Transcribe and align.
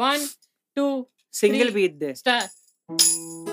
One 0.00 0.26
two 0.76 0.86
single 1.34 1.58
Three. 1.58 1.74
Beat 1.74 1.98
the 1.98 2.14
start 2.14 3.49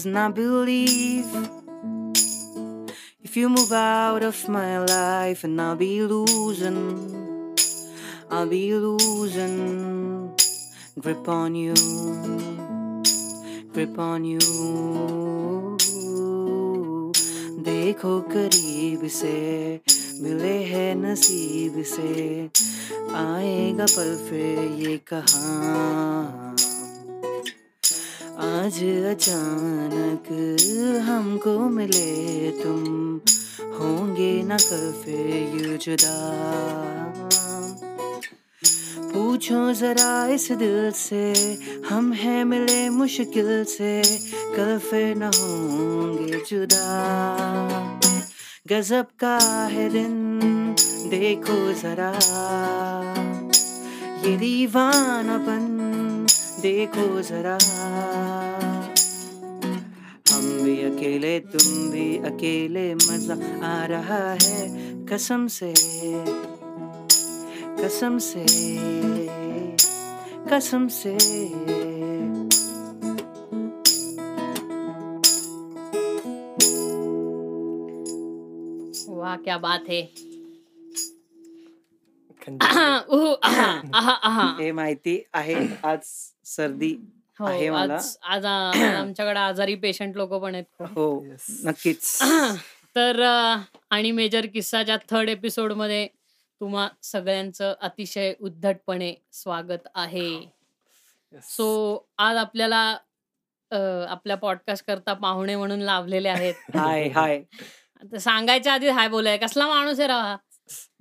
eyes, 0.00 0.06
and 0.06 0.18
I 0.18 0.28
believe 0.30 1.28
if 3.22 3.36
you 3.36 3.48
move 3.48 3.72
out 3.72 4.22
of 4.22 4.48
my 4.48 4.78
life, 4.78 5.44
and 5.44 5.60
I'll 5.60 5.76
be 5.76 6.02
losing, 6.02 6.80
I'll 8.30 8.46
be 8.46 8.74
losing 8.74 10.34
grip 10.98 11.28
on 11.28 11.54
you, 11.54 11.74
grip 13.72 13.98
on 13.98 14.24
you. 14.24 14.40
देखो 17.66 18.20
करीब 18.32 19.06
से 19.10 19.36
मिले 20.22 20.56
हैं 20.70 20.94
नसीब 20.96 21.82
से 21.92 22.10
आएगा 23.16 23.86
पल 23.94 24.14
फिर 24.28 24.58
ये 24.82 24.96
कहाँ 25.12 26.49
आज 28.41 28.83
अचानक 28.83 30.27
हमको 31.09 31.59
मिले 31.59 32.51
तुम, 32.51 32.83
होंगे 33.73 34.43
न 34.43 34.57
कल 34.61 34.91
जुदा। 35.77 36.15
पूछो 39.13 39.73
जरा 39.73 40.27
इस 40.27 40.51
दिल 40.51 40.91
से, 40.91 41.33
हम 41.89 42.13
हैं 42.13 42.45
मिले 42.45 42.89
मुश्किल 42.89 43.63
से 43.63 44.01
कल 44.55 44.79
न 45.13 45.23
होंगे 45.23 46.43
जुदा। 46.49 46.87
गजब 48.67 49.05
का 49.19 49.37
है 49.71 49.89
दिन, 49.89 50.75
देखो 51.09 51.73
जरा, 51.73 52.11
ये 54.25 54.37
दीवानापन 54.37 55.70
देखो 56.61 57.21
जरा। 57.21 57.57
हम 60.31 60.45
भी 60.63 60.75
अकेले, 60.83 61.39
तुम 61.39 61.89
भी 61.91 62.17
अकेले, 62.25 62.93
मज़ा 62.95 63.35
आ 63.67 63.85
रहा 63.85 64.23
है 64.43 64.59
कसम 65.05 65.47
से 65.47 65.73
कसम 67.81 68.17
से 68.21 68.45
कसम 70.49 70.87
से। 70.87 71.15
वाह, 79.11 79.35
क्या 79.35 79.57
बात 79.57 79.83
है। 79.89 80.30
हे 84.59 84.71
माहिती 84.71 85.21
आहे. 85.33 85.55
आज 85.83 85.99
सर्दी 86.45 86.95
हो, 87.39 87.45
आहे 87.45 87.69
मला. 87.69 87.97
आज 88.23 88.45
आमच्याकडे 88.45 89.39
आजारी 89.39 89.75
पेशंट 89.75 90.15
लोक 90.15 90.33
पण 90.33 90.55
आहेत. 90.55 90.81
हो 90.95 91.25
Yes. 91.25 91.45
नक्कीच. 91.65 92.19
तर 92.95 93.21
आणि 93.89 94.11
मेजर 94.11 94.45
किस्साच्या 94.45 94.97
थर्ड 95.09 95.29
एपिसोडमध्ये 95.29 96.07
तुम्हा 96.61 96.87
सगळ्यांचं 97.03 97.73
अतिशय 97.81 98.33
उद्धटपणे 98.39 99.13
स्वागत 99.31 99.87
आहे. 99.95 100.51
सो 101.43 101.97
आज 102.17 102.37
आपल्याला 102.37 102.97
आपल्या 104.09 104.37
पॉडकास्ट 104.37 104.85
करता 104.87 105.13
पाहुणे 105.13 105.55
म्हणून 105.55 105.79
लाभलेले 105.79 106.29
आहेत. 106.29 106.53
हाय 106.77 107.07
हाय. 107.09 107.41
सांगायच्या 108.19 108.73
आधी 108.73 108.89
हाय 108.89 109.07
बोलाय. 109.07 109.37
कसला 109.37 109.67
माणूस 109.67 109.99
आहे 109.99 110.07
राहा 110.07 110.35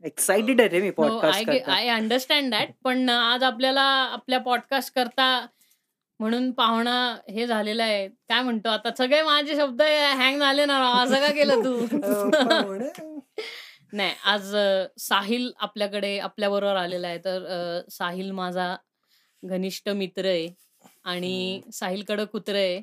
एक्साइटेड 0.05 0.61
आहे 0.61 0.69
रे 0.69 0.81
मी 0.81 0.91
पॉडकास्ट 0.91 1.50
आय 1.69 1.88
अंडरस्टँड 1.88 2.50
दॅट 2.50 2.69
पण 2.84 3.09
आज 3.09 3.43
आपल्याला 3.43 3.83
आपल्या 4.12 4.38
पॉडकास्ट 4.41 4.94
करता 4.94 5.47
म्हणून 6.21 6.50
पाहुणा 6.50 6.94
हे 7.28 7.47
झालेला 7.47 7.84
आहे. 7.84 8.09
काय 8.09 8.43
म्हणतो 8.43 8.69
आता? 8.69 8.91
सगळे 8.99 9.22
माझे 9.22 9.56
शब्द 9.56 9.83
हँग 9.83 10.38
झाले 10.38 10.65
ना 10.65 10.78
असं 10.93 11.21
का 11.21 11.33
केलं 11.33 11.65
तू. 11.65 11.78
नाही 13.93 14.12
आज 14.25 14.55
साहिल 14.99 15.50
आपल्याकडे 15.59 16.19
आपल्या 16.19 16.50
बरोबर 16.50 16.77
आलेला 16.77 17.09
आहे. 17.09 17.19
तर 17.19 17.81
साहिल 17.91 18.31
माझा 18.31 18.75
घनिष्ठ 19.43 19.88
मित्र 19.88 20.27
आहे 20.27 20.49
आणि 21.05 21.61
साहिलकडे 21.72 22.25
कुत्र 22.25 22.55
आहे 22.55 22.81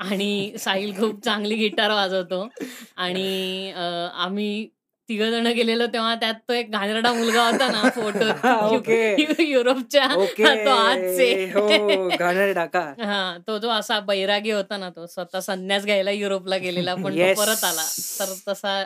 आणि 0.00 0.58
साहिल 0.58 0.98
खूप 0.98 1.24
चांगली 1.24 1.54
गिटार 1.54 1.90
वाजवतो 1.90 2.48
आणि 2.96 3.72
आम्ही 4.14 4.68
तिघ 5.08 5.22
जण 5.22 5.46
गेलेलो 5.46 5.86
तेव्हा 5.86 6.14
त्यात 6.14 6.34
तो 6.48 6.52
एक 6.52 6.70
घाणेरडा 6.70 7.12
मुलगा 7.12 7.44
होता 7.46 7.66
ना 7.72 7.88
फोटो 7.90 8.24
युरोपच्या. 9.42 10.06
तो 10.08 10.70
आजचे. 10.70 11.50
हो 11.54 12.08
गाणं 12.20 12.52
टाका 12.52 12.80
हा 12.98 13.36
तो 13.46 13.58
जो 13.58 13.68
असा 13.70 13.98
बैरागी 14.00 14.50
होता 14.50 14.76
ना 14.76 14.90
तो 14.90 15.06
स्वतः 15.06 15.40
संन्यास 15.40 15.84
घ्यायला 15.84 16.10
युरोपला 16.10 16.56
गेलेला 16.56 16.94
पण 16.94 17.16
तो. 17.16 17.34
परत 17.38 17.64
आला. 17.64 17.84
तर 18.20 18.34
तसा 18.48 18.82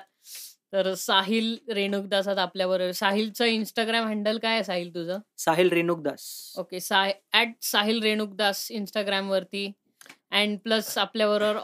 तर 0.72 0.92
साहिल 0.94 1.56
रेणुकदास 1.68 2.28
आपल्या 2.28 2.66
बरोबर 2.68 2.90
साहिलचं 2.92 3.44
इंस्टाग्राम 3.44 4.06
हँडल 4.08 4.38
काय 4.38 4.52
आहे 4.52 4.64
साहिल 4.64 4.94
तुझं? 4.94 5.18
Sahil 5.38 5.68
Renukdas. 5.70 6.54
Okay 6.58 6.80
say 6.80 7.12
at 7.34 7.52
Sahil 7.62 8.02
Renukdas 8.02 8.66
Instagram 8.70 9.30
वरती. 9.30 9.70
अँड 10.32 10.58
प्लस 10.58 10.96
आपल्या 10.98 11.28
बरोबर 11.28 11.60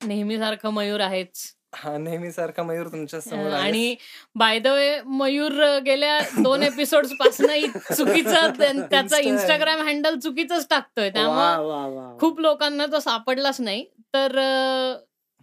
नेहमीसारखं 0.00 0.72
मयूर 0.72 1.00
आहेच. 1.00 1.36
हा 1.72 1.96
नेहमी 1.98 2.30
सारखा 2.32 2.62
मयूर 2.62 2.86
तुमच्यासमोर. 2.88 3.50
आणि 3.52 3.94
बाय 4.34 4.58
द 4.58 4.66
वे 4.66 5.00
मयूर 5.08 5.52
गेल्या 5.84 6.18
दोन 6.38 6.62
एपिसोडपासून 6.62 7.46
चुकीचं 7.94 8.50
त्या- 8.58 8.88
त्याचं 8.90 9.16
इंस्टाग्राम 9.18 9.80
हँडल 9.80 10.18
चुकीचंच 10.18 10.66
टाकतोय. 10.70 11.10
त्यामुळे 11.10 12.18
खूप 12.18 12.40
लोकांना 12.40 12.86
तो 12.86 13.00
सापडलाच 13.00 13.60
नाही. 13.60 13.84
तर 14.14 14.38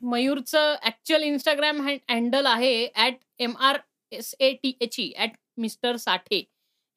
मयूरचं 0.02 0.76
ऍक्च्युअल 0.86 1.24
इंस्टाग्राम 1.24 1.82
हँडल 2.10 2.46
आहे 2.46 2.88
at 2.98 3.16
M 3.40 3.54
R 3.60 3.78
S 4.12 4.34
A 4.40 4.52
T 4.54 4.74
H 4.82 5.00
E 5.00 5.12
at 5.20 5.30
mister 5.58 5.96
Sathe. 5.96 6.44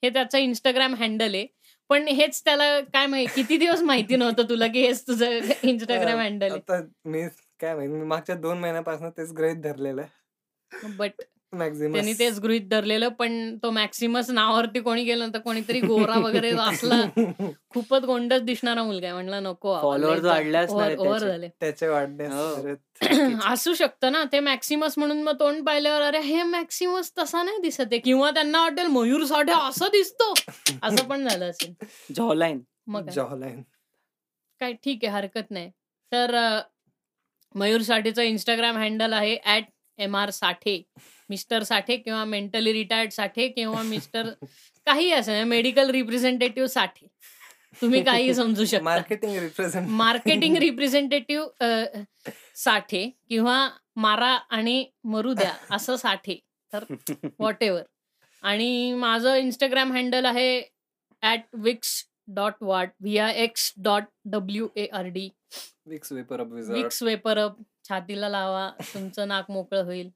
हे 0.03 0.11
त्याचं 0.11 0.39
इंस्टाग्राम 0.39 0.95
हँडल 0.95 1.35
आहे. 1.35 1.47
पण 1.91 2.07
हेच 2.09 2.41
त्याला 2.45 2.81
काय 2.83 3.07
माहिती 3.07 3.43
किती 3.43 3.57
दिवस 3.57 3.81
माहिती 3.83 4.17
नव्हतं 4.17 4.49
तुला 4.49 4.67
की 4.67 4.83
हेच 4.83 5.03
तुझं 5.07 5.39
इंस्टाग्राम 5.65 6.19
हँडल 6.19 6.59
मी 7.05 7.23
काय 7.61 7.75
माहिती 7.75 7.95
मी 7.95 8.05
मागच्या 8.05 8.35
दोन 8.37 8.59
महिन्यापासून 8.59 9.11
तेच 9.11 9.33
गृहित 9.33 9.57
धरलेलं 9.57 10.03
बट 10.99 11.23
मॅक्झिमम 11.53 11.93
त्यांनी 11.93 12.13
तेच 12.13 12.39
गृहित 12.41 12.69
धरलेलं 12.71 13.09
पण 13.09 13.57
तो 13.63 13.71
मॅक्सिमस 13.71 14.29
नावावरती 14.31 14.81
कोणी 14.81 15.05
गेलं 15.05 15.29
तर 15.35 15.39
कोणीतरी 15.39 15.81
गोरा 15.81 16.19
वगैरे 16.19 16.51
असला 16.61 17.01
खूपच 17.71 18.05
गोंडच 18.05 18.43
दिसणारा 18.43 18.83
मुलगा 18.83 19.07
आहे 19.07 19.15
म्हणलं 19.15 19.43
नको 19.43 19.73
बाबा, 19.75 19.97
लय 19.97 20.05
over- 20.07 20.97
over 20.97 21.19
त्याचे. 21.19 21.27
झाले. 21.27 21.49
त्याचे 21.61 21.89
वाढण्यास 21.89 22.33
हो. 22.33 22.75
असू 23.53 23.75
शकतं 23.75 24.13
ना 24.13 24.23
ते 24.33 24.41
मॅक्सिमस 24.41 24.95
म्हणून 24.99 25.23
मग 25.23 25.39
तोंड 25.41 25.65
पाहिल्यावर 25.67 26.03
अरे 26.03 26.21
हे 26.21 26.43
मॅक्सिमस 26.43 27.13
तसा 27.19 27.43
नाही 27.43 27.59
दिसत 27.59 27.81
आहे. 27.83 27.99
किंवा 27.99 28.31
त्यांना 28.31 28.61
वाटेल 28.63 28.87
मयूर 28.87 29.25
साठे 29.25 29.53
असं 29.59 29.89
दिसतो. 29.93 30.33
असं 30.83 31.07
पण 31.09 31.29
झालं 31.29 31.51
असेल. 31.51 31.75
जॉलाईन 32.17 32.61
मग 32.87 33.05
काय? 33.05 33.15
जॉलाईन 33.15 33.63
काय 34.61 34.73
ठीक 34.85 35.05
आहे 35.05 35.13
हरकत 35.15 35.51
नाही. 35.51 35.71
तर 36.13 36.35
अ, 36.35 36.61
मयूर 37.55 37.83
साठेचं 37.83 38.23
इंस्टाग्राम 38.23 38.77
हँडल 38.77 39.13
आहे 39.13 39.37
at 39.47 39.65
M 39.99 40.17
R 40.17 40.31
Sathe. 40.31 40.83
Mister 41.31 41.63
Sathe 41.63 41.97
किंवा 41.97 42.25
मेंटली 42.25 42.73
रिटायर्ड 42.73 43.11
साठे 43.13 43.49
किंवा 43.49 43.83
मिस्टर 43.83 44.29
काही 44.87 45.11
असं 45.13 45.45
मेडिकल 45.47 45.91
रिप्रेझेंटेटिव्ह 45.91 46.69
साठे. 46.69 47.07
तुम्ही 47.81 48.03
काही 48.03 48.35
समजू 48.35 48.65
शकता. 48.65 48.83
मार्केटिंग 48.85 49.37
रिप्रेझेंट 49.39 49.89
मार्केटिंग 49.89 50.57
रिप्रेझेंटेटिव्ह 50.57 52.03
साठे 52.57 53.09
किंवा 53.29 53.69
मारा 53.97 54.37
आणि 54.51 54.85
मरू 55.05 55.33
द्या 55.33 55.53
असं 55.71 55.97
साठे. 55.97 56.39
तर 56.73 56.85
व्हॉट 56.91 57.63
एव्हर 57.63 57.83
आणि 58.43 58.93
माझं 58.95 59.35
इंस्टाग्राम 59.35 59.93
हँडल 59.93 60.25
आहे 60.25 60.61
at 61.23 61.41
Vicks 61.63 61.93
dot 62.35 62.63
what 62.63 62.91
V 63.01 63.17
I 63.19 63.33
X 63.43 63.73
dot 63.77 64.05
W 64.25 64.69
A 64.77 64.87
R 64.93 65.07
D 65.07 65.29
Vicks 65.91 66.13
VapoRub 66.41 66.47
Vicks 66.53 67.03
VapoRub 67.39 67.57
छातीला 67.89 68.29
लावा 68.29 68.71
तुमचं 68.95 69.29
नाक 69.29 69.51
मोकळं 69.51 69.85
होईल. 69.85 70.11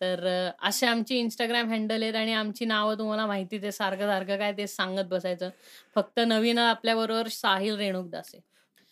तर 0.00 0.50
असे 0.62 0.86
आमची 0.86 1.18
इंस्टाग्राम 1.18 1.68
हँडल 1.68 2.02
आहेत 2.02 2.14
आणि 2.14 2.32
आमची 2.32 2.64
नावं 2.64 2.98
तुम्हाला 2.98 3.26
माहितीच 3.26 3.62
आहे 3.62 3.72
सारखं 3.72 4.06
सारखं 4.06 4.36
काय 4.36 4.52
ते 4.52 4.66
सांगत 4.66 5.02
बसायचं. 5.02 5.50
फक्त 5.94 6.20
नवीन 6.26 6.58
आपल्याबरोबर 6.58 7.28
साहिल 7.28 7.76
रेणुकदास 7.76 8.30
आहे 8.34 8.42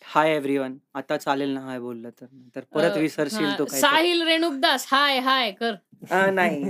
हाय 0.03 0.35
एव्हरीवन 0.35 0.77
आता 0.93 1.17
चालेल 1.17 1.49
ना? 1.49 1.59
हाय 1.59 1.79
बोललं 1.79 2.09
तर. 2.09 2.25
तर 2.55 2.61
परत 2.73 2.97
विसरशील 2.97 3.57
तो 3.59 3.65
काय 3.65 3.81
साहिल 3.81 4.21
रेणुकदास 4.21 4.87
हाय 4.91 5.19
हाय 5.19 5.51
कर. 5.51 5.75
नाही. 6.31 6.63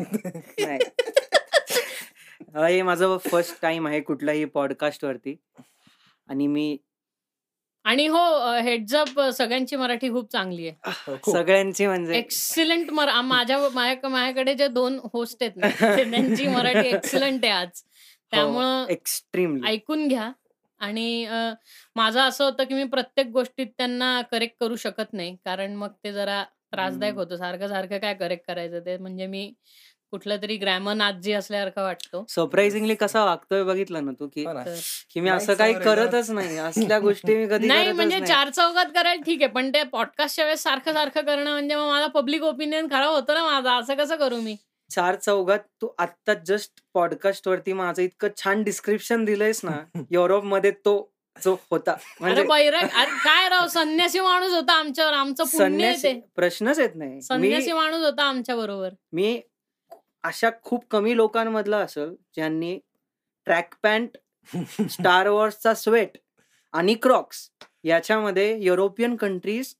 नाही. 0.60 0.80
अ, 2.56 2.64
हे 2.66 2.82
माझं 2.82 3.18
फर्स्ट 3.18 3.62
टाइम 3.62 3.88
आहे 3.88 4.02
कुठल्याही 4.02 4.46
पॉडकास्ट 4.46 5.06
वरती. 5.06 5.36
आणि 6.28 6.48
मी 6.48 6.78
आणि 7.90 8.06
हो 8.08 8.20
हेडजअप 8.56 9.20
सगळ्यांची 9.22 9.76
मराठी 9.76 10.10
खूप 10.10 10.32
चांगली 10.32 10.68
आहे. 10.68 10.92
हो. 11.08 11.32
सगळ्यांची 11.32 11.88
म्हणजे 11.88 12.18
एक्सिलंट 12.18 12.92
माझ्या 12.92 13.22
माझ्या- 13.22 14.10
माझ्याकडे 14.10 14.54
जे 14.54 14.68
दोन 14.68 15.00
होस्ट 15.14 15.44
आहेत 15.44 15.58
ना 15.58 15.68
त्यांची 16.14 16.48
मराठी 16.48 16.88
एक्सिलंट 16.88 17.46
आहे 17.46 17.54
आज. 17.54 17.82
त्यामुळं 18.32 18.86
एक्स्ट्रीमली 18.90 19.68
ऐकून 19.68 20.08
घ्या. 20.08 20.32
आणि 20.80 21.28
माझं 21.96 22.20
असं 22.22 22.44
होतं 22.44 22.64
की 22.64 22.74
मी 22.74 22.84
प्रत्येक 22.84 23.28
गोष्टीत 23.28 23.68
त्यांना 23.78 24.22
करेक्ट 24.22 24.56
करू 24.60 24.76
शकत 24.76 25.14
नाही. 25.14 25.36
कारण 25.46 25.76
मग 25.76 25.92
ते 26.04 26.14
जरा 26.14 26.44
त्रासदायक. 26.72 27.16
होतं. 27.16 27.36
सारखं 27.36 27.68
सारखं 27.68 27.98
काय 27.98 28.14
करेक्ट 28.14 28.48
करायचं 28.48 28.80
ते. 28.80 28.98
म्हणजे 28.98 29.28
मी 29.28 29.54
कुठलं 30.14 30.38
तरी 30.42 30.56
ग्रॅमर 30.58 30.94
नाथजी 30.94 31.32
असल्यासारखं 31.34 31.82
वाटतो. 31.82 32.24
सरप्राइझिंगली 32.30 32.96
कसा 32.96 33.24
वागतोय 33.26 33.64
बघितलं 33.64 34.06
ना 34.06 34.12
तू 34.20 34.28
की 34.28 34.46
हो 34.46 34.54
की 35.14 35.20
मी 35.20 35.30
असं 35.30 35.54
काही 35.54 35.74
करतच 35.76 36.30
नाही. 36.32 36.58
असल्या 36.60 37.00
गोष्टी 37.00 37.36
मी 37.36 37.48
कधी 37.48 37.68
नाही 37.68 37.92
म्हणजे. 37.92 38.20
चार 38.20 38.50
चौकात 38.50 38.86
करायला 38.96 39.22
ठीक 39.22 39.42
आहे 39.44 39.52
पण 39.52 39.70
ते 39.70 39.84
पॉडकास्टच्या 39.92 40.46
वेळेस 40.46 40.64
सारखं 40.64 40.94
सारखं 40.94 41.22
करणं 41.22 41.52
म्हणजे 41.52 41.76
मग 41.76 41.90
मला 41.90 42.08
पब्लिक 42.14 42.44
ओपिनियन 42.44 42.88
खराब 42.92 43.14
होतं 43.14 43.34
ना 43.34 43.44
माझा. 43.44 43.78
असं 43.78 43.96
कसं 43.96 44.16
करू 44.16 44.42
मी? 44.42 44.56
चार 44.92 45.16
चौघात 45.16 45.60
तू 45.82 45.88
आता 46.00 46.34
जस्ट 46.48 46.72
पॉडकास्ट 46.94 47.48
वरती 47.48 47.74
माझं 47.74 48.02
इतकं 48.02 48.28
छान 48.38 48.64
डिस्क्रिप्शन 48.64 49.26
दिलंयस 49.26 49.60
ना 49.64 49.78
युरोपमध्ये 50.12 50.72
तो 50.86 50.94
जो 51.36 51.56
होता. 51.72 51.94
म्हणजे 52.22 52.44
काय 52.44 53.48
राव 53.50 53.68
संन्यासी 53.68 54.20
माणूस 54.20 54.54
होता 54.54 54.74
आमच्यावर. 54.74 55.14
आमचं 55.14 55.44
संन्यासी 55.48 56.14
प्रश्नच 56.36 56.80
येत 56.80 56.96
नाही. 56.96 57.22
संन्यासी 57.22 57.72
माणूस 57.72 58.04
होता 58.06 58.24
आमच्या 58.24 58.56
बरोबर. 58.56 58.90
मी 59.14 59.40
अशा 60.24 60.50
खूप 60.63 60.86
कमी 60.92 61.16
लोकांमधला 61.16 61.77
असेल 61.77 62.13
ज्यांनी 62.36 62.77
ट्रॅक 63.48 63.75
पॅन्ट 63.83 64.18
स्टार 64.92 65.27
वॉर्सचा 65.27 65.74
स्वेट 65.74 66.18
आणि 66.74 66.94
क्रॉक्स 66.94 67.50
याच्यामध्ये 67.83 68.56
युरोपियन 68.63 69.16
कंट्रीज 69.16 69.74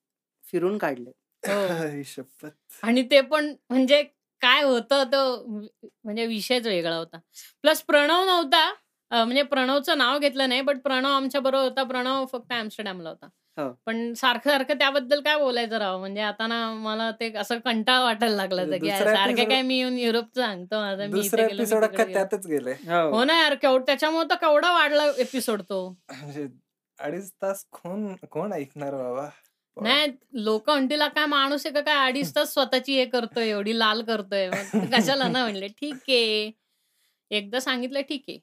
फिरून 0.44 0.78
काढले. 0.78 1.10
हो. 1.44 2.48
आणि 2.84 3.02
ते 3.12 3.22
पण 3.22 3.54
म्हणजे 3.70 4.02
काय 4.42 4.64
होतं 4.64 5.04
तो 5.04 5.22
म्हणजे 6.04 6.26
विषयच 6.26 6.68
वेगळा 6.68 6.96
होता. 6.96 7.18
प्लस 7.64 7.82
प्रणव 7.84 8.24
नव्हता 8.26 8.70
म्हणजे 9.12 9.44
प्रणवचं 9.44 9.98
नाव 9.98 10.18
घेतलं 10.20 10.50
नाही 10.50 10.62
बट 10.62 10.78
प्रणव 10.84 11.10
आमच्या 11.10 11.42
बरोबर 11.42 11.64
होता. 11.64 11.84
प्रणव 11.84 12.26
फक्त 12.26 12.52
ऍम्स्टरडॅमला 12.54 13.10
होता. 13.10 13.28
हो. 13.60 13.70
पण 13.86 14.14
सारखं 14.14 14.50
सारखं 14.50 14.78
त्याबद्दल 14.80 15.22
काय 15.22 15.38
बोलायचं 15.38 15.78
राव? 15.78 15.98
म्हणजे 16.00 16.22
आता 16.22 16.48
ना 16.48 16.60
मला 16.76 17.10
ते 17.12 17.32
असं 17.38 17.60
कंटाळ 17.60 18.02
वाटायला 18.04 18.36
लागला 18.36 18.62
होता 18.62 18.78
की 18.78 18.90
सारखे 18.90 19.12
episode- 19.24 19.50
काय 19.50 19.62
मी 19.62 19.78
येऊन 19.78 19.98
युरोपचं 19.98 20.42
सांगतो 20.42 20.80
माझं 20.80 20.98
मी 21.00 21.06
इथे 21.06 21.16
दुसरा 21.16 21.42
गेलो, 21.42 21.50
मी 21.50 21.62
एपिसोड 21.62 21.84
तिकडे 21.84 21.94
अख्खा 21.94 22.04
गेलो. 22.04 22.14
त्यातच 22.14 22.48
गेले 22.48 22.72
हो. 22.86 23.24
ना 23.24 23.38
यार 23.42 23.56
केवढ 23.56 23.82
त्याच्यामुळे 23.86 24.26
तर 24.30 24.36
केवढा 24.36 24.72
वाढला 24.72 25.06
एपिसोड 25.18 25.62
तो. 25.62 25.88
म्हणजे 26.14 26.48
अडीच 27.00 27.32
तास 27.42 27.66
कोण 27.72 28.14
कोण 28.32 28.54
ऐकणार 28.54 28.96
बाबा? 28.96 29.28
नाही 29.78 30.08
लोक 30.44 30.70
म्हणतील 30.70 31.02
"हा 31.02 31.08
काय 31.08 31.26
माणूस 31.26 31.66
आहे 31.66 31.74
का 31.76 31.82
काय? 31.82 32.08
अडीच 32.08 32.36
तास 32.36 32.54
स्वतःची 32.54 32.96
हे 32.96 33.06
करतोय 33.06 33.50
एवढी 33.50 33.78
लाल 33.80 34.02
करतोय. 34.04 34.50
मग 34.50 34.86
कशाला 34.94 35.28
ना 35.28 35.44
म्हणले 35.44 35.68
ठीक 35.68 36.10
आहे. 36.10 36.52
एकदा 37.32 37.60
सांगितलं 37.60 38.02
ठीक 38.02 38.24
आहे. 38.28 38.38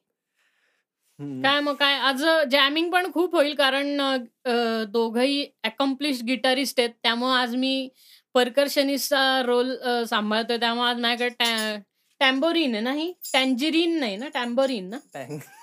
हम्म. 1.18 1.42
काय 1.42 1.60
मग 1.60 1.74
काय? 1.76 1.94
आज 2.00 2.22
जॅमिंग 2.50 2.90
पण 2.92 3.10
खूप 3.12 3.34
होईल 3.34 3.54
कारण 3.54 4.00
अ, 4.00 4.52
दोघंही 4.88 5.44
अकम्प्लिश 5.64 6.22
गिटारिस्ट 6.22 6.80
आहेत. 6.80 6.90
त्यामुळे 7.02 7.34
आज 7.34 7.54
मी 7.56 7.88
परकर्शनिस्टचा 8.34 9.40
रोल 9.42 9.74
सांभाळतोय. 10.06 10.56
त्यामुळे 10.56 10.88
आज 10.90 11.00
माझ्याकडे 11.00 11.76
टॅम्बोरीन 12.20 12.74
आहे 12.74 12.82
नाही 12.82 13.12
टँजिरीन 13.32 13.98
नाही 14.00 14.16
ना? 14.16 14.28
टॅम्बोरीन 14.34 14.88
ना? 14.90 14.98
टँक- 15.14 15.54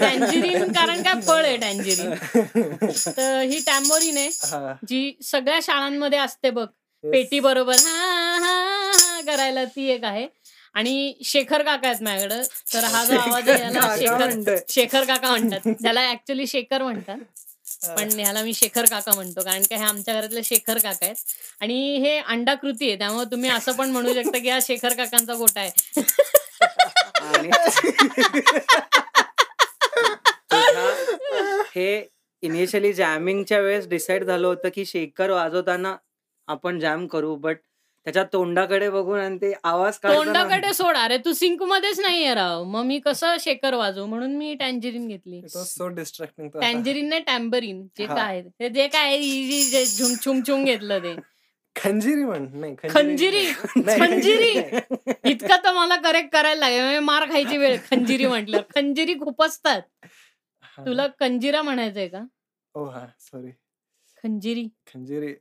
टँजिरीन 0.00 0.72
कारण 0.72 1.02
काय? 1.02 1.20
फळ 1.20 1.44
आहे 1.44 1.56
टँजिरीन 1.56 2.10
तर 3.16 3.40
ही 3.42 3.58
टॅम्बोरीन 3.66 4.16
आहे 4.16 4.28
हा. 4.44 4.72
जी 4.88 5.12
सगळ्या 5.24 5.58
शाळांमध्ये 5.62 6.18
असते 6.18 6.50
बघ. 6.50 6.66
पेटी 7.04 7.40
बरोबर 7.40 7.74
हा 7.76 8.36
हा 8.38 8.90
हा 8.94 9.20
करायला 9.26 9.64
ती 9.66 9.88
एक 9.90 10.04
आहे. 10.04 10.26
आणि 10.78 11.14
शेखर 11.24 11.62
काका 11.62 11.88
आहेत 11.88 12.02
माझ्याकडे 12.02 12.42
तर 12.74 12.84
हा 12.84 13.04
जो 13.04 13.18
आवाज 13.18 13.48
आहे 13.48 13.62
याला 13.62 13.96
शेखर. 13.98 14.54
शेखर 14.68 15.04
काका 15.04 15.30
म्हणतात. 15.30 15.68
त्याला 15.82 16.10
ऍक्च्युली 16.10 16.46
शेखर 16.46 16.82
म्हणतात. 16.82 17.18
पण 17.96 18.08
ह्याला 18.12 18.42
मी 18.42 18.52
शेखर 18.54 18.84
काका 18.90 19.12
म्हणतो 19.14 19.40
कारण 19.44 19.62
की 19.62 19.74
हे 19.74 19.84
आमच्या 19.84 20.14
घरातले 20.14 20.42
शेखर 20.42 20.78
काका 20.78 21.06
आहेत. 21.06 21.16
आणि 21.60 21.96
हे 21.98 22.16
अंडाकृती 22.18 22.88
आहे 22.88 22.98
त्यामुळे 22.98 23.24
तुम्ही 23.30 23.50
असं 23.50 23.72
पण 23.72 23.90
म्हणू 23.90 24.14
शकता 24.14 24.38
की 24.38 24.48
हा 24.48 24.58
शेखर 24.62 24.92
काकांचा 24.92 25.34
गोटा 25.34 25.60
आहे. 25.60 25.70
हे 31.74 32.08
इनिशियली 32.42 32.92
जॅमिंगच्या 32.92 33.58
वेळेस 33.60 33.88
डिसाईड 33.88 34.24
झालं 34.24 34.46
होतं 34.46 34.68
की 34.74 34.84
शेखर 34.84 35.30
वाजवताना 35.30 35.96
आपण 36.48 36.78
जॅम 36.80 37.06
करू 37.06 37.34
बट 37.36 37.56
त्याच्या 38.08 38.22
तोंडाकडे 38.32 38.88
बघून 38.90 39.18
आणि 39.20 39.36
ते 39.36 39.52
आवाज 39.64 39.96
तोंडाकडे 40.02 40.72
सोड 40.72 40.96
अरे 40.96 41.16
तू 41.16 41.32
सिंक 41.32 41.62
मध्येच 41.62 41.98
नाहीये 42.00 42.34
राव. 42.34 42.64
मग 42.64 42.82
मी 42.82 42.98
कसं 42.98 43.36
शेखर 43.40 43.74
वाजवू? 43.74 44.06
म्हणून 44.06 44.36
मी 44.36 44.54
टँजिरीन 44.54 45.08
घेतली. 45.08 45.40
तो 45.40 45.58
आता. 45.58 46.60
टँजिरीन 46.60 47.08
नाही 47.08 47.20
टॅम्बरीन 47.20 47.86
जे 47.98 48.04
हा. 48.04 48.14
काय 48.14 48.42
जे 48.68 48.88
काय 48.88 49.84
छुम 50.24 50.40
छुम 50.46 50.64
घेतलं 50.64 50.98
ते. 50.98 51.14
खंजिरी 51.76 52.24
म्हण 52.24 52.46
नाही 52.54 52.74
खंजिरी 52.88 53.44
खंजिरी. 53.98 54.52
इतकं 55.24 55.64
तर 55.64 55.72
मला 55.72 55.96
करेक्ट 55.96 56.32
करायला 56.32 56.60
लागेल. 56.60 56.80
म्हणजे 56.80 57.00
मार 57.00 57.28
खायची 57.30 57.56
वेळ. 57.56 57.76
खंजिरी 57.90 58.26
म्हटलं. 58.26 58.60
खंजिरी 58.74 59.14
खूप 59.14 59.42
असतात 59.42 59.82
हा. 60.62 60.84
तुला 60.86 61.06
कंजिरा 61.06 61.62
म्हणायचंय 61.62 62.08
का? 62.08 62.22
ओ 62.74 62.84
हा 62.84 63.06
सॉरी 63.20 63.50
खंजिरी. 64.24 64.68
खंजिरी. 64.94 65.34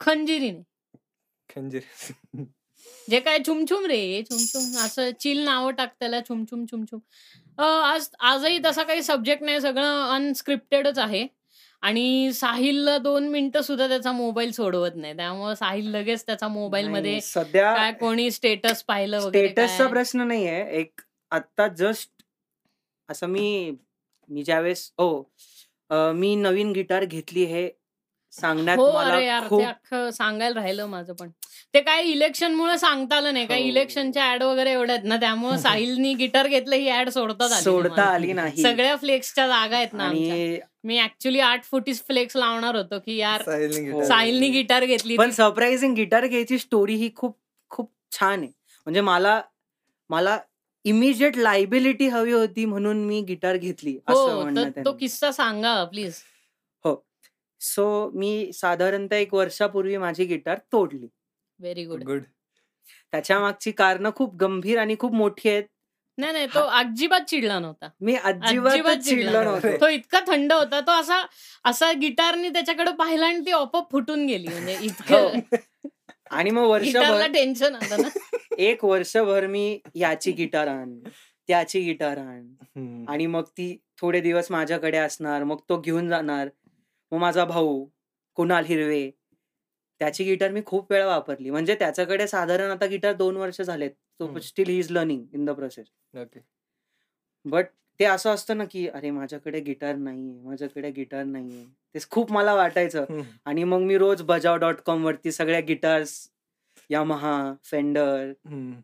खंजिरी 0.00 0.50
नाही 0.50 0.64
खंजिरी. 1.50 1.84
जे 3.08 3.18
काय 3.20 3.38
छुमछुम 3.38 3.86
रे 3.86 4.22
छुमछुम 4.22 4.76
असं 4.84 5.10
चिल 5.20 5.38
नावं 5.44 5.70
टाक 5.70 5.92
त्याला 6.00 6.20
छुमछुम 6.20 6.64
छुमछुम. 6.64 6.98
आज 7.58 8.08
आजही 8.20 8.58
तसा 8.64 8.82
काही 8.82 9.02
सब्जेक्ट 9.02 9.42
नाही 9.42 9.60
सगळं 9.60 10.10
अनस्क्रिप्टेडच 10.14 10.98
आहे. 10.98 11.26
आणि 11.82 12.32
साहिलला 12.34 12.96
दोन 12.98 13.28
मिनिटं 13.28 13.62
सुद्धा 13.62 13.86
त्याचा 13.88 14.12
मोबाईल 14.12 14.50
सोडवत 14.52 14.96
नाही. 14.96 15.16
त्यामुळे 15.16 15.54
साहिल 15.56 15.88
लगेच 15.90 16.24
त्याचा 16.26 16.48
मोबाईल 16.48 16.88
मध्ये 16.88 17.20
सध्या 17.20 17.74
काय 17.74 17.92
कोणी 17.92 18.30
स्टेटस 18.30 18.82
पाहिलं 18.82 19.20
वगैरे 19.20 19.48
स्टेटसचा 19.48 19.78
काय. 19.78 19.88
प्रश्न 19.88 20.26
नाहीये 20.28 20.64
एक 20.80 21.00
आता 21.30 21.66
जस्ट 21.68 22.10
असं 23.08 23.26
मी 23.26 23.70
मी 24.28 24.42
ज्यावेळेस 24.42 24.90
हो 24.98 25.10
अं, 25.90 26.12
मी 26.14 26.34
नवीन 26.34 26.72
गिटार 26.72 27.04
घेतली 27.04 27.44
हे 27.44 27.68
सांगण्यात 28.38 28.76
हो 28.78 28.86
अरे 28.88 29.24
यार 29.26 29.42
ते 29.42 29.48
खूप 29.48 29.62
अख्खं 29.62 30.10
सांगायला 30.12 30.54
राहिलं 30.54 30.86
माझं 30.88 31.12
पण 31.14 31.30
ते 31.74 31.80
काय 31.82 32.02
इलेक्शन 32.04 32.54
मुळे 32.54 32.76
सांगता 32.78 33.16
आलं 33.16 33.32
नाही 33.32 33.46
काय 33.46 33.60
हो. 33.60 33.66
इलेक्शनच्या 33.66 34.30
ऍड 34.32 34.42
वगैरे 34.42 34.72
एवढ्या 34.72 34.94
आहेत 34.94 35.06
ना 35.06 35.16
त्यामुळे 35.16 35.58
साहिलनी 35.62 36.12
गिटार 36.16 36.46
घेतलं 36.48 36.76
ही 36.76 36.88
ऍड 36.90 37.08
सोडतात 37.10 37.50
सोडता. 37.54 38.02
आली 38.04 38.32
नाही 38.32 38.62
सगळ्या 38.62 38.96
फ्लेक्सच्या 38.96 39.46
जागा 39.48 39.76
आहेत 39.76 39.92
ना 39.94 40.10
मी 40.84 40.98
ऍक्च्युली 41.00 41.40
आठ 41.42 41.64
फुटीस 41.64 42.02
फ्लेक्स 42.06 42.36
लावणार 42.36 42.76
होतो 42.76 42.98
की 42.98 43.16
यार 43.16 43.42
साहिलने. 43.42 44.48
गिटार 44.50 44.84
घेतली 44.84 45.16
पण 45.16 45.30
सरप्राइझिंग 45.32 45.94
गिटार 45.94 46.26
घ्यायची 46.26 46.58
स्टोरी 46.58 46.94
ही 46.94 47.10
खूप 47.16 47.36
खूप 47.70 47.90
छान 48.12 48.38
आहे 48.40 48.50
म्हणजे 48.86 49.00
मला 49.02 49.40
मला 50.10 50.38
इमिजिएट 50.84 51.36
लायबिलिटी 51.36 52.06
हवी 52.08 52.32
होती 52.32 52.64
म्हणून 52.64 53.04
मी 53.04 53.20
गिटार 53.22 53.56
घेतली 53.56 53.96
असं 54.06 54.20
हो 54.50 54.64
तो. 54.84 54.92
किस्सा 54.92 55.30
सांगा 55.32 55.82
प्लीज 55.84 56.14
सो 57.60 58.10
मी 58.14 58.50
साधारणतः 58.52 59.16
एक 59.16 59.34
वर्षापूर्वी 59.34 59.96
माझी 59.96 60.24
गिटार 60.24 60.58
तोडली. 60.72 61.08
Very 61.60 61.84
good. 61.84 62.02
गुड. 62.02 62.22
त्याच्या 63.12 63.40
मागची 63.40 63.70
कारण 63.70 64.10
खूप 64.16 64.36
गंभीर 64.36 64.78
आणि 64.78 64.96
खूप 64.98 65.14
मोठी 65.14 65.48
आहेत. 65.48 65.64
नाही 66.18 66.32
नाही 66.32 66.46
तो 66.46 66.60
अजिबात 66.60 67.20
चिडला 67.20 67.58
नव्हता. 67.58 67.88
मी 68.00 68.14
अजिबात 68.14 68.96
चिडलो 68.96 69.42
नव्हतो. 69.42 69.76
तो 69.80 69.88
इतका 69.88 70.20
थंड 70.26 70.52
होता 70.52 70.80
तो 70.80 70.92
असा 70.92 71.26
असा 71.64 71.92
गिटारनी 71.92 72.48
त्याच्याकडे 72.48 72.92
पाहिला 72.92 73.26
आणि 73.26 73.40
ती 73.40 73.50
ऑपअप 73.50 73.92
फुटून 73.92 74.26
गेली 74.26 74.48
म्हणजे 74.48 74.78
इतकं. 74.80 75.16
हो. 75.16 75.56
आणि 76.30 76.50
मग 76.50 76.62
वर्षभर 76.62 77.26
टेन्शन 77.26 77.74
आलं 77.74 78.02
ना. 78.02 78.08
एक 78.58 78.84
वर्षभर 78.84 79.46
मी 79.46 79.80
याची 79.94 80.32
गिटार 80.32 80.66
आण 80.66 80.98
त्याची 81.48 81.80
गिटार 81.80 82.18
आण. 82.18 83.04
आणि 83.08 83.26
मग 83.26 83.42
ती 83.42 83.78
थोडे 84.00 84.20
दिवस 84.20 84.50
माझ्याकडे 84.50 84.98
असणार 84.98 85.44
मग 85.44 85.56
तो 85.68 85.80
घेऊन 85.80 86.08
जाणार. 86.08 86.48
मग 87.12 87.18
माझा 87.18 87.44
भाऊ 87.44 87.84
कुणाल 88.38 88.64
हिरवे 88.64 89.10
त्याची 90.00 90.24
गिटार 90.24 90.50
मी 90.50 90.60
खूप 90.66 90.92
वेळा 90.92 91.06
वापरली 91.06 91.50
म्हणजे 91.50 91.74
त्याच्याकडे 91.74 92.26
साधारण 92.28 92.70
आता 92.70 92.86
गिटार 92.86 93.12
दोन 93.14 93.36
वर्ष 93.36 93.60
झालेत 93.62 93.90
हम्म. 94.20 94.38
Still 94.40 94.68
he 94.68 94.78
is 94.78 94.90
learning 94.90 95.24
in 95.34 95.44
the 95.44 95.50
process. 95.50 95.86
But 97.44 97.66
ते 98.00 98.04
असं 98.04 98.30
असतं 98.30 98.56
ना 98.56 98.64
की 98.64 98.86
अरे 98.88 99.10
माझ्याकडे 99.10 99.60
गिटार 99.60 99.94
नाहीये 99.96 100.40
माझ्याकडे 100.40 100.90
गिटार 100.90 101.24
नाहीये 101.24 101.64
ते 101.94 101.98
खूप 102.10 102.32
मला 102.32 102.54
वाटायचं. 102.54 103.04
आणि 103.44 103.64
मग 103.64 103.80
मी 103.80 103.98
रोज 103.98 104.22
बजाव 104.22 104.56
डॉट 104.56 104.80
कॉम 104.80 105.04
वरती 105.04 105.32
सगळ्या 105.32 105.60
गिटार्स 105.60 106.14
यामहा 106.90 107.32
फेंडर. 107.64 108.32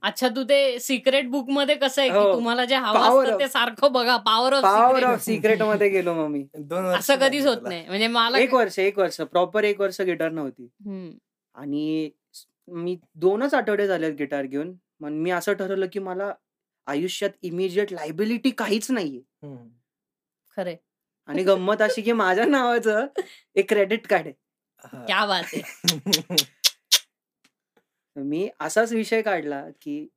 अच्छा 0.02 0.28
तू 0.28 0.42
ते 0.44 0.78
सिक्रेट 0.78 1.28
बुकमध्ये 1.30 1.74
कसं 1.74 2.00
आहे 2.02 2.10
की 2.10 2.16
हो. 2.16 2.32
तुम्हाला 2.34 2.64
जे 2.64 2.76
हवं 2.76 2.98
Power 2.98 3.20
असतं 3.20 3.32
of- 3.32 3.40
ते 3.40 3.48
सारखं 3.48 3.92
बघा 3.92 4.16
पॉवर 4.16 4.52
ऑफ 4.52 4.62
पॉवर 4.62 5.04
ऑफ 5.04 5.20
सिक्रेटमध्ये 5.20 5.88
गेलो 5.88 6.14
मग 6.14 6.26
मी 6.28 6.42
दोन 6.58 6.84
वर्ष 6.84 6.98
असं 6.98 7.16
कधीच 7.18 7.46
होत. 7.46 7.62
नाही 7.62 7.86
म्हणजे 7.86 8.06
मला 8.08 8.38
एक 8.38 8.54
वर्ष 8.54 8.78
एक 8.78 8.98
वर्ष 8.98 9.20
प्रॉपर 9.22 9.64
एक 9.64 9.80
वर्ष 9.80 10.00
गिटार 10.00 10.30
नव्हती. 10.30 10.68
आणि 11.54 12.10
मी 12.68 12.96
दोनच 13.14 13.54
आठवडे 13.54 13.86
झालेत 13.86 14.12
गिटार 14.14 14.44
घेऊन 14.44 14.74
मग 15.00 15.10
मी 15.10 15.30
असं 15.30 15.52
ठरवलं 15.52 15.86
की 15.92 15.98
मला 15.98 16.32
आयुष्यात 16.86 17.30
इमिजिएट 17.42 17.92
लायबिलिटी 17.92 18.50
काहीच 18.50 18.90
नाहीये. 18.90 19.20
खरे 20.56 20.76
आणि 21.28 21.42
गंमत 21.42 21.82
अशी 21.82 22.02
की 22.02 22.12
माझ्या 22.12 22.44
नावाचं 22.44 23.06
एक 23.56 23.68
क्रेडिट 23.68 24.06
कार्ड 24.06 24.26
आहे. 24.26 25.04
क्या 25.06 25.24
बात 25.26 25.54
आहे 25.54 25.62
मी 28.16 28.48
असाच 28.60 28.92
विषय 28.92 29.22
काढला 29.22 29.66
की 29.80 30.08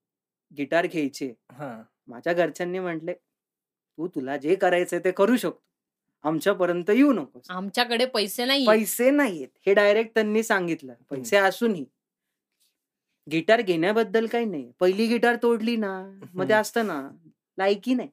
गिटार 0.58 0.88
घ्यायचे. 0.88 1.34
हा. 1.51 1.84
माझ्या 2.08 2.34
घरच्यांनी 2.34 2.80
म्हटले 2.80 3.13
तू 3.13 4.08
तुला 4.08 4.38
जे 4.38 4.56
करायचंय 4.56 5.00
ते 5.00 5.12
करू 5.12 5.38
शकतो. 5.38 5.62
आमच्यापर्यंत 6.24 6.89
येऊ 6.89 7.13
नकोस. 7.13 7.44
आमच्याकडे 7.50 8.06
पैसे 8.06 8.46
नाही 8.46 8.66
पैसे 8.68 9.10
नाहीयेत. 9.12 9.48
हे 9.66 9.74
डायरेक्ट 9.74 10.13
त्यांनी 10.13 10.44
सांगितलं. 10.44 10.94
पैसे 11.10 11.38
असूनही 11.38 11.86
गिटार 13.32 13.62
घेण्याबद्दल 13.62 14.27
काही 14.27 14.46
नाही. 14.46 14.72
पहिली 14.80 15.08
गिटार 15.08 15.36
तोडली 15.36 15.75
ना 15.75 16.01
मग 16.01 16.48
ते 16.50 16.54
हम्म. 16.54 16.62
असतं 16.62 16.88
ना 16.88 17.10
लायकी 17.58 17.94
नाही. 17.94 18.10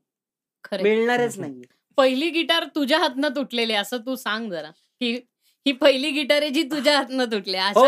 खरे 0.64 0.82
मिळणारच 0.82 1.32
हम्म. 1.34 1.40
नाहीये. 1.40 1.64
पहिली 1.96 2.30
गिटार 2.30 2.64
तुझ्या 2.74 2.98
हातनं 2.98 3.28
तुटलेली 3.28 3.72
आहे, 3.72 3.82
असं 3.82 3.98
तू 3.98 4.16
सांग 4.16 4.50
जरा. 4.50 4.70
ही 5.02 5.20
ही 5.66 5.72
पहिली 5.72 6.10
गिटार 6.10 6.42
आहे 6.42 6.50
जी 6.50 6.62
तुझ्या 6.62 6.96
हातनं 6.96 7.24
तुटली. 7.24 7.56
अशा 7.56 7.80
हो, 7.80 7.84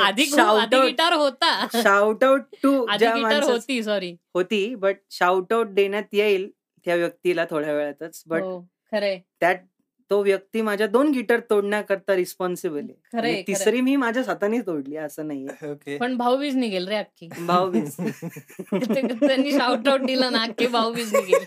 आधी 0.00 0.80
गिटार 0.86 1.12
होता. 1.12 1.66
शाउट 1.72 2.24
आउट 2.24 2.42
टू 2.62 2.84
आधी 2.86 3.06
गिटार 3.06 3.42
होती 3.42 3.82
सॉरी 3.82 4.14
होती 4.34 4.74
बट 4.74 4.96
शाउट 5.10 5.52
आउट 5.52 5.66
देण्यात 5.66 6.14
येईल 6.14 6.50
त्या 6.86 6.94
व्यक्तीला 6.94 7.44
थोड्या 7.50 7.72
वेळातच. 7.72 8.22
बट 8.26 8.42
हो 8.42 8.60
खरे 8.92 9.16
त्यात 9.40 9.56
तो 10.10 10.22
व्यक्ती 10.22 10.60
माझ्या 10.62 10.86
दोन 10.86 11.10
गिटार 11.10 11.40
तोडण्याकरता 11.40 12.14
रिस्पॉन्सिबल 12.16 12.86
आहे. 13.14 13.42
तिसरी 13.42 13.80
मी 13.80 13.96
माझ्या 13.96 14.22
हाताने 14.26 14.60
तोडली 14.60 14.96
असं 14.96 15.26
नाहीये. 15.28 15.66
ओके 15.70 15.96
पण 15.98 16.16
भाऊबीज 16.16 16.56
निघेल 16.56 16.88
रे 16.88 16.96
अख्खी. 16.96 17.28
भाऊबीज. 17.46 17.96
ते- 17.96 19.12
त्यांनी 19.28 19.52
शाउट 19.52 19.88
आउट 19.88 20.00
दिलं 20.00 20.32
ना 20.32 20.42
अख्खी 20.42 20.66
भाऊबीज 20.66 21.14
निघेल. 21.14 21.44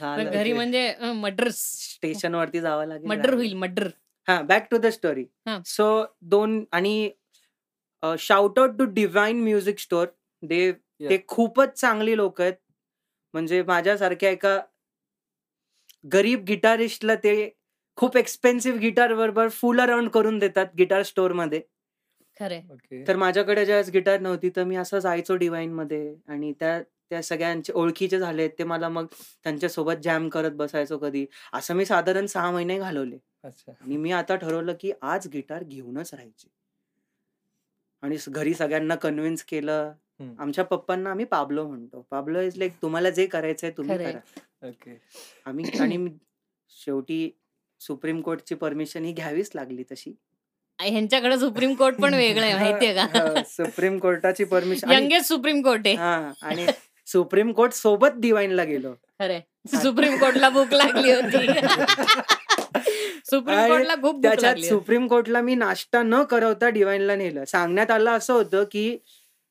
झालं. 0.00 0.30
घरी 0.30 0.52
म्हणजे 0.52 1.12
मर्डर 1.14 1.48
स्टेशन 1.52 2.34
वरती 2.34 2.60
जावं 2.60 2.86
लागेल 2.86 3.08
मर्डर 3.08 3.34
होईल 3.34 3.54
मर्डर 3.54 3.88
हा 4.28 4.40
बॅक 4.42 4.66
टू 4.70 4.76
द 4.78 4.86
स्टोरी 4.92 5.24
हा. 5.46 5.58
सो 5.66 6.04
दोन 6.30 6.64
आणि 6.72 7.10
shout 8.18 8.58
out 8.58 8.78
to 8.78 8.84
Divine 8.94 9.42
Music 9.42 9.78
Store 9.78 10.06
दे 10.42 10.70
ते 11.00 11.18
खूपच 11.28 11.78
चांगली 11.80 12.16
लोक 12.16 12.40
आहेत. 12.40 12.54
म्हणजे 13.34 13.62
माझ्यासारख्या 13.62 14.30
एका 14.30 14.58
गरीब 16.12 16.44
गिटारिस्टला 16.46 17.14
ते 17.24 17.34
खूप 17.98 18.16
एक्सपेन्सिव्ह 18.16 18.78
गिटार 18.80 19.14
बरोबर 19.14 19.48
फुल 19.50 19.80
अराउंड 19.80 20.08
करून 20.10 20.38
देतात 20.38 20.66
गिटार 20.78 21.02
स्टोरमध्ये. 21.02 21.60
खरे 22.40 22.60
ओके 22.72 23.02
तर 23.08 23.16
माझ्याकडे 23.16 23.64
ज्यावेळेस 23.64 23.90
गिटार 23.90 24.20
नव्हती 24.20 24.50
तर 24.56 24.64
मी 24.64 24.76
असं 24.76 24.98
जायचो 24.98 25.36
डिवाइनमध्ये. 25.36 26.14
आणि 26.28 26.52
त्या 26.60 26.78
त्या 27.10 27.22
सगळ्यांचे 27.22 27.72
ओळखीचे 27.72 28.18
झाले 28.18 28.48
ते 28.48 28.64
मला 28.64 28.88
मग 28.88 29.06
त्यांच्यासोबत 29.44 29.92
जॅम 30.02 30.28
करत 30.28 30.50
बसायचो 30.50 30.98
कधी. 30.98 31.26
असं 31.52 31.74
मी 31.74 31.84
साधारण 31.84 32.26
सहा 32.26 32.50
महिने 32.50 32.78
घालवले. 32.78 33.18
अच्छा. 33.44 33.72
आणि 33.80 33.96
मी 33.96 34.12
आता 34.12 34.36
ठरवलं 34.36 34.72
की 34.80 34.92
आज 35.02 35.28
गिटार 35.32 35.64
घेऊनच 35.64 36.14
राहायचे. 36.14 36.48
आणि 38.02 38.16
घरी 38.28 38.54
सगळ्यांना 38.54 38.94
कन्व्हिन्स 38.94 39.42
केलं. 39.42 39.92
आमच्या 40.38 40.64
पप्पांना 40.64 41.10
आम्ही 41.10 41.24
पाबलो 41.24 41.68
म्हणतो. 41.68 42.06
पाबलो 42.10 42.40
इज 42.40 42.56
लाईक 42.56 42.72
तुम्हाला 42.82 43.10
जे 43.10 43.26
करायचंय 43.26 43.70
तुम्ही. 43.70 43.98
करा. 43.98 44.68
ओके. 44.68 45.00
आम्ही 45.44 45.64
आणि 45.80 45.96
मी- 45.96 46.12
शेवटी 46.68 47.38
सुप्रीम 47.80 48.20
कोर्टची 48.20 48.54
परमिशन 48.54 49.04
ही 49.04 49.12
घ्यावीच 49.12 49.50
लागली 49.54 49.82
तशी. 49.82 50.14
ह्यांच्याकडे 50.80 51.38
सुप्रीम 51.38 51.74
कोर्ट 51.74 51.96
पण 51.96 52.14
वेगळं 52.14 52.44
आहे 52.44 52.54
माहितीये 52.58 52.94
का? 52.94 53.42
सुप्रीम 53.46 53.98
कोर्टाची 53.98 54.44
परमिशन 54.44 54.90
यंगेस्ट 54.90 55.28
सुप्रीम 55.28 55.62
कोर्ट 55.62 55.80
आहे. 55.84 55.94
हा 55.94 56.32
आणि 56.42 56.66
सुप्रीम 57.06 57.52
कोर्ट 57.52 57.72
सोबत 57.72 58.12
डिवाइनला 58.16 58.64
गेलो. 58.64 58.92
खरे 59.18 59.40
सुप्रीम 59.82 60.16
कोर्टला 60.16 60.48
भूक 60.50 60.72
लागली 60.74 61.12
होती. 61.12 61.46
सुप्रीम 63.24 63.66
कोर्टला 63.68 63.94
खूप 63.94 64.22
त्याच्यात. 64.22 64.56
सुप्रीम 64.56 65.06
कोर्टला 65.06 65.40
मी 65.40 65.54
नाश्ता 65.54 66.02
न 66.02 66.22
करवता 66.22 66.68
डिवाइनला 66.68 67.16
नेलं. 67.16 67.44
सांगण्यात 67.44 67.90
आलं 67.90 68.10
असं 68.10 68.34
होतं 68.34 68.64
की 68.70 68.96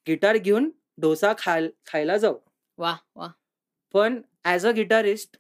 गिटार 0.08 0.38
घेऊन 0.38 0.70
डोसा 0.98 1.34
खाय 1.38 1.68
खायला 1.86 2.18
जाऊ. 2.18 2.36
वा 2.78 2.96
वा. 3.16 3.28
पण 3.94 4.22
ऍज 4.46 4.68
अ 4.68 4.72
गिटारिस्ट 4.72 5.38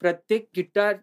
प्रत्येक 0.00 0.48
गिटार 0.56 0.94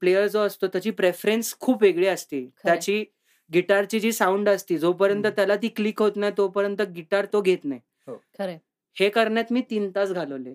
प्लेअर 0.00 0.26
जो 0.26 0.40
असतो 0.40 0.66
त्याची 0.66 0.90
प्रेफरन्स 0.90 1.58
खूप 1.60 1.82
वेगळी 1.82 2.06
असते. 2.06 2.46
त्याची 2.64 3.04
गिटारची 3.52 4.00
जी 4.00 4.12
साऊंड 4.12 4.48
असते 4.48 4.78
जोपर्यंत. 4.78 5.26
त्याला 5.26 5.56
ती 5.56 5.68
क्लिक 5.68 6.02
होत 6.02 6.12
नाही 6.16 6.32
तोपर्यंत 6.38 6.82
गिटार 6.82 7.26
तो 7.32 7.40
घेत 7.40 7.64
नाही. 7.64 7.80
खरे 8.38 8.58
हे 8.96 9.08
करण्यात 9.08 9.52
मी 9.52 9.60
तीन 9.60 9.90
तास 9.94 10.12
घालवले. 10.12 10.54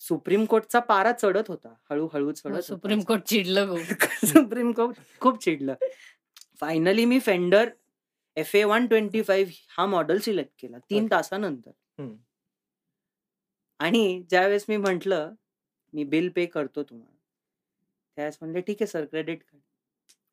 सुप्रीम 0.00 0.44
कोर्टचा 0.44 0.80
पारा 0.80 1.12
चढत 1.12 1.48
होता. 1.48 1.74
हळूहळू 1.90 2.32
चढत 2.32 2.46
होता. 2.46 2.60
सुप्रीम 2.60 3.00
कोर्ट 3.00 3.22
चिडलं 3.22 3.68
खूप. 3.68 3.78
सुप्रीम 4.52 4.72
कोर्ट 4.72 4.96
खूप 5.20 5.44
चिडलं. 5.44 5.74
Finally 6.60 7.04
me 7.04 7.18
Fender 7.18 7.68
F 8.36 8.54
A 8.56 8.64
one 8.64 8.86
twenty 8.86 9.22
five 9.22 9.52
हा 9.68 9.86
मॉडेल 9.86 10.18
सिलेक्ट 10.18 10.52
केला 10.58 10.78
तीन. 10.78 11.06
तासानंतर. 11.10 11.70
आणि 13.80 14.22
ज्यावेळेस 14.30 14.64
मी 14.68 14.76
म्हंटल 14.76 15.12
मी 15.92 16.04
बिल 16.04 16.28
पे 16.28 16.46
करतो 16.46 16.82
तुम्हाला. 16.82 17.16
त्यावेळेस 18.16 18.38
म्हणले 18.40 18.60
ठीक 18.60 18.76
आहे 18.80 18.86
सर 18.86 19.04
क्रेडिट 19.04 19.42
कार्ड 19.42 19.62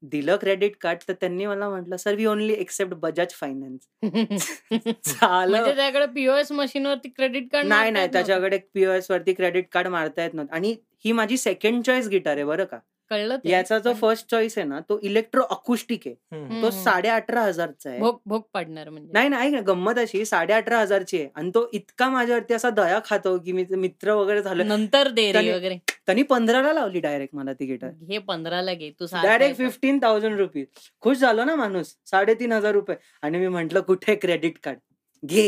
दिलं 0.03 0.35
क्रेडिट 0.35 0.75
कार्ड 0.81 0.99
तर 1.07 1.13
त्यांनी 1.13 1.45
मला 1.45 1.69
म्हटलं 1.69 1.97
sir 1.97 2.15
we 2.15 2.25
only 2.25 2.53
accept 2.53 2.93
Bajaj 2.93 3.33
Finance 3.33 3.87
म्हणजे 4.03 4.93
झालं 5.05 5.75
त्याकडे 5.75 6.05
पीओएस 6.05 6.51
मशीन 6.51 6.85
वरती 6.85 7.09
क्रेडिट 7.09 7.51
कार्ड 7.51 7.67
नाही 7.67 7.91
नाही 7.91 8.07
त्याच्याकडे 8.13 8.57
पीओएस 8.73 9.11
वरती 9.11 9.33
क्रेडिट 9.33 9.67
कार्ड 9.71 9.87
मारता 9.87 10.23
येत 10.23 10.33
नव्हतं. 10.33 10.55
आणि 10.55 10.75
ही 11.05 11.11
माझी 11.11 11.37
सेकंड 11.37 11.83
चॉईस 11.83 12.07
गिटार 12.07 12.35
आहे 12.35 12.45
बरं 12.45 12.65
का. 12.65 12.77
कळलं 13.11 13.37
ते. 13.37 13.49
याचा 13.49 13.77
जो 13.79 13.93
फर्स्ट 13.93 14.29
चॉईस 14.31 14.57
आहे 14.57 14.67
ना 14.67 14.79
तो 14.89 14.99
इलेक्ट्रो 15.03 15.43
अकुस्टिक 15.49 16.07
आहे. 16.07 16.61
तो. 16.61 16.69
साडे 16.71 17.09
अठरा 17.09 17.41
हजारचा 17.43 17.89
आहे. 17.89 17.99
भोग 17.99 18.19
भोग 18.25 18.41
पाडणार 18.53 18.89
म्हणजे. 18.89 19.11
नाही 19.13 19.29
नाही 19.29 19.49
ना 19.51 19.59
गंमत 19.67 19.99
अशी 19.99 20.25
साडे 20.25 20.53
अठरा 20.53 20.79
हजारची 20.79 21.19
आहे. 21.19 21.29
आणि 21.35 21.51
तो 21.55 21.67
इतका 21.73 22.09
माझ्यावरती 22.09 22.53
असा 22.53 22.69
दया 22.69 22.99
खातो 23.05 23.37
की 23.45 23.51
मी 23.51 23.65
मित्र 23.71 24.13
वगैरे 24.13 24.41
झालं. 24.41 24.67
नंतर 24.67 25.09
दे 25.09 25.31
वगैरे. 25.51 25.77
त्यांनी 26.05 26.23
पंधराला 26.23 26.73
लावली 26.73 26.99
डायरेक्ट 26.99 27.35
मला 27.35 27.53
ती 27.53 27.65
गिटार 27.65 27.91
घे 28.07 28.17
पंधराला 28.27 28.73
घे 28.73 28.89
तू 28.99 29.05
डायरेक्ट. 29.13 29.57
फिफ्टीन 29.57 29.99
थाउजंड 30.03 30.39
रुपीज 30.39 30.65
खुश 31.01 31.17
झालो 31.17 31.43
ना 31.43 31.55
माणूस 31.55 31.95
साडेतीन 32.05 32.51
हजार 32.51 32.73
रुपये. 32.73 32.95
आणि 33.21 33.37
मी 33.37 33.47
म्हंटल 33.47 33.79
कुठे 33.81 34.15
क्रेडिट 34.15 34.57
कार्ड 34.63 34.79
घे. 35.23 35.47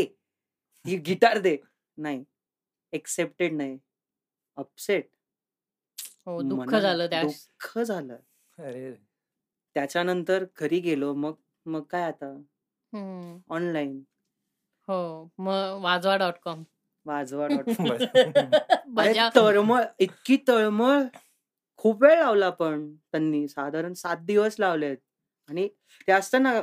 ही 0.85 0.95
गिटार 1.07 1.37
दे. 1.37 1.55
नाही. 1.97 2.23
एक्सेप्टेड 2.93 3.53
नाही. 3.53 3.77
अपसेट 4.57 5.07
हो 6.27 6.41
दुःख 6.41 6.75
झालं 6.75 7.07
त्या 7.07 7.21
दुःख 7.23 7.79
झालं. 7.79 8.15
अरे. 8.57 8.93
त्याच्यानंतर 9.75 10.45
घरी 10.59 10.79
गेलो 10.79 11.13
मग 11.13 11.33
मग 11.65 11.81
काय 11.83 12.03
आता? 12.03 12.25
हम्म. 12.93 13.37
ऑनलाईन. 13.49 14.03
हो 14.87 15.29
मग 15.37 15.79
Vajwa 15.81 16.15
dot 16.17 16.33
com. 16.43 16.63
Vajwa 17.05 17.47
dot 17.47 17.65
बजाव 18.87 19.29
तळमळ 19.35 19.83
इतकी 19.99 20.37
तळमळ. 20.47 21.01
खूप 21.77 22.03
वेळ 22.03 22.19
लावला 22.19 22.49
पण 22.49 22.95
त्यांनी 22.95 23.47
साधारण 23.47 23.93
सात 23.93 24.17
दिवस 24.17 24.55
लावलेत. 24.59 24.97
आणि 25.49 25.67
ते 26.07 26.11
असतं 26.11 26.43
ना 26.43 26.53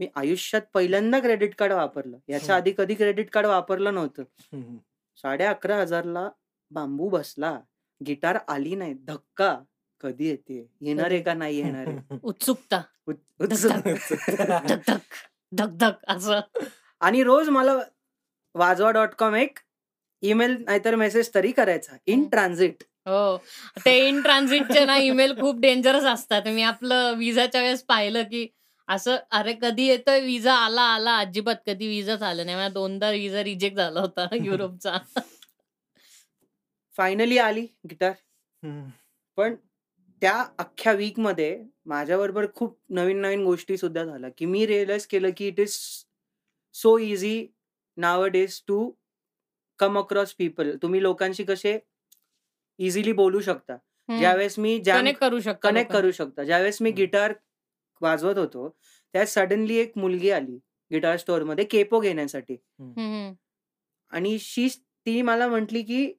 मी 0.00 0.08
आयुष्यात 0.16 0.62
पहिल्यांदा 0.74 1.18
क्रेडिट 1.20 1.54
कार्ड 1.54 1.72
वापरलं. 1.72 2.18
याच्या 2.28 2.54
हम्म. 2.54 2.62
आधी 2.62 2.72
कधी 2.78 2.94
क्रेडिट 2.94 3.30
कार्ड 3.30 3.46
वापरलं 3.46 3.94
नव्हतं. 3.94 4.22
हम्म. 4.52 4.76
साडे 5.16 5.44
अकरा 5.44 5.80
हजारला 5.80 6.28
बांबू 6.70 7.08
बसला. 7.08 7.60
गिटार 8.06 8.38
आली 8.48 8.74
नाही 8.74 8.94
धक्का. 8.94 9.58
कधी 10.00 10.28
येते? 10.28 10.70
येणार 10.80 11.10
आहे 11.10 11.22
का 11.22 11.34
नाही 11.34 11.56
येणार 11.56 11.86
आहे? 11.86 12.18
उत्सुकता. 12.22 12.82
उत- 13.08 13.44
उत्सुक- 13.44 13.90
धक 14.36 14.78
धक 14.86 14.98
धक 15.52 15.66
धक 15.66 15.92
असं. 16.08 16.40
आणि 17.00 17.22
रोज 17.22 17.48
मला 17.48 17.76
वाजवा 18.54 18.90
डॉट 18.90 19.14
कॉम 19.18 19.34
एक 19.34 19.58
ईमेल 20.22 20.56
नाहीतर 20.66 20.94
मेसेज 20.94 21.30
तरी 21.34 21.52
करायचा. 21.52 21.96
इन. 22.06 22.28
ट्रान्झिट. 22.28 22.76
हो. 22.82 23.42
ते 23.84 24.08
इन 24.08 24.22
ट्रान्झिटचे 24.22 24.84
ना 24.84 24.96
ईमेल 24.96 25.40
खूप 25.40 25.60
डेंजरस 25.60 26.02
असतात. 26.02 26.42
मी 26.46 26.62
आपलं 26.62 27.12
विजाच्या 27.12 27.60
वेळेस 27.60 27.82
पाहिलं 27.82 28.22
की 28.22 28.46
असं 28.88 29.16
अरे 29.30 29.54
कधी 29.62 29.86
येतोय? 29.86 30.20
विजा 30.20 30.54
आला 30.54 30.82
आला. 30.82 31.18
अजिबात 31.18 31.56
कधी 31.66 31.86
विजाच 31.86 32.22
आला 32.22 32.44
नाही. 32.44 32.56
मला 32.56 32.68
दोनदा 32.68 33.10
विजा 33.10 33.44
रिजेक्ट 33.44 33.76
झाला 33.76 34.00
होता 34.00 34.26
युरोपचा. 34.44 34.98
फायनली 37.00 37.38
आली 37.38 37.66
गिटार. 37.90 38.12
पण 39.38 39.54
त्या 40.22 40.34
अख्ख्या 40.58 40.92
वीकमध्ये 40.92 41.64
माझ्याबरोबर 41.86 42.46
खूप 42.54 42.76
नवीन 42.90 43.20
नवीन 43.20 43.44
गोष्टी 43.44 43.76
सुद्धा 43.76 44.04
झाल्या 44.04 44.30
की 44.38 44.46
मी 44.46 44.66
रिअलाइज 44.66 45.06
केलं 45.06 45.30
की 45.36 45.46
it 45.48 45.60
is 45.60 45.76
so 46.74 46.96
easy 46.98 47.46
nowadays 48.26 48.60
to 48.68 48.90
come 49.78 49.98
across 49.98 50.34
people 50.34 50.76
तुम्ही 50.82 51.02
लोकांशी 51.02 51.44
कसे 51.44 51.78
इझिली 52.78 53.12
बोलू 53.12 53.40
शकता. 53.40 53.76
ज्यावेळेस 54.08 54.58
मी 54.58 54.78
कनेक्ट 54.86 55.20
करू 55.20 55.40
शकतो 55.40 55.68
कनेक्ट 55.68 55.92
करू 55.92 56.10
शकता. 56.10 56.44
ज्यावेळेस 56.44 56.82
मी. 56.82 56.90
गिटार 56.90 57.32
वाजवत 58.00 58.38
होतो 58.38 58.68
त्यात 59.14 59.26
सडनली 59.26 59.76
एक 59.76 59.98
मुलगी 59.98 60.30
आली 60.30 60.58
गिटार 60.90 61.16
स्टोअरमध्ये 61.16 61.64
केपो 61.64 62.00
घेण्यासाठी. 62.00 62.56
आणि 64.12 64.38
शी 64.40 64.68
ती 65.06 65.20
मला 65.22 65.48
म्हंटली 65.48 65.82
की 65.82 66.12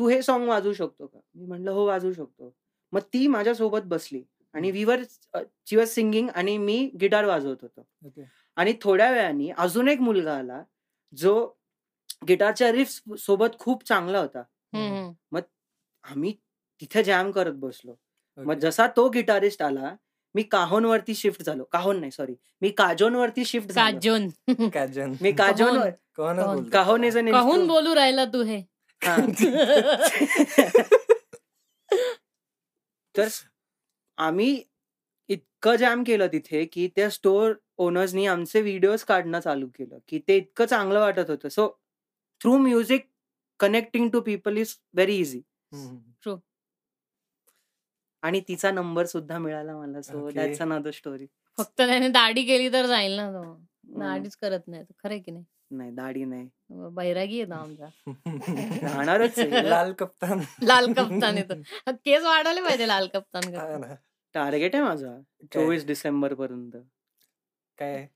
तू 0.00 0.08
हे 0.08 0.22
सॉन्ग 0.22 0.48
वाजवू 0.48 0.72
शकतो 0.72 1.06
का? 1.06 1.20
मी 1.34 1.46
म्हटलं 1.46 1.70
हो 1.70 1.86
वाजवू 1.86 2.12
शकतो. 2.12 2.56
मग 2.92 3.00
ती 3.00 3.26
माझ्यासोबत 3.26 3.80
बसली 3.84 4.22
आणि 4.54 4.70
विवर 4.70 5.02
ची 5.66 5.76
वॉज 5.76 5.88
सिंगिंग 5.88 6.28
आणि 6.34 6.58
मी 6.58 6.90
गिटार 7.00 7.24
वाजवत 7.24 7.56
होतो. 7.62 7.86
Okay. 8.06 8.24
आणि 8.56 8.74
थोड्या 8.80 9.10
वेळाने 9.10 9.50
अजून 9.50 9.88
एक 9.88 10.00
मुलगा 10.00 10.36
आला 10.38 10.62
जो 11.16 11.52
गिटारच्या 12.28 12.72
रिफ्स 12.72 13.02
सोबत 13.18 13.46
खूप 13.58 13.84
चांगला 13.84 14.18
होता. 14.18 14.42
आम्ही 16.04 16.32
तिथे 16.80 17.02
जॅम 17.02 17.30
करत 17.30 17.52
बसलो. 17.52 17.94
मग. 18.36 18.58
जसा 18.58 18.86
तो 18.86 19.08
गिटारिस्ट 19.08 19.62
आला 19.62 19.96
मी 20.34 20.42
काहोनवरती 20.42 21.14
शिफ्ट 21.14 21.42
झालो. 21.42 21.64
काहोन 21.64 22.00
नाही 22.00 22.12
सॉरी 22.12 22.34
मी 22.60 22.68
काजोनवरती 22.68 23.44
शिफ्ट 23.44 23.70
झालो. 23.70 23.94
काजोन. 23.94 24.28
काजन. 24.68 25.14
मी 25.20 25.32
काजोन 25.32 25.80
काहोन. 26.16 26.64
काहोन. 26.64 26.68
काहोन 26.68 27.30
कहून 27.30 27.66
बोलू 27.66 27.94
राहिला 27.94 28.24
तू 28.24 28.42
हे. 28.42 28.62
तर 33.14 33.28
आम्ही 34.18 34.62
इतकं 35.30 35.76
जॅम 35.76 36.02
केलं 36.04 36.26
तिथे 36.32 36.64
की 36.64 36.86
त्या 36.96 37.08
स्टोअर 37.10 37.52
ओनर्सनी 37.78 38.26
आमचे 38.26 38.60
व्हिडिओज 38.62 39.04
काढणं 39.04 39.40
चालू 39.40 39.68
केलं 39.68 39.98
की 40.08 40.18
ते 40.28 40.36
इतकं 40.36 40.64
चांगलं 40.66 41.00
वाटत 41.00 41.30
होतं. 41.30 41.48
So 41.48 41.68
through 42.40 42.56
music 42.58 43.06
connecting 43.60 44.08
to 44.10 44.20
people 44.20 44.56
is 44.56 44.76
very 44.94 45.16
easy 45.18 45.40
hmm. 45.72 46.36
आणि 48.22 48.40
तिचा 48.48 48.70
नंबर 48.70 49.06
सुद्धा 49.06 49.38
मिळाला 49.38 49.76
मला. 49.76 50.00
So 50.02 50.18
Okay. 50.20 50.34
That's 50.34 50.60
another 50.62 50.90
story 50.90 51.26
फक्त 51.58 51.76
त्याने 51.76 52.08
दाढी 52.08 52.42
केली 52.46 52.68
तर 52.72 52.86
जाईल 52.86 53.16
ना 53.16 53.30
तो. 53.32 53.42
दाढीच 53.98 54.36
करत 54.36 54.68
नाही 54.68 54.82
तो 54.84 54.92
खरंय 55.02 55.18
की 55.18 55.30
नाही? 55.32 55.44
नाही 55.70 55.90
दाढी 55.90 56.24
नाही. 56.24 56.48
बैरागी 56.70 57.36
येतो 57.38 57.54
आमचा. 57.54 57.88
राहणारच 58.82 59.38
आहे. 59.38 59.50
लाल 59.68 59.92
कप्तान. 59.92 60.40
लाल 60.62 60.92
कप्तान 60.92 61.38
येतो. 61.38 61.54
केस 62.04 62.22
वाढवले 62.24 62.60
पाहिजे 62.62 62.86
लाल 62.88 63.06
कप्तान. 63.14 63.50
ना. 63.80 63.94
टार्गेट 64.34 64.74
आहे 64.74 64.84
माझा? 64.84 65.16
चोवीस 65.54 65.86
डिसेंबर 65.86 66.34
पर्यंत 66.34 66.76
काय? 67.78 68.06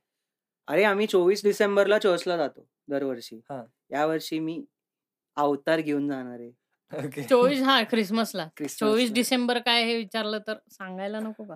अरे 0.69 0.85
आम्ही 0.85 1.07
चोवीस 1.07 1.43
डिसेंबरला 1.45 1.99
चर्चला 1.99 2.37
जातो 2.37 2.67
दरवर्षी. 2.91 3.41
हा. 3.51 3.63
यावर्षी 3.91 4.39
मी 4.39 4.63
अवतार 5.37 5.81
घेऊन 5.81 6.09
जाणार 6.09 6.41
आहे. 6.41 7.23
चोवीस 7.29 7.61
हा 7.63 7.83
क्रिसमसला 7.83 8.47
क्रिसमस 8.57 8.79
चोवीस 8.79 9.13
डिसेंबर 9.13 9.59
काय 9.59 9.85
हे 9.85 9.97
विचारलं 9.97 10.39
तर 10.47 10.59
सांगायला 10.71 11.21
नको 11.21 11.45
का? 11.45 11.55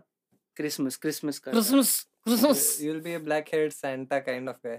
Christmas 0.56 0.98
Christmas. 0.98 1.38
Christmas 1.40 2.04
Christmas 2.24 2.76
you'll 2.82 3.00
be 3.00 3.14
a 3.14 3.18
black 3.18 3.48
hair 3.52 3.68
Santa 3.70 4.18
kind 4.18 4.48
of 4.48 4.58
guy 4.64 4.78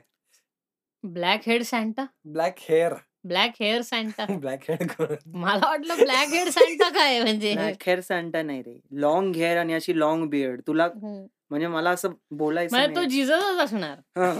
black 1.03 1.41
head 1.47 1.63
Santa? 1.63 2.05
Black 2.25 2.55
hair. 2.59 2.93
Black 3.23 3.53
hair 3.59 3.81
Santa. 3.81 4.25
Black 4.39 4.59
hair 4.69 4.85
कोण 4.87 5.15
मला 5.35 5.67
वाटलं 5.67 5.95
ब्लॅक 5.95 6.27
हेड 6.27 6.49
सॅन्टा 6.49 6.89
काय 6.89 7.21
म्हणजे? 7.21 7.53
ब्लॅक 7.53 7.83
हेअर 7.85 7.99
सॅन्टा 7.99 8.41
नाही 8.41 8.61
रे. 8.61 8.79
लॉंग 8.91 9.35
हेअर 9.35 9.57
आणि 9.57 9.73
अशी 9.73 9.99
long 9.99 10.27
beard 10.29 10.61
तुला 10.67 10.85
हम्म. 10.85 11.25
म्हणजे 11.49 11.67
मला 11.67 11.89
असं 11.89 12.09
बोलायचं 12.31 12.75
म्हणजे 12.77 12.95
तो. 12.95 13.03
जीजसच 13.03 13.59
असणार. 13.59 13.95
हा. 14.17 14.33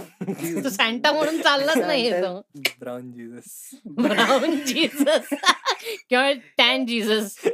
तो 0.64 0.68
सॅन्टा 0.68 1.12
म्हणून 1.12 1.40
चाललाच 1.40 1.76
नाही 1.76 2.10
Santa. 2.10 2.22
तो 2.24 2.60
ब्राऊन 2.80 3.10
जीसस 3.12 3.70
ब्राऊन 3.98 4.54
जीसस 4.66 5.28
किंवा 6.10 6.30
टॅन 6.58 6.86
जीसस 6.86 7.36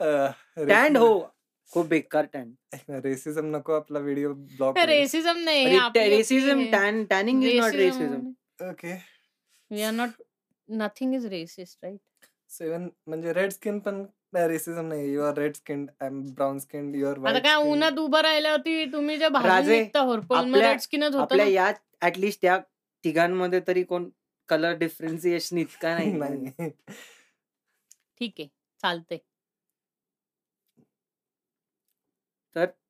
टॅन्ड 0.00 0.96
हो. 0.96 1.18
खूप 1.72 1.86
बेकार 1.86 2.24
टॅन 2.32 2.52
रेसिझम 3.04 3.46
नको 3.56 3.72
आपला 3.72 3.98
व्हिडिओ 3.98 4.32
ब्लॉग 4.34 4.78
रेसिझम 4.78 5.38
नाही 5.38 5.76
आपली 5.76 6.08
रेसिझम 6.08 6.50
आपली 6.50 6.70
tan 6.70 7.04
tanning 7.04 7.44
is 7.44 7.60
not 7.60 7.74
racism 7.74 8.30
okay 8.70 8.94
we 9.70 9.82
are 9.82 9.92
not 9.92 10.22
nothing 10.68 11.14
is 11.14 11.26
racist 11.28 11.78
right 11.84 12.26
seven 12.50 12.88
म्हणजे 13.06 13.32
रेड 13.32 13.50
स्किन 13.52 13.78
पण 13.78 14.04
रेसिझम 14.34 14.86
नाही. 14.86 15.12
You 15.12 15.22
are 15.22 15.38
red 15.38 15.54
skin 15.56 15.86
I 16.00 16.06
am 16.06 16.20
brown 16.34 16.58
skin 16.58 16.94
you 16.94 17.06
are 17.08 17.18
आता 17.26 17.38
काय 17.38 17.54
उन्हात 17.70 17.98
उभं 17.98 18.20
राहिल्यावरती 18.20 18.84
तुम्ही 18.92 19.16
जे 19.18 19.28
राजे, 19.44 19.80
रेड 19.82 20.78
स्किनच 20.78 21.14
होतं 21.14 21.22
आपल्या 21.22 21.46
या 21.46 21.72
ऍटलिस्ट 22.02 22.40
त्या 22.42 22.58
तिघांमध्ये 23.04 23.60
तरी 23.66 23.82
कोण 23.84 24.08
कलर 24.48 24.76
डिफरन्सिएशन 24.78 25.58
इतका 25.58 25.96
नाही. 25.98 26.70
ठीक 28.20 28.32
आहे 28.38 28.48
चालते 32.56 32.80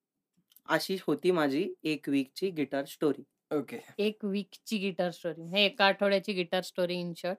अशी 0.68 0.96
होती 1.06 1.30
माझी 1.30 1.68
एक 1.84 2.08
वीकची 2.08 2.50
गिटार 2.50 2.84
स्टोरी 2.84 3.22
ओके 3.56 3.78
एक 3.98 4.24
वीकची 4.24 4.78
गिटार 4.78 5.10
स्टोरी 5.10 5.42
हे 5.48 5.64
एका 5.64 5.86
आठवड्याची 5.86 6.32
गिटार 6.32 6.62
स्टोरी 6.62 6.94
इन 7.00 7.12
शॉर्ट 7.16 7.38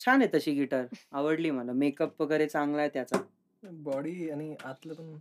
छान 0.00 0.22
आहे 0.22 0.28
तशी 0.34 0.52
गिटार 0.52 0.84
आवडली 1.12 1.50
मला. 1.50 1.72
मेकअप 1.72 2.20
वगैरे 2.22 2.46
चांगला 2.46 2.80
आहे 2.80 2.90
त्याचा. 2.94 3.18
बॉडी 3.62 4.30
आणि 4.30 4.54
आतलं 4.64 4.94
पण 4.94 5.16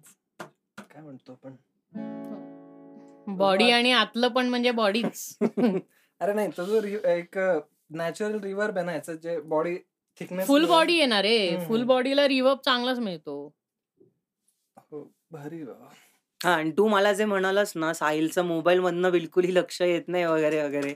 काय 0.78 1.02
म्हणतो 1.02 1.32
आपण? 1.32 1.56
बॉडी 3.38 3.70
आणि 3.72 3.92
आतलं 3.92 4.28
पण 4.28 4.50
म्हणजे 4.50 4.72
बॉडीच 4.72 5.38
अरे 6.22 6.34
नाही 6.34 6.50
तो 6.58 6.66
जो 6.66 6.82
रि- 6.82 7.06
एक 7.06 7.38
नॅचरल 7.90 8.40
रिव्हर 8.40 8.78
आहे 8.78 8.86
ना 8.86 8.94
याचं 8.94 9.16
जे 9.16 9.40
बॉडी 9.40 9.76
थिकनेस 10.22 10.48
फुल 10.48 10.66
बॉडी 10.66 10.94
येणार 10.98 11.22
रे. 11.22 11.66
फुल 11.68 11.84
बॉडीला 11.84 12.28
रिवर्ब 12.28 12.60
चांगलाच 12.66 13.00
मिळतो. 13.00 13.54
भारी 15.32 15.64
बाबा 15.64 15.94
हा 16.42 16.54
आणि 16.54 16.72
तू 16.72 16.88
मला 16.88 17.12
जे 17.14 17.26
म्हणालास 17.26 17.72
ना 17.76 17.94
साहिलचं 17.94 18.46
मोबाईल 18.46 18.80
मधनं 18.80 19.12
बिलकुलही 19.12 19.54
लक्ष 19.56 19.82
येत 19.82 20.08
नाही 20.08 20.26
वगैरे 20.26 20.62
वगैरे 20.64 20.94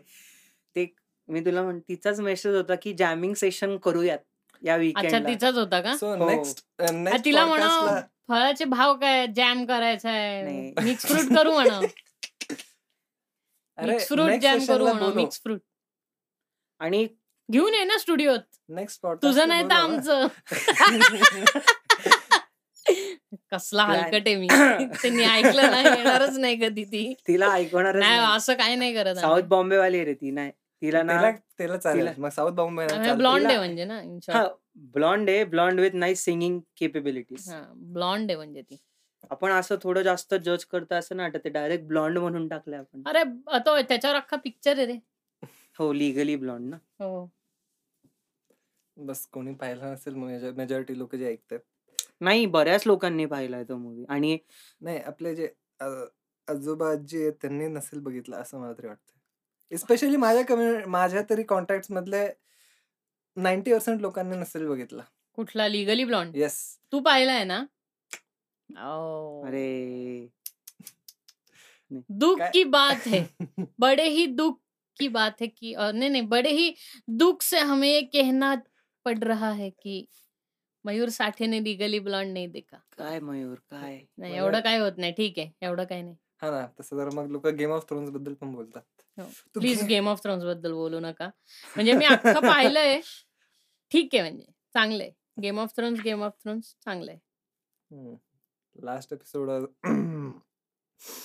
ते 0.75 0.85
मी 1.29 1.39
तुला 1.39 1.61
म्हण 1.63 1.79
तिचाच 1.79 2.19
मेसेज 2.19 2.55
होता 2.55 2.75
की 2.75 2.93
जॅमिंग 2.93 3.33
सेशन 3.33 3.77
करूयात 3.77 4.19
या 4.61 4.73
अच्छा 4.73 4.77
विकेंडला 4.77 5.27
तिचाच 5.27 5.55
होता 5.55 5.81
का? 5.81 5.95
सो 5.97 6.13
हो. 6.15 6.29
नेक्स्ट 6.29 6.63
आ, 6.79 6.91
नेक्स्ट 6.91 7.25
तिला 7.25 7.45
म्हणा 7.45 7.99
फळाचे 8.27 8.65
भाव 8.65 8.93
काय 8.97 9.25
जॅम 9.27 9.65
करायचा 9.65 10.09
आहे 10.09 10.41
नाही. 10.43 10.73
मिक्स 10.83 11.05
फ्रूट 11.05 11.35
करू 11.37 11.51
म्हणा. 11.51 11.79
अरे 13.77 13.91
मिक्स 13.91 14.07
फ्रूट 14.07 14.29
next 14.29 14.41
जॅम 14.41 14.65
करू 14.67 14.85
म्हणा. 14.85 15.13
मिक्स 15.15 15.41
फ्रूट 15.43 15.59
आणि 16.81 17.07
घेऊन 17.49 17.73
ये 17.73 17.83
ना 17.83 17.97
स्टुडिओत 17.97 18.39
नेक्स्ट 18.69 19.01
पॉडकास्ट 19.01 19.23
तुझं 19.23 19.47
नाही 19.47 19.63
तर 19.63 19.75
आमचं. 19.75 20.27
कसला. 23.51 23.83
हलकट 23.83 24.27
आहे 24.27 24.35
मी. 24.35 24.47
त्यांनी 25.03 25.23
ऐकलं 25.23 25.71
नाही 25.71 25.85
येणारच 25.87 26.37
नाही 26.37 26.55
कधी 26.59 26.83
ती. 26.83 27.13
तिला 27.27 27.51
ऐकवणारच 27.53 27.99
नाही 27.99 28.19
नाही. 28.19 28.35
असं 28.37 28.53
काही 28.53 28.75
नाही 28.75 28.93
करत 28.93 29.15
साऊथ 29.15 29.41
बॉम्बे 29.41 29.77
वाली 29.77 30.03
रे 30.05 30.13
ती 30.13 30.31
नाही. 30.31 30.51
तिला 30.81 31.03
ना 31.03 31.13
त्याला 31.13 31.31
त्याला 31.57 31.77
चालेल. 31.77 32.01
तिला- 32.01 32.19
मग 32.19 32.29
साऊथ 32.29 32.51
बॉम्बे 32.51 32.85
ब्लॉन्ड 32.85 33.45
आहे 33.45 33.45
तिला- 33.45 33.57
म्हणजे 33.57 33.85
ना 33.85 34.47
ब्लॉन्ड 34.93 35.29
आहे 35.29 35.43
blonde 35.43 35.79
with 35.79 35.91
nice 35.93 36.23
singing 36.23 36.59
capabilities. 36.77 37.49
हा 37.49 37.61
ब्लॉन्ड 37.75 38.31
आहे 38.31 38.37
म्हणजे 38.37 38.61
ती. 38.61 38.77
आपण 39.31 39.51
असं 39.51 39.75
थोडं 39.83 40.01
जास्त 40.01 40.33
जज 40.35 40.65
करतो 40.65 40.95
असं 40.95 41.17
ना 41.17 41.23
वाटत 41.23 41.47
डायरेक्ट 41.47 41.85
ब्लॉन्ड 41.85 42.17
म्हणून 42.17 42.47
टाकलंय 42.47 42.79
आपण. 42.79 43.01
अरे 43.05 43.23
तो 43.59 43.81
त्याच्यावर 43.81 44.17
अख्खा 44.17 44.37
पिक्चर 44.37 44.77
आहे 44.77 44.85
रे. 44.85 44.97
हो 45.79 45.93
लिगली 45.93 46.35
ब्लॉन्ड 46.35 46.69
ना. 46.69 46.77
हो. 46.99 47.29
बस 48.97 49.25
कोणी 49.27 49.53
पाहिलं 49.53 49.93
नसेल 49.93 50.13
मेजॉरिटी 50.51 50.97
लोक 50.97 51.15
जे 51.15 51.27
ऐकतात. 51.27 51.59
नाही 52.21 52.45
बऱ्याच 52.45 52.83
लोकांनी 52.85 53.25
पाहिलाय 53.25 53.63
तो 53.63 53.77
मूवी 53.77 54.05
आणि 54.09 54.37
नाही 54.81 54.97
आपले 54.97 55.35
जे 55.35 55.47
अ- 55.79 56.05
आजोबा 56.47 56.89
आजी 56.91 57.21
आहेत 57.21 57.33
त्यांनी 57.33 57.67
नसेल 57.67 57.99
बघितलं 57.99 58.35
असं 58.35 58.59
मला 58.59 58.73
तरी 58.73 58.87
वाटतं 58.87 59.77
स्पेशली 59.77 60.17
माझ्या 60.17 60.43
कम्युनिटी 60.45 60.89
माझ्या 60.89 61.21
तरी 61.29 61.43
कॉन्टॅक्ट 61.43 61.91
मधले 61.91 62.27
नाईन्टी 63.37 63.73
पर्सेंट 63.73 64.01
लोकांनी 64.01 64.37
नसेल 64.37 64.67
बघितलं. 64.67 65.01
कुठला? 65.33 65.67
लिगली 65.67 66.03
ब्लॉन्ड 66.03 66.35
येस 66.35 66.77
तू 66.91 66.99
पाहिलाय 66.99 67.43
ना? 67.43 67.59
ओ. 68.69 69.43
अरे 69.45 70.27
दुख 71.91 72.37
काय- 72.39 72.51
की 72.53 72.63
बात 72.63 73.07
है। 73.07 73.23
बड़े 73.79 74.07
ही 74.09 74.25
दुख 74.25 74.59
की 74.99 75.07
बात 75.07 75.41
है 75.41 75.47
कि 75.47 75.73
नहीं 75.77 76.09
नहीं 76.09 76.21
बड़े 76.21 76.49
ही 76.49 76.73
दुख 77.07 77.41
से 77.41 77.59
हमें 77.59 77.87
ये 77.87 78.01
कहना 78.01 78.53
पड़ 79.05 79.17
रहा 79.19 79.51
है 79.51 79.69
कि 79.69 80.05
मयूर 80.85 81.09
साठे 81.09 81.47
ने 81.47 81.59
लिगली 81.63 81.99
ब्लॉन्ड 81.99 82.33
नहीं 82.33 82.47
देखा. 82.51 82.77
काय 82.97 83.19
मयूर? 83.19 83.55
काय? 83.71 83.95
नाही 84.17 84.31
मला- 84.33 84.37
एवढं 84.37 84.59
काय 84.59 84.77
होत 84.79 84.97
नाही. 84.97 85.11
ठीक 85.13 85.39
आहे 85.39 85.51
एवढं 85.61 85.83
काय 85.83 86.01
नाही. 86.01 86.15
हा 86.41 86.49
ना 86.51 86.65
तसं 86.79 86.97
जर 86.97 87.09
मग 87.13 87.29
लोक 87.31 87.47
गेम 87.47 87.71
ऑफ 87.71 87.87
थ्रोन्सबद्दल 87.89 88.33
पण 88.33 88.53
बोलतात. 88.53 88.81
हो. 89.17 89.25
प्लीज 89.53 89.83
गेम 89.83 90.07
ऑफ 90.09 90.21
थ्रोन्सबद्दल 90.23 90.71
बोलू 90.73 90.99
नका. 90.99 91.27
म्हणजे 91.75 91.93
मी 91.93 92.05
अख्खं 92.05 92.39
पाहिलंय. 92.73 92.99
ठीक 93.91 94.15
आहे 94.15 94.21
म्हणजे 94.21 94.51
चांगलंय. 94.73 95.11
Game 95.41 95.59
of 95.59 95.75
Thrones 95.75 95.99
Game 96.01 96.23
of 96.23 96.33
Thrones 96.43 96.75
चांगलंय. 96.85 97.17
लास्ट 98.75 99.13
एपिसोड 99.13 99.49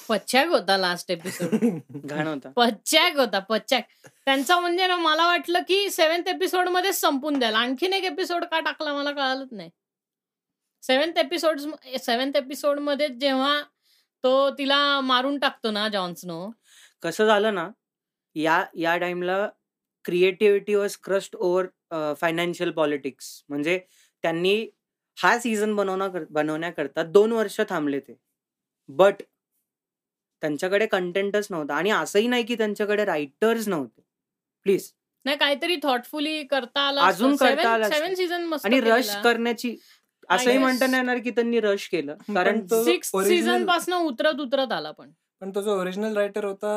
पच्चॅक 0.09 0.49
होता 0.49 0.77
लास्ट 0.77 1.11
एपिसोड 1.11 1.55
घाण 2.07 2.27
होता. 2.27 2.51
पच्चॅक 2.57 3.17
होता 3.17 3.39
पच्चॅक. 3.39 3.85
त्यांचा 4.25 4.59
म्हणजे 4.61 4.87
ना 4.87 4.97
मला 4.97 5.27
वाटलं 5.27 5.63
की 5.69 5.89
सेव्हन्थ 5.91 6.29
एपिसोड 6.29 6.69
मध्येच 6.69 7.01
संपून 7.01 7.39
द्याल 7.39 7.55
आणखीन 7.55 7.93
एक 7.93 8.05
एपिसोड 8.05 8.45
का 8.45 8.61
टाकला 8.61 8.93
मला 8.93 9.13
कळालंच 9.13 9.49
नाही. 9.53 9.71
सेव्हन्थ 10.83 11.19
एपिसोड 11.19 11.61
सेव्हन्थ 12.01 12.37
एपिसोडमध्ये 12.37 13.09
जेव्हा 13.09 13.61
तो 14.25 14.51
तिला 14.51 15.01
मारून 15.01 15.39
टाकतो 15.39 15.71
ना 15.71 15.89
जॉन्सनो 15.89 16.51
कसं 17.03 17.27
झालं 17.27 17.55
ना 17.55 17.69
या 18.37 18.65
या 18.75 18.97
टाइमला 18.97 19.47
creativity 20.05 20.75
was 20.75 20.97
crushed 20.97 21.37
over 21.37 22.15
financial 22.15 22.71
politics 22.71 23.45
म्हणजे 23.49 23.79
त्यांनी 24.25 24.67
हा 25.19 25.39
सीझन 25.39 25.75
बनवणा 25.77 26.09
बनवण्याकरता 26.31 27.03
दोन 27.03 27.33
वर्ष 27.33 27.61
थांबले 27.69 28.01
ते. 28.01 28.17
बट 28.89 29.23
त्यांच्याकडे 30.47 30.87
कंटेंटच 30.87 31.47
नव्हता 31.51 31.75
आणि 31.75 31.91
असंही 31.91 32.27
नाही 32.27 32.43
की 32.43 32.55
त्यांच्याकडे 32.55 33.05
रायटर्स 33.05 33.69
नव्हते. 33.69 34.03
प्लीज 34.67 34.91
नाही 35.25 35.37
काहीतरी 35.37 35.77
थॉटफुली 35.83 36.43
करता 36.43 36.81
आलं 36.81 37.01
अजून 37.01 37.37
करता 37.37 37.69
आलं. 37.71 38.15
सीझन 38.15 38.45
मस्त 38.45 38.67
आणि 38.67 38.81
रश 38.81 39.15
करण्याची 39.25 39.77
असंही 40.29 40.59
म्हणता 40.59 40.87
नाही 40.87 41.01
येणार 41.01 41.19
की 41.19 41.31
त्यांनी 41.31 41.61
रश 41.61 41.89
केलं. 41.89 42.15
कारण 42.35 42.61
तो 42.61 42.83
सिक्स 42.85 43.11
सीझनपासून 43.25 43.95
उतरत 43.95 44.41
उतरत 44.41 44.73
आला 44.73 44.91
पण. 44.91 45.11
पण 45.41 45.51
तो 45.55 45.63
जो 45.63 45.81
ओरिजिनल 45.81 46.17
रायटर 46.17 46.45
होता 46.45 46.77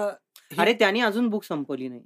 he- 0.51 0.59
अरे 0.61 0.73
त्यांनी 0.73 1.01
अजून 1.01 1.27
बुक 1.27 1.43
संपवली 1.43 1.87
नाही 1.87 2.01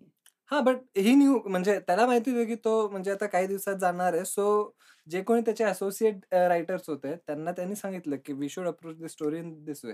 हा 0.51 0.59
बट 0.59 0.77
ही 0.97 1.13
न्यू 1.15 1.39
म्हणजे 1.45 1.79
त्याला 1.79 2.05
माहिती 2.05 2.31
होती 2.31 2.45
की 2.45 2.55
तो 2.55 2.87
म्हणजे 2.89 3.11
आता 3.11 3.25
काही 3.25 3.47
दिवसात 3.47 3.75
जाणार 3.75 4.13
आहे. 4.13 4.25
सो 4.25 4.71
जे 5.07 5.21
कोणी 5.21 5.41
त्याचे 5.41 5.63
असोसिएट 5.63 6.33
रायटर्स 6.33 6.89
होते 6.89 7.15
त्यांना 7.15 7.51
त्यांनी 7.51 7.75
सांगितलं 7.75 8.15
की 8.25 8.33
we 8.33 8.49
should 8.49 8.67
approach 8.67 8.97
the 8.99 9.05
story 9.05 9.39
in 9.39 9.53
this 9.65 9.83
way 9.85 9.93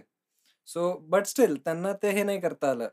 so 0.68 0.92
but 1.10 1.26
still 1.26 1.56
त्यांना 1.56 1.94
ते 1.94 2.10
हे 2.10 2.24
नाही 2.24 2.40
करता 2.40 2.70
आलं. 2.70 2.88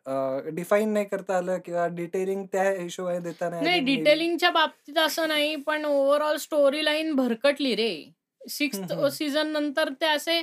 डिफाईन 0.54 0.92
नाही 0.92 1.04
करता 1.04 1.36
आलं 1.36 1.58
किंवा 1.58 1.86
डिटेलिंग 1.86 2.44
त्या 2.46 2.70
हिशोबाने 2.70 3.18
देता 3.20 3.48
नाही 3.50 3.80
डिटेलिंगच्या 3.80 4.50
बाबतीत 4.50 4.98
असं 4.98 5.28
नाही 5.28 5.56
पण 5.56 5.84
ओव्हरऑल 5.84 6.36
स्टोरी 6.36 6.84
लाईन 6.84 7.14
भरकटली 7.14 7.74
रे. 7.76 8.10
सिक्स. 8.40 8.78
सीझन 9.12 9.46
नंतर 9.46 9.88
ते 10.00 10.06
असे 10.06 10.42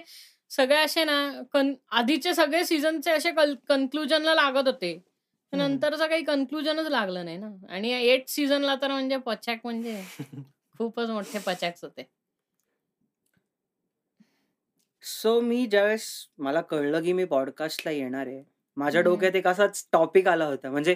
सगळे 0.49 0.77
असे 0.77 1.03
ना 1.03 1.41
कन- 1.53 1.73
आधीचे 1.91 2.33
सगळे 2.33 2.63
सीझनचे 2.65 3.11
असे 3.11 3.31
कन्क्लुजनला 3.67 4.33
लागत 4.35 4.67
होते. 4.67 4.99
नंतरचं 5.53 6.07
काही 6.07 6.23
कन्क्लुजनच 6.23 6.87
लागलं 6.87 7.25
नाही 7.25 7.37
ना. 7.37 7.49
आणि 7.69 7.91
एट 7.91 8.27
सीझनला 8.27 8.75
तर 8.75 8.91
म्हणजे 8.91 9.17
पचाक 9.17 9.57
म्हणजे 9.63 10.01
खूपच 10.77 11.09
मोठे 11.09 11.39
पचाक्स 11.39 11.83
होते. 11.83 12.03
सो 15.03 15.39
मी 15.41 15.65
ज्यावेळेस 15.65 16.05
मला 16.37 16.61
कळलं 16.61 17.03
की 17.03 17.13
मी 17.13 17.25
पॉडकास्टला 17.25 17.91
येणार 17.91 18.27
आहे 18.27 18.43
माझ्या. 18.77 19.01
डोक्यात 19.01 19.35
एक 19.35 19.47
असाच 19.47 19.87
टॉपिक 19.91 20.27
आला 20.27 20.45
होता 20.45 20.69
म्हणजे 20.71 20.95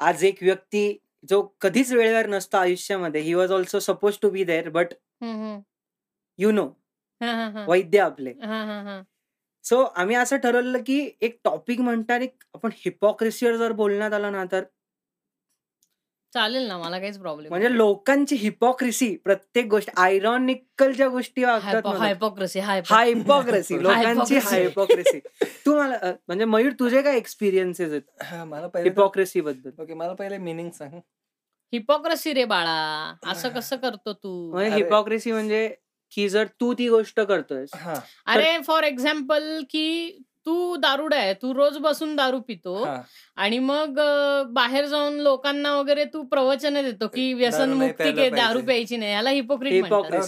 आज 0.00 0.24
एक 0.24 0.42
व्यक्ती 0.42 0.96
जो 1.30 1.42
कधीच 1.60 1.92
वेळेवर 1.92 2.26
नसतो 2.26 2.56
आयुष्यामध्ये 2.56 3.20
he 3.20 3.34
was 3.34 3.52
also 3.52 3.78
supposed 3.78 4.18
to 4.22 4.30
be 4.30 4.44
there 4.44 4.68
but. 4.68 4.94
You 6.38 6.50
know. 6.50 6.68
Vaidya 7.68 7.98
आपले. 7.98 8.32
सो 9.64 9.82
आम्ही 9.82 10.16
असं 10.16 10.36
ठरवलं 10.36 10.82
की 10.86 11.10
एक 11.20 11.38
टॉपिक 11.44 11.80
म्हणतात 11.80 12.20
एक 12.20 12.44
आपण 12.54 12.70
हिपॉक्रेसीवर 12.76 13.56
जर 13.56 13.72
बोलण्यात 13.72 14.12
आलं 14.12 14.32
ना 14.32 14.44
तर 14.52 14.64
चालेल 16.34 16.66
ना 16.68 16.76
मला 16.78 16.98
काहीच 16.98 17.18
प्रॉब्लेम 17.18 17.48
म्हणजे 17.48 17.72
लोकांची 17.76 18.36
हिपॉक्रेसी 18.36 19.14
प्रत्येक 19.16 19.66
गोष्ट 19.66 19.90
आयरॉनिकल 19.96 20.92
ज्या 20.92 21.08
गोष्टी 21.08 21.44
हायपोक्रेसी 21.44 22.60
हायपोक्रेसी 22.60 23.76
लोकांची 23.82 24.34
Hypocrisy. 24.34 24.48
हायपोक्रेसी 24.50 25.18
तू 25.66 25.76
मला 25.76 26.12
म्हणजे 26.28 26.44
मयूर 26.44 26.72
तुझे 26.80 27.02
काय 27.02 27.16
एक्सपिरियन्सेस 27.16 27.90
आहेत? 27.90 28.02
हा, 28.22 28.44
मला 28.44 28.66
पहिले 28.66 28.88
हिपॉक्रेसी 28.88 29.40
बद्दल. 29.40 29.70
ओके 29.82 29.94
मला 29.94 30.12
पहिले 30.12 30.38
मिनिंग 30.38 30.70
सांग. 30.70 30.98
हिपोक्रेसी 31.72 32.32
रे 32.34 32.44
बाळा 32.44 33.14
असं 33.26 33.48
कसं 33.48 33.76
करतो 33.76 34.12
तू? 34.12 34.50
म्हणजे. 34.50 34.76
हिपॉक्रेसी 34.76 35.32
म्हणजे 35.32 35.68
की 36.12 36.28
जर 36.28 36.46
तू 36.60 36.72
ती 36.74 36.88
गोष्ट 36.88 37.20
करतोयस 37.20 37.70
हा. 37.74 37.94
अरे 38.26 38.58
फॉर 38.58 38.82
एक्झाम्पल 38.82 39.60
की 39.70 40.18
तू 40.46 40.76
दारुड 40.76 41.14
आहे 41.14 41.34
तू 41.34 41.52
रोज 41.54 41.76
बसून 41.78 42.14
दारू 42.16 42.40
पितो 42.40 42.74
आणि 43.36 43.58
मग 43.58 43.98
बाहेर 44.52 44.86
जाऊन 44.86 45.18
लोकांना 45.20 45.74
वगैरे 45.76 46.04
तू 46.04 46.22
प्रवचन 46.22 46.80
देतो 46.82 47.08
की 47.08 47.32
व्यसन 47.34 47.72
मुक्ती 47.72 48.10
दारू. 48.30 48.60
प्यायची 48.66 48.96
नाही 48.96 49.12
याला 49.12 49.30
हिपोक्रेट 49.30 49.72
म्हणतात. 49.80 50.20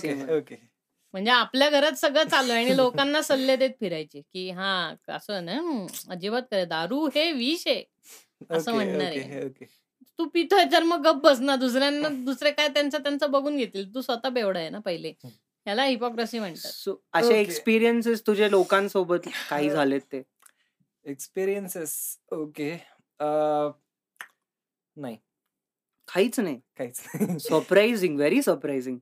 म्हणजे 1.14 1.30
आपल्या 1.30 1.68
घरात 1.70 1.92
सगळं 1.92 2.28
चालू 2.28 2.52
आहे 2.52 2.64
आणि 2.64 2.76
लोकांना 2.76 3.22
सल्ले 3.22 3.56
देत 3.56 3.70
फिरायचे 3.80 4.20
की 4.22 4.48
हा 4.50 4.72
असं 5.08 5.44
ना 5.44 5.58
अजिबात 6.10 6.42
करे 6.50 6.64
दारू 6.64 7.06
हे 7.14 7.30
विष 7.32 7.66
आहे. 7.66 7.82
असं 8.50 8.72
म्हणणार 8.74 9.06
आहे. 9.06 9.48
तू 10.18 10.24
पितोय 10.34 10.64
तर 10.72 10.82
मग 10.82 11.06
गप्प 11.06 11.22
बस 11.24 11.40
ना 11.40 11.56
दुसऱ्यांना 11.56 12.08
दुसरे 12.24 12.50
काय 12.50 12.68
त्यांचं 12.68 13.02
त्यांचं 13.02 13.30
बघून 13.30 13.56
घेतील. 13.56 13.94
तू 13.94 14.00
स्वतः 14.00 14.28
बेवडा 14.28 14.58
आहे 14.60 14.70
ना 14.70 14.78
पहिले. 14.78 15.12
याला 15.66 15.84
हिपोक्रेसी 15.84 16.38
म्हणतात. 16.38 16.70
सो 16.70 16.94
असे. 17.12 17.40
एक्सपिरियन्सेस 17.40 18.22
तुझे 18.26 18.50
लोकांसोबत 18.50 19.24
काही 19.50 19.70
झालेत 19.70 20.00
ते? 20.12 20.22
एक्सपिरियन्सेस 21.06 21.94
ओके 22.32 22.72
नाही. 24.96 25.16
काहीच 26.08 26.38
नाही. 26.40 26.58
काहीच 26.78 27.00
नाही. 27.14 27.38
सरप्राइझिंग 27.40 28.16
व्हेरी 28.16 28.42
सरप्राइझिंग 28.42 28.98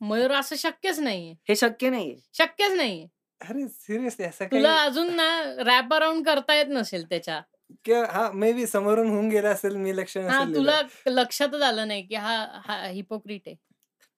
मयूर 0.00 0.32
असं 0.32 0.56
शक्यच 0.56 0.98
नाहीये. 0.98 1.34
हे 1.48 1.54
शक्य 1.56 1.90
नाहीये. 1.90 2.16
शक्यच 2.34 2.72
नाहीये. 2.72 3.06
अरे 3.40 3.66
सिरियसली 3.68 4.24
असं 4.26 4.44
तुला 4.44 4.72
काही 4.72 4.86
अजून 4.86 5.14
ना 5.16 5.28
रॅप 5.58 5.94
अराउंड 5.94 6.24
करता 6.26 6.54
येत 6.54 6.66
नसेल 6.68 7.04
त्याच्या. 7.04 7.40
किंवा 7.84 8.04
हा 8.10 8.30
मे 8.32 8.52
बी 8.52 8.66
समोरून 8.66 9.08
होऊन 9.08 9.28
गेला 9.28 9.50
असेल 9.50 9.76
मी 9.76 9.96
लक्ष 9.96 10.16
हा 10.16 10.44
तुला 10.54 10.80
लक्षातच 11.06 11.62
आलं 11.62 11.88
नाही 11.88 12.06
की 12.06 12.14
हा 12.14 12.36
हा 12.64 12.86
हिपोक्रिट 12.86 13.42
आहे. 13.46 13.56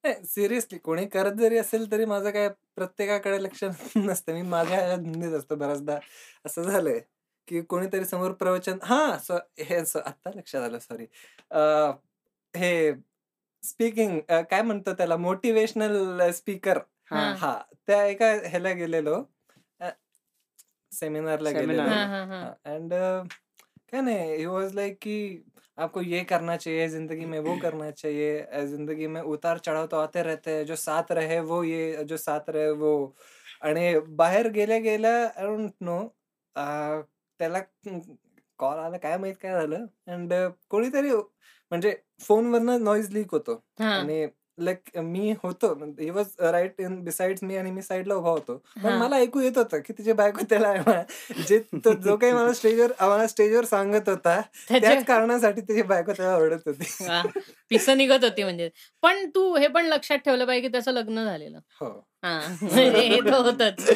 सिरियसली 0.05 0.79
कोणी 0.79 1.07
करत 1.07 1.33
जरी 1.33 1.57
असेल 1.59 1.91
तरी 1.93 2.05
माझं 2.05 2.31
काय 2.31 2.49
प्रत्येकाकडे 2.77 3.43
लक्ष 3.43 3.63
नसतं. 3.97 4.33
मी 4.33 4.43
माझ्या 4.43 4.97
धुंदीत 4.97 5.33
असतो 5.33 5.57
बऱ्याचदा. 5.57 5.99
असं 6.47 6.63
झालंय 6.63 6.99
की 7.49 7.61
कोणीतरी 7.63 8.05
समोर 8.05 8.33
प्रवचन 8.33 8.79
हा 8.83 9.17
स- 9.19 9.39
हे 9.61 9.85
स- 9.87 9.97
आत्ता 9.97 10.31
लक्षात 10.35 10.63
आलं 10.63 10.79
सॉरी 10.79 11.07
हे 12.55 12.93
स्पीकिंग 13.63 14.19
काय 14.51 14.63
म्हणतो 14.63 14.93
त्याला? 14.95 15.17
मोटिवेशनल 15.17 16.31
स्पीकर 16.35 16.79
हा. 17.11 17.57
त्या 17.87 18.05
एका 18.07 18.33
ह्याला 18.45 18.73
गेलेलो. 18.73 19.23
सेमिनारला. 20.93 21.51
गेलेलो. 21.51 21.83
एंड 22.67 22.93
क्या 23.89 24.01
नहीं 24.01 24.37
ही 24.37 24.47
वाज 24.47 24.75
लाइक 24.75 24.97
कि 25.03 25.15
आपको 25.79 26.01
ये 26.03 26.23
करना 26.25 26.57
चाहिए 26.57 26.89
जिंदगी 26.89 27.25
में 27.27 27.39
वो 27.41 27.57
करना 27.57 27.91
चाहिए 27.91 28.67
जिंदगी 28.69 29.07
में 29.07 29.21
उतार 29.23 29.59
चढ़ाव 29.59 29.87
तो 29.87 29.97
आते 29.99 30.23
रहते 30.23 30.51
हैं 30.51 30.65
जो 30.67 30.77
साथ 30.77 31.13
रहे 31.13 31.39
वो 31.43 31.63
ये 31.65 32.05
जो 32.05 32.17
साथ 32.17 32.51
रहे 32.51 32.71
वो। 32.73 32.93
आणि 33.63 33.99
बाहेर 34.17 34.49
गेल्या 34.53 34.79
गेल्या 34.81 35.15
आय 35.27 35.47
डोंट 35.47 35.71
नो 35.81 35.99
त्याला 36.57 37.61
कॉल 38.59 38.79
आला 38.79 38.97
काय 38.99 39.17
माहीत 39.19 39.35
काय 39.43 39.53
झालं 39.53 39.87
अँड 40.09 40.35
कोणीतरी 40.71 41.11
म्हणजे 41.13 41.97
फोनवरनं 42.21 42.85
नॉईज 42.85 43.11
लीक 43.13 43.33
होतो. 43.33 43.63
आणि 43.81 44.27
लाईक 44.65 44.99
मी 44.99 45.35
होतो. 45.43 45.75
He 46.01 46.11
was 46.11 46.27
right 46.41 46.81
in 46.81 47.01
besides 47.05 47.43
मी 47.43 47.57
आणि 47.57 47.71
मी 47.71 47.83
साईडला 47.83 48.15
उभा 48.15 48.31
होतो. 48.31 48.57
पण. 48.85 48.93
मला 48.93 49.17
ऐकू 49.17 49.41
येत 49.41 49.59
होतं 49.59 49.79
की 49.79 49.93
तिची 49.93 50.13
बायको 50.13 50.45
त्याला 50.51 50.75
जे 51.49 51.59
जो 52.03 52.17
काही 52.17 52.33
मला 52.33 52.53
स्टेजवर 52.53 52.93
आम्हाला 52.99 53.27
स्टेजवर 53.27 53.65
सांगत 53.65 54.09
होता 54.09 54.41
त्याच 54.71 55.05
कारणासाठी 55.05 55.61
त्याची 55.61 55.83
बायको 55.83 56.13
त्याला 56.13 56.37
ओरडत 56.37 56.69
होती. 56.69 56.85
पिसं 57.69 57.97
निघत 57.97 58.25
होती 58.25 58.43
म्हणजे. 58.43 58.71
पण 59.03 59.29
तू 59.35 59.57
हे 59.57 59.69
पण 59.69 59.87
लक्षात 59.87 60.19
ठेवलं 60.19 60.45
पाहिजे 60.45 60.69
की 60.69 60.73
त्याचं 60.73 60.93
लग्न 60.93 61.25
झालेलं. 61.25 61.59
हो. 61.81 62.09
हा 62.23 62.39
हे 62.63 63.19
होतच. 63.19 63.91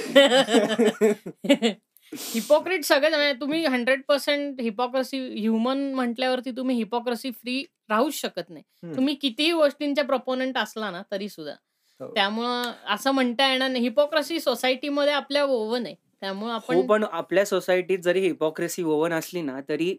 हिपोक्रेट 2.13 2.85
सगळे 2.85 3.09
म्हणजे 3.11 3.33
तुम्ही 3.41 3.65
हंड्रेड 3.67 4.03
पर्सेंट 4.09 4.61
हिपोक्रसी 4.61 5.19
ह्युमन 5.31 5.79
म्हटल्यावरती 5.95 6.51
तुम्ही 6.57 6.77
हिपोक्रसी 6.77 7.31
फ्री 7.33 7.63
राहूच 7.91 8.15
शकत 8.15 8.51
नाही. 8.51 8.95
तुम्ही 8.97 9.15
कितीही 9.15 9.53
गोष्टींच्या 9.53 10.05
प्रपोनंट 10.05 10.59
असला 10.59 10.91
ना 10.91 11.03
तरी 11.13 11.29
सुद्धा 11.29 11.53
हो. 12.01 12.13
त्यामुळं 12.15 12.73
असं 12.89 13.11
म्हणता 13.11 13.51
येणार 13.51 13.69
नाही 13.71 13.83
हिपोक्रसी 13.85 14.41
सोसायटीमध्ये 14.41 15.13
आपल्या 15.13 15.45
ओव्हन 15.45 15.87
आहे 15.87 15.95
त्यामुळे 16.21 16.51
हो 16.51 16.57
आपण 16.57 16.87
पण 16.87 17.05
आपल्या 17.05 17.45
सोसायटीत 17.47 17.99
जरी 17.99 18.21
हिपॉक्रेसी 18.21 18.83
ओव्हन 18.85 19.13
असली 19.13 19.41
ना 19.43 19.61
तरी 19.69 19.97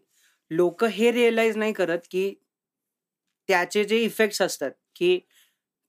लोक 0.51 0.83
हे 0.85 1.11
रिअलाइज 1.11 1.57
नाही 1.57 1.73
करत 1.73 1.99
की 2.11 2.33
त्याचे 3.49 3.83
जे 3.83 3.97
इफेक्ट्स 3.99 4.41
असतात 4.41 4.71
की 4.95 5.19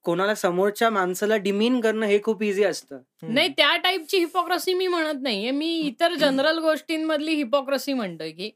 कोणाला 0.05 0.35
समोरच्या 0.35 0.89
माणसाला 0.89 1.37
डिमीन 1.37 1.79
करणं 1.81 2.05
हे 2.05 2.19
खूप 2.23 2.43
इझी 2.43 2.63
असतं. 2.63 2.99
नाही 3.23 3.49
त्या 3.57 3.75
टाईपची 3.77 4.17
हिपोक्रसी 4.17 4.73
मी 4.73 4.87
म्हणत 4.87 5.21
नाहीये. 5.21 5.51
मी 5.51 5.67
इतर 5.79 6.13
जनरल 6.15 6.59
गोष्टींमधली 6.59 7.35
हिपोक्रसी 7.35 7.93
म्हणतोय 7.93 8.31
की 8.31 8.51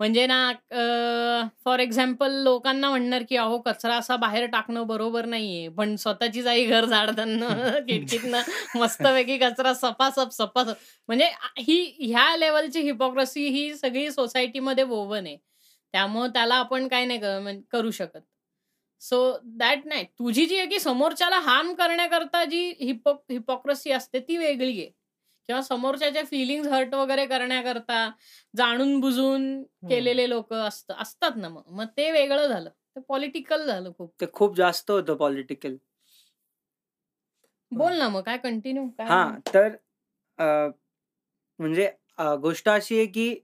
म्हणजे 0.00 0.26
ना 0.26 0.52
फॉर 1.64 1.78
एक्झाम्पल 1.78 2.32
लोकांना 2.42 2.88
म्हणणार 2.90 3.22
की 3.28 3.36
अहो 3.36 3.58
कचरा 3.58 3.94
असा 3.96 4.16
बाहेर 4.16 4.46
टाकणं 4.46 4.86
बरोबर 4.86 5.24
नाहीये. 5.24 5.68
पण 5.68 5.94
स्वतःचीच 5.96 6.46
आई 6.46 6.64
घर 6.66 6.84
झाडताना 6.84 7.48
खिडकीतनं 7.88 8.42
मस्तपैकी 8.76 9.38
कचरा 9.38 9.74
सपासप 9.74 10.32
सपासप. 10.32 10.72
म्हणजे 11.08 11.28
ही 11.58 11.80
ह्या 12.00 12.36
लेवलची 12.36 12.80
हिपोक्रसी 12.80 13.48
ही 13.48 13.74
सगळी 13.76 14.10
सोसायटीमध्ये 14.10 14.84
वोवन 14.84 15.26
आहे. 15.26 15.36
त्यामुळं 15.94 16.28
त्याला 16.30 16.54
आपण 16.56 16.88
काय 16.88 17.04
नाही 17.06 17.60
करू 17.72 17.90
शकत. 17.90 18.20
सो 19.02 19.18
दॅट 19.58 19.86
नाही 19.86 20.04
तुझी 20.18 20.46
जी 20.46 20.56
आहे 20.56 20.66
की 20.66 20.78
समोरच्याला 20.80 21.38
हार्म 21.40 21.72
करण्याकरता 21.74 22.44
जी 22.44 22.68
हिपो 22.80 23.12
हिपोक्रसी 23.30 23.90
असते 23.92 24.20
ती 24.20 24.36
वेगळी 24.36 24.80
आहे. 24.80 24.90
किंवा 25.48 25.60
समोरच्याच्या 25.62 26.22
फिलिंग्स 26.24 26.68
हर्ट 26.68 26.94
वगैरे 26.94 27.24
करण्याकरता 27.26 28.08
जाणून 28.54 28.98
बुजून 29.00 29.62
केलेले 29.88 30.28
लोक 30.28 30.52
असत 30.54 30.92
असतात 30.92 31.36
ना 31.36 31.48
मग. 31.48 31.62
मग 31.68 31.86
ते 31.96 32.10
वेगळं 32.10 32.46
झालं. 32.46 32.70
ते 32.96 33.00
पॉलिटिकल 33.00 33.64
झालं 33.66 33.90
खूप. 33.98 34.12
ते 34.20 34.26
खूप 34.32 34.56
जास्त 34.56 34.90
होतं 34.90 35.16
पॉलिटिकल 35.16 35.76
बोल 37.72 37.98
ना 37.98 38.08
मग 38.08 38.22
काय 38.22 38.36
कंटिन्यू 38.38 38.84
हा 39.00 39.30
तर 39.54 39.76
म्हणजे 41.58 41.90
गोष्ट 42.40 42.68
अशी 42.68 42.96
आहे 42.96 43.06
की 43.06 43.34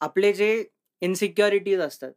आपले 0.00 0.32
जे 0.32 0.52
इनसिक्युरिटीज 1.02 1.80
असतात 1.80 2.12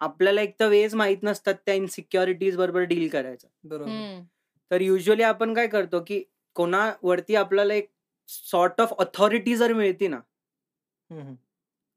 आपल्याला 0.00 0.42
एक 0.42 0.54
तर 0.60 0.68
वेज 0.68 0.94
माहीत 0.94 1.18
नसतात 1.22 1.54
त्या 1.66 1.74
इनसिक्युरिटीज 1.74 2.56
बरोबर 2.56 2.80
डील 2.80 3.08
करायचं. 3.08 3.48
बरोबर. 3.64 4.20
तर 4.70 4.80
युजली 4.80 5.22
आपण 5.22 5.54
काय 5.54 5.66
करतो 5.66 6.04
की 6.06 6.22
कोणावरती 6.54 7.34
आपल्याला 7.34 7.74
एक 7.74 7.90
सॉर्ट 8.28 8.80
ऑफ 8.80 8.92
ऑथॉरिटी 8.92 9.56
जर 9.56 9.72
मिळते 9.72 10.08
ना. 10.08 10.20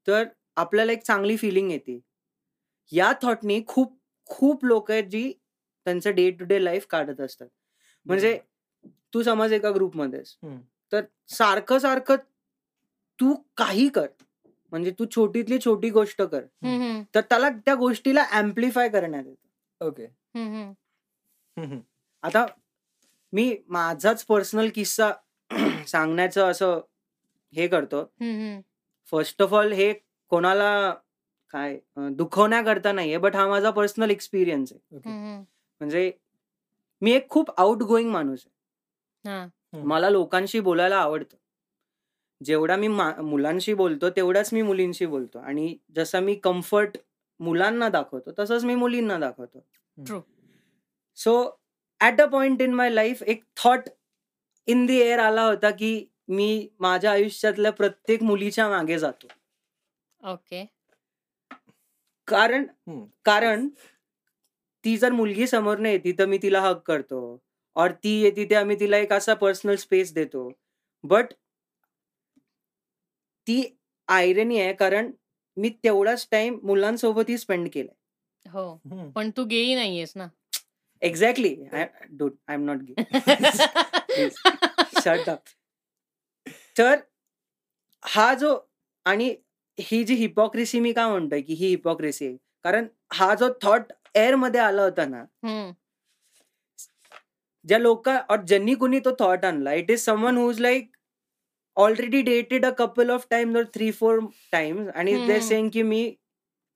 तर 0.07 0.23
आपल्याला 0.55 0.91
एक 0.91 1.03
चांगली 1.03 1.37
फिलिंग 1.37 1.71
येते. 1.71 1.99
या 2.91 3.11
थॉटनी 3.21 3.63
खूप 3.67 3.97
खूप 4.25 4.65
लोक 4.65 4.91
आहेत 4.91 5.03
जी 5.03 5.31
त्यांचं 5.85 6.15
डे 6.15 6.29
टू 6.31 6.45
डे 6.45 6.63
लाईफ 6.63 6.85
काढत 6.89 7.21
असतात. 7.21 7.47
म्हणजे 8.05 8.39
तू 9.13 9.21
समज 9.23 9.53
एका 9.53 9.71
ग्रुपमध्ये 9.71 10.19
आहेस 10.19 10.37
हम्म. 10.43 10.59
तर 10.91 11.01
सारखं 11.27 11.77
सारखं 11.77 12.15
तू 13.19 13.33
काही 13.57 13.87
कर. 13.89 14.07
म्हणजे 14.71 14.91
तू 14.99 15.05
छोटीतली 15.15 15.57
छोटी 15.59 15.89
गोष्ट 15.89 16.21
कर. 16.21 16.41
तर 17.15 17.21
त्याला 17.21 17.49
त्या 17.65 17.75
गोष्टीला 17.75 18.23
अँप्लिफाय 18.31 18.89
करण्यात 18.89 19.23
येतं. 19.25 19.85
ओके. 19.85 20.05
आता 22.23 22.45
मी 23.33 23.55
माझाच 23.67 24.23
पर्सनल 24.25 24.69
किस्सा 24.75 25.11
सांगण्याचं 25.87 26.51
असं 26.51 26.79
हे 27.53 27.67
करतो. 27.67 28.03
फर्स्ट 29.11 29.41
ऑफ 29.41 29.53
ऑल 29.53 29.71
हे 29.71 29.93
कोणाला 30.31 30.93
काय 31.53 31.77
दुखवण्याकरता 32.11 32.91
नाहीये 32.91 33.17
बट 33.17 33.35
हा 33.35 33.47
माझा 33.47 33.69
पर्सनल 33.71 34.09
एक्सपिरियन्स 34.09 34.73
आहे. 34.73 34.95
ओके 34.95 35.09
म्हणजे 35.81 36.11
मी 37.01 37.11
एक 37.11 37.29
खूप 37.29 37.51
आउट 37.57 37.81
गोईंग 37.83 38.09
माणूस 38.11 38.43
आहे. 38.45 39.29
मला 39.83 40.09
लोकांशी 40.09 40.59
बोलायला 40.59 40.97
आवडतं. 40.97 41.37
जेवढा 42.43 42.75
मी 42.75 42.87
मा- 42.87 43.21
मुलांशी 43.21 43.73
बोलतो 43.73 44.09
तेवढाच 44.09 44.53
मी 44.53 44.61
मुलींशी 44.61 45.05
बोलतो. 45.05 45.39
आणि 45.39 45.77
जसं 45.95 46.19
मी 46.19 46.35
कम्फर्ट 46.35 46.97
मुलांना 47.39 47.89
दाखवतो 47.89 48.31
तसंच 48.39 48.63
मी 48.63 48.75
मुलींना 48.75 49.17
दाखवतो. 49.17 49.65
True. 50.03 50.19
So 51.15 51.61
at 52.01 52.21
a 52.21 52.25
point 52.25 52.61
in 52.61 52.73
my 52.73 52.89
life 52.89 53.23
एक 53.23 53.43
थॉट 53.55 53.79
इन 54.67 54.85
दी 54.85 54.97
एअर 54.97 55.19
आला 55.19 55.43
होता 55.43 55.69
की 55.69 56.05
मी 56.27 56.69
माझ्या 56.79 57.11
आयुष्यातल्या 57.11 57.71
प्रत्येक 57.71 58.23
मुलीच्या 58.23 58.69
मागे 58.69 58.99
जातो. 58.99 59.27
ओके 60.31 60.69
कारण. 62.27 62.63
कारण 63.25 63.67
ती 64.85 64.97
जर 64.97 65.11
मुलगी 65.11 65.47
समोर 65.47 65.77
नाही 65.77 65.95
येते 65.95 66.19
तर 66.19 66.25
मी 66.25 66.37
तिला 66.37 66.61
हक 66.61 66.77
करतो. 66.77 67.43
और 67.75 67.91
ती 67.91 68.21
येते 68.21 68.45
ते 68.45 68.55
आम्ही 68.55 68.79
तिला 68.79 68.97
एक 68.97 69.13
असा 69.13 69.33
पर्सनल 69.33 69.75
स्पेस 69.75 70.13
देतो. 70.13 70.51
बट 71.03 71.25
ती 73.47 73.63
आयरनी 74.07 74.59
आहे 74.59 74.73
कारण 74.73 75.11
मी 75.57 75.69
तेवढाच 75.83 76.27
टाइम 76.31 76.59
मुलांसोबतही 76.63 77.37
स्पेंड 77.37 77.67
केलाय. 77.73 77.95
हो. 78.45 79.11
पण 79.15 79.29
तू 79.37 79.43
गेई 79.45 79.73
नाहीयेस 79.75 80.13
ना. 80.15 80.27
Exactly 81.01 81.53
dot 82.09 82.33
I 82.47 82.55
am 82.55 82.63
not 82.65 82.79
gay 82.81 84.29
shut 85.03 85.29
up 85.29 85.39
तर 86.77 86.99
हा 88.03 88.33
जो 88.33 88.57
आणि 89.05 89.33
ही 89.77 90.03
जी 90.03 90.15
हिपॉक्रेसी 90.15 90.79
मी 90.79 90.91
का 90.93 91.07
म्हणतोय 91.09 91.41
की 91.41 91.53
ही 91.53 91.67
हिपॉक्रेसी 91.67 92.25
आहे? 92.25 92.35
कारण 92.63 92.87
हा 93.13 93.33
जो 93.35 93.49
थॉट 93.63 93.91
एअरमध्ये 94.15 94.59
आला 94.61 94.83
होता 94.83 95.05
ना 95.05 95.19
हम्म. 95.43 95.71
ज्या 97.65 97.77
लोक 97.79 98.09
और 98.09 98.41
ज्यांनी 98.47 98.73
कुणी 98.75 98.99
तो 98.99 99.11
थॉट 99.19 99.45
आणला 99.45 99.73
it 99.73 99.91
is 99.91 99.99
someone 99.99 100.37
who's 100.37 100.59
like 100.59 100.89
already 101.77 102.21
dated 102.21 102.65
a 102.65 102.69
couple 102.77 103.09
of 103.09 103.25
times 103.29 103.57
और 103.57 103.63
थ्री 103.73 103.91
फोर 103.91 104.19
टाइम्स 104.51 104.89
आणि 104.95 105.27
ते. 105.27 105.41
सेंग 105.41 105.69
की 105.69 105.83
मी 105.83 106.15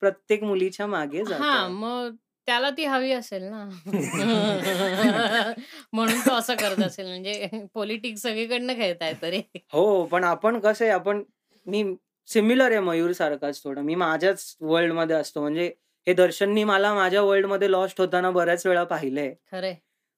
प्रत्येक 0.02 0.42
मुलीच्या 0.42 0.86
मागे 0.86 1.18
हा 1.18 1.28
जातो 1.28 1.70
मग 1.70 2.14
त्याला 2.48 2.70
ती 2.70 2.84
हवी 2.84 3.12
असेल 3.12 3.42
ना. 3.42 3.68
म्हणून 5.92 6.20
तो 6.20 6.34
असं 6.34 6.54
करत 6.54 6.82
असेल 6.82 7.06
म्हणजे 7.06 7.48
पॉलिटिक्स 7.74 8.22
सगळीकडनं 8.22 8.74
खेळताय 8.74 9.14
तरी 9.22 9.42
हो 9.72 10.06
पण 10.06 10.24
आपण 10.24 10.58
कसं 10.58 10.84
आहे 10.84 10.92
आपण 10.92 11.22
मी 11.66 11.96
सिमिलर 12.28 12.70
आहे 12.70 12.80
मयूर 12.80 13.12
सारखाच 13.12 13.64
थोडं. 13.64 13.82
मी 13.82 13.94
माझ्याच 13.94 14.56
वर्ल्डमध्ये 14.60 15.16
असतो. 15.16 15.40
म्हणजे 15.40 15.74
हे 16.06 16.14
दर्शननी 16.14 16.64
मला 16.64 16.94
माझ्या 16.94 17.22
वर्ल्डमध्ये 17.22 17.70
लॉस्ट 17.70 18.00
होताना 18.00 18.30
बऱ्याच 18.30 18.66
वेळा 18.66 18.84
पाहिलंय. 18.84 19.34
खरे 19.52 19.74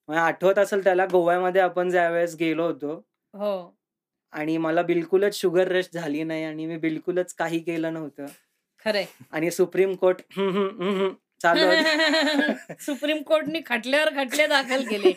आठवत 0.09 0.59
असेल 0.59 0.85
त्याला 0.85 1.07
गोव्यामध्ये 1.07 1.61
आपण 1.61 1.91
ज्या 1.91 2.11
वेळेस 2.11 2.37
गेलो 2.37 2.67
होतो. 2.67 3.07
हो. 3.35 3.78
आणि 4.33 4.57
मला 4.57 4.83
बिलकुलच 4.83 5.41
शुगर 5.41 5.69
रश 5.69 5.88
झाली 5.95 6.23
नाही 6.23 6.45
आणि 6.45 6.67
मी 6.67 6.77
बिलकुलच 6.77 7.35
काही 7.35 7.59
केलं 7.59 7.93
नव्हतं. 7.93 8.27
खरे 8.85 9.05
आणि 9.33 9.51
सुप्रीम 9.51 9.95
कोर्ट 9.95 10.21
हम्म, 10.37 10.51
हम्म, 10.51 10.83
हम्म, 10.83 11.01
हम्म 11.01 11.14
चालू. 11.43 11.61
सुप्रीम 12.81 13.23
कोर्टने 13.23 13.61
खटल्यावर 13.67 14.09
खटले 14.17 14.47
दाखल 14.47 14.85
केले. 14.85 15.12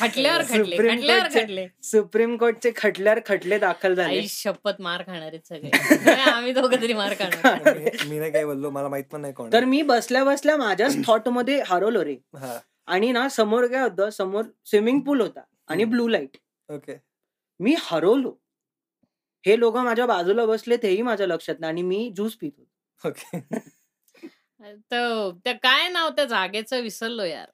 खटल्यावर 0.00 0.42
खटले 0.42 0.76
सुप्रीम 0.76 0.94
खटल्यावर 0.94 1.20
कोर्टचे- 1.20 1.42
खटले. 1.44 1.66
सुप्रीम 1.82 2.36
कोर्टचे 2.36 2.70
खटल्यावर 2.76 3.20
खटले 3.26 3.58
दाखल 3.58 3.94
झाले. 3.94 4.16
आई 4.18 4.26
शपथ 4.28 4.80
मार 4.80 5.02
खाणार 5.02 5.26
आहेत 5.26 5.46
सगळे 5.48 6.12
आम्ही 6.12 6.52
दोघं 6.52 6.76
तरी 6.82 6.92
मार 6.92 7.14
खाणार. 7.14 7.78
मी 8.08 8.18
नाही 8.18 8.32
काय 8.32 8.44
बोललो 8.44 8.70
मला 8.70 8.88
माहीत 8.88 9.04
पण 9.04 9.20
नाही 9.20 9.32
कोण. 9.32 9.52
तर 9.52 9.64
मी 9.64 9.82
बसल्या 9.82 10.24
बसल्या 10.24 10.56
माझ्याच 10.56 10.96
थॉटमध्ये 11.06 11.62
हरवलो 11.66 12.04
रे. 12.04 12.16
हा. 12.36 12.58
आणि 12.86 13.12
ना 13.12 13.28
समोर 13.28 13.66
काय 13.66 13.82
होतं 13.82 14.10
समोर 14.10 14.44
स्विमिंग 14.64 15.00
पूल 15.00 15.20
होता 15.20 15.40
आणि. 15.68 15.84
Blue 15.84 16.08
light. 16.08 16.36
ओके. 16.68 17.09
मी 17.60 17.74
हरवलो. 17.78 18.30
हे 19.46 19.58
लोक 19.60 19.76
माझ्या 19.76 20.06
बाजूला 20.06 20.46
बसले 20.46 20.76
तेही 20.76 21.02
माझ्या 21.02 21.26
लक्षात 21.26 21.54
नाही 21.60 21.70
आणि 21.70 21.82
मी 21.82 22.10
ज्यूस 22.16 22.36
पित 22.36 22.52
होतो. 22.58 23.08
ओके. 23.08 23.38
काय 25.52 25.88
नाव 25.88 26.08
त्या 26.08 26.24
जागेचं 26.24 26.80
विसरलो 26.80 27.24
यार. 27.24 27.50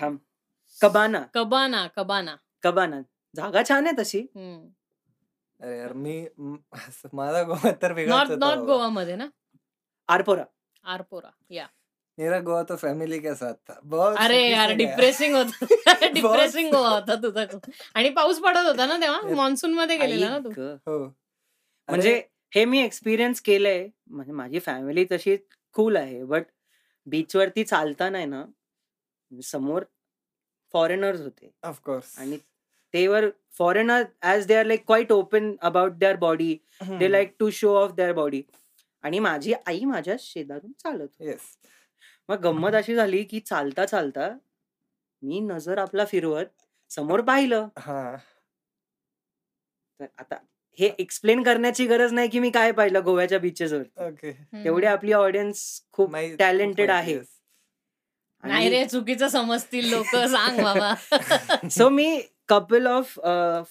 थांब. 0.00 0.16
कबाना. 0.80 1.22
कबाना 1.34 1.86
कबाना. 1.86 2.36
कबाना. 2.62 3.00
जागा 3.36 3.62
छान 3.68 3.86
आहे 3.86 4.02
तशी. 4.02 4.20
अरे 5.60 5.78
यार 5.78 5.92
मी 5.92 6.26
माझा 7.12 7.42
गोवा 7.42 7.70
तर 7.82 7.92
नॉर्थ 8.06 8.30
नॉर्थ 8.30 8.58
बाबा. 8.58 8.64
गोवामध्ये 8.64 9.16
ना? 9.16 9.26
आरपोरा. 10.08 10.44
आरपोरा 10.84 11.30
या. 11.50 11.66
मेरा 12.18 12.38
गोवा 12.40 12.62
तो 12.62 12.76
फॅमिली 12.76 13.18
के 13.18 13.34
साथ 13.34 13.54
था 13.68 13.78
बहुत 13.84 14.16
अरे 14.18 14.40
यार. 14.50 14.72
डिप्रेसिंग 14.76 15.34
होत 15.34 15.64
डिप्रेसिंग 16.14 16.70
गोवा 16.72 16.88
होता 16.88 17.14
तुझा 17.22 17.44
खूप. 17.46 17.62
आणि 17.94 18.10
पाऊस 18.10 18.38
पडत 18.40 18.66
होता 18.66 18.86
ना 18.86 18.96
तेव्हा 19.00 19.34
मान्सून 19.36 19.74
मध्ये 19.74 19.96
गेलेला 19.98 20.28
ना 20.28 20.38
तू. 20.38 20.50
हो 20.86 20.98
म्हणजे 21.88 22.22
हे 22.54 22.64
मी 22.64 22.80
एक्सपिरियन्स 22.80 23.40
केलंय 23.40 23.86
म्हणजे 24.06 24.32
माझी 24.32 24.58
फॅमिली 24.60 25.04
तशी 25.12 25.36
कूल 25.76 25.96
आहे 25.96 26.22
बट 26.24 26.44
बीचवरती 27.06 27.64
चालता 27.64 28.08
नाही 28.10 28.26
ना 28.26 28.44
समोर 29.30 29.82
फॉरेनर्स 30.74 31.20
होते 31.20 31.50
of 31.66 31.76
course. 31.88 32.18
आणि 32.18 32.36
ते 32.94 33.06
वर 33.08 33.28
foreigner 33.58 34.02
as 34.22 34.46
they 34.46 34.54
are 34.54 34.66
like 34.66 34.84
quite 34.86 35.12
open 35.12 35.54
about 35.62 35.92
their 35.98 36.16
body 36.16 36.56
they. 36.82 37.10
Like 37.10 37.34
to 37.40 37.50
show 37.50 37.74
off 37.76 37.92
their 37.94 38.12
body 38.12 38.42
आणि 39.04 39.18
माझी 39.18 39.52
आई 39.66 39.84
माझ्या 39.84 40.14
शेजारून 40.20 40.72
चालत 40.78 41.08
होती. 41.20 41.36
मग 42.28 42.40
गंमत 42.40 42.74
अशी 42.74 42.94
झाली 42.94 43.22
की 43.24 43.40
चालता 43.40 43.84
चालता 43.86 44.28
मी 45.22 45.40
नजर 45.40 45.78
आपला 45.78 46.04
फिरवत 46.04 46.46
समोर 46.90 47.20
पाहिलं. 47.20 47.68
हा. 47.78 48.16
तर 50.00 50.06
आता 50.18 50.36
हे 50.78 50.90
एक्सप्लेन 50.98 51.42
करण्याची 51.42 51.86
गरज 51.86 52.12
नाही 52.12 52.28
की 52.28 52.38
मी 52.38 52.50
काय 52.50 52.72
पाहिलं 52.72 53.04
गोव्याच्या 53.04 53.38
बीचेसवर 53.38 54.06
ओके. 54.06 54.32
तेवढे 54.32 54.86
आपली 54.86 55.12
ऑडियन्स 55.12 55.82
खूप 55.92 56.10
माहित- 56.10 56.38
टॅलेंटेड 56.38 56.90
आहे. 56.90 57.14
yes. 57.18 57.24
नाही 58.44 58.68
रे 58.70 58.84
चुकीचं 58.86 59.28
समजतील 59.28 59.88
लोक 59.90 60.16
सांग 60.16 60.60
बाबा. 60.62 60.94
सो 61.70 61.88
मी 61.88 62.20
कपल 62.48 62.86
ऑफ 62.86 63.18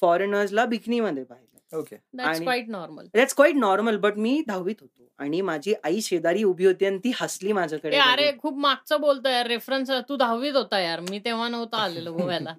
फॉरेनर्सला 0.02 0.66
बिकनीमध्ये 0.66 1.24
पाहिलं. 1.24 1.53
Okay 1.74 1.96
that's 2.14 2.42
quite 2.42 2.70
normal 2.70 3.06
that's 3.14 3.36
quite 3.36 3.56
normal 3.56 3.98
but 3.98 4.18
मी 4.18 4.42
दहावीत 4.48 4.76
होतो 4.82 5.08
आणि 5.20 5.42
माझी 5.42 5.74
आई 5.84 6.02
शेजारी 6.02 6.44
उभी 6.44 6.66
होती 6.66 6.86
आणि 6.86 6.98
ती 6.98 7.12
हसली 7.22 7.52
माझ्याकडे 7.52 7.98
अरे. 7.98 8.32
खूप 8.42 8.58
मागचं 8.58 9.02
बोलतोय 9.02 9.34
यार 9.34 9.48
रेफरन्स 9.48 9.92
तू 10.10 10.16
दहावीत 10.16 10.54
होता 10.54 10.80
यार. 10.80 11.00
मी 11.00 11.20
तेव्हा 11.20 11.48
नव्हता 11.48 11.78
आलेलो 11.78 12.14
गोव्याला. 12.18 12.54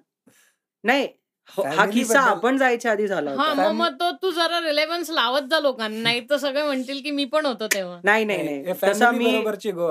नाही 0.83 1.07
हो- 1.49 1.65
हा 1.65 1.71
Family 1.75 1.93
किस्सा 1.93 2.19
आपण 2.21 2.57
जायच्या 2.57 2.91
आधी 2.91 3.07
झाला 3.07 3.31
हा 3.31 3.49
होता. 3.49 3.71
मग 3.71 3.71
मग 3.71 3.93
तो 3.99 4.11
तू 4.11 4.31
जरा 4.31 4.59
रिलेव्हन्स 4.59 5.09
लावत 5.09 5.41
जा 5.49 5.59
लोकांना. 5.59 6.01
नाही 6.03 6.21
तर 6.29 6.37
सगळे 6.37 6.63
म्हणतील 6.63 7.01
की 7.01 7.11
मी 7.11 7.25
पण 7.25 7.45
होतो 7.45 7.67
तेव्हा. 7.67 7.99
नाही 8.03 8.25
नाही 8.25 8.43
नाही 8.43 8.73
तसा 8.83 9.05
फॅमिली 9.05 9.29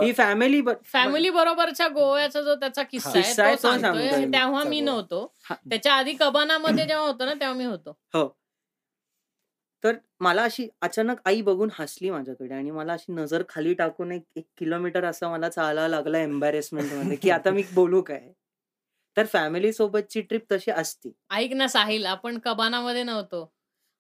ही 0.05 0.13
फॅमिली 0.13 0.63
फॅमिली 0.85 1.31
बरोबरच्या 1.31 1.89
गोव्याचा 1.89 2.43
जो 2.43 2.55
त्याचा 2.55 2.83
किस्सा 2.83 3.11
आहे 3.11 3.55
तो 3.55 3.57
सांगतोय. 3.57 4.25
तेव्हा 4.33 4.63
मी. 4.65 4.81
नव्हतो. 4.81 5.35
हा. 5.45 5.55
त्याच्या 5.71 5.95
आधी 5.95 6.13
कबानामध्ये 6.13 6.85
जेव्हा 6.87 7.07
होतो 7.07 7.25
ना 7.25 7.33
तेव्हा 7.33 7.55
मी 7.55 7.65
होतो. 7.65 7.99
तर 9.85 9.97
मला 10.21 10.43
अशी 10.43 10.69
अचानक 10.83 11.17
आई 11.25 11.41
बघून 11.43 11.71
हसली 11.79 12.11
माझ्याकडे 12.11 12.55
आणि 12.55 12.71
मला 12.71 12.93
अशी 12.93 13.13
नजर 13.13 13.43
खाली 13.49 13.75
टाकून 13.75 14.13
एक 14.13 14.23
एक 14.37 14.45
किलोमीटर 14.59 15.05
असं 15.05 15.31
मला 15.31 15.49
चालायला 15.49 15.89
लागलं 15.89 16.19
एम्बॅरेसमेंटमध्ये 16.19 17.17
की 17.17 17.31
आता 17.31 17.51
मी 17.51 17.63
बोलू 17.75 18.03
काय? 18.03 18.33
तर 19.17 19.27
फॅमिली 19.27 19.73
सोबतची 19.73 20.21
ट्रिप 20.21 20.53
तशी 20.53 20.71
असती. 20.71 21.13
ऐक 21.31 21.53
ना 21.53 21.67
साहिल 21.69 22.07
आपण 22.07 22.39
कबानामध्ये 22.39 23.03
नव्हतो. 23.03 23.51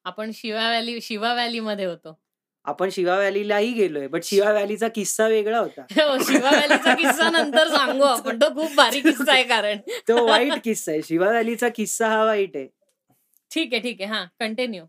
आपण 0.05 0.31
शिवा 0.35 0.69
व्हॅली 0.69 1.01
शिवा 1.01 1.33
व्हॅली 1.35 1.61
मध्ये 1.61 1.85
होतो. 1.85 2.19
आपण 2.65 2.91
शिवा 2.91 3.17
व्हॅलीलाही 3.17 3.73
गेलोय 3.73 4.07
बट 4.07 4.25
शिवा 4.25 4.51
व्हॅलीचा 4.53 4.89
किस्सा 4.89 5.27
वेगळा 5.29 5.59
होता. 5.59 5.83
हो, 6.01 6.19
शिवा 6.19 6.51
व्हॅलीचा 6.51 6.95
किस्सा 6.95 7.31
नंतर 7.31 7.69
सांगू 7.69 8.03
आपण. 8.05 8.39
तो 8.41 8.49
खूप 8.55 8.75
भारी 8.77 9.01
किस्सा 9.01 9.33
आहे 9.33 9.45
कारण. 9.45 9.79
तो 10.09 10.27
वाईट 10.27 10.53
किस्सा 10.65 10.93
आहे. 10.93 11.03
शिवा 11.03 11.29
व्हॅलीचा 11.29 11.69
किस्सा 11.69 12.09
हा 12.09 12.25
वाईट 12.25 12.57
आहे. 12.57 12.67
ठीक 13.51 13.73
आहे 13.73 13.83
ठीक 13.83 14.01
आहे. 14.03 14.11
हा 14.11 14.25
कंटिन्यू 14.41 14.85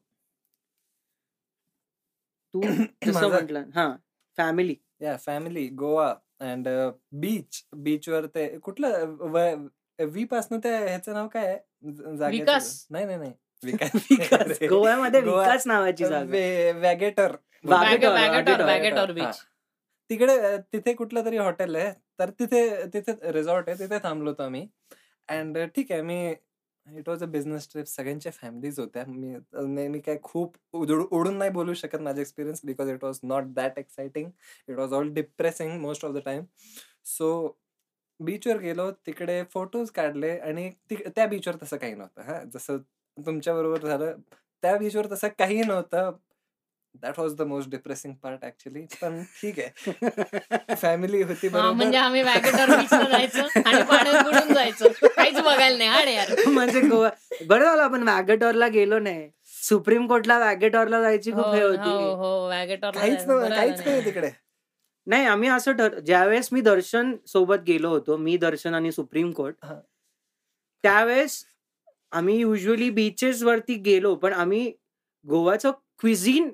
तू 2.56 2.62
जसं 3.06 3.28
म्हटलं. 3.30 3.64
हा 3.76 3.96
फॅमिली 4.38 4.76
या 5.02 5.16
फॅमिली 5.18 5.68
गोवा 5.68 6.14
अँड 6.40 6.68
बीच 7.12 7.64
बीचवर 7.76 8.26
ते 8.26 8.48
कुठलं 8.60 9.16
व- 9.20 10.04
वी 10.06 10.24
पासन 10.24 10.60
ते 10.60 10.70
ह्याचं 10.78 11.14
नाव 11.14 11.28
काय? 11.28 11.58
विकास. 11.84 12.88
नाही 12.90 13.06
नाही 13.06 13.18
नाही. 13.18 13.32
विकास. 13.64 14.58
गोव्यामध्ये 14.70 15.22
गोवा- 15.22 15.46
विकास 15.46 15.68
नावाची 15.68 16.04
वॅगेटर. 16.04 17.36
वागेटॉर, 17.64 18.62
वॅगेटॉर 18.62 19.08
हा. 19.10 19.14
बीच 19.14 19.40
तिकडे 20.10 20.58
तिथे 20.74 20.94
कुठलं 20.94 21.26
तरी 21.26 21.38
हॉटेल 21.38 21.76
आहे. 21.76 21.92
तर 22.20 22.30
तिथे 22.30 22.86
तिथे 22.94 23.32
रिसॉर्ट 23.32 23.70
आहे. 23.70 23.80
तिथे 23.80 23.98
थांबलो 23.98 24.30
होतो 24.30 24.44
आम्ही. 24.44 24.68
अँड 25.28 25.58
ठीक 25.76 25.92
आहे 25.92 26.02
मी 26.02 26.34
it 26.88 27.10
was 27.10 27.24
a 27.24 27.26
business 27.28 27.68
trip 27.72 27.86
सगळ्यांच्या 27.88 28.32
फॅमिलीज 28.32 28.80
होत्या. 28.80 29.04
मी 29.08 29.36
नेहमी 29.68 30.00
काय 30.00 30.18
खूप 30.24 30.56
उडून 30.76 31.06
उडून 31.12 31.38
नाही 31.38 31.52
बोलू 31.52 31.74
शकत 31.74 32.02
माझा 32.02 32.22
experience 32.22 32.62
because 32.66 32.90
it 32.90 33.04
was 33.04 33.20
not 33.24 33.54
that 33.56 33.78
exciting 33.80 34.30
it 34.70 34.78
was 34.78 34.94
all 34.94 35.10
depressing 35.14 35.80
most 35.82 36.06
of 36.06 36.14
the 36.16 36.20
time 36.26 36.44
so 37.08 37.30
बीचवर 38.20 38.58
गेलो. 38.60 38.90
तिकडे 39.08 39.44
फोटोज 39.54 39.90
काढले 39.92 40.38
आणि 40.40 40.70
त्या 40.92 41.26
बीचवर 41.28 41.56
तसं 41.64 41.78
काही 41.78 41.94
नव्हतं 41.96 42.22
हां. 42.24 42.44
जसं 42.54 42.78
तुमच्याबरोबर 43.18 43.88
झालं 43.88 44.16
त्या 44.64 44.76
बीचवर 44.78 45.08
तसं 45.12 45.28
काही 45.40 45.62
नव्हतं. 45.64 46.12
That 47.04 47.20
was 47.20 47.34
the 47.36 47.42
most 47.42 47.70
depressing 47.70 48.14
part 48.14 48.44
actually 48.46 48.86
पण 49.02 49.22
ठीक 49.42 49.60
आहे. 49.60 50.76
फॅमिली 50.76 51.22
होती 51.22 51.48
हा 51.48 51.72
म्हणजे 51.72 51.98
आम्ही 51.98 52.22
वॅगेटॉर 52.22 52.76
बीचला 52.78 53.04
जायचं 53.10 53.60
आणि 53.66 53.82
पाण्यात 53.84 54.24
बुडून 54.24 54.54
जायचं. 54.54 54.88
काहीच 55.08 55.40
बघायला 55.40 55.78
नाही. 55.78 55.90
हाड 55.90 56.08
यार. 56.08 56.28
म्हणजे 56.48 56.82
गोवा 56.82 57.10
बरं 57.48 57.66
झालं 57.66 57.82
आपण 57.84 58.04
वॅगेटॉरला 58.04 58.68
गेलो 58.68 59.00
नाही. 59.00 59.30
सुप्रीम 59.64 60.08
कोर्टला 60.08 60.38
वॅगेटॉरला 60.40 61.02
जायची 61.02 61.32
खूप 61.32 61.54
हे 61.54 61.62
हो 61.62 61.68
होती. 61.68 61.90
हो, 61.90 62.14
हो 62.16 62.48
वॅगेटॉर 62.48 62.92
काहीच 62.92 63.26
काहीच 63.26 63.86
नाही 63.86 64.06
तिकडे. 64.06 64.30
नाही 65.08 65.26
आम्ही 65.26 65.50
असं 65.50 65.72
ठर 65.72 66.00
ज्यावेळेस 66.00 66.50
मी 66.52 66.62
दर्शन 66.62 67.16
सोबत 67.28 67.64
गेलो 67.68 67.90
होतो 67.90 68.18
मी 68.18 68.38
दर्शन 68.38 68.74
आणि 68.74 68.92
सुप्रीम 68.92 69.32
कोर्ट 69.32 69.56
हा. 69.64 69.76
त्यावेळेस 70.84 71.46
आम्ही 72.12 72.38
युजली 72.40 72.90
बीचेस 72.90 73.44
वरती 73.44 73.76
गेलो 73.76 74.16
पण 74.16 74.34
आम्ही 74.34 74.72
गोवाचं 75.26 75.72
क्विझिन 76.00 76.50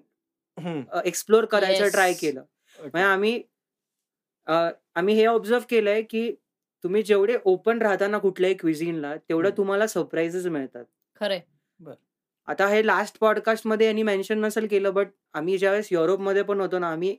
हम्म, 0.62 1.00
एक्सप्लोर 1.06 1.46
करायचं. 1.46 1.90
ट्राय 1.90 2.14
केलं. 2.14 2.44
म्हणजे 2.80 3.02
आम्ही 3.02 3.44
आम्ही 4.96 5.16
हे 5.16 5.26
ऑब्झर्व 5.26 5.62
केलंय 5.70 6.02
की 6.02 6.32
तुम्ही 6.84 7.04
जेवढे 7.04 7.38
ओपन 7.46 7.82
राहता 7.82 8.08
ना 8.08 8.18
कुठल्याही 8.18 8.56
क्विझिनला 8.56 9.16
तेवढं. 9.16 9.50
तुम्हाला 9.58 9.88
सरप्राईजेस 9.88 10.46
मिळतात. 10.46 10.86
खरे 11.20 11.40
आता 12.48 12.68
हे 12.68 12.88
लास्ट 12.88 13.20
पॉडकास्टमध्ये 13.20 13.88
यांनी 13.88 14.04
मेन्शन 14.04 14.40
नसेल 14.40 14.68
केलं 14.68 14.94
बट 14.94 15.08
आम्ही 15.34 15.58
ज्यावेळेस 15.58 15.88
युरोपमध्ये 15.92 16.44
पण 16.44 16.62
होतो 16.62 16.80
ना 16.80 16.92
आम्ही 16.92 17.18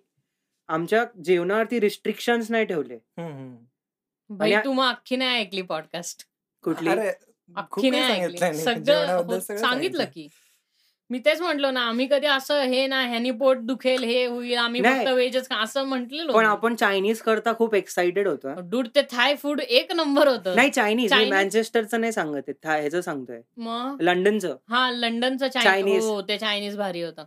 आमच्या 0.68 1.04
जेवणावरती 1.24 1.80
रिस्ट्रिक्शन्स 1.80 2.50
नाही 2.50 2.64
ठेवले. 2.64 2.94
हम्म, 2.94 3.32
हम्म. 3.32 4.36
भाई 4.36 4.52
आणि- 4.52 4.64
तू 4.64 4.72
मग 4.72 4.88
अख्खी 4.88 5.16
नाही 5.16 5.30
ऐकली 5.30 5.62
पॉडकास्ट 5.62 6.28
कुठली? 6.62 6.90
अख्खी 7.56 7.90
नाही 7.90 8.02
सांगितलं 8.02 8.46
ऐकली. 8.46 8.60
सगळं 8.60 9.16
हो- 9.16 9.38
सगळं 9.38 9.60
सांगितलं 9.60 10.04
की. 10.14 10.28
मी 11.12 11.18
तेच 11.18 11.40
म्हंटलो 11.40 11.70
ना 11.70 11.80
आम्ही 11.80 12.06
कधी 12.10 12.26
असं 12.26 12.60
हे 12.62 12.86
ना 12.86 13.00
ह्यानी 13.06 13.30
पोट 13.30 13.56
दुखेल 13.56 14.04
हे 14.04 14.24
होईल 14.26 14.56
आम्ही. 14.58 14.82
फक्त 14.82 15.08
वेजच 15.08 15.48
खा 15.48 15.56
असं 15.56 15.84
म्हटलेलो 15.84 16.32
पण 16.32 16.44
आपण 16.44 16.74
चायनीज 16.74 17.20
करता 17.20 17.52
खूप 17.58 17.74
एक्साइटेड 17.74 18.28
होतो 18.28 18.54
डूड 18.60 18.86
ते 18.94 19.02
थाय 19.02 19.34
फूड 19.36 19.60
एक 19.60 19.92
नंबर 19.92 20.28
होतं. 20.28 20.56
नाही 20.56 20.70
चायनीज 20.70 21.12
मी 21.12 21.18
Chinese- 21.18 21.44
मँचेस्टरचं 21.44 22.00
नाही 22.00 22.12
सांगत 22.12 22.48
आहे, 22.48 22.52
था- 22.52 22.78
ह्याचं 22.80 23.00
सांगतोय. 23.00 23.40
मग? 23.56 23.96
लंडनचं 24.00 24.56
हा 24.68 24.90
लंडनचं. 24.90 25.48
चायनीज 25.48 26.04
हो 26.04 26.20
ते 26.22 26.38
चायनीज 26.38 26.76
भारी 26.76 27.02
होतं. 27.02 27.24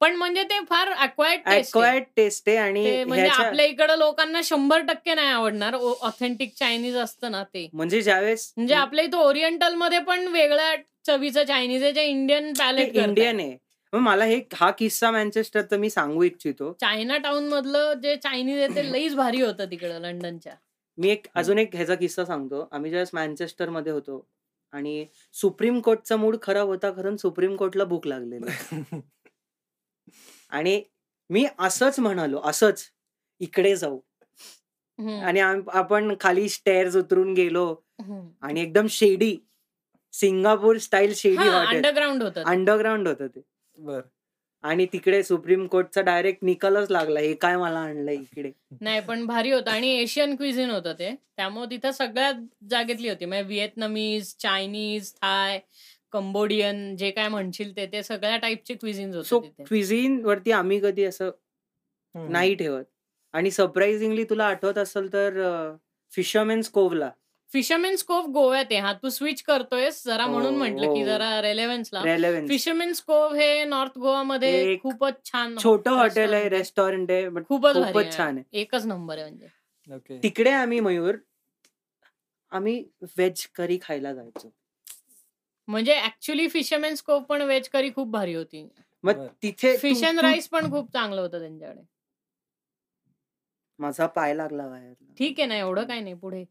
पण 0.00 0.14
म्हणजे 0.16 0.42
ते 0.42 0.58
फार 0.70 0.88
अक्वायर्ड 0.88 2.02
टेस्ट 2.16 2.48
आहे. 2.48 2.56
आणि 2.56 3.04
म्हणजे 3.04 3.28
आपल्या 3.28 3.66
इकडं 3.66 3.96
लोकांना 3.96 4.40
शंभर 4.44 4.80
टक्के 4.80 5.14
नाही 5.14 5.28
आवडणार 5.28 5.74
ऑथेंटिक 6.00 6.54
चायनीज 6.58 6.96
असतं 6.96 7.30
ना 7.30 7.42
ते. 7.44 7.68
म्हणजे 7.72 8.02
ज्यावेळेस 8.02 8.52
म्हणजे 8.56 8.74
आपल्या 8.74 9.04
इथं 9.04 9.18
ओरिएंटलमध्ये 9.18 9.98
पण 9.98 10.26
वेगळ्या 10.26 10.74
चवीचं 11.08 11.44
चायनीज 11.44 11.82
आहे 11.82 11.92
जे 11.92 12.04
इंडियन 12.06 12.52
पॅलेट 12.58 12.96
इंडियन 12.96 13.40
आहे. 13.40 13.56
मग 13.92 14.00
मला 14.00 14.24
हे 14.24 14.40
हा 14.54 14.70
किस्सा 14.78 15.10
मँचेस्टरचा 15.10 15.76
मी 15.76 15.90
सांगू 15.90 16.22
इच्छितो. 16.22 16.72
चायना 16.80 17.16
टाउन 17.18 17.48
मधलं 17.48 17.92
जे 18.02 18.16
चायनीज 18.16 18.58
आहे 18.58 18.74
ते 18.76 18.90
लईच 18.92 19.14
भारी 19.16 19.40
होतं 19.40 19.70
तिकडं 19.70 20.00
लंडनच्या. 20.00 20.54
मी 20.98 21.10
एक 21.10 21.26
अजून 21.34 21.58
एक 21.58 21.74
ह्याचा 21.76 21.94
किस्सा 21.94 22.24
सांगतो. 22.24 22.68
आम्ही 22.72 22.90
ज्यावेळेस 22.90 23.10
मँचेस्टरमध्ये 23.14 23.92
होतो 23.92 24.26
आणि 24.72 25.06
सुप्रीम 25.34 25.80
कोर्टचा 25.80 26.16
मूड 26.16 26.36
खराब 26.42 26.68
होता 26.68 26.90
कारण 26.90 27.16
सुप्रीम 27.16 27.56
कोर्टला 27.56 27.84
भूक 27.84 28.06
लागलेली. 28.06 28.46
आणि 30.50 30.80
मी 31.30 31.44
असंच 31.58 31.98
म्हणालो 32.00 32.40
असंच 32.44 32.84
इकडे 33.40 33.74
जाऊ. 33.76 33.98
आणि 35.22 35.40
आपण 35.40 36.14
खाली 36.20 36.48
स्टेअर्स 36.48 36.96
उतरून 36.96 37.32
गेलो. 37.34 37.74
आणि 38.42 38.60
एकदम 38.60 38.86
shady 38.90 39.36
Singapore 40.14 40.78
style 40.78 41.12
shady 41.14 41.36
hotel. 41.36 41.76
Underground 41.76 42.22
होतं. 42.22 42.42
अंडरग्राऊंड 42.42 43.08
होतं 43.08 43.26
ते. 43.26 43.40
बर. 43.76 44.00
आणि 44.64 44.86
तिकडे 44.86 45.22
सुप्रीम 45.22 45.66
कोर्टचा 45.66 46.00
डायरेक्ट 46.00 46.44
निकालच 46.44 46.90
लागला 46.90 47.20
हे 47.20 47.34
काय 47.34 47.56
मला 47.56 47.78
आणलं 47.78 48.10
इकडे. 48.10 48.50
नाही 48.80 49.00
पण 49.00 49.24
भारी 49.26 49.50
होतं. 49.50 49.70
आणि 49.70 49.88
एशियन 49.96 50.34
क्विझिन 50.36 50.70
होतं 50.70 50.92
ते. 50.92 51.14
त्यामुळे 51.36 51.70
तिथं 51.70 51.90
सगळ्या 51.90 52.32
जागेतली 52.70 53.08
होती. 53.08 53.24
म्हणजे 53.24 53.46
व्हिएतनमीज 53.46 54.34
चायनीज 54.38 55.12
थाय 55.14 55.60
कंबोडियन 56.12 56.96
जे 56.96 57.10
काय 57.10 57.28
म्हणशील 57.28 57.76
ते 57.76 57.86
ते 57.86 58.02
सगळ्या 58.02 58.36
टाईपचे 58.36 58.74
क्विझिन्स 58.74 59.28
सो 59.28 59.38
होते 59.38 59.64
क्विझिन 59.64 60.24
वरती 60.24 60.52
आम्ही 60.52 60.80
कधी 60.80 61.04
असं. 61.04 61.30
नाही 62.14 62.54
ठेवत. 62.54 62.84
आणि 63.34 63.50
सरप्राइझिंगली 63.50 64.24
तुला 64.24 64.44
आठवत 64.44 64.78
असेल 64.78 65.12
तर 65.12 65.40
फिशरमेन्स 66.12 66.70
कोवला 66.70 67.10
फिशरमेन 67.52 67.96
स्कोप 67.96 68.26
गोव्यात 68.26 68.64
आहे. 68.70 68.80
हा 68.80 68.92
तू 68.92 69.08
स्विच 69.08 69.42
करतोयस 69.42 70.04
जरा 70.06 70.26
म्हणून 70.26 70.52
हो, 70.52 70.58
म्हटलं 70.58 70.94
की 70.94 71.00
हो. 71.00 71.06
जरा 71.06 71.42
रेलेव्हन्सला 71.42 72.04
रेलेव्हन्स 72.04 72.48
फिशरमेन 72.48 72.92
स्कोप 72.92 73.32
हे 73.32 73.64
नॉर्थ 73.64 73.98
गोवामध्ये 73.98 74.72
एक 74.72 74.82
खूपच 74.82 75.14
छान 75.24 75.56
छोटं 75.62 75.90
हॉटेल 75.90 76.32
आहे. 76.32 76.48
रेस्टॉरंट 76.48 77.10
आहे 77.10 77.26
but 77.26 77.44
खूपच. 77.48 78.16
छान 78.16 78.36
आहे. 78.36 78.60
एकच 78.60 78.86
नंबर 78.86 79.18
आहे 79.18 79.30
म्हणजे. 79.30 79.48
ओके 79.94 80.20
तिकडे 80.22 80.50
आम्ही 80.50 80.80
मयूर 80.80 81.14
आम्ही 82.50 82.84
व्हेज 83.02 83.46
करी 83.46 83.78
खायला 83.82 84.14
जायचो. 84.14 84.52
म्हणजे 85.68 86.02
ऍक्च्युली 86.02 86.48
फिशरमेन 86.48 86.94
स्कोप 86.94 87.22
पण 87.22 87.42
व्हेज 87.42 87.68
करी 87.68 87.90
खूप 87.94 88.08
भारी 88.08 88.34
होती. 88.34 88.68
मग. 89.02 89.26
तिथे 89.42 89.76
फिश 89.76 90.00
तू- 90.00 90.08
अँड 90.08 90.18
राईस 90.18 90.48
पण 90.48 90.70
खूप 90.70 90.92
चांगलं 90.92 91.20
होतं 91.20 91.38
त्यांच्याकडे. 91.38 91.80
माझा 93.78 94.06
पाय 94.06 94.34
लागला 94.34 94.68
बाहेर. 94.68 94.92
ठीक 95.18 95.40
आहे 95.40 95.46
ना 95.46 95.56
एवढं 95.56 95.84
काय 95.84 96.00
नाही 96.00 96.14
पुढे. 96.14 96.44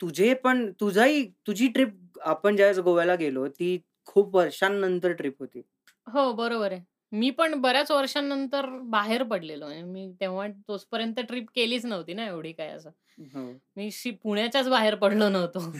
तुझे 0.00 0.34
पण 0.34 0.72
तुझाही 0.80 1.24
तुझी 1.46 1.68
ट्रिप 1.68 2.18
आपण 2.20 2.56
ज्यावेळेस 2.56 2.78
गोव्याला 2.78 3.14
गेलो 3.14 3.48
ती 3.48 3.78
खूप 4.06 4.36
वर्षांनंतर 4.36 5.12
ट्रिप 5.12 5.34
होती 5.40 5.62
हो 6.06 6.32
बरोबर 6.32 6.72
आहे 6.72 6.80
मी 7.12 7.30
पण 7.30 7.54
बऱ्याच 7.54 7.90
वर्षांनंतर 7.90 8.66
बाहेर 8.66 9.22
पडलेलो 9.22 9.66
आहे. 9.66 9.82
मी 9.82 10.12
तेव्हा 10.20 10.46
तोचपर्यंत 10.48 11.20
ट्रिप 11.20 11.46
केलीच 11.54 11.86
नव्हती 11.86 12.14
ना 12.14 12.26
एवढी 12.26 12.52
काय 12.52 12.68
असं. 12.68 12.90
हो. 13.18 13.52
मी 13.76 13.90
शी 13.90 14.10
पुण्याच्याच 14.10 14.68
बाहेर 14.68 14.94
पडलो 14.94 15.28
नव्हतो. 15.28 15.72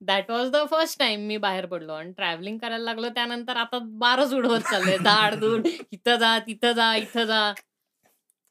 That 0.00 0.30
was 0.30 0.50
the 0.50 0.56
first 0.70 0.98
time 0.98 1.20
मी 1.20 1.36
बाहेर 1.36 1.66
पडलो 1.66 1.92
आणि 1.92 2.12
ट्रॅव्हलिंग 2.12 2.58
करायला 2.58 2.84
लागलो 2.84 3.08
त्यानंतर 3.08 3.56
आता 3.56 3.78
बारच 3.78 4.34
उडवत 4.34 4.60
चाललंय. 4.60 4.98
धाड-धूड 4.98 5.66
इथं 5.92 6.16
जा, 6.16 6.38
तिथं 6.38 6.72
जा, 6.72 6.94
इथं 6.94 7.24
जा. 7.24 7.52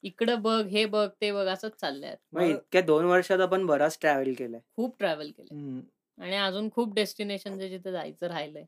इकडं 0.03 0.41
बघ, 0.41 0.65
हे 0.67 0.85
बघ, 0.85 1.07
ते 1.21 1.31
बघ 1.31 1.45
असंच 1.47 1.71
चाललंय. 1.81 2.15
मग 2.33 2.41
इतक्या 2.43 2.81
2 2.81 3.05
वर्षात 3.05 3.39
आपण 3.39 3.65
बराच 3.65 3.97
ट्रॅव्हल 4.01 4.33
केलाय. 4.33 4.59
खूप 4.75 4.95
ट्रॅव्हल 4.99 5.29
केलंय. 5.31 5.79
आणि 6.17 6.35
अजून 6.37 6.69
खूप 6.69 6.93
डेस्टिनेशन्स 6.93 7.59
आहे 7.59 7.69
जिथे 7.69 7.91
जायचं 7.91 8.27
राहिलंय. 8.27 8.63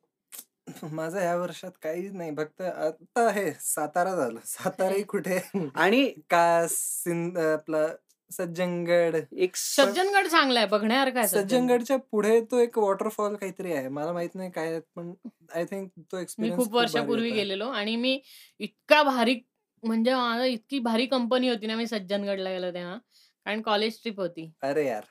माझं 0.93 1.19
ह्या 1.19 1.35
वर्षात 1.37 1.71
काहीच 1.81 2.13
नाही. 2.13 2.31
फक्त 2.37 2.61
आता 2.61 3.29
हे 3.31 3.51
सातारा 3.61 4.15
झालं. 4.15 4.39
साताराही 4.45 5.03
कुठे 5.07 5.39
आणि 5.75 6.05
का 6.29 6.65
सिंध 6.69 7.37
आपला 7.37 7.87
सज्जनगड. 8.31 9.15
एक 9.33 9.55
सज्जनगड 9.55 10.27
चांगला 10.27 10.59
आहे. 10.59 10.67
बघण्यासारखा. 10.69 11.25
सज्जनगडच्या 11.27 11.97
पुढे 12.11 12.39
तो 12.41 12.59
एक 12.59 12.77
वॉटरफॉल 12.77 13.35
काहीतरी 13.35 13.73
आहे. 13.73 13.87
मला 13.87 14.13
माहीत 14.13 14.35
नाही 14.35 14.51
काय 14.51 14.79
पण 14.95 15.13
आय 15.53 15.65
थिंक 15.65 15.89
तो 16.01 16.15
मी 16.15 16.21
एक्सपिरियन्स 16.21 16.57
खूप 16.57 16.73
वर्षापूर्वी. 16.75 17.31
गेलेलो 17.31 17.67
आणि 17.71 17.95
मी 17.95 18.19
इतका 18.59 19.01
भारी 19.03 19.39
म्हणजे 19.83 20.13
माझं 20.15 20.43
इतकी 20.43 20.79
भारी 20.81 21.05
कंपनी 21.05 21.49
होती 21.49 21.67
ना 21.67 21.75
मी 21.75 21.87
सज्जनगडला 21.87 22.51
गेलो 22.51 22.71
तेव्हा. 22.73 22.97
कारण 23.45 23.61
कॉलेज 23.61 24.01
ट्रिप 24.01 24.19
होती. 24.19 24.51
अरे 24.63 24.85
यार! 24.87 25.05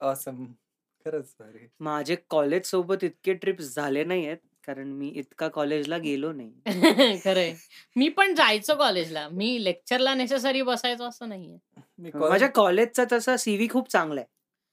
ऑसम. 0.00 0.44
खरंच 1.06 1.34
भारी. 1.40 1.66
माझे 1.80 2.16
कॉलेज 2.30 2.64
सोबत 2.66 3.04
इतके 3.04 3.34
ट्रिप्स 3.34 3.74
झाले 3.74 4.04
नाहीयेत. 4.04 4.38
कारण 4.64 4.88
मी 4.92 5.08
इतका 5.16 5.48
कॉलेजला 5.50 5.98
गेलो 5.98 6.32
नाही. 6.32 6.52
खरंय. 7.24 7.54
मी 7.96 8.08
पण 8.10 8.34
जायचो 8.34 8.74
कॉलेजला. 8.76 9.28
मी 9.30 9.64
लेक्चरला 9.64 10.14
नेसेसरी 10.14 10.62
बसायचो 10.62 11.04
असं 11.04 11.28
नाहीये. 11.28 11.58
मी 11.98 12.10
माझ्या 12.20 12.48
कॉलेज 12.48 12.52
कॉलेजचा 12.54 13.04
तसा 13.12 13.36
सीव्ही 13.36 13.68
खूप 13.68 13.88
चांगला 13.88 14.20
आहे. 14.20 14.28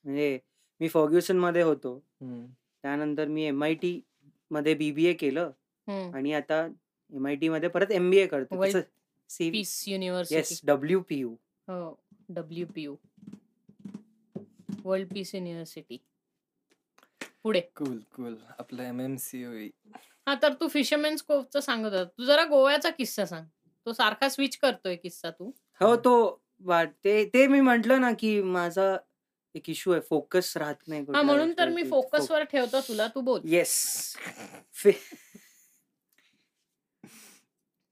म्हणजे 0.06 0.40
मी 0.82 0.88
फर्ग्युसनमध्ये 0.88 1.62
होतो. 1.62 1.96
हं. 2.22 2.46
त्यानंतर 2.84 3.28
मी 3.28 3.44
एम-आय-टी 3.44 4.00
मध्ये 4.52 4.74
बी-बी-ए 4.74 5.14
केलं. 5.14 5.52
आणि 6.14 6.34
आता 6.34 6.68
एम-आय-टीमध्ये 7.14 7.70
परत 7.70 7.92
एम-बी-ए 7.92 8.28
करतो. 8.28 8.58
वर्ल्ड 8.58 8.78
तसं 8.78 8.90
सीव्ही 9.30 9.60
पीस 9.60 9.88
युनिव्हर्सिटी. 9.88 10.36
Yes, 10.36 10.62
WPU. 10.64 11.30
हो. 11.68 12.00
डब्ल्यू-पी-यू. 12.30 12.96
World 14.84 15.14
Peace 15.14 15.36
University. 15.36 15.98
पुढे. 17.44 17.60
Cool, 17.60 18.00
cool. 18.16 18.36
आपलं 18.60 18.84
एम-एम-सी-ओ-ई. 18.84 19.70
हां, 20.28 20.36
तर 20.42 20.54
तू 20.54 20.68
फिशरमॅन्स 20.68 21.22
कोव्हचं 21.22 21.60
सांगत 21.60 21.94
होता. 21.94 22.04
तू 22.04 22.26
जरा 22.26 22.44
गोव्याचा 22.44 22.90
किस्सा 22.90 23.26
सांग. 23.26 23.46
तो 23.86 23.94
सारखा 23.94 24.30
स्विच 24.30 24.58
करतोय 24.58 24.96
किस्सा 24.96 25.32
तू. 25.32 25.52
हो, 25.80 25.96
तो 25.96 26.42
ते 27.04 27.26
ते 27.26 27.48
मी 27.48 27.62
म्हटलं 27.62 28.02
ना, 28.02 28.12
की 28.20 28.42
माझा 28.42 28.98
एक 29.56 29.70
इश्यू 29.70 29.94
आहे. 29.94 30.02
फोकस 30.02 30.58
राहत 30.58 30.76
नाही 30.88 31.02
हां, 31.02 31.26
म्हणून 31.26 31.54
तर 31.58 31.70
मी. 31.70 31.84
फोकसवर 31.84 32.44
ठेवतो 32.44 32.82
तुला. 32.82 33.08
तू 33.08 33.22
बोल. 33.22 33.42
येस. 33.44 34.16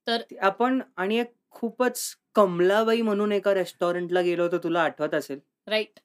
तर 0.07 0.21
आपण 0.41 0.81
आणि 0.97 1.19
एक 1.19 1.33
खूपच 1.49 2.15
कमलाबाई 2.35 3.01
म्हणून 3.01 3.31
एका 3.31 3.53
रेस्टॉरंटला 3.53 4.21
गेलो 4.21 4.43
होतो. 4.43 4.57
तुला 4.57 4.81
आठवत 4.83 5.13
असेल. 5.13 5.39
राइट. 5.67 5.99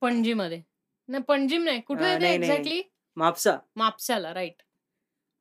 पणजीमध्ये. 0.00 0.62
नाही 1.08 1.22
पणजीम 1.22 1.64
नाही. 1.64 1.80
कुठे. 1.80 2.34
एक्झॅक्टली? 2.34 2.82
म्हापसा. 3.16 3.56
म्हापसाला. 3.76 4.34
राइट. 4.34 4.62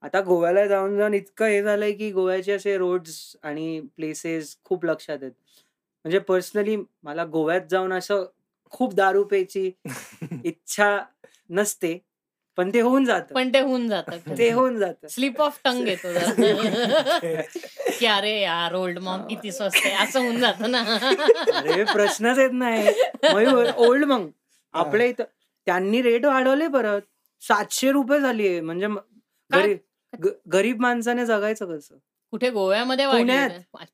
आता 0.02 0.22
गोव्याला 0.22 0.68
जाऊन, 0.68 0.98
जाऊन 0.98 1.14
इतकं 1.14 1.46
हे 1.46 1.64
झालंय, 1.64 1.92
की 1.92 2.12
गोव्याचे 2.12 2.52
असे 2.52 2.78
रोड्स 2.78 3.36
आणि 3.44 3.82
प्लेसेस 3.96 4.58
खूप 4.64 4.86
लक्षात 4.86 5.18
आहेत. 5.22 5.32
म्हणजे 6.06 6.20
पर्सनली 6.20 6.78
मला 7.04 7.26
गोव्यात 7.26 7.62
जाऊन 7.70 7.94
असं 7.94 8.26
खूप 8.66 8.94
दारू 8.94 9.24
प्यायची 9.24 9.72
इच्छा 10.46 11.00
नसते. 11.50 11.98
पण 12.58 12.70
ते 12.74 12.82
होऊन 12.82 13.06
जातं. 13.06 13.36
पण 13.36 13.54
ते 13.54 13.60
होऊन 13.60 13.88
जातं. 13.90 14.38
ते 14.38 14.52
होऊन 14.52 14.78
जातं. 14.80 15.08
स्लिप 15.08 15.42
ऑफ 15.42 15.62
टंग 15.64 15.88
येतो. 15.88 16.08
की 18.02 18.08
अरे 18.08 18.42
यार 18.42 18.74
ओल्ड 18.74 19.00
मॉम 19.00 19.22
किती 19.28 19.52
स्वस्त 19.52 19.82
आहे. 19.86 19.96
असं 19.96 20.20
होऊन 20.20 20.40
जातं 20.40 20.72
ना. 20.72 20.80
अरे 21.54 21.84
प्रश्नच 21.84 22.38
येत 22.40 22.50
नाही. 22.54 22.88
मयूर 23.34 23.66
ओल्ड. 23.78 24.12
हां. 24.12 24.28
आपल्या 24.74 25.08
इथं 25.08 25.24
त्यांनी 25.66 26.02
रेट 26.02 26.26
वाढवले 26.26 26.68
परत. 26.68 27.02
₹700 27.42 28.20
झालीये. 28.20 28.62
म्हणजे? 28.62 28.88
गरीब 29.54 29.78
गरीब 30.54 30.80
माणसाने 30.80 31.26
जगायचं 31.26 31.78
कसं? 31.78 31.96
कुठे 32.32 32.50
गोव्यामध्ये 32.50 33.06
पुण्यात. 33.08 33.50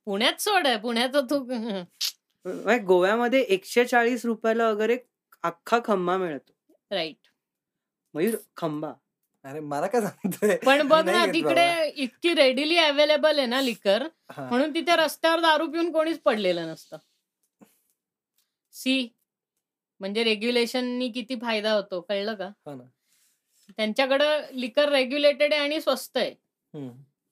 पुण्यात 0.05 0.41
सोड. 0.41 0.67
पुण्याचं 0.83 1.25
तू 1.29 1.39
म्हणजे 1.43 2.77
गोव्यामध्ये 2.79 3.41
₹140 3.41 4.57
ला 4.57 4.69
वगैरे 4.69 4.97
अख्खा 5.43 5.79
खंबा 5.85 6.17
मिळतो. 6.17 6.73
राइट. 6.91 7.27
मयूर 8.13 8.35
खंबा. 8.57 8.91
अरे 9.47 9.59
मला 9.59 9.87
काय 9.87 10.01
सांगतोय? 10.01 10.55
पण 10.55 10.87
बघ 10.87 11.09
ना 11.09 11.25
तिकडे. 11.25 11.91
इतकी 11.95 12.33
रेडिली 12.33 12.77
अवेलेबल 12.77 13.37
आहे 13.37 13.47
ना 13.47 13.61
लिकर. 13.61 14.07
म्हणून 14.37 14.73
तिथे 14.73 14.95
रस्त्यावर 14.95 15.39
दारू 15.39 15.67
पिऊन 15.67 15.91
कोणीच 15.91 16.19
पडलेलं 16.19 16.67
नसतं. 16.67 16.97
सी 18.73 19.09
म्हणजे 19.99 20.23
रेग्युलेशननी 20.23 21.09
किती 21.09 21.35
फायदा 21.35 21.71
होतो 21.71 22.01
कळलं 22.01 22.33
का? 22.33 22.45
हो. 22.45 22.77
त्यांच्याकडं 23.77 24.41
लिकर 24.51 24.89
रेग्युलेटेड 24.89 25.53
आहे 25.53 25.61
आणि 25.61 25.81
स्वस्त 25.81 26.17
आहे. 26.17 26.31
हं. 26.73 26.89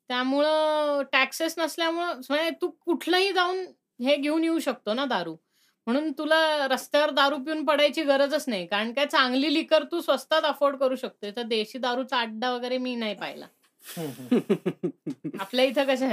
त्यामुळं 0.07 1.01
टॅक्सेस 1.11 1.55
नसल्यामुळं 1.57 2.22
म्हणजे 2.30 2.49
तू 2.61 2.70
कुठलंही 2.70 3.32
जाऊन 3.32 3.66
हे 3.99 4.16
घेऊन 4.16 4.43
येऊ 4.43 4.59
शकतो 4.59 4.93
ना 4.93 5.05
दारू. 5.05 5.36
म्हणून 5.88 6.12
तुला 6.12 6.68
रस्त्यावर 6.68 7.10
दारू 7.10 7.38
पिऊन 7.38 7.66
पडायची 7.66 8.04
गरजच 8.04 8.44
नाही. 8.48 8.66
कारण 8.68 8.94
काय 8.94 9.06
चांगली 9.06 9.54
लिकर 9.54 9.84
तू 9.84 10.02
स्वस्तात 10.02 10.42
अफोर्ड 10.42 10.76
करू 10.76 10.96
शकतो. 10.96 11.32
तर 11.36 11.42
देशी 11.42 11.78
दारूचा 11.78 12.20
अड्डा 12.20 12.52
वगैरे 12.52 12.78
मी 12.78 12.96
नाही 12.96 13.16
पाहिला. 13.16 13.46
आपल्या 15.40 15.66
इथं 15.66 15.84
कसं 15.84 16.08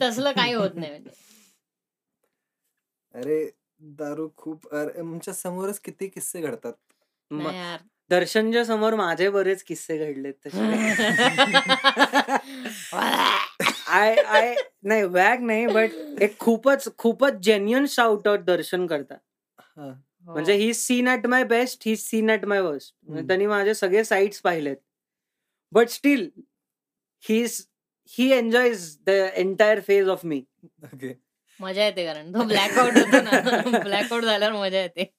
तसलं 0.00 0.32
काही 0.32 0.52
होत 0.52 0.70
नाही 0.74 0.90
म्हणजे. 0.90 1.10
अरे 3.14 3.50
दारू 3.80 4.28
खूप 4.36 4.74
अरे 4.74 4.98
आमच्या 5.00 5.34
समोरच 5.34 5.78
किती 5.80 6.08
किस्से 6.08 6.40
घडतात. 6.40 6.72
नाही 7.30 7.56
यार. 7.58 7.78
दर्शनच्या 8.10 8.64
समोर 8.64 8.94
माझे 8.94 9.28
बरेच 9.28 9.62
किस्से 9.62 9.96
घडलेत 9.98 10.34
तसे. 10.46 10.60
आय 13.86 14.14
आय 14.14 14.54
नाही 14.82 15.02
वॅग 15.02 15.40
नाही 15.40 15.66
बट 15.66 15.90
एक 16.20 16.38
खूपच 16.38 16.88
खूपच 16.98 17.32
जेन्युइन 17.32 17.86
शाउट 17.86 18.28
आउट 18.28 18.40
दर्शन 18.40 18.86
करता. 18.86 19.14
हो. 19.58 20.32
म्हणजे 20.32 20.52
he 20.52 20.74
seen 20.74 21.08
at 21.08 21.26
my 21.26 21.44
best, 21.44 21.82
he 21.86 21.96
seen 21.96 22.30
at 22.30 22.44
my 22.44 22.60
worst. 22.60 22.94
त्यांनी 23.26 23.46
माझे 23.46 23.74
सगळे 23.74 24.04
साइड्स 24.04 24.40
पाहिलेत. 24.40 24.76
But 25.72 25.88
still 25.88 26.30
he 27.28 27.42
is 27.42 27.66
he 28.18 28.32
enjoys 28.32 28.98
the 29.06 29.08
entire 29.08 29.80
phase 29.80 30.08
of 30.08 30.24
me. 30.24 30.42
Okay. 30.84 31.14
मजा 31.60 31.84
येते 31.84 32.06
कारण 32.06 32.32
तो 32.34 32.44
ब्लॅकआउट 32.44 32.92
होतो 32.92 33.20
ना. 33.22 33.30
ब्लॅकआउट 33.88 34.22
झाल्यावर 34.22 34.54
मजा 34.54 34.80
येते. 34.80 35.12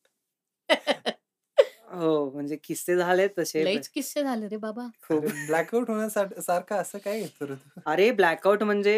हो, 1.93 2.29
म्हणजे 2.31 2.55
किस्से 2.63 2.95
झालेत 2.97 3.29
तसे. 3.37 3.63
लईच 3.63 3.87
किस्से 3.89 4.23
झाले 4.23 4.47
रे 4.47 4.57
बाबा. 4.57 4.87
खूप. 5.03 5.25
ब्लॅकआउट 5.47 5.89
होण्यासाठी 5.89 6.41
सारखं 6.41 6.75
असं 6.75 6.97
काय 6.99 7.19
घेतो 7.19 7.47
रे 7.47 7.55
तू? 7.55 7.79
अरे 7.87 8.09
ब्लॅकआउट 8.13 8.63
म्हणजे 8.63 8.95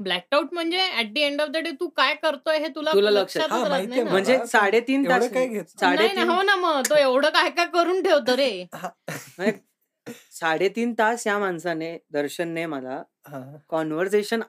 ब्लॅकआउट 0.00 0.52
म्हणजे 0.52 0.80
at 0.90 1.12
the 1.12 1.18
end 1.18 1.40
of 1.40 1.48
the 1.48 1.56
day 1.58 1.70
तू 1.80 1.88
काय 1.96 2.14
करतोय 2.16 2.58
हे 2.58 2.68
तुला 2.74 2.90
तुला 2.92 3.10
लक्षात 3.10 3.42
लक्षातच 3.42 3.52
हां, 3.52 3.60
राहत 3.62 3.70
माहिती 3.70 3.88
नाही 3.88 4.00
आहे 4.00 4.04
ना. 4.04 4.10
म्हणजे 4.10 4.36
3.5 4.80 5.04
तास 5.04 5.28
एवढं 5.28 5.28
काय 5.30 5.46
घेतो? 5.48 5.78
नाही 5.86 6.12
ना. 6.14 6.22
3.5 6.22 6.26
हो 6.26 6.42
ना 6.42 6.56
मग. 6.56 6.82
तो 6.84 6.96
एवढं 6.96 7.30
काय 7.30 7.50
काय 7.52 7.66
करून 7.74 8.02
ठेवतो 8.02 8.36
रे. 8.36 8.50
हां. 8.74 8.90
म्हणजे 9.38 9.52
3.5 10.42 10.92
तास 10.98 11.26
या 11.26 11.38
माणसाने 11.38 11.96
दर्शनने 12.12 12.66
मला 12.66 13.02
हां. 13.26 13.58
कन्व्हर्सेशन 13.70 14.42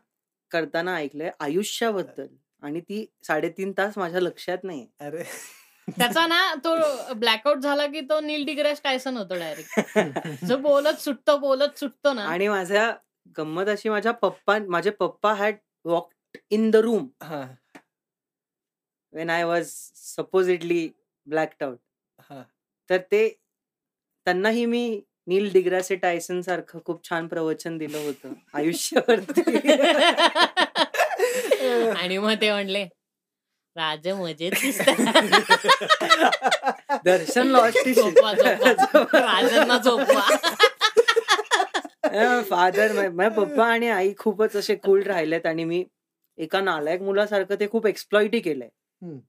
करताना 0.51 0.95
ऐकलंय 0.97 1.31
आयुष्याबद्दल 1.39 2.27
आणि 2.63 2.79
ती 2.81 3.05
3.5 3.23 3.71
तास 3.77 3.97
माझ्या 3.97 4.21
लक्षात 4.21 4.63
नाहीये. 4.63 4.87
अरे 4.99 5.23
त्याचा 5.87 6.27
ना 6.27 6.55
तो 6.55 6.75
ब्लॅकआउट 7.13 7.57
झाला 7.57 7.87
की 7.87 8.01
तो 8.01 8.19
नील 8.19 8.45
डिग्रॅस 8.45 8.81
टायसन 8.83 9.17
होतो 9.17 9.35
डायरेक्ट. 9.35 10.45
जो 10.45 10.57
बोलत 10.57 10.99
सुटतो, 10.99 11.37
बोलत 11.37 11.79
सुटतो 11.79 12.13
ना. 12.13 12.21
आणि 12.21 12.47
माझ्या 12.47 12.95
गंमत 13.37 13.67
अशी 13.67 13.89
माझ्या 13.89 14.11
पप्पा 14.11 14.57
माझे 14.67 14.89
पप्पा 14.89 15.33
had 15.33 15.55
walked 15.85 16.37
in 16.49 16.71
the 16.71 16.75
room. 16.75 17.07
When 19.13 19.29
I 19.29 19.43
was 19.43 19.67
supposedly 19.95 20.89
blacked 21.25 21.63
out. 21.63 21.77
हां. 22.19 22.43
तर 22.89 22.97
ते 22.97 23.39
त्यांनाही 24.25 24.65
मी 24.65 25.01
नील 25.27 25.53
डिग्रासे 25.53 25.95
टायसन 25.95 26.41
सारखं 26.41 26.79
खूप 26.85 27.09
छान 27.09 27.27
प्रवचन 27.27 27.77
दिलं 27.77 27.97
होतं 27.97 28.33
आयुष्यावरती. 28.53 29.41
आणि 31.97 32.17
मग 32.17 32.33
ते 32.41 32.51
म्हणले, 32.51 32.87
"राज 33.77 34.07
मजेत 34.07 34.51
दिसतात." 34.61 34.97
दर्शन 37.05 37.47
लॉस्ट 37.47 37.89
झोपवा, 37.89 38.33
झोपवा. 38.33 39.19
राजांना 39.21 39.77
झोपवा. 39.77 40.21
फादर 42.49 43.09
माझे 43.09 43.35
पप्पा 43.35 43.65
आणि 43.65 43.89
आई 43.89 44.13
खूपच 44.17 44.55
असे 44.55 44.75
कूल 44.75 45.03
राहिलेत 45.03 45.45
आणि 45.45 45.63
मी 45.63 45.85
एका 46.37 46.61
नालायक 46.61 47.01
मुलासारखं 47.01 47.55
ते 47.59 47.69
खूप 47.69 47.87
एक्सप्लॉइटही 47.87 48.39
केलंय 48.39 48.69
हम्म. 49.01 49.19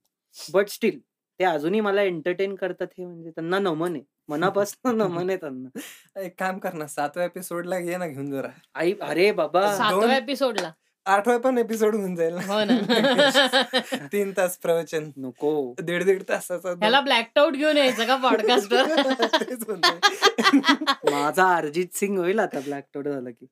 बट 0.48 0.68
स्टील 0.68 0.98
ते 1.40 1.44
अजूनही 1.44 1.80
मला 1.80 2.02
एंटरटेन 2.02 2.54
करतात 2.54 2.86
हे 2.98 3.04
म्हणजे 3.04 3.30
त्यांना 3.30 3.58
नमन 3.58 3.94
आहे 3.94 4.02
मनापासून 4.28 4.96
नमन 4.98 5.30
आहे 5.30 5.38
त्यांना 5.38 6.20
एक 6.20 6.34
काम 6.38 6.58
कर 6.58 6.72
ना 6.72 6.86
सातव्या 6.86 7.26
एपिसोडला 7.26 7.78
घे 7.78 7.96
ना 7.96 8.06
घेऊन 8.06 8.30
जरा 8.30 8.48
आई 8.74 8.94
अरे 9.00 9.32
बाबा 9.32 9.76
सातव्या 9.76 10.16
एपिसोडला 10.16 10.72
आठवा 11.08 11.36
पण 11.38 11.58
एपिसोड 11.58 11.94
होऊन 11.94 12.14
जाईल. 12.16 12.34
हो 12.38 12.64
ना. 12.64 14.06
तीन 14.12 14.32
तास 14.36 14.56
प्रवचन. 14.58 15.10
नको. 15.16 15.50
दीड 15.80 16.02
दीड 16.04 16.22
तासाचा 16.28 16.68
दोन- 16.68 16.78
ह्याला 16.78 17.00
ब्लॅक 17.00 17.38
आउट 17.38 17.52
घेऊन 17.52 17.76
यायचं 17.76 18.06
का 18.06 18.16
पॉडकास्टवर 18.16 18.86
म्हणतोय. 19.68 21.10
माझा 21.10 21.56
अरिजित 21.56 21.94
सिंग 21.94 22.18
होईल 22.18 22.38
आता 22.38 22.60
ब्लॅक 22.60 22.84
टोड 22.94 23.08
झाला 23.08 23.30
की. 23.30 23.46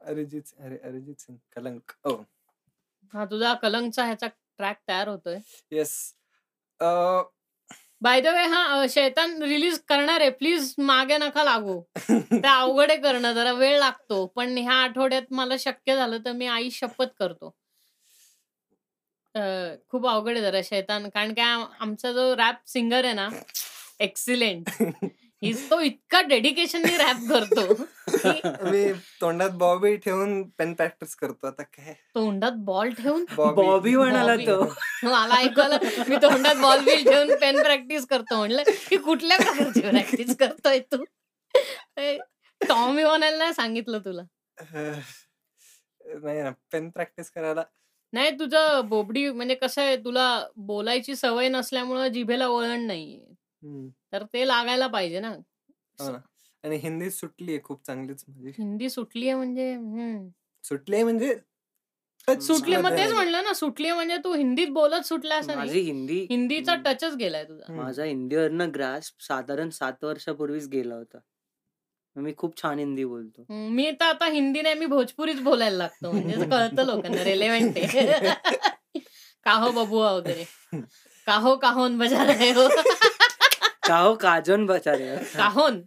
अरिजित 0.00 0.42
अरे 0.60 0.76
अरिजित 0.84 1.20
सिंग. 1.20 1.36
कलंक. 1.56 1.92
ओ. 2.04 2.14
हा 3.14 3.24
तुझा 3.24 3.52
कलंकचा 3.54 4.04
ह्याचा 4.04 4.26
ट्रॅक 4.26 4.76
तयार 4.88 5.08
होतोय. 5.08 5.38
येस 5.70 5.96
बाय 8.02 8.20
द 8.20 8.26
वे 8.26 8.44
हा 8.46 8.86
शैतान 8.90 9.42
रिलीज 9.42 9.78
करणार 9.88 10.20
आहे. 10.20 10.30
प्लीज 10.30 10.74
मागे 10.78 11.16
नका 11.18 11.42
लागू. 11.44 11.80
ते 12.32 12.46
अवघड 12.48 12.90
आहे 12.90 12.98
करणं. 13.00 13.32
जरा 13.32 13.52
वेळ 13.52 13.78
लागतो. 13.78 14.24
पण 14.36 14.56
ह्या 14.58 14.74
आठवड्यात 14.74 15.32
मला 15.32 15.56
शक्य 15.58 15.96
झालं 15.96 16.18
तर 16.24 16.32
मी 16.32 16.46
आई 16.46 16.70
शपथ 16.70 17.12
करतो. 17.18 17.50
खूप 19.90 20.06
अवघड 20.08 20.32
आहे 20.32 20.42
जरा 20.42 20.60
शैतान. 20.64 21.08
कारण 21.08 21.34
काय 21.34 21.44
आम- 21.44 21.66
आमचा 21.80 22.12
जो 22.12 22.34
रॅप 22.36 22.66
सिंगर 22.66 23.04
आहे 23.04 23.14
ना 23.14 23.28
एक्सिलेंट 24.00 24.70
तो 25.42 25.80
इतका 25.80 26.20
डेडिकेशननी 26.22 26.96
रॅप 26.96 27.16
करतो. 27.28 27.74
की 27.74 28.30
मी 28.70 28.92
तोंडात 29.20 29.50
बॉबी 29.58 29.94
ठेवून 29.96 30.42
पेन 30.58 30.72
प्रॅक्टिस 30.74 31.14
करतो. 31.16 31.46
आता 31.46 31.62
काय? 31.62 31.94
तोंडात 32.14 32.52
बॉल 32.64 32.90
ठेवून? 32.90 33.24
बॉबी 33.36 33.94
म्हणाला. 33.96 34.36
तो. 34.36 34.62
मला 35.02 35.36
ऐकवलं 35.36 36.04
मी 36.08 36.16
तोंडात 36.16 36.56
बॉल 36.56 36.84
बिल 36.84 37.04
ठेवून 37.04 37.34
पेन 37.40 37.62
प्रॅक्टिस 37.62 38.06
करतो 38.06 38.36
म्हणलं 38.36 38.62
की 38.88 38.96
कुठल्या 38.96 39.36
प्रकारची 39.36 39.80
प्रॅक्टिस 39.80 40.36
करतोय 40.36 40.78
तू? 40.92 41.04
टॉमी 42.60 43.04
म्हणायला 43.04 43.36
नाही 43.38 43.54
सांगितलं 43.54 43.98
तुला. 43.98 44.22
नाही 46.22 46.42
ना 46.42 46.50
पेन 46.72 46.90
प्रॅक्टिस 46.90 47.30
करायला. 47.30 47.62
नाही 48.12 48.30
तुझं 48.30 48.88
बोबडी 48.88 49.28
म्हणजे 49.30 49.54
कसं 49.54 49.82
आहे 49.82 49.96
तुला 49.96 50.44
बोलायची 50.56 51.14
सवय 51.16 51.48
नसल्यामुळं 51.48 52.08
जिभेला 52.08 52.48
वळण 52.48 52.86
नाहीये. 52.86 53.29
तर 54.12 54.24
ते 54.32 54.46
लागायला 54.48 54.86
पाहिजे 54.86 55.20
ना. 55.20 55.28
हो 55.98 56.10
ना. 56.10 56.18
आणि 56.64 56.76
हिंदी 56.76 57.10
सुटली 57.10 57.52
आहे 57.52 57.60
खूप 57.64 57.84
चांगलीच 57.86 58.24
माझी 58.28 58.50
हिंदी 58.58 58.88
सुटली 58.90 59.26
आहे 59.28 59.36
म्हणजे 59.36 59.72
हम्म. 59.74 60.28
सुटली 60.64 60.94
आहे 60.96 61.04
म्हणजे 61.04 61.34
सुटली 62.28 62.76
मग 62.76 62.90
तेच 62.90 63.00
आहे. 63.00 63.12
म्हणलं 63.12 63.42
ना 63.44 63.52
सुटली 63.52 63.90
म्हणजे 63.92 64.16
तू 64.16 64.32
हिंदीत 64.34 64.68
बोलत 64.68 65.06
सुटला 65.06 65.36
असं 65.36 65.56
माझी 65.56 65.70
नाही 65.70 65.82
हिंदी 65.84 66.26
हिंदीचा. 66.30 66.74
टचच 66.74 67.14
गेलाय 67.16 67.44
तुझा. 67.44 67.72
माझा 67.72 68.04
हिंदीवरनं 68.04 68.70
ग्रास 68.74 69.12
साधारण 69.20 69.70
सात 69.70 70.04
वर्षापूर्वीच 70.04 70.68
गेला 70.68 70.94
होता. 70.94 71.18
मी 72.16 72.32
खूप 72.36 72.56
छान 72.62 72.78
हिंदी 72.78 73.04
बोलतो. 73.04 73.44
मी 73.70 73.90
तर 73.92 74.04
आता 74.04 74.26
हिंदी 74.26 74.62
नाही 74.62 74.74
मी 74.74 74.86
भोजपुरीच 74.86 75.40
बोलायला 75.40 75.76
लागतो. 75.76 76.10
म्हणजे 76.12 76.36
ते 76.36 76.48
कळतं 76.50 76.86
लोकांना 76.86 77.24
रेलेव्हंट 77.24 77.78
आहे. 77.78 78.30
काहो 79.46 79.70
बबुआ 79.72 80.10
वगैरे. 80.12 80.44
काहो 81.26 81.56
काहोन 81.56 81.98
बजा 81.98 82.24
रहे 82.24 82.50
हो. 82.50 82.68
काहो 83.90 84.14
काजोन 84.14 84.66
बचारे 84.66 85.16
काहोन? 85.36 85.80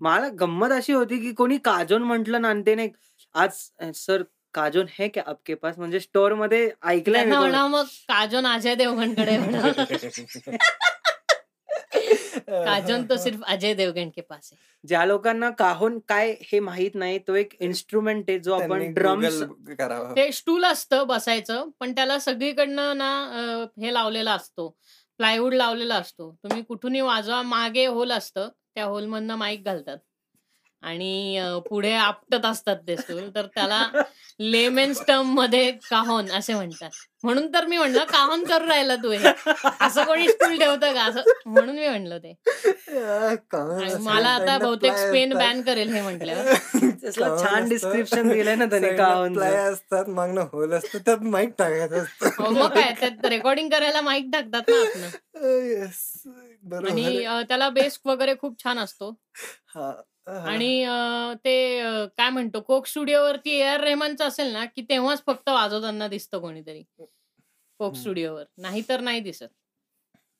मला 0.00 0.28
गंमत 0.40 0.72
अशी 0.72 0.92
होती 0.92 1.18
की 1.20 1.32
कोणी 1.32 1.56
काजोन 1.64 2.02
म्हंटल 2.02 2.34
ना 2.36 2.48
आणि 2.48 2.62
ते 2.66 2.74
नाही 2.74 2.90
आज 3.34 3.92
सर 3.96 4.22
काजोन 4.54 4.86
है 4.90 5.08
क्या 5.08 5.22
आपके 5.26 5.54
पास? 5.54 5.78
म्हणजे 5.78 6.00
स्टोरमध्ये 6.00 6.68
ऐकलंय 6.84 7.24
मग 7.68 7.82
काजोन 8.08 8.46
अजय 8.46 8.74
देवगणकडे 8.74 9.38
म्हणा. 9.38 9.84
काजोन 12.48 13.04
तो 13.06 13.16
सिर्फ 13.16 13.42
अजय 13.48 13.74
देवगण 13.74 14.08
के 14.10 14.20
पास 14.20 14.48
आहे. 14.52 14.56
ज्या 14.84 15.04
लोकांना 15.04 15.50
काहोन 15.50 15.98
काय 16.08 16.34
हे 16.42 16.60
माहीत 16.60 16.94
नाही 16.94 17.18
तो 17.18 17.34
एक 17.34 17.54
इन्स्ट्रुमेंट 17.60 18.30
आहे 18.30 18.38
जो 18.38 18.54
आपण 18.54 18.92
ड्रम्स 18.94 19.42
ते 20.16 20.30
स्टूल 20.32 20.64
असतं 20.64 21.06
बसायचं 21.06 21.68
पण 21.80 21.92
त्याला 21.92 22.18
सगळीकडनं 22.18 22.96
ना 22.98 23.10
हे 23.82 23.92
लावलेला 23.94 24.32
असतो. 24.32 24.68
प्लायवूड 25.20 25.54
लावलेला 25.54 25.94
असतो. 25.96 26.30
तुम्ही 26.42 26.62
कुठूनही 26.62 27.00
वाजवा 27.00 27.40
मागे 27.44 27.86
होल 27.86 28.12
असतं. 28.12 28.48
त्या 28.74 28.84
होलमधनं 28.84 29.36
माईक 29.36 29.64
घालतात. 29.64 29.98
आणि 30.82 31.40
पुढे 31.70 31.92
आपटत 31.92 32.46
असतात 32.46 32.76
ते 32.88 32.96
स्टूल 32.96 33.30
तर 33.34 33.46
त्याला 33.46 33.88
लेमेन्स 34.40 35.02
टर्ममध्ये 35.06 35.70
काहोन 35.90 36.30
असे 36.30 36.54
म्हणतात. 36.54 36.90
म्हणून 37.24 37.54
तर 37.54 37.66
मी 37.66 37.76
म्हणलं 37.76 38.04
काहोन 38.04 38.44
करून 38.44 38.68
राहिला 38.68 38.96
तू 38.96 39.10
हे? 39.10 39.32
असं 39.80 40.04
कोणी 40.04 40.28
स्टूल 40.28 40.58
ठेवतं 40.58 40.94
का? 40.94 41.02
असं 41.02 41.20
म्हणून 41.46 41.76
मी 41.76 41.88
म्हणलं 41.88 42.18
ते. 42.18 42.34
काहून? 43.50 44.02
मला 44.02 44.28
आता 44.28 44.58
बहुतेक 44.58 44.92
स्पेन. 44.92 45.32
बॅन 45.32 45.62
करेल 45.62 45.88
हे 45.88 46.00
काहून 46.00 47.42
छान 47.44 47.68
description 47.68 48.32
दिलंय 48.32 48.56
ना 48.56 48.64
त्याने 48.64 48.88
ply 49.36 49.72
असतात 49.72 50.08
मागणं 50.08 50.40
होल 50.52 50.72
असतं 50.72 50.98
त्यात 50.98 51.18
माईक 51.18 51.50
टाकायचं 51.58 52.02
असतं. 52.02 52.42
हो 52.42 52.50
मग 52.50 52.68
काय 52.68 52.92
त्यात 53.00 53.26
रेकॉर्डिंग 53.26 53.68
करायला 53.70 54.00
माईक 54.00 54.24
टाकतात 54.32 54.62
ना. 54.96 55.08
बरोबर 56.64 56.88
आणि 56.88 57.24
त्याला 57.48 57.68
बेस 57.68 58.00
वगैरे 58.04 58.34
खूप 58.40 58.64
छान 58.64 58.78
असतो. 58.78 59.20
आणि 60.26 60.82
अ, 60.84 61.34
ते 61.44 61.54
अ, 61.80 62.04
काय 62.16 62.30
म्हणतो 62.30 62.60
कोक 62.60 62.86
स्टुडिओवरती 62.86 63.50
ए 63.50 63.62
आर 63.64 63.80
रेहमानचं 63.80 64.24
असेल 64.24 64.52
ना 64.52 64.64
की 64.66 64.82
तेव्हाच 64.88 65.22
फक्त 65.26 65.48
वाजवताना 65.48 66.08
दिसतं 66.08 66.40
कोणीतरी 66.40 66.82
कोक 66.98 67.10
हम्म. 67.80 67.94
स्टुडिओवर 67.94 68.44
नाहीतर 68.58 69.00
नाही 69.00 69.20
दिसत 69.20 69.48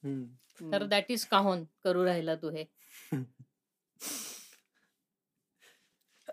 हम्म. 0.02 0.72
तर 0.72 0.82
दॅट 0.86 1.10
इज 1.10 1.24
काहोन 1.26 1.64
करू 1.84 2.04
राहिला 2.04 2.34
तू 2.34 2.50
हे 2.50 2.64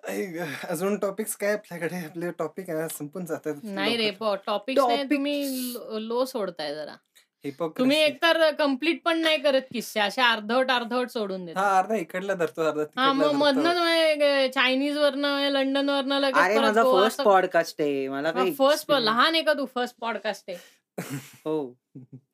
ऐक, 0.04 0.36
अजून 0.70 0.97
टॉपिक्स 0.97 1.36
काय 1.36 1.54
आपल्याकडे 1.54 1.95
आपले 1.97 2.30
टॉपिक 2.32 2.70
संपून 2.91 3.26
जातात 3.26 3.56
नाही 3.64 3.95
रे 3.97 4.08
लवकर. 4.08 4.36
टॉपिक 4.45 4.78
नाही 4.78 4.97
Topics. 4.97 5.10
तुम्ही 5.10 6.08
लो 6.08 6.24
सोडताय 6.26 6.74
जरा. 6.76 6.95
तुम्ही 7.43 7.97
एकतर 7.97 8.49
कंप्लीट 8.51 9.01
पण 9.03 9.17
नाही 9.17 9.37
करत 9.41 9.67
किस्से 9.73 9.99
असे 9.99 10.21
अर्धवट 10.21 10.71
अर्धवट 10.71 11.09
सोडून 11.09 11.41
हा 11.41 11.45
देता 11.45 11.77
अर्धा 11.77 11.95
इकडला 11.95 12.33
धरतो 12.33 12.61
अर्धा 12.61 12.81
हा 12.95 13.11
तिकडला 13.11 13.31
मग. 13.31 13.35
मधनच 13.35 14.53
चायनीज 14.53 14.97
वरनं 14.97 15.49
लंडन 15.51 15.89
वरनं 15.89 16.15
अरे 16.23 16.55
लगेच 16.55 16.83
फर्स्ट 16.85 17.21
पॉडकास्ट 17.21 17.81
आहे 17.81 18.07
मला 18.07 18.31
फर्स्ट 18.57 18.91
लहान 18.91 19.33
आहे 19.35 19.43
का 19.43 19.53
तू 19.53 19.65
फर्स्ट 19.75 19.95
पॉडकास्ट 19.99 20.49
आहे 20.49 20.57
हो 21.45 21.73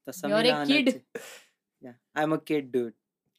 तसं 0.07 0.27
kid. 0.65 0.89
I 1.83 2.23
am 2.23 2.33
a 2.33 2.37
kid 2.47 2.71
dude 2.71 2.91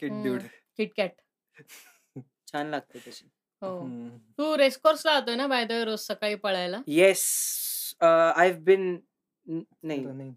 Kid 0.03 0.11
hmm. 0.11 0.23
dude. 0.29 0.47
KitKat 0.79 1.13
छान 2.49 2.67
लागते 2.67 2.99
तशी 3.01 3.29
हो. 3.63 3.77
तू 4.39 4.57
रेसकोर्सला 4.57 5.15
होतोय 5.15 5.35
ना 5.37 5.47
बाय 5.47 5.65
द 5.65 5.73
वे 5.73 5.85
रोज 5.85 6.01
सकाळी 6.01 6.35
पळायला 6.37 6.81
येस 6.89 7.25
आय 8.01 8.53
बिन 8.63 8.91
नाही. 9.47 10.31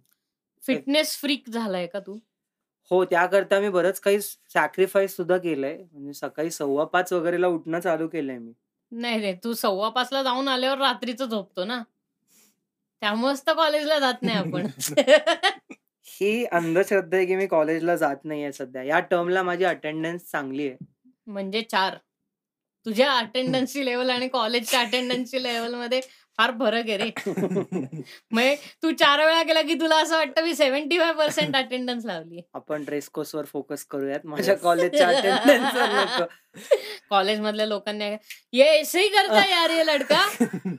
फिटनेस 0.70 1.18
फ्रीक 1.18 1.50
झालाय 1.50 1.88
का 1.88 2.00
तू? 2.00 2.18
हो 2.92 3.06
त्याकरता 3.06 3.60
मी 3.60 3.70
बरंच 3.70 4.00
काही 4.00 4.22
सॅक्रिफाईस 4.22 5.16
सुद्धा 5.16 5.38
केलंय. 5.38 5.78
म्हणजे 5.92 6.14
सकाळी 6.14 6.52
सव्वा 6.52 6.86
पाच 6.86 7.14
वगैरेला 7.14 7.48
उठणं 7.48 7.80
चालू 7.80 8.08
केलंय 8.08 8.38
मी. 8.38 8.54
नाही 8.92 9.20
रे 9.20 9.34
तू 9.44 9.54
सव्वा 9.54 9.90
पाचला 9.90 10.24
जाऊन 10.24 10.48
आल्यावर 10.48 10.78
रात्रीच 10.78 11.24
झोपतो 11.24 11.66
ना. 11.66 11.84
त्यामुळेच 13.02 13.44
तर 13.48 13.54
कॉलेजला 13.54 14.00
जात 14.00 14.14
नाही 14.22 14.38
आपण. 14.38 14.68
ही 16.06 16.46
अंधश्रद्धा 16.46 17.18
आहे 17.18 17.26
की 17.26 17.36
मी 17.36 17.48
कॉलेजला 17.48 17.96
जात 17.96 18.16
नाहीये 18.24 18.52
सध्या. 18.52 18.84
या 18.84 19.00
टर्मला 19.00 19.44
माझी 19.44 19.64
अटेंडन्स 19.64 20.32
चांगली 20.32 20.68
आहे. 20.68 20.78
म्हणजे 21.28 21.62
चार. 21.62 21.98
तुझ्या 22.86 23.12
अटेंडन्सची 23.14 23.86
लेवल 23.86 24.10
आणि 24.10 24.28
कॉलेजच्या 24.28 24.80
अटेंडन्सची 24.80 25.44
लेवलमध्ये 25.44 26.02
फार 26.40 26.52
फरक 26.60 26.90
आहे 26.90 26.98
रे. 26.98 27.10
म्हणजे 28.32 28.56
तू 28.84 28.92
चार 29.00 29.20
वेळा 29.20 29.42
गेला 29.44 29.62
की 29.62 29.74
तुला 29.80 29.96
असं 30.02 30.16
वाटतं 30.18 30.44
मी 30.44 30.54
सेव्हन्टी 30.56 31.00
फाय 31.00 31.12
पर्सेंट 31.14 31.56
अटेंडन्स 31.56 32.06
लावली 32.06 32.42
आपण 32.56 32.84
ड्रेस 32.86 33.10
कोर्स 33.10 33.34
वर 33.36 33.46
फोकस 33.46 33.84
करूयात. 33.86 34.26
माझ्या. 34.26 34.56
कॉलेजच्या 34.56 35.08
अटेंडन्स 35.10 36.22
कॉलेज 37.10 37.40
मधल्या 37.40 37.66
लोकांनी 37.66 38.10
ये 38.54 38.66
ऐसे 38.80 39.02
ही 39.02 39.08
करता 39.10 39.40
है 39.40 39.50
यार 39.52 39.70
ये 39.70 39.86
लड़का. 39.86 40.22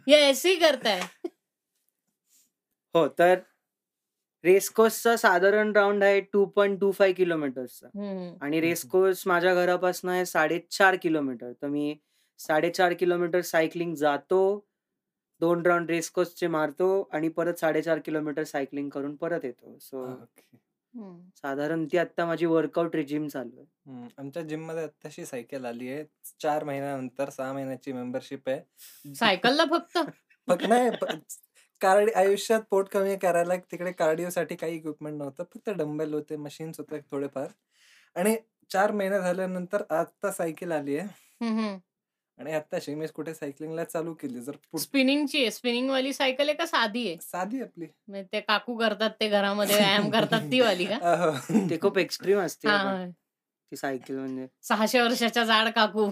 ये 0.09 0.21
ऐसे 0.29 0.49
ही 0.51 0.57
करता 0.57 0.91
है 0.91 1.01
तर 3.19 3.39
रेसकोर्सचा 4.45 5.17
साधारण 5.17 5.73
राऊंड 5.73 6.05
आहे 6.05 6.21
टू 6.33 6.45
पॉईंट 6.57 6.79
टू 6.81 6.91
फाय 6.93 7.13
किलोमीटरचा. 7.13 7.87
आणि 8.43 8.61
रेसकोर्स 8.61 9.27
माझ्या 9.27 9.55
घरापासून 9.55 10.11
आहे 10.11 10.25
साडेचार 10.27 10.97
किलोमीटर 11.03 11.53
तर 11.53 11.67
मी 11.67 11.95
साडेचार 12.41 12.93
किलोमीटर 12.93 13.41
सायकलिंग 13.41 13.95
जातो. 13.95 14.41
दोन 15.41 15.63
राऊंड 15.67 15.91
रेसकोर्सचे 15.91 16.47
मारतो 16.47 17.09
आणि 17.13 17.29
परत 17.29 17.55
साडेचार 17.55 17.99
किलोमीटर 17.99 18.45
सायकलिंग 18.45 18.89
करून 18.89 19.17
परत 19.17 19.45
येतो. 19.45 19.79
सो. 19.79 20.07
साधारण 21.37 21.85
ती 21.87 21.99
आता 21.99 22.27
माझी 22.27 22.47
वर्कआउट 22.47 22.97
रिजिम 22.97 23.27
चालू 23.29 23.61
आहे. 23.61 24.07
आमच्या 24.19 24.43
जिममध्ये 24.43 24.83
आत्ताशी 24.83 25.27
सायकल 25.27 25.65
आली 25.65 25.89
आहे. 25.89 26.05
चार 26.41 26.65
महिन्यानंतर 26.65 27.31
सहा 27.31 27.53
महिन्याची 27.53 27.93
मेंबरशिप 27.93 28.49
आहे. 28.49 28.61
सायकलला 29.15 29.65
फक्त? 29.71 29.99
फक्त 30.49 30.69
नाही 30.69 30.91
कार्ड 31.81 32.11
आयुष्यात 32.17 32.61
पोट 32.71 32.89
कमी 32.89 33.17
करायला 33.17 33.57
तिकडे 33.57 33.93
कार्डिओसाठी 33.93 34.57
काही 34.57 34.77
इक्विपमेंट 34.77 35.19
नव्हतं. 35.19 35.45
फक्त 35.55 35.71
डंबेल 35.71 36.15
होते 36.15 36.37
मशीन्स 36.37 36.79
होते 36.79 37.01
थोडेफार. 37.11 37.49
आणि 38.17 38.37
चार 38.71 38.93
महिने 38.93 39.19
झाल्यानंतर 39.21 39.83
आता 39.91 40.33
सायकल 40.33 40.73
आली 40.73 40.97
आहे. 40.97 41.09
आणि 42.41 42.53
आत्ताशी 42.53 42.95
मी 42.95 43.07
कुठे 43.15 43.33
सायकलिंगला 43.35 43.85
चालू 43.85 44.13
केली 44.15 44.41
जर 44.41 44.57
स्पिनिंगची 44.79 45.39
आहे. 45.39 45.51
स्पिनिंग 45.51 45.91
वाली 45.91 46.13
सायकल 46.13 46.49
आहे 46.49 46.57
का 46.57 46.67
साधी 46.67 47.07
आहे? 47.09 47.17
साधी 47.23 47.61
आपली. 47.63 47.87
म्हणजे 48.09 48.27
ते 48.33 48.41
काकू 48.41 48.77
करतात 48.79 49.11
ते 49.21 49.29
घरामध्ये 49.29 49.77
व्यायाम 49.77 50.09
करतात 50.11 50.51
ती 50.53 50.61
वाली 50.61 50.85
का. 50.85 50.99
ते 51.71 51.79
खूप 51.81 51.99
एक्स्ट्रीम 51.99 52.39
असते 52.39 52.69
हा 52.69 53.05
ती 53.07 53.77
सायकल 53.77 54.19
म्हणजे. 54.19 54.47
सहाशे 54.63 55.01
वर्षाच्या 55.01 55.45
जाड 55.45 55.69
काकू. 55.69 56.11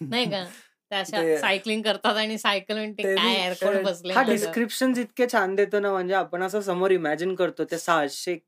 नाही 0.00 0.30
का? 0.30 0.44
सायकलिंग 0.90 1.82
करतात 1.82 2.16
आणि 2.16 2.38
सायकल 2.38 2.76
म्हणते 2.76 3.14
काय 3.16 3.82
बसले 3.84 4.12
हा. 4.12 4.22
डिस्क्रिप्शन 4.22 4.92
इतके 4.98 5.26
छान 5.32 5.54
देतो 5.54 5.80
ना 5.80 5.92
म्हणजे 5.92 6.14
आपण 6.14 6.42
असं 6.42 6.60
समोर 6.60 6.90
इमॅजिन 6.90 7.34
करतो 7.34 7.64
ते 7.64 7.78
सहाशे 7.78 8.38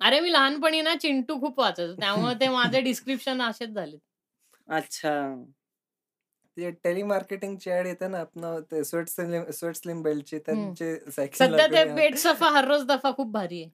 अरे 0.00 0.20
मी 0.20 0.32
लहानपणी 0.32 0.80
ना 0.80 0.94
चिंटू 0.94 1.40
खूप 1.40 1.60
वाचत 1.60 1.94
त्यामुळे 2.00 2.34
ते 2.34 2.48
माझे 2.48 2.80
डिस्क्रिप्शन 2.80 3.42
असेच 3.42 3.68
झाले 3.68 3.96
अच्छा. 4.68 5.12
ते 6.56 6.70
टेलिमार्केटिंगची 6.70 7.70
ऍड 7.70 7.86
येते 7.86 8.08
ना 8.08 8.18
आपण 8.18 8.60
ते 8.60 8.84
स्वेट 8.84 9.08
स्लिम 9.08 9.50
स्वेट 9.50 9.76
स्लिम 9.76 10.02
बेल्टची 10.02 10.38
त्यांचे 10.38 10.96
सायकल 11.10 11.36
सध्या 11.36 11.66
ते 11.66 11.84
पेट 11.96 12.16
सफा 12.16 12.50
हर 12.50 12.64
रोज 12.64 12.84
दफा 12.84 13.10
खूप 13.16 13.32
भारी 13.32 13.62
आहे. 13.62 13.70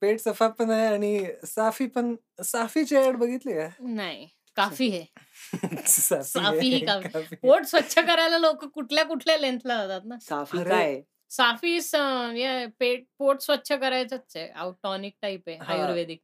पेट 0.00 0.20
सफा 0.20 0.48
पण 0.48 0.70
आहे 0.70 0.86
आणि 0.86 1.24
साफी 1.46 1.86
पण 1.86 2.14
साफीची 2.44 2.96
ऍड 2.96 3.16
बघितली 3.16 3.52
का? 3.52 3.68
नाही 3.80 4.28
काफी 4.56 4.90
आहे. 4.90 5.04
साफी 5.86 6.74
आहे, 6.74 7.00
काफी. 7.10 7.36
पोट 7.36 7.62
स्वच्छ 7.62 7.98
करायला 7.98 8.38
लोक 8.38 8.64
कुठल्या 8.64 9.04
कुठल्या 9.04 9.38
लेंथला 9.38 9.86
जातात 9.86 10.06
ना? 10.06 10.16
साफी 10.18 10.64
काय? 10.64 11.02
साफी 11.30 11.78
हे 11.94 12.66
पेट 12.66 13.04
पोट 13.18 13.40
स्वच्छ 13.40 13.72
करायचंच 13.72 14.36
आहे. 14.36 14.72
टॉनिक 14.82 15.12
टाईप 15.22 15.42
आहे 15.46 15.56
हा. 15.56 15.72
आयुर्वेदिक. 15.72 16.20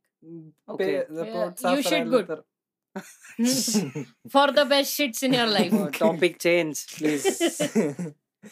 Okay. 0.71 0.77
Pay- 0.79 2.54
for 4.33 4.51
the 4.51 4.61
best 4.61 4.97
shits 4.97 5.25
in 5.25 5.35
your 5.35 5.49
life 5.49 5.73
topic 6.01 6.37
change 6.41 6.85
please 6.97 7.27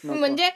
म्हणजे 0.05 0.51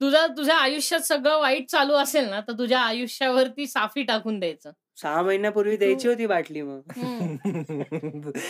तुझा 0.00 0.26
तुझ्या 0.26 0.56
आयुष्यात 0.56 1.00
सगळं 1.00 1.38
वाईट 1.38 1.70
चालू 1.70 1.94
असेल 1.94 2.28
ना 2.28 2.40
तर 2.40 2.52
तुझ्या 2.52 2.80
आयुष्यावरती 2.80 3.66
साफी 3.66 4.02
टाकून 4.02 4.38
द्यायचं. 4.40 4.70
सहा 4.96 5.22
महिन्यापूर्वी 5.22 5.76
द्यायची 5.76 6.08
होती 6.08 6.26
बाटली 6.26 6.62
मग. 6.62 6.80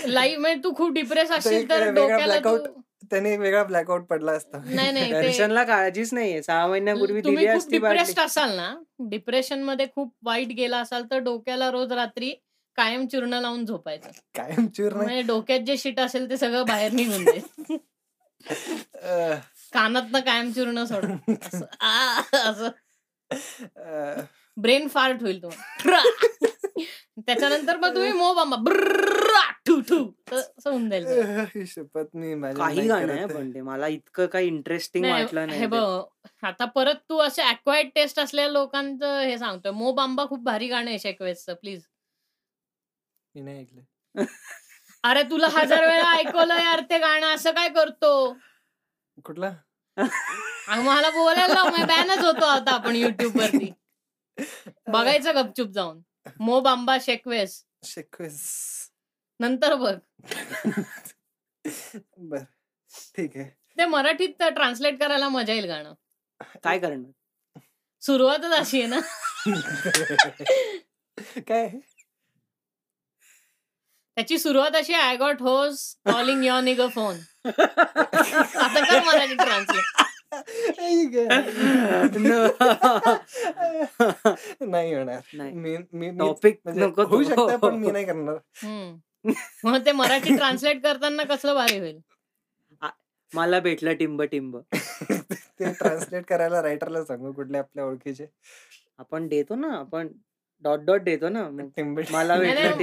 लाईफ 0.07 0.39
म्हणजे 0.39 0.63
तू 0.65 0.75
खूप 0.75 0.93
डिप्रेस 0.93 1.31
असशील 1.31 1.53
एक 1.53 1.69
तर 1.71 1.91
डोक्याला 1.95 2.39
त्याने 3.11 3.33
एक 3.33 3.41
वेगळा 3.41 3.63
ब्लॅकआउट 3.65 4.05
पडला 4.07 4.33
असता. 4.33 4.59
नाही 4.65 4.93
नाही 4.93 5.13
ते 5.13 5.21
दर्शनला 5.23 5.65
काळजीच 5.65 6.13
नाहीये. 6.15 6.43
सहा 6.43 6.67
महिन्यापूर्वी 6.67 7.21
दिली 7.21 7.47
असती 7.47 7.79
बाटली. 7.79 7.99
डिप्रेस्ड 7.99 8.21
असाल 8.21 8.55
ना 8.57 8.75
डिप्रेशनमध्ये 9.11 9.87
खूप 9.95 10.15
वाईट 10.23 10.49
गेला 10.49 10.79
असाल 10.79 11.05
तर 11.11 11.19
डोक्याला 11.19 11.71
रोज 11.71 11.93
रात्री 11.93 12.33
कायम 12.79 13.07
चूर्ण 13.07 13.35
लावून 13.35 13.65
झोपायचं. 13.67 14.11
कायम 14.35 14.67
चूर्ण? 14.67 14.97
म्हणजे 14.97 15.23
डोक्यात 15.23 15.61
जे 15.61 15.77
शिट 15.77 16.01
असेल 16.01 16.29
ते 16.31 16.37
सगळं 16.37 16.65
बाहेर 16.67 16.93
निघून 16.93 17.25
जाईल. 17.25 17.77
कानात 19.73 20.17
कायम 20.27 20.51
चूर्ण 20.53 20.85
सोड. 20.85 21.05
असं, 22.33 22.69
ब्रेन 24.57 24.89
फार्ट 24.89 25.23
होईल 25.23 25.43
तुम्हाला. 25.43 25.97
त्याच्यानंतर 27.27 27.77
मग 27.77 27.95
तुम्ही 27.95 28.13
मो 28.13 28.33
बांबा 28.35 28.57
होऊन 29.69 30.89
जाईल 30.91 31.65
शपथ 31.67 32.17
मी 32.17 32.33
काही 32.35 32.55
नाही 32.57 32.89
गाणं 32.89 33.13
आहे. 33.13 33.27
पण 33.27 33.51
ते 33.55 33.61
मला 33.61 33.87
इतकं 33.87 34.27
काही 34.27 34.47
इंटरेस्टिंग 34.47 35.05
वाटलं 35.05 35.47
नाही 35.47 35.61
हे 35.61 35.67
बघ. 35.67 36.03
आता 36.43 36.65
परत 36.65 36.95
तू 37.09 37.19
असे 37.19 37.43
अक्वायर्ड 37.43 37.89
टेस्ट 37.95 38.21
असलेल्या 38.21 38.51
लोकांचं 38.51 39.21
हे 39.21 39.39
सांगतोय. 39.39 39.73
मो 39.73 39.93
बांबा 39.93 40.25
खूप 40.27 40.43
भारी 40.45 40.69
गाणं 40.69 40.91
आहे 40.91 40.99
शेकवेसचं 40.99 41.55
प्लीज 41.55 41.83
मी 43.41 43.53
नाही 43.53 43.61
ऐकलं 43.61 44.25
अरे 45.05 45.23
तुला 45.23 45.47
हजार 45.49 45.87
वेळा 45.87 46.11
ऐकवलं 46.13 46.55
यार 46.55 46.81
ते 46.81 46.99
गाणं 46.99 47.35
असं 47.35 47.51
काय 47.51 47.69
करतो? 47.69 48.33
कुठला? 49.25 49.53
आम्हाला 50.69 51.11
बोलायला 51.11 51.85
बॅनच 51.87 52.19
होतो 52.19 52.45
आता 52.45 52.75
आपण 52.75 52.97
युट्यूब 52.97 53.37
वरती. 53.37 53.73
बघायचं 54.89 55.35
गपचूप 55.35 55.69
जाऊन. 55.69 56.01
मो 56.41 56.61
बांबा 56.61 56.97
शेकवेस. 57.01 57.65
शेकवेस. 57.85 58.41
नंतर 59.41 59.75
बघ. 59.75 59.95
बर. 62.17 62.39
ठीक 63.17 63.37
आहे. 63.37 63.51
ते 63.79 63.85
मराठीत 63.85 64.43
ट्रान्सलेट 64.43 65.01
करायला 65.01 65.29
मजा 65.29 65.53
येईल 65.53 65.65
गाणं. 65.65 65.95
काय 66.65 66.79
करणार? 66.79 67.61
सुरुवातच 68.01 68.53
अशी 68.53 68.83
आहे 68.83 68.91
ना? 68.91 69.01
काय? 71.49 71.69
त्याची 74.19 74.39
सुरुवात 74.39 74.77
अशी 74.77 74.93
I 74.93 75.17
got 75.17 75.43
hoes 75.43 75.97
calling 76.05 76.45
your 76.45 76.61
निग 76.61 76.89
phone 76.89 77.17
आता 77.47 78.81
कर 78.81 79.05
मराठी 79.05 79.35
ट्रान्सलेट 79.35 79.85
नाही 84.63 84.95
होणार. 84.95 85.21
नाही. 85.33 85.53
मी 85.53 85.77
मी 85.77 85.85
मी- 85.93 86.19
टॉपिक 86.19 86.61
म्हणजे 86.65 86.85
होऊ. 86.85 87.23
शकतं 87.23 87.57
पण 87.57 87.75
मी 87.75 87.91
नाही 87.91 88.05
करणार. 88.05 88.37
मग 89.65 89.79
ते 89.87 89.93
मराठी 89.93 90.37
ट्रान्सलेट 90.37 90.83
करताना 90.83 91.25
कसलं 91.25 91.55
भारी 91.55 91.79
होईल? 91.79 92.01
मला 93.33 93.61
भेटलं 93.61 93.95
टिंब 93.95 94.23
टिंब. 94.23 94.57
ते 95.61 95.73
ट्रान्सलेट 95.73 96.25
करायला 96.25 96.63
रायटरला 96.63 97.05
सांगू 97.05 97.33
कुठले 97.33 97.59
आपल्या 97.59 97.85
ओळखीचे. 97.85 98.27
आपण 98.99 99.29
देतो 99.29 99.55
ना 99.55 99.79
आपण 99.79 100.09
डॉट 100.63 100.81
डॉट 100.81 101.03
देतो 101.03 101.29
ना 101.29 101.43
मला 101.49 102.37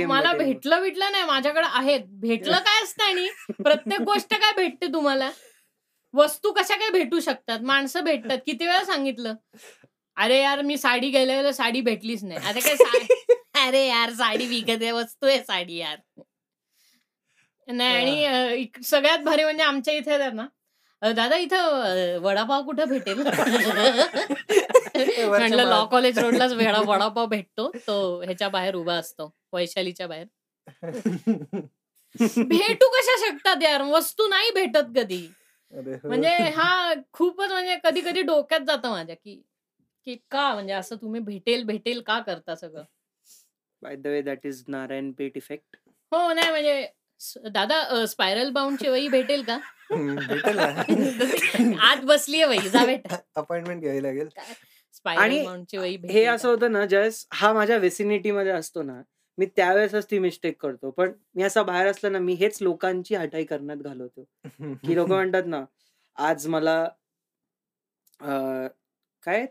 मला. 0.07 0.33
भेटलं 0.33 0.81
भेटलं 0.81 1.11
नाही 1.11 1.23
माझ्याकडे 1.23 1.67
आहेत. 1.69 2.01
भेटलं 2.19 2.57
काय 2.59 2.83
असतं 2.83 3.03
आणि 3.03 3.27
प्रत्येक 3.63 4.01
गोष्ट 4.05 4.33
काय 4.33 4.51
भेटते 4.55 4.87
तुम्हाला? 4.93 5.29
वस्तू 6.13 6.51
कशा 6.51 6.75
काय 6.75 6.89
भेटू 6.89 7.19
शकतात? 7.19 7.59
माणसं 7.61 8.03
भेटतात. 8.03 8.37
किती 8.45 8.65
वेळा 8.65 8.83
सांगितलं? 8.83 9.33
अरे 10.17 10.39
यार 10.41 10.61
मी 10.61 10.77
साडी 10.77 11.09
घ्यायला 11.09 11.35
गेलो 11.35 11.51
साडी 11.51 11.81
भेटलीच 11.81 12.23
नाही. 12.23 12.39
आता 12.39 12.59
काय 12.59 12.75
अरे 13.67 13.85
यार 13.87 14.13
साडी 14.13 14.45
विकत 14.47 14.81
आहे 14.81 14.91
वस्तू 14.91 15.27
आहे 15.27 15.39
साडी 15.39 15.75
यार. 15.75 15.97
नाही 17.67 18.23
आणि 18.25 18.83
सगळ्यात 18.83 19.19
भारी 19.19 19.43
म्हणजे 19.43 19.63
आमच्या 19.63 19.93
इथे 19.93 20.17
ना 20.31 20.45
दादा 21.01 21.37
इथं 21.37 22.17
वडापाव 22.21 22.65
कुठं 22.65 22.89
भेटेल? 22.89 23.21
म्हटलं 25.29 25.63
लॉ. 25.63 25.85
कॉलेज 25.85 26.19
रोडलाच 26.19 26.53
वेळा 26.53 26.81
वडापाव 26.87 27.27
भेटतो 27.27 27.71
तो 27.77 28.21
ह्याच्या 28.21 28.49
बाहेर 28.49 28.75
उभा 28.75 28.95
असतो 28.95 29.35
वैशालीच्या 29.53 30.07
बाहेर. 30.07 30.25
भेटू 32.15 32.89
कशा 32.89 33.15
शकतात 33.19 33.63
यार? 33.63 33.83
वस्तू 33.83 34.27
नाही 34.27 34.51
भेटत 34.51 34.91
कधी. 34.95 35.31
हो. 35.73 36.07
म्हणजे 36.07 36.37
हा 36.55 36.93
खूपच 37.13 37.51
म्हणजे 37.51 37.77
कधी 37.83 38.01
कधी 38.01 38.21
डोक्यात 38.21 38.61
जातं 38.67 38.89
माझ्या 38.89 39.15
की 39.15 39.43
की 40.07 40.17
का 40.31 40.53
म्हणजे 40.53 40.73
असं 40.73 40.95
तुम्ही 40.95 41.21
भेटेल 41.21 41.63
भेटेल 41.63 42.01
का 42.01 42.19
करता 42.19 42.55
सगळं? 42.55 42.83
By 43.81 43.95
the 43.95 44.07
way 44.07 44.21
that 44.21 44.45
is 44.45 44.63
Narayan 44.67 45.11
Peth 45.11 45.37
effect 45.37 45.77
हो 46.11 46.33
नाही 46.33 46.51
म्हणजे 46.51 46.87
दादा 47.49 48.05
स्पायरल 48.05 48.49
बाउंडची 48.49 48.89
वही 48.89 49.07
भेटेल 49.07 49.43
का? 49.43 49.59
भेटेल 50.27 50.55
ना. 50.55 50.83
आत 51.81 52.03
बसलीये 52.03 52.45
वही 52.45 52.69
जा 52.69 52.85
भेटा. 52.85 53.17
अपॉइंटमेंट 53.35 53.81
घ्यावी 53.83 54.03
लागेल. 54.03 54.29
आणि 55.05 55.39
हे 56.09 56.23
असं 56.25 56.49
होतं 56.49 56.71
ना 56.71 56.85
ज्यावेळेस 56.85 57.27
हा 57.33 57.53
माझ्या 57.53 57.77
वेसिनिटी 57.77 58.31
मध्ये 58.31 58.51
असतो 58.51 58.83
ना 58.83 59.01
मी 59.37 59.45
त्यावेळेसच 59.45 60.05
ती 60.11 60.19
मिस्टेक 60.19 60.61
करतो. 60.61 60.91
पण 60.91 61.11
मी 61.35 61.43
असा 61.43 61.63
बाहेर 61.63 61.87
असला 61.87 62.09
ना 62.09 62.19
मी 62.19 62.33
हेच 62.33 62.57
लोकांची 62.61 63.15
हटाई 63.15 63.43
करण्यात 63.43 63.77
घालवतो. 63.77 64.23
की 64.59 64.95
लोक 64.95 65.07
म्हणतात 65.07 65.43
ना 65.45 65.63
आज 66.17 66.47
मला 66.47 66.87
काय? 69.23 69.45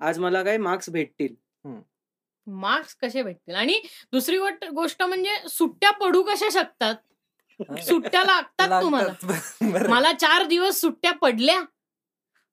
आज 0.00 0.18
मला 0.18 0.42
काय 0.42 0.56
मार्क्स 0.58 0.90
भेटतील. 0.90 1.34
मार्क्स 2.46 2.94
कसे 2.94 3.22
भेटतील? 3.22 3.54
आणि 3.54 3.80
दुसरी 4.12 4.38
गोष्ट 4.74 5.02
म्हणजे 5.02 5.48
सुट्ट्या 5.48 5.90
पडू 5.90 6.22
कशा 6.22 6.48
शकतात. 6.52 6.94
सुट्ट्या 7.60 8.24
लागतात 8.24 8.82
तुम्हाला. 8.82 9.12
मला 9.96 10.12
चार 10.12 10.46
दिवस 10.46 10.80
सुट्ट्या 10.80 11.12
पडल्या. 11.12 11.62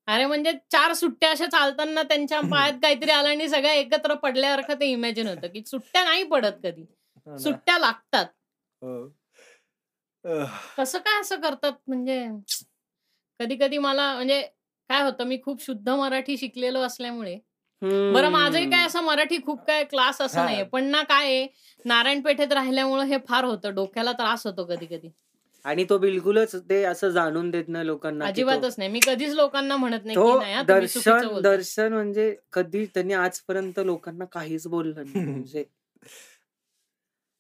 अरे 0.07 0.25
म्हणजे 0.25 0.51
चार 0.71 0.93
सुट्ट्या 0.93 1.29
अशा 1.31 1.45
चालताना 1.45 2.03
त्यांच्या 2.03 2.39
पायात 2.41 2.73
काहीतरी 2.73 3.11
आलं 3.11 3.29
आणि 3.29 3.49
सगळ्या 3.49 3.73
एकत्र 3.73 4.13
पडल्यासारखं 4.13 4.73
ते 4.73 4.85
इमॅजिन 4.85 5.27
होतं 5.27 5.47
की 5.47 5.63
सुट्ट्या 5.65 6.03
नाही 6.03 6.23
पडत 6.23 6.53
कधी. 6.63 6.81
हो. 6.81 7.37
सुट्ट्या 7.37 7.77
लागतात. 7.79 8.25
हो. 8.81 9.07
कसं 10.77 10.99
काय 10.99 11.21
असं 11.21 11.41
करतात? 11.41 11.73
म्हणजे 11.87 12.25
कधी 13.39 13.55
कधी 13.55 13.77
मला 13.77 14.13
म्हणजे 14.13 14.41
काय 14.89 15.01
होतं 15.01 15.23
मी 15.23 15.37
खूप 15.45 15.61
शुद्ध 15.61 15.89
मराठी 15.89 16.37
शिकलेलो 16.37 16.79
असल्यामुळे 16.81 17.39
बरं 17.81 18.29
माझंही 18.29 18.69
काय. 18.69 18.85
असं 18.85 19.03
मराठी 19.03 19.37
खूप 19.45 19.59
काय 19.67 19.83
क्लास 19.83 20.21
असं. 20.21 20.43
नाहीये 20.43 20.63
पण 20.63 20.83
ना 20.85 21.01
काय 21.03 21.45
नारायण 21.85 22.21
पेठेत 22.21 22.51
राहिल्यामुळे 22.53 23.05
हे 23.05 23.17
फार 23.27 23.43
होतं 23.43 23.73
डोक्याला 23.75 24.11
त्रास 24.11 24.45
होतो 24.47 24.65
कधी 24.65 24.85
कधी 24.85 25.09
आणि 25.65 25.83
तो 25.89 25.97
बिलकुलच 25.97 26.55
ते 26.69 26.83
असं 26.83 27.09
जाणून 27.09 27.49
देत 27.51 27.63
नाही 27.67 27.85
लोकांना 27.85 28.25
अजिबातच 28.25 28.75
नाही 28.77 28.89
मी 28.89 28.99
कधीच 29.05 29.33
लोकांना 29.33 29.75
म्हणत 29.75 30.05
नाही 30.05 30.63
दर्शन. 30.63 31.39
दर्शन 31.41 31.93
म्हणजे 31.93 32.33
कधी 32.53 32.85
त्यांनी 32.85 33.13
आजपर्यंत 33.13 33.79
लोकांना 33.79 34.25
काहीच 34.25 34.67
बोललं 34.67 35.03
नाही 35.05 35.25
म्हणजे 35.31 35.63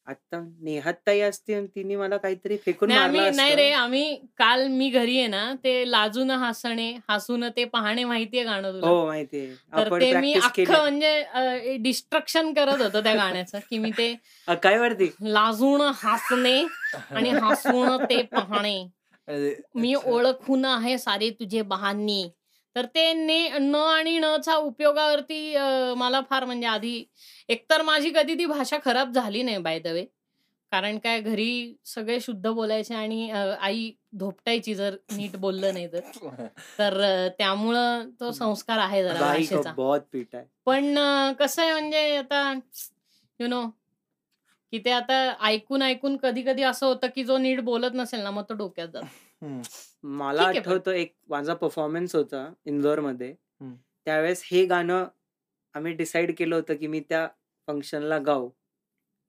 आता 0.07 0.39
नेहात 0.61 0.93
ताई 1.07 1.19
असती 1.21 1.53
आणि 1.53 1.67
तिने 1.75 1.95
मला 1.95 2.17
काहीतरी 2.17 2.55
फेकून 2.57 2.89
नाही 2.89 2.99
मारलं 3.01 3.17
आम्ही 3.19 3.35
नाही 3.35 3.55
रे 3.55 3.67
असतं 3.67 3.81
आम्ही 3.81 4.15
काल 4.37 4.65
मी 4.69 4.89
घरी 4.91 5.17
आहे 5.17 5.27
ना 5.27 5.43
ते 5.63 5.73
लाजून 5.91 6.31
हसणे 6.33 6.91
हसून 7.09 7.43
ते 7.57 7.65
पाहणे 7.65 8.03
माहितीये 8.03 8.43
गाणं 8.43 8.71
तुला? 8.71 8.87
हो 8.87 9.05
माहितीये 9.05 9.53
तर 9.73 9.77
आपण 9.79 10.01
ते 10.01 10.11
मी 10.11 10.33
प्रॅक्टिस 10.33 10.43
अख्खं 10.43 10.63
केली. 10.65 10.79
म्हणजे 10.79 11.77
डिस्ट्रक्शन 11.79 12.53
करत 12.53 12.81
होतो 12.81 13.01
त्या 13.03 13.13
गाण्याचं 13.37 13.59
की 13.69 13.77
मी 13.77 13.91
ते 13.97 14.13
काय 14.61 14.77
वरती 14.77 15.09
लाजून 15.23 15.81
हसणे 15.95 16.59
आणि 17.11 17.29
हसून 17.31 18.03
ते 18.05 18.21
पाहणे. 18.31 18.77
अरे, 19.27 19.55
मी 19.75 19.93
अच्छा. 19.93 20.11
ओळखून 20.11 20.65
आहे 20.65 20.97
सारे 20.97 21.29
तुझे 21.29 21.61
बहाने 21.63 22.23
तर 22.75 22.85
ते 22.95 23.11
ने 23.13 23.47
न 23.59 23.75
आणि 23.75 24.17
नचा 24.19 24.55
उपयोगावरती 24.57 25.55
अं, 25.55 25.93
मला 25.97 26.21
फार 26.29 26.45
म्हणजे 26.45 26.67
आधी 26.67 27.03
एकतर 27.51 27.81
माझी 27.81 28.09
कधी 28.09 28.35
ती 28.35 28.45
भाषा 28.45 28.77
खराब 28.85 29.11
झाली 29.11 29.43
नाही 29.43 29.57
बाय 29.57 29.79
द 29.79 29.87
वे 29.87 30.05
कारण 30.71 30.97
काय 30.97 31.19
घरी 31.21 31.75
सगळे 31.85 32.19
शुद्ध 32.19 32.47
बोलायचे 32.47 32.93
आणि 32.95 33.29
आई 33.31 33.91
धोपटायची 34.13 34.75
जर 34.75 34.95
नीट 35.11 35.35
बोललं 35.35 35.73
नाही 35.73 35.87
तर 35.87 36.45
तर 36.79 37.27
त्यामुळं 37.37 38.09
तो 38.19 38.31
संस्कार 38.31 38.77
आहे 38.77 39.03
जरा 39.03 39.19
भाषेचा 39.19 39.71
पण 40.65 40.95
कसं 41.39 41.61
आहे 41.61 41.71
म्हणजे 41.71 42.15
आता 42.17 42.51
यु 43.39 43.47
नो 43.47 43.61
की 44.73 44.79
ते 44.79 44.91
आता 44.91 45.15
ऐकून 45.41 45.81
ऐकून 45.81 46.17
कधी 46.17 46.41
कधी 46.41 46.63
असं 46.63 46.85
होतं 46.85 47.07
की 47.15 47.23
जो 47.23 47.37
नीट 47.37 47.59
बोलत 47.59 47.91
नसेल 47.93 48.19
ना 48.19 48.31
मग 48.31 48.43
तो 48.49 48.53
डोक्यात 48.53 48.87
जातो. 48.87 49.61
मला. 50.03 50.43
आठवतं 50.43 50.91
एक 50.91 51.13
माझा 51.29 51.53
परफॉर्मन्स 51.53 52.15
होता 52.15 52.47
इंदोरमध्ये. 52.65 53.33
त्यावेळेस 53.61 54.43
हे 54.51 54.65
गाणं 54.65 55.05
आम्ही 55.75 55.93
डिसाईड 55.93 56.35
केलं 56.37 56.55
होतं 56.55 56.75
की 56.75 56.87
मी 56.87 56.99
त्या 56.99 57.27
फंक्शनला 57.67 58.17
गाऊ 58.17 58.49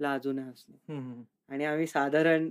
लाजून 0.01 0.39
हसणे. 0.39 0.95
हम्म. 0.95 1.23
आणि 1.49 1.65
आम्ही 1.65 1.87
साधारण 1.87 2.51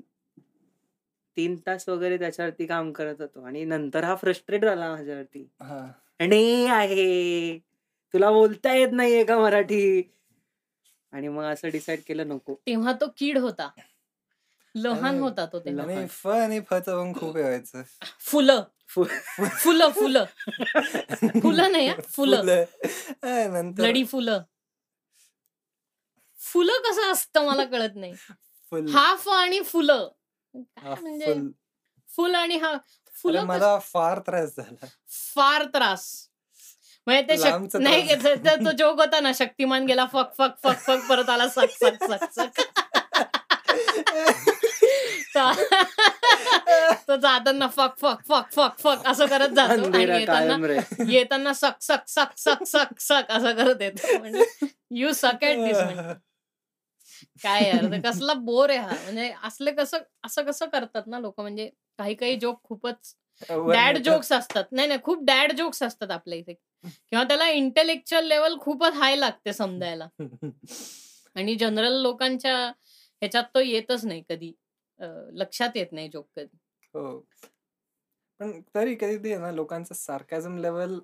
तीन 1.38 1.56
तास 1.68 1.90
वगैरे 1.90 2.18
त्याच्यावरती 2.18 2.66
काम 2.66 2.92
करत 2.92 3.16
होतो. 3.20 3.42
आणि 3.44 3.66
नंतर 3.66 4.04
हा 4.04 4.16
फ्रस्ट्रेट 4.16 4.66
झाला 4.66 4.92
माझ्यावरती. 4.92 5.50
हा. 5.60 5.92
आणि 6.20 6.66
आहे. 6.66 7.58
तुला 8.14 8.32
बोलता 8.32 8.74
येत 8.74 8.90
नाहीये 8.92 9.26
का 9.26 9.40
मराठी? 9.40 10.02
आणि 11.12 11.28
मग 11.28 11.44
असं 11.44 11.70
डिसाईड 11.70 12.00
केलं 12.08 12.28
नको. 12.28 12.54
तेव्हा 12.68 12.94
तो 12.94 13.06
कीड 13.18 13.38
होता. 13.38 13.70
लहान 14.76 15.20
होता 15.20 15.46
तो 15.46 15.60
तेव्हा. 15.60 16.08
फ 16.08 16.28
आणि 16.28 16.60
फचं 16.70 17.14
पण 17.14 17.20
खूप 17.20 17.38
फुलं. 18.20 18.64
फु- 18.88 19.06
फुलं 19.46 19.90
फुलं. 19.90 20.26
फुलं 21.42 21.72
नाही 21.72 21.92
फुलं. 22.10 22.64
नंतर 23.24 23.84
फुलं. 24.06 24.42
फुलं 26.42 26.74
कसं 26.74 27.12
असतं 27.12 27.46
मला 27.46 27.64
कळत 27.64 27.96
नाही. 27.96 28.14
हाफ 28.92 29.30
आणि 29.30 29.62
फुलं. 29.62 30.10
म्हणजे 31.02 31.34
फुल. 32.10 32.36
आणि 32.36 32.58
हा 32.58 32.70
अरे 32.70 33.12
फुलं 33.24 33.44
मला 33.44 33.80
फार 33.80 34.20
त्रास 34.20 34.50
झाला. 34.58 34.86
फार 35.36 35.64
त्रास. 35.64 36.28
म्हणजे 37.08 37.22
ते 37.22 37.42
लांबचा 37.42 37.78
शक- 37.78 37.88
नाही. 37.88 38.16
ते- 38.16 38.72
जोक 38.78 39.00
होता 39.00 39.20
ना 39.20 39.32
शक्तिमान 39.36 39.86
गेला 39.86 40.06
फक 40.06 40.38
फक 40.38 40.52
फक 40.64 40.78
फक 40.78 41.10
परत 41.10 41.30
आला 41.30 41.48
सक 41.48 41.84
सक 41.84 42.04
सक 42.04 42.24
सक. 42.40 42.62
तो- 47.08 47.18
जाताना 47.18 47.68
fuck 47.68 47.98
fuck 48.02 48.18
fuck 48.30 48.52
fuck 48.52 48.78
fuck 48.80 49.08
असं 49.08 49.26
करत 49.26 49.50
जातो. 49.50 49.72
आणि 49.72 50.06
येताना 50.20 50.58
येताना 51.10 51.54
सक 51.54 51.82
सक 51.82 52.08
सक 52.08 52.38
सक 52.38 52.64
सक 52.64 53.00
सक 53.00 53.32
असं 53.32 53.56
करत 53.56 53.82
येतो. 53.82 54.18
म्हणजे 54.18 54.46
यू 54.92 55.14
सक 55.14 55.44
ॲट 55.44 55.58
दिस 55.58 55.78
काय 57.44 57.68
यार 57.68 57.86
ते 57.92 58.02
कसला 58.06 58.34
बोर 58.34 58.70
आहे 58.70 58.80
हा. 58.80 58.96
म्हणजे 59.04 59.32
असले 59.44 59.72
कसं 59.72 59.98
असं 60.24 60.44
कसं 60.44 60.66
करतात 60.66 61.08
ना 61.08 61.20
लोक 61.20 61.40
म्हणजे 61.42 61.70
काही 62.00 62.16
काही 62.16 62.36
जोक 62.36 62.64
खूपच 62.64 63.16
डॅड. 63.50 63.98
जोक्स 63.98 64.32
असतात. 64.32 64.64
नाही 64.72 64.88
नाही 64.88 65.00
खूप 65.04 65.24
डॅड 65.24 65.52
जोक्स 65.52 65.84
असतात 65.84 66.12
आपल्या 66.12 66.38
इथे. 66.40 66.54
किंवा 66.84 67.24
त्याला 67.24 67.48
इंटेलेक्च्युअल 67.50 68.26
लेवल 68.26 68.58
खूपच 68.60 68.94
हाय 68.94 69.16
लागते 69.16 69.54
समजायला. 69.54 70.08
आणि 71.36 71.56
जनरल 71.56 72.02
लोकांच्या 72.02 72.56
ह्याच्यात 73.22 73.44
तो 73.56 73.60
येतच 73.60 74.06
नाही 74.06 74.24
कधी. 74.30 74.52
लक्षात 75.34 75.70
येत 75.76 75.92
नाही 75.92 76.10
जोक 76.10 76.28
कधी. 76.36 76.58
हो. 76.94 77.20
पण 78.40 78.60
तरी 78.76 78.96
कधी 78.96 79.18
ते 79.18 79.38
ना 79.38 79.52
लोकांचं 79.52 79.96
सार्कॅझम 79.96 80.58
लेवल 80.58 81.00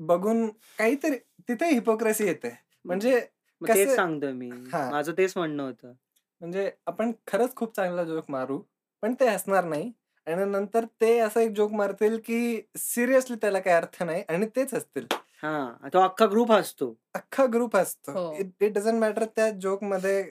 बघून 0.00 0.46
काहीतरी 0.78 1.16
तिथे 1.48 1.66
हिपोक्रेसी 1.66 2.26
येते. 2.26 2.54
म्हणजे 2.84 3.20
मग 3.62 3.68
तेच 3.68 3.94
सांगतो 3.96 4.32
मी. 4.32 4.50
माझं 4.72 5.12
तेच 5.18 5.32
म्हणणं 5.36 5.62
होतं. 5.62 5.92
म्हणजे 6.40 6.70
आपण 6.86 7.12
खरंच 7.26 7.54
खूप 7.56 7.74
चांगला 7.76 8.04
जोक 8.04 8.30
मारू 8.30 8.58
पण 9.02 9.14
ते 9.20 9.26
असणार 9.26 9.64
नाही. 9.64 9.90
आणि 10.26 10.44
नंतर 10.44 10.84
ते 11.00 11.18
असा 11.18 11.40
एक 11.40 11.50
जोक 11.50 11.72
मारतील 11.72 12.18
की 12.24 12.60
सिरियसली 12.78 13.36
त्याला 13.36 13.58
काही 13.58 13.76
अर्थ 13.76 14.02
नाही 14.02 14.22
आणि 14.28 14.46
तेच 14.56 14.74
असतील 14.74 15.06
हा. 15.42 15.88
तो 15.94 15.98
अख्खा 15.98 16.26
ग्रुप 16.26 16.52
असतो 16.52 16.94
अख्खा 17.14 17.46
ग्रुप 17.46 17.76
असतो 17.76 18.12
हो. 18.12 18.32
इट 18.60 18.72
डझंट 18.74 19.00
मॅटर 19.00 19.24
त्या 19.36 19.50
जोकमध्ये 19.50 20.22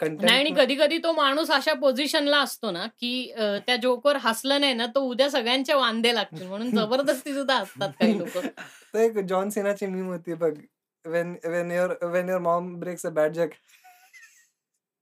नाही 0.00 0.38
आणि 0.38 0.50
कधी 0.56 0.74
कधी 0.74 0.98
तो 0.98 1.12
माणूस 1.12 1.50
अशा 1.50 1.72
पोझिशनला 1.72 2.38
असतो 2.38 2.70
ना 2.70 2.86
की 3.00 3.32
त्या 3.66 3.76
जोकवर 3.76 4.16
हसलं 4.16 4.60
नाही 4.60 4.74
ना 4.74 4.86
तो 4.86 5.00
उद्या 5.00 5.28
सगळ्यांचे 5.30 5.74
वांदे 5.74 6.14
लागतील. 6.14 6.46
म्हणून 6.46 6.70
जबरदस्ती 6.76 7.34
सुद्धा 7.34 7.56
असतात 7.56 7.90
काही 7.98 8.18
लोक. 8.18 8.36
ते 8.94 9.04
एक 9.04 9.18
जॉन 9.18 9.50
सिनाची 9.50 9.86
मीम 9.86 10.06
होती 10.06 10.34
बघ. 10.34 10.52
When 11.04 11.38
when 11.46 11.72
your 11.72 12.06
when 12.06 12.28
your 12.28 12.40
mom 12.40 12.80
breaks 12.80 13.06
a 13.06 13.12
bad 13.12 13.34
jug 13.34 13.48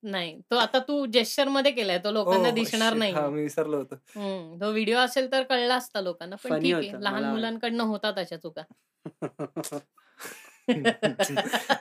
नाही 0.02 0.40
तो 0.50 0.56
आता 0.56 0.78
तू 0.78 1.06
जेस्चरमध्ये 1.06 1.72
केलाय 1.72 1.98
तो 1.98 2.10
लोकांना 2.10 2.50
दिसणार 2.50 2.94
नाही. 2.94 3.12
हा 3.12 3.28
मी 3.28 3.42
विसरलो 3.42 3.76
होतो. 3.76 3.96
तो 4.60 4.70
व्हिडिओ 4.70 4.98
असेल 4.98 5.32
तर 5.32 5.42
कळला 5.42 5.76
असता 5.76 6.00
लोकांना 6.00 6.36
पण 6.36 6.50
Funny 6.50 6.62
ठीक 6.62 6.74
होता, 6.74 6.86
आहे 6.86 7.04
लहान 7.04 7.14
मला 7.14 7.24
मुलांकडनं 7.24 7.84
होतात 7.84 8.18
अशा 8.18 8.36
चुका. 8.36 8.62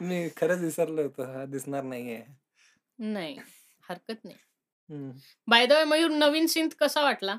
मी 0.02 0.30
खरंच 0.38 0.62
विसरलो 0.62 1.04
होतो 1.04 1.32
हा 1.32 1.48
दिसणार 1.48 1.84
नाहीये. 1.84 2.26
नाही 3.00 3.38
हरकत 3.84 4.26
नाही. 4.26 4.38
बाय 5.48 5.68
द 5.68 5.74
वे 5.74 5.86
मयूर 5.86 6.14
नवीन 6.14 6.48
सिंथ 6.48 6.70
कसा 6.80 7.04
वाटला? 7.04 7.38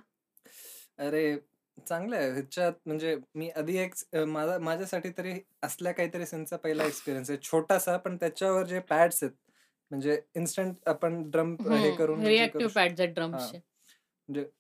अरे 0.99 1.39
चांगलं 1.87 2.16
आहे. 2.16 2.31
ह्याच्यात 2.33 2.72
म्हणजे 2.87 3.16
मी 3.35 3.49
आधी 3.57 3.76
एक 3.79 3.95
माझा 4.29 4.59
माझ्यासाठी 4.59 5.11
तरी 5.18 5.33
असल्या 5.62 5.93
काहीतरी 5.93 6.26
सिनचा 6.26 6.57
पहिला 6.57 6.85
एक्सपिरियन्स 6.85 7.31
आहे. 7.31 7.39
छोटासा 7.43 7.97
पण 7.97 8.16
त्याच्यावर 8.16 8.66
जे 8.66 8.81
पॅड्स 8.89 9.22
आहेत 9.22 9.35
म्हणजे 9.91 10.20
इन्स्टंट 10.37 10.89
आपण 10.89 11.22
ड्रम 11.31 11.55
हे. 11.70 11.91
करून 11.97 12.20
हे 12.20 12.29
रिएक्टिव्ह 12.29 12.64
करू 12.64 12.74
पॅड 12.74 13.14
ड्रम्सचे 13.14 13.59
शकतो. 13.59 14.51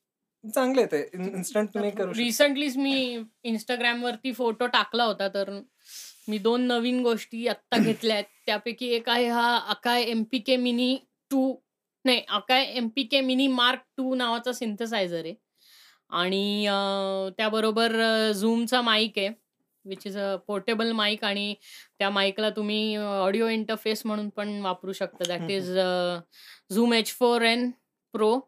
चांगले 0.44 0.84
ते. 0.86 1.00
इन्स्टंट 1.14 1.74
तुम्ही 1.74 1.90
करू. 1.90 2.12
रिसेंटलीच 2.16 2.76
मी 2.76 3.22
इंस्टाग्राम 3.44 4.04
वरती 4.04 4.32
फोटो 4.32 4.66
टाकला 4.66 5.04
होता 5.04 5.28
तर 5.34 5.50
मी 6.28 6.38
दोन 6.38 6.66
नवीन 6.66 7.02
गोष्टी 7.02 7.46
आत्ता 7.48 7.78
घेतल्या 7.78 8.14
आहेत. 8.16 8.24
त्यापैकी 8.46 8.88
एक 8.94 9.08
आहे 9.08 9.26
हा 9.28 9.56
Akai 9.70 10.02
M 10.02 10.22
P 10.32 10.38
K 10.38 10.56
mini 10.56 10.96
two 11.30 11.52
नाही 12.04 12.22
Akai 12.28 12.64
M 12.76 12.88
P 12.96 13.02
K 13.04 13.20
mini 13.20 13.46
mark 13.48 13.80
two 13.96 14.14
नावाचा 14.14 14.52
सिंथसायझर 14.52 15.24
आहे. 15.24 15.34
आणि 16.10 16.66
अं, 16.66 17.28
त्याबरोबर 17.38 17.92
झूमचा 18.32 18.80
माईक 18.82 19.18
आहे 19.18 19.28
which 19.84 20.06
is 20.06 20.16
a 20.18 20.34
portable 20.46 20.92
mic 20.92 21.24
आणि 21.24 21.54
त्या 21.98 22.10
माईकला 22.10 22.50
तुम्ही 22.52 22.96
ऑडिओ 22.98 23.48
इंटरफेस 23.48 24.02
म्हणून 24.06 24.28
पण 24.30 24.60
वापरू 24.62 24.92
शकता. 24.94 25.24
That. 25.26 25.50
Is 25.52 25.70
Zoom 26.70 26.92
H 26.94 27.12
four 27.14 27.42
N 27.44 27.70
Pro. 28.14 28.38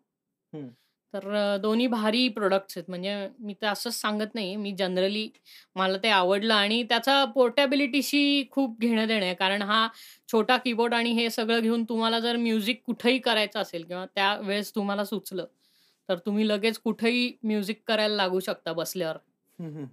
तर 1.15 1.27
अ, 1.35 1.57
दोन्ही 1.59 1.87
भारी 1.89 2.29
प्रोडक्ट्स 2.31 2.77
आहेत. 2.77 2.89
म्हणजे 2.89 3.15
मी 3.41 3.55
तर 3.63 3.67
असंच 3.69 3.95
सांगत 3.95 4.35
नाही 4.35 4.55
मी 4.57 4.73
जनरली 4.75 5.29
मला 5.77 5.97
ते 6.03 6.09
आवडलं 6.11 6.55
आणि 6.55 6.83
त्याचा 6.85 7.25
पोर्टॅबिलिटीशी 7.35 8.45
खूप 8.51 8.79
घेणं 8.81 9.07
देणं 9.07 9.25
आहे. 9.25 9.35
कारण 9.35 9.63
हा 9.63 9.87
छोटा 10.29 10.57
कीबोर्ड 10.59 10.95
आणि 10.95 11.13
हे 11.13 11.29
सगळं 11.31 11.61
घेऊन 11.61 11.85
तुम्हाला 11.85 12.19
जर 12.21 12.37
म्युझिक 12.39 12.83
कुठेही 12.87 13.19
करायचं 13.21 13.61
असेल 13.61 13.85
किंवा 13.85 14.05
त्यावेळेस 14.15 14.75
तुम्हाला 14.75 15.05
सुचलं 15.05 15.47
तर 16.11 16.19
तुम्ही 16.19 16.49
लगेच 16.49 16.79
कुठेही 16.79 17.33
म्युझिक 17.43 17.83
करायला 17.89 18.17
लागू 18.17 18.41
शकता 18.41 18.73
बसल्यावर. 18.73 19.17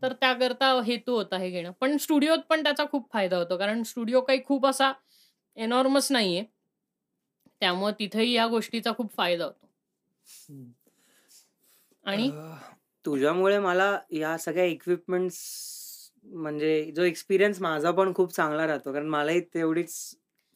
तर 0.04 0.14
त्याकरता 0.14 0.72
हेतू 0.86 1.16
होता 1.16 1.38
हे 1.38 1.50
घेणं 1.50 1.72
पण 1.82 1.98
स्टुडिओत 1.98 2.40
पण 2.50 2.64
त्याचा 2.64 2.86
खूप 2.92 3.08
फायदा 3.14 3.38
होतो 3.38 3.58
कारण 3.58 3.84
स्टुडिओ 3.84 4.22
काही 4.22 4.44
खूप 4.46 4.66
असा 4.68 4.92
एनॉर्मस 5.58 6.12
नाहीये 6.12 6.44
त्यामुळे 7.62 7.94
तिथेही 8.00 8.32
या 8.34 8.48
गोष्टीचा 8.48 8.92
खूप 8.98 9.16
फायदा 9.18 9.46
होतो. 9.46 9.68
आणि 12.06 12.30
तुझ्यामुळे 13.06 13.60
मला 13.60 13.98
या 14.12 14.38
सगळ्या 14.38 14.66
इक्विपमेंट्स 14.66 15.38
म्हणजे 16.26 16.92
जो 16.96 17.04
एक्सपिरियन्स 17.04 17.62
माझा 17.62 17.92
पण 17.92 18.14
खूप 18.14 18.34
चांगला 18.34 18.68
राहतो. 18.68 18.94
कारण 18.94 19.08
मलाही 19.08 19.42
तेवढीच 19.54 19.94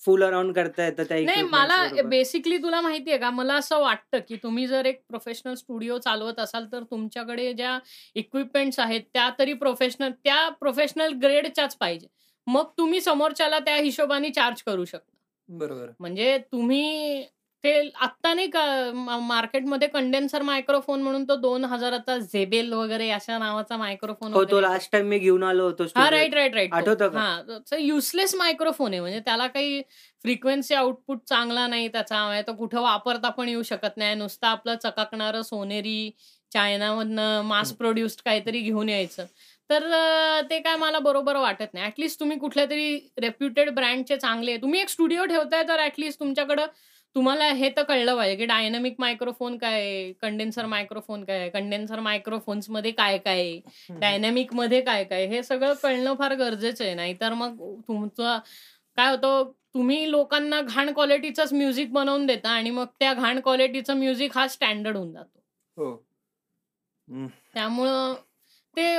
फुल 0.06 0.24
अराउंड 0.24 0.54
करता 0.56 0.86
येतं 0.86 1.04
त्या 1.04 1.18
नाही 1.18 1.42
मला. 1.44 2.02
बेसिकली 2.04 2.58
तुला 2.58 2.82
माहितीये 2.82 3.18
का, 3.18 3.30
मला 3.30 3.56
असं 3.56 3.80
वाटतं, 3.80 4.20
की 4.30 4.36
तुम्ही 4.36 4.68
जर 4.68 4.86
एक 4.86 5.02
प्रोफेशनल 5.10 5.54
स्टुडिओ 5.54 5.98
चालवत 5.98 6.40
असाल, 6.40 6.66
तर 6.72 6.84
तुमच्याकडे 6.84 7.54
ज्या 7.54 7.80
इक्विपमेंट्स 8.16 8.80
आहेत, 8.80 9.02
त्या 9.14 9.30
तरी 9.40 9.54
प्रोफेशनल 9.54 10.12
त्या 10.24 10.50
प्रोफेशनल 10.50 11.14
ग्रेडच्याच 11.14 11.76
पाहिजे. 11.76 12.08
मग 12.48 12.64
तुम्ही 12.78 13.02
समोरच्याला 13.02 13.60
त्या 13.60 13.76
हिशोबाने 13.76 14.30
चार्ज 14.30 14.62
करू 14.64 14.86
शकता. 14.86 15.16
बरोबर. 15.50 15.90
म्हणजे 16.00 16.38
तुम्ही 16.38 17.24
ते 17.64 17.72
आत्ता 18.02 18.34
नाही 18.34 18.48
का 18.50 18.62
मा 18.96 19.18
मार्केटमध्ये 19.22 19.88
कंडेन्सर 19.88 20.42
मायक्रोफोन 20.42 21.02
म्हणून 21.02 21.24
तो 21.26 21.36
2000 21.38 21.98
चा 21.98 22.18
झेबेल 22.18 22.72
वगैरे 22.74 23.10
अशा 23.12 23.38
नावाचा 23.38 23.78
मायक्रोफोन 23.78 24.34
हो, 24.34 24.44
तो. 24.46 24.60
लास्ट 24.62 24.92
टाईम 24.92 25.06
मी 25.08 25.20
घेऊन 25.20 25.44
आलो 25.44 25.64
होतो 25.66 25.84
हां, 25.96 26.10
राइट, 26.10 26.34
राइट. 26.36 26.56
तो. 26.72 26.76
आठवतं 26.76 27.10
का? 27.10 27.20
हां, 27.20 27.60
तो 27.62 27.78
युजलेस 27.78 28.34
मायक्रोफोन 28.36 28.92
आहे. 28.94 29.00
म्हणजे 29.02 29.20
त्याला 29.20 29.48
काही 29.48 29.82
फ्रिक्वेन्सी 30.26 30.74
आउटपुट 30.76 31.20
चांगला 31.28 31.68
नाही 31.68 31.88
त्याचा. 31.88 32.24
म्हणजे 32.26 32.42
तो 32.48 32.54
कुठं 32.56 32.82
वापरता 32.82 33.30
पण 33.32 33.50
येऊ 33.50 33.64
शकत 33.64 33.98
नाही. 33.98 34.16
नुसतं 34.16 34.48
आपलं 34.48 34.76
चकाकणारं 34.84 35.42
सोनेरी 35.44 36.12
चायनामधनं 36.52 37.42
मास. 37.46 37.74
प्रोड्यूस्ड 37.74 38.22
काहीतरी 38.26 38.60
घेऊन 38.62 38.90
यायचं. 38.90 39.26
तर 39.70 39.84
अ, 39.86 40.42
ते 40.50 40.60
काय 40.60 40.76
मला 40.78 41.00
बरोबर 41.02 41.36
वाटत 41.38 41.74
नाही. 41.74 41.86
ॲट 41.86 42.00
लीस्ट 42.00 42.20
तुम्ही 42.20 42.38
कुठल्यातरी 42.40 42.96
रेप्युटेड 43.20 43.70
ब्रँडचे 43.76 44.18
चांगले 44.18 44.58
तुम्ही 44.58 44.80
एक 44.82 44.90
स्टुडिओ 44.90 45.26
ठेवताय, 45.26 45.64
तर 45.64 45.80
ॲट 45.80 46.00
लीस्ट 46.00 46.20
तुमच्याकडं 46.20 46.66
तुम्हाला 47.16 47.46
हे 47.52 47.70
तर 47.70 47.84
कळलं 47.84 48.16
पाहिजे, 48.16 48.36
की 48.36 48.46
डायनामिक 48.46 48.96
मायक्रोफोन 49.00 49.58
काय 49.58 49.74
आहे? 49.74 50.12
कंडेन्सर 50.14 50.66
मायक्रोफोन 50.66 51.24
काय 51.24 51.40
आहे? 51.40 51.50
कंडेन्सर 51.50 52.00
मायक्रोफोन्समध्ये 52.00 52.92
काय-काय 52.92 53.40
आहे? 53.40 53.56
हं, 53.56 53.94
हं. 53.94 54.00
डायनॅमिकमध्ये 54.00 54.82
काय-काय 54.82 55.24
आहे? 55.26 55.36
हे 55.36 55.44
सगळं 55.44 55.74
कळणं 55.74 56.14
फार 56.16 56.36
गरजेचं 56.36 56.84
आहे. 56.86 56.94
नाहीतर 56.94 57.34
मग 57.34 57.58
तुमचं 57.88 58.38
काय 58.98 59.10
होतं, 59.12 59.52
तुम्ही 59.74 60.10
लोकांना 60.12 60.62
घाण 60.62 60.92
क्वालिटीचंच 60.94 61.54
म्युझिक 61.54 61.92
बनवून 61.94 62.26
देता 62.26 62.50
आणि 62.50 62.70
मग 62.70 62.86
त्या 63.00 63.14
घाण 63.14 63.40
क्वालिटीचं 63.40 63.98
म्युझिक 63.98 64.38
हा 64.38 64.48
स्टँडर्ड 64.48 64.98
होऊन 64.98 65.12
जातो. 65.14 65.40
हं. 67.08 67.28
त्यामुळं 67.54 68.14
ते 68.78 68.96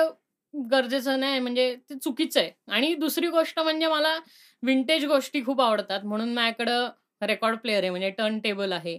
गरजेचं 0.55 1.21
नाही 1.21 1.39
म्हणजे 1.41 1.75
ते 1.91 1.95
चुकीचं 1.95 2.41
आहे. 2.41 2.51
आणि 2.69 2.95
दुसरी 2.95 3.27
गोष्ट 3.29 3.61
म्हणजे 3.61 3.87
मला 3.87 4.19
विंटेज 4.63 5.05
गोष्टी 5.05 5.45
खूप 5.45 5.61
आवडतात. 5.61 6.05
म्हणून 6.05 6.33
माझ्याकडं 6.35 6.89
रेकॉर्ड 7.23 7.59
प्लेयर 7.59 7.83
आहे. 7.83 7.91
म्हणजे 7.91 8.11
टर्न 8.11 8.39
टेबल 8.39 8.73
आहे 8.73 8.99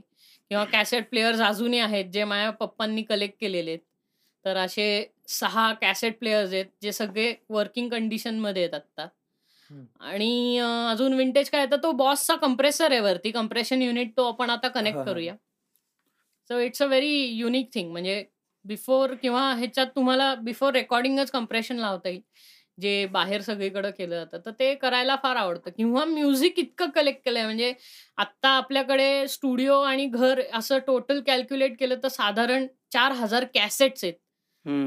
किंवा 0.52 0.64
कॅसेट 0.66 1.10
प्लेयर्स 1.10 1.42
अजूनही 1.42 1.80
आहेत, 1.80 2.06
जे 2.06 2.24
माझ्या 2.24 2.50
पप्पांनी 2.52 3.04
कलेक्ट 3.04 3.36
केलेले 3.42 3.72
आहेत. 3.72 3.80
तर 4.46 4.58
असे 4.58 4.86
6 5.28 5.72
कॅसेट 5.82 6.18
प्लेयर्स 6.20 6.54
आहेत, 6.54 6.66
जे 6.82 6.92
सगळे 6.92 7.34
वर्किंग 7.50 7.90
कंडिशनमध्ये 7.90 8.64
आहेत 8.64 8.74
आत्ता. 8.74 9.08
आणि 10.00 10.58
अजून 10.90 11.14
विंटेज 11.14 11.50
काय 11.50 11.66
तर 11.66 11.78
तो 11.84 11.92
बॉसचा 11.92 12.36
कंप्रेसर 12.36 12.92
आहे 12.92 13.00
वरती. 13.00 13.32
कंप्रेशन 13.32 13.82
युनिट 13.82 14.12
तो 14.18 14.28
आपण 14.28 14.50
आता 14.50 14.68
कनेक्ट. 14.68 15.00
करूया. 15.06 15.36
So 16.50 16.60
it's 16.60 16.82
a 16.82 16.86
very 16.86 17.14
unique 17.38 17.70
thing 17.74 17.92
म्हणजे 17.92 18.24
बिफोर 18.66 19.14
किंवा 19.14 19.42
ह्याच्यात 19.54 19.88
तुम्हाला 19.88 20.34
बिफोर 20.36 20.74
रेकॉर्डिंगच 20.74 21.32
कंप्रेशन 21.32 21.78
लावता 21.78 22.10
येईल. 22.10 22.22
जे 22.82 23.06
बाहेर 23.06 23.42
सगळीकडे 23.42 23.92
केलं 23.92 24.16
जातं. 24.16 24.38
तर 24.46 24.52
ते 24.60 24.74
करायला 24.76 25.16
फार 25.24 25.36
आवडतं 25.36 25.72
किंवा 25.78 26.06
म्युझिक 26.06 26.60
इतकं 26.60 26.90
कलेक्ट 26.90 27.24
केलंय 27.26 27.44
म्हणजे 27.44 27.74
आत्ता 28.18 28.50
आपल्याकडे 28.50 29.28
स्टुडिओ 29.28 29.80
आणि 29.82 30.06
घर 30.06 30.42
असं 30.54 30.80
टोटल 30.88 31.22
कॅल्क्युलेट 31.22 31.80
केलं 31.80 31.96
तर 32.04 32.08
साधारण 32.08 32.68
4000 32.92 33.46
कॅसेट्स 33.54 34.04
आहेत. 34.04 34.14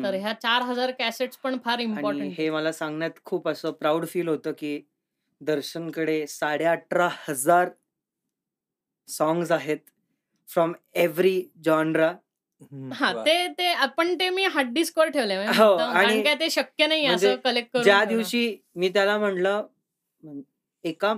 तर. 0.04 0.14
ह्या 0.14 0.32
4000 0.32 0.90
कॅसेट्स 0.90 1.36
पण 1.36 1.56
फार 1.64 1.78
इम्पोर्टंट 1.78 2.32
हे. 2.38 2.50
मला 2.50 2.72
सांगण्यात 2.72 3.24
खूप 3.24 3.48
असं 3.48 3.70
प्राउड 3.70 4.06
फील 4.06 4.28
होतं, 4.28 4.52
की 4.58 4.80
दर्शनकडे 5.40 6.26
18,500 6.26 7.68
सॉन्ग्स 9.08 9.52
आहेत 9.52 9.78
फ्रॉम 10.48 10.72
एव्हरी 10.94 11.42
जॉनरा. 11.64 12.12
हं. 12.62 13.24
ते 13.26 13.46
ते 13.48 13.66
आपण 13.68 14.14
ते 14.14 14.28
मी 14.30 14.44
हार्ड 14.44 14.68
डिस्कवर. 14.68 15.08
कारण 15.10 15.96
आणि 15.96 16.22
काय 16.22 16.34
ते 16.34 16.50
शक्य 16.50 16.86
नाहीये 16.86 17.06
म्हणजे 17.06 17.28
असं 17.28 17.40
कलेक्ट 17.40 17.72
करून 17.72 17.84
ज्या. 17.84 18.04
दिवशी 18.04 18.56
मी 18.74 18.88
त्याला 18.88 19.18
म्हटलं, 19.18 19.66
एका 20.84 21.14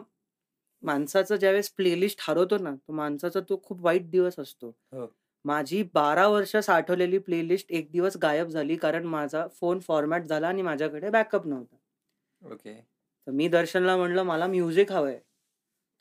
माणसाचं 0.83 1.37
ज्यावेळेस 1.37 1.71
प्लेलिस्ट 1.71 2.19
हरवतो 2.23 2.59
ना, 2.59 2.75
तो 2.75 2.93
माणसाचा 2.93 3.41
तो 3.41 3.61
खूप 3.65 3.81
वाईट 3.81 4.11
दिवस 4.11 4.39
असतो. 4.39 4.69
हो. 4.93 5.07
माझी 5.45 5.83
12 5.95 6.27
वर्ष 6.29 6.57
साठवलेली 6.57 7.19
प्लेलिस्ट 7.19 7.71
एक 7.71 7.91
दिवस 7.93 8.17
गायब 8.23 8.49
झाली, 8.49 8.77
कारण 8.77 9.05
माझा 9.05 9.47
फोन 9.49 9.81
फॉर्मॅट 9.81 10.25
झाला 10.25 10.49
आणि 10.49 10.63
माझ्याकडे 10.63 11.11
बॅकअप 11.11 11.47
नव्हता. 11.47 11.77
ओके. 12.43 12.75
तर 13.27 13.31
मी 13.31 13.49
दर्शनला 13.49 13.97
म्हटलं, 13.97 14.23
"मला 14.23 14.47
म्युझिक 14.47 14.93
हवंय." 14.93 15.19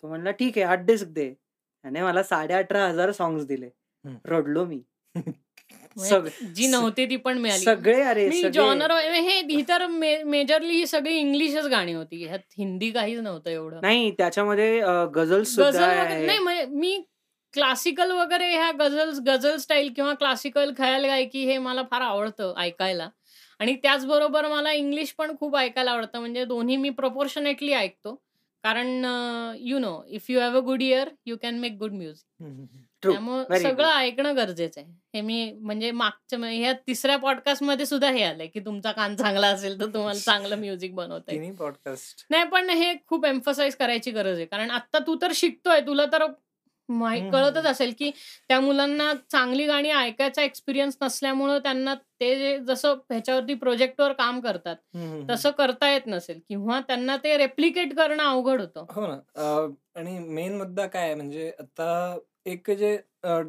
तो 0.03 0.07
म्हणला, 0.07 0.31
"ठीक 0.31 0.57
आहे, 0.57 0.65
हार्ड 0.65 0.85
डिस्क 0.85 1.07
दे." 1.07 1.33
त्याने 1.33 2.01
मला 2.01 2.23
18,500 2.23 3.11
सॉन्ग्स 3.11 3.45
दिले. 3.45 3.69
हं. 4.05 4.15
रडलो 4.25 4.65
मी. 4.65 4.81
जी 6.55 6.67
नव्हती 6.67 7.05
ती 7.05 7.15
पण 7.15 7.37
मिळाली. 7.37 7.63
सगळे 7.63 8.01
अरे 8.01 8.27
मी. 8.29 8.41
जॉनर 8.53 8.91
हे 8.91 9.39
ही 9.39 9.61
तर 9.69 9.85
मेजरली 9.87 10.73
ही 10.73 10.87
सगळी 10.87 11.15
इंग्लिशच 11.15 11.65
गाणी 11.65 11.93
होती. 11.93 12.23
ह्यात 12.25 12.39
हिंदी 12.57 12.91
काहीच 12.91 13.19
नव्हतं 13.19 13.49
एवढं. 13.49 13.79
नाही 13.81 14.11
त्याच्यामध्ये 14.11 14.79
गझल. 15.17 15.43
नाही 16.25 16.65
मी 16.65 17.01
क्लासिकल 17.53 18.11
वगैरे 18.11 18.49
ह्या 18.51 18.71
गझल्स 18.71 19.19
गझल 19.27 19.55
स्टाईल 19.57 19.91
किंवा 19.95 20.13
क्लासिकल 20.13 20.71
ख्याल 20.77 21.05
गायकी 21.05 21.45
हे 21.45 21.57
मला 21.57 21.83
फार 21.91 22.01
आवडतं 22.01 22.53
ऐकायला. 22.57 23.09
आणि 23.59 23.75
त्याचबरोबर 23.75 24.47
मला 24.47 24.71
इंग्लिश 24.71 25.11
पण 25.11 25.35
खूप 25.39 25.55
ऐकायला 25.57 25.91
आवडतं. 25.91 26.19
म्हणजे 26.19 26.45
दोन्ही 26.45 26.77
मी 26.77 26.89
प्रपोर्शनेटली 26.89 27.73
ऐकतो. 27.73 28.15
कारण 28.63 29.05
you 29.59 29.79
know 29.79 30.01
if 30.09 30.29
you 30.29 30.39
have 30.39 30.57
a 30.57 30.59
good 30.59 30.81
ear, 30.81 31.09
you 31.25 31.35
can 31.41 31.59
make 31.59 31.73
good 31.73 31.91
music. 31.91 32.43
त्यामुळं. 33.03 33.57
सगळं 33.57 33.87
ऐकणं 33.87 34.35
गरजेचं 34.35 34.81
आहे. 34.81 34.91
हे 35.15 35.21
मी 35.21 35.51
म्हणजे 35.51 35.91
मागच्या 35.91 36.39
ह्या 36.39 36.73
तिसऱ्या 36.73 37.17
पॉडकास्टमध्ये 37.17 37.85
सुद्धा 37.85 38.09
हे 38.11 38.23
आलंय, 38.23 38.47
की 38.47 38.59
तुमचा 38.59 38.91
कान 38.91 39.15
चांगला 39.15 39.47
असेल, 39.47 39.81
तर 39.81 39.85
तुम्हाला 39.85 40.19
चांगलं 40.19 40.55
म्युझिक 40.59 40.95
बनवता 40.95 41.53
पॉडकास्ट. 41.59 42.25
नाही 42.29 42.43
पण 42.43 42.69
हे 42.69 42.93
खूप 43.07 43.25
एम्फसाइज 43.25 43.75
करायची 43.75 44.11
गरज 44.11 44.37
आहे. 44.37 44.45
कारण 44.45 44.71
आत्ता 44.71 44.99
तू 44.99 45.17
तर 45.21 45.31
शिकतोय. 45.35 45.81
तुला 45.81 46.05
तर 46.05 46.25
कळतच. 47.31 47.65
असेल, 47.65 47.93
की 47.99 48.11
त्या 48.47 48.59
मुलांना 48.59 49.13
चांगली 49.31 49.65
गाणी 49.65 49.89
ऐकायचा 49.89 50.41
एक्सपिरियन्स 50.41 50.97
नसल्यामुळं 51.01 51.57
त्यांना 51.57 51.95
ते 51.95 52.57
जसं 52.57 52.93
ह्याच्यावरती 52.93 53.53
प्रोजेक्टवर 53.53 54.13
काम 54.13 54.39
करतात. 54.39 54.75
तसं 55.29 55.51
करता 55.51 55.91
येत 55.91 56.01
नसेल 56.07 56.39
किंवा 56.47 56.79
त्यांना 56.79 57.17
ते 57.17 57.37
रेप्लिकेट 57.37 57.95
करणं 57.95 58.23
अवघड 58.23 58.61
होतं. 58.61 58.85
हो 58.89 59.07
ना. 59.07 59.75
आणि 59.95 60.19
मेन 60.19 60.57
मुद्दा 60.57 60.87
काय 60.87 61.15
म्हणजे 61.15 61.51
आता 61.59 62.17
एक 62.47 62.69
जे 62.71 62.97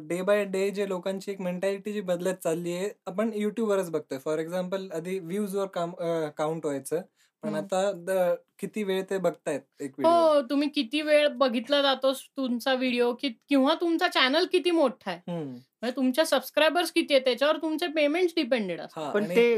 डे 0.07 0.21
बाय 0.21 0.43
डे 0.45 0.69
जे 0.71 0.87
लोकांची 0.89 1.31
एक 1.31 1.41
मेंटॅलिटी 1.41 1.91
जी 1.93 2.01
बदलत 2.01 2.35
चालली 2.43 2.73
आहे. 2.73 2.89
आपण 3.07 3.29
YouTubeवरच 3.33 3.89
बघतोय. 3.91 4.17
फॉर 4.17 4.39
एक्झाम्पल 4.39 4.87
आधी 4.93 5.17
व्ह्यूजवर 5.19 5.67
काम 5.67 5.91
काउंट 6.37 6.65
व्हायचं. 6.65 7.01
पण. 7.43 7.55
आता 7.55 7.91
द 8.07 8.11
किती 8.59 8.83
वेळ 8.83 9.01
ते 9.09 9.17
बघतायत 9.17 9.61
एक 9.81 9.91
व्हिडिओ. 9.97 10.11
हो, 10.11 10.41
तुम्ही 10.41 10.67
किती 10.69 11.01
वेळ 11.01 11.27
बघितला 11.37 11.81
जातो 11.81 12.11
तुमचा 12.37 12.73
व्हिडिओ 12.73 13.13
की 13.13 13.29
किंवा 13.49 13.73
तुमचा 13.81 14.07
चॅनल 14.07 14.45
किती 14.51 14.71
मोठा 14.71 15.11
आहे. 15.11 15.19
हं. 15.27 15.45
म्हणजे 15.81 15.95
तुमच्या 15.95 16.25
सबस्क्रायबर्स 16.25 16.91
किती 16.91 17.13
आहेत 17.13 17.25
त्याच्यावर 17.25 17.57
तुमचे 17.57 17.87
पेमेंट्स 17.87 18.33
डिपेंडेड 18.35 18.81
असतात. 18.81 19.13
पण 19.13 19.25
ते 19.25 19.57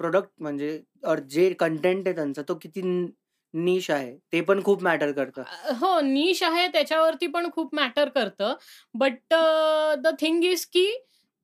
प्रॉडक्ट 0.00 0.30
म्हणजे 0.38 0.80
और 1.06 1.18
जे 1.30 1.52
कंटेंट 1.52 2.06
आहे 2.06 2.14
त्यांचा 2.14 2.42
तो 2.48 2.54
किती 2.54 2.82
निश 3.54 3.90
आहे, 3.90 4.10
ते 4.32 4.40
पण 4.42 4.62
खूप 4.62 4.82
मॅटर 4.82 5.12
करतं. 5.12 5.42
अ, 5.44 5.72
हो, 5.74 5.98
निश 6.02 6.42
आहे 6.44 6.66
त्याच्यावरती 6.68 7.26
पण 7.28 7.48
खूप 7.52 7.74
मॅटर 7.74 8.08
करतं. 8.10 8.54
बट 8.94 9.34
द 9.98 10.14
थिंग 10.20 10.44
इज 10.44 10.64
की 10.68 10.86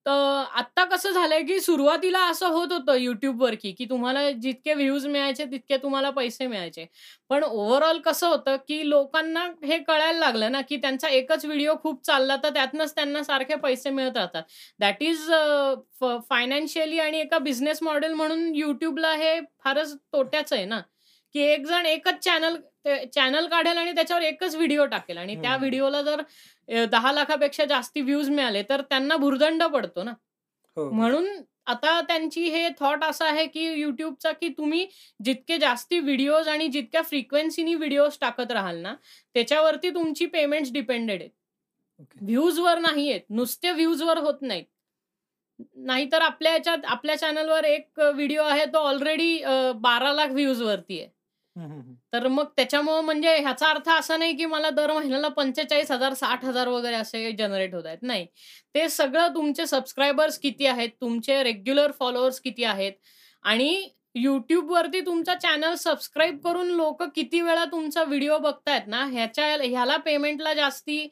अ, 0.06 0.10
आत्ता 0.10 0.84
कसं 0.86 1.12
झालंय, 1.12 1.42
की 1.42 1.58
सुरुवातीला 1.60 2.18
असं 2.26 2.46
होत 2.48 2.72
होतं 2.72 2.96
YouTubeवर 2.96 3.54
की, 3.54 3.70
की 3.72 3.84
तुम्हाला 3.84 4.30
जितके 4.32 4.74
व्ह्यूज 4.74 5.06
मिळायचे 5.06 5.44
तितके 5.46 5.76
तुम्हाला 5.76 6.10
पैसे 6.10 6.46
मिळायचे. 6.46 6.84
पण 7.30 7.44
ओव्हरऑल 7.44 7.98
कसं 8.00 8.26
होतं, 8.28 8.56
की 8.68 8.88
लोकांना 8.88 9.44
हे 9.64 9.78
कळायला 9.80 10.18
लागलं 10.18 10.52
ना, 10.52 10.60
की 10.62 10.76
त्यांचा 10.76 11.08
एकच 11.10 11.44
व्हिडिओ 11.44 11.74
खूप 11.82 12.04
चालला 12.06 12.36
तर 12.36 12.50
त्यातनंच 12.54 12.94
त्यांना 12.94 13.22
सारखे 13.22 13.54
पैसे 13.58 13.90
मिळत 13.90 14.16
राहतात. 14.16 14.42
दॅट 14.80 15.02
इज 15.02 15.30
अ, 15.32 15.74
फ 16.00 16.16
फायनान्शियली 16.30 16.98
आणि 17.00 17.20
एका 17.20 17.38
बिझनेस 17.40 17.82
मॉडेल 17.82 18.12
म्हणून 18.14 18.44
YouTubeला 18.54 19.12
हे 19.16 19.38
फारच 19.64 19.94
तोट्याचं 20.12 20.56
आहे 20.56 20.64
ना, 20.64 20.80
की 21.34 21.40
एक 21.42 21.66
जण 21.66 21.86
एकच 21.86 22.22
चॅनल 22.24 22.56
चॅनल 23.14 23.46
काढेल 23.48 23.76
आणि 23.78 23.92
त्याच्यावर 23.92 24.22
एकच 24.22 24.54
व्हिडिओ 24.56 24.84
टाकेल 24.86 25.18
आणि 25.18 25.34
त्या. 25.42 25.56
व्हिडिओला 25.56 26.02
जर 26.02 26.22
10 26.88 27.12
लाखापेक्षा 27.12 27.64
जास्ती 27.64 28.00
व्ह्यूज 28.00 28.28
मिळाले, 28.30 28.62
तर 28.62 28.80
त्यांना 28.82 29.16
भुर्दंड 29.16 29.62
पडतो 29.64 30.02
ना. 30.02 30.12
हो. 30.76 30.90
म्हणून 30.90 31.28
आता 31.66 32.00
त्यांची 32.00 32.42
हे 32.50 32.68
थॉट 32.80 33.04
असा 33.04 33.26
आहे, 33.26 33.46
की 33.46 33.68
YouTubeचा 33.82 34.32
की 34.32 34.48
तुम्ही 34.58 34.86
जितके 35.20 35.58
जास्ती 35.58 35.98
व्हिडिओज 36.00 36.48
आणि 36.48 36.66
जितक्या 36.68 37.02
फ्रिक्वेन्सीनी 37.02 37.74
व्हिडिओज 37.74 38.18
टाकत 38.20 38.52
राहाल 38.52 38.78
ना, 38.78 38.94
त्याच्यावरती 39.34 39.90
तुमची 39.90 40.26
पेमेंट्स 40.26 40.72
डिपेंडेड 40.72 41.20
आहेत. 41.20 41.30
व्ह्यूजवर 42.20 42.78
नाही 42.78 43.10
आहेत. 43.10 43.22
नुसते 43.30 43.70
व्ह्यूजवर 43.70 44.18
होत 44.18 44.42
नाहीत. 44.42 44.64
नाहीतर 45.76 46.22
आपल्या 46.22 46.52
ह्याच्यात 46.52 46.84
आपल्या 46.86 47.16
चॅनलवर 47.18 47.64
एक 47.64 48.00
व्हिडिओ 48.00 48.42
आहे 48.44 48.64
तो 48.66 48.78
ऑलरेडी 48.78 49.38
बारा 49.80 50.12
लाख 50.12 50.28
व्ह्यूज 50.30 50.62
वरती 50.62 51.00
आहे. 51.00 51.08
तर 52.12 52.26
मग 52.28 52.44
त्याच्यामुळं 52.56 53.00
म्हणजे 53.04 53.34
ह्याचा 53.36 53.66
अर्थ 53.68 53.88
असा 53.90 54.16
नाही 54.16 54.36
की 54.36 54.46
मला 54.46 54.70
दर 54.70 54.92
महिन्याला 54.92 55.28
पंचेचाळीस 55.30 55.90
हजार 55.90 56.14
साठ 56.14 56.44
हजार 56.44 56.68
वगैरे 56.68 56.94
असे 56.96 57.30
जनरेट 57.38 57.74
होत 57.74 57.86
आहेत. 57.86 57.98
नाही. 58.02 58.26
ते 58.74 58.88
सगळं 58.88 59.34
तुमचे 59.34 59.66
सबस्क्रायबर्स 59.66 60.38
किती 60.38 60.66
आहेत? 60.66 60.88
तुमचे 61.00 61.42
रेग्युलर 61.42 61.92
फॉलोअर्स 62.00 62.40
किती 62.40 62.64
आहेत? 62.64 62.92
आणि 63.44 63.88
युट्यूबवरती 64.16 65.00
तुमचा 65.06 65.34
चॅनल 65.34 65.74
सबस्क्राईब 65.78 66.38
करून 66.44 66.68
लोक 66.72 67.02
किती 67.14 67.40
वेळा 67.40 67.64
तुमचा 67.72 68.02
व्हिडिओ 68.04 68.38
बघतायत 68.38 68.86
ना? 68.88 69.04
ह्याच्या 69.12 69.46
ह्याला 69.62 69.96
पेमेंटला 70.04 70.52
जास्ती 70.54 71.06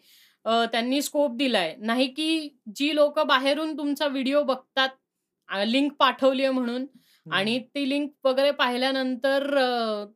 त्यांनी 0.45 1.01
स्कोप 1.03 1.37
दिलाय. 1.37 1.75
नाही 1.81 2.07
की 2.15 2.49
जी 2.77 2.95
लोक 2.95 3.19
बाहेरून 3.27 3.77
तुमचा 3.79 4.07
व्हिडिओ 4.09 4.43
बघतात 4.45 4.89
लिंक 5.67 5.93
पाठवली 5.99 6.43
आहे 6.45 6.53
म्हणून. 6.53 6.87
आणि 7.27 7.59
ती 7.75 7.89
लिंक 7.89 8.11
वगैरे 8.25 8.51
पाहिल्यानंतर 8.53 9.45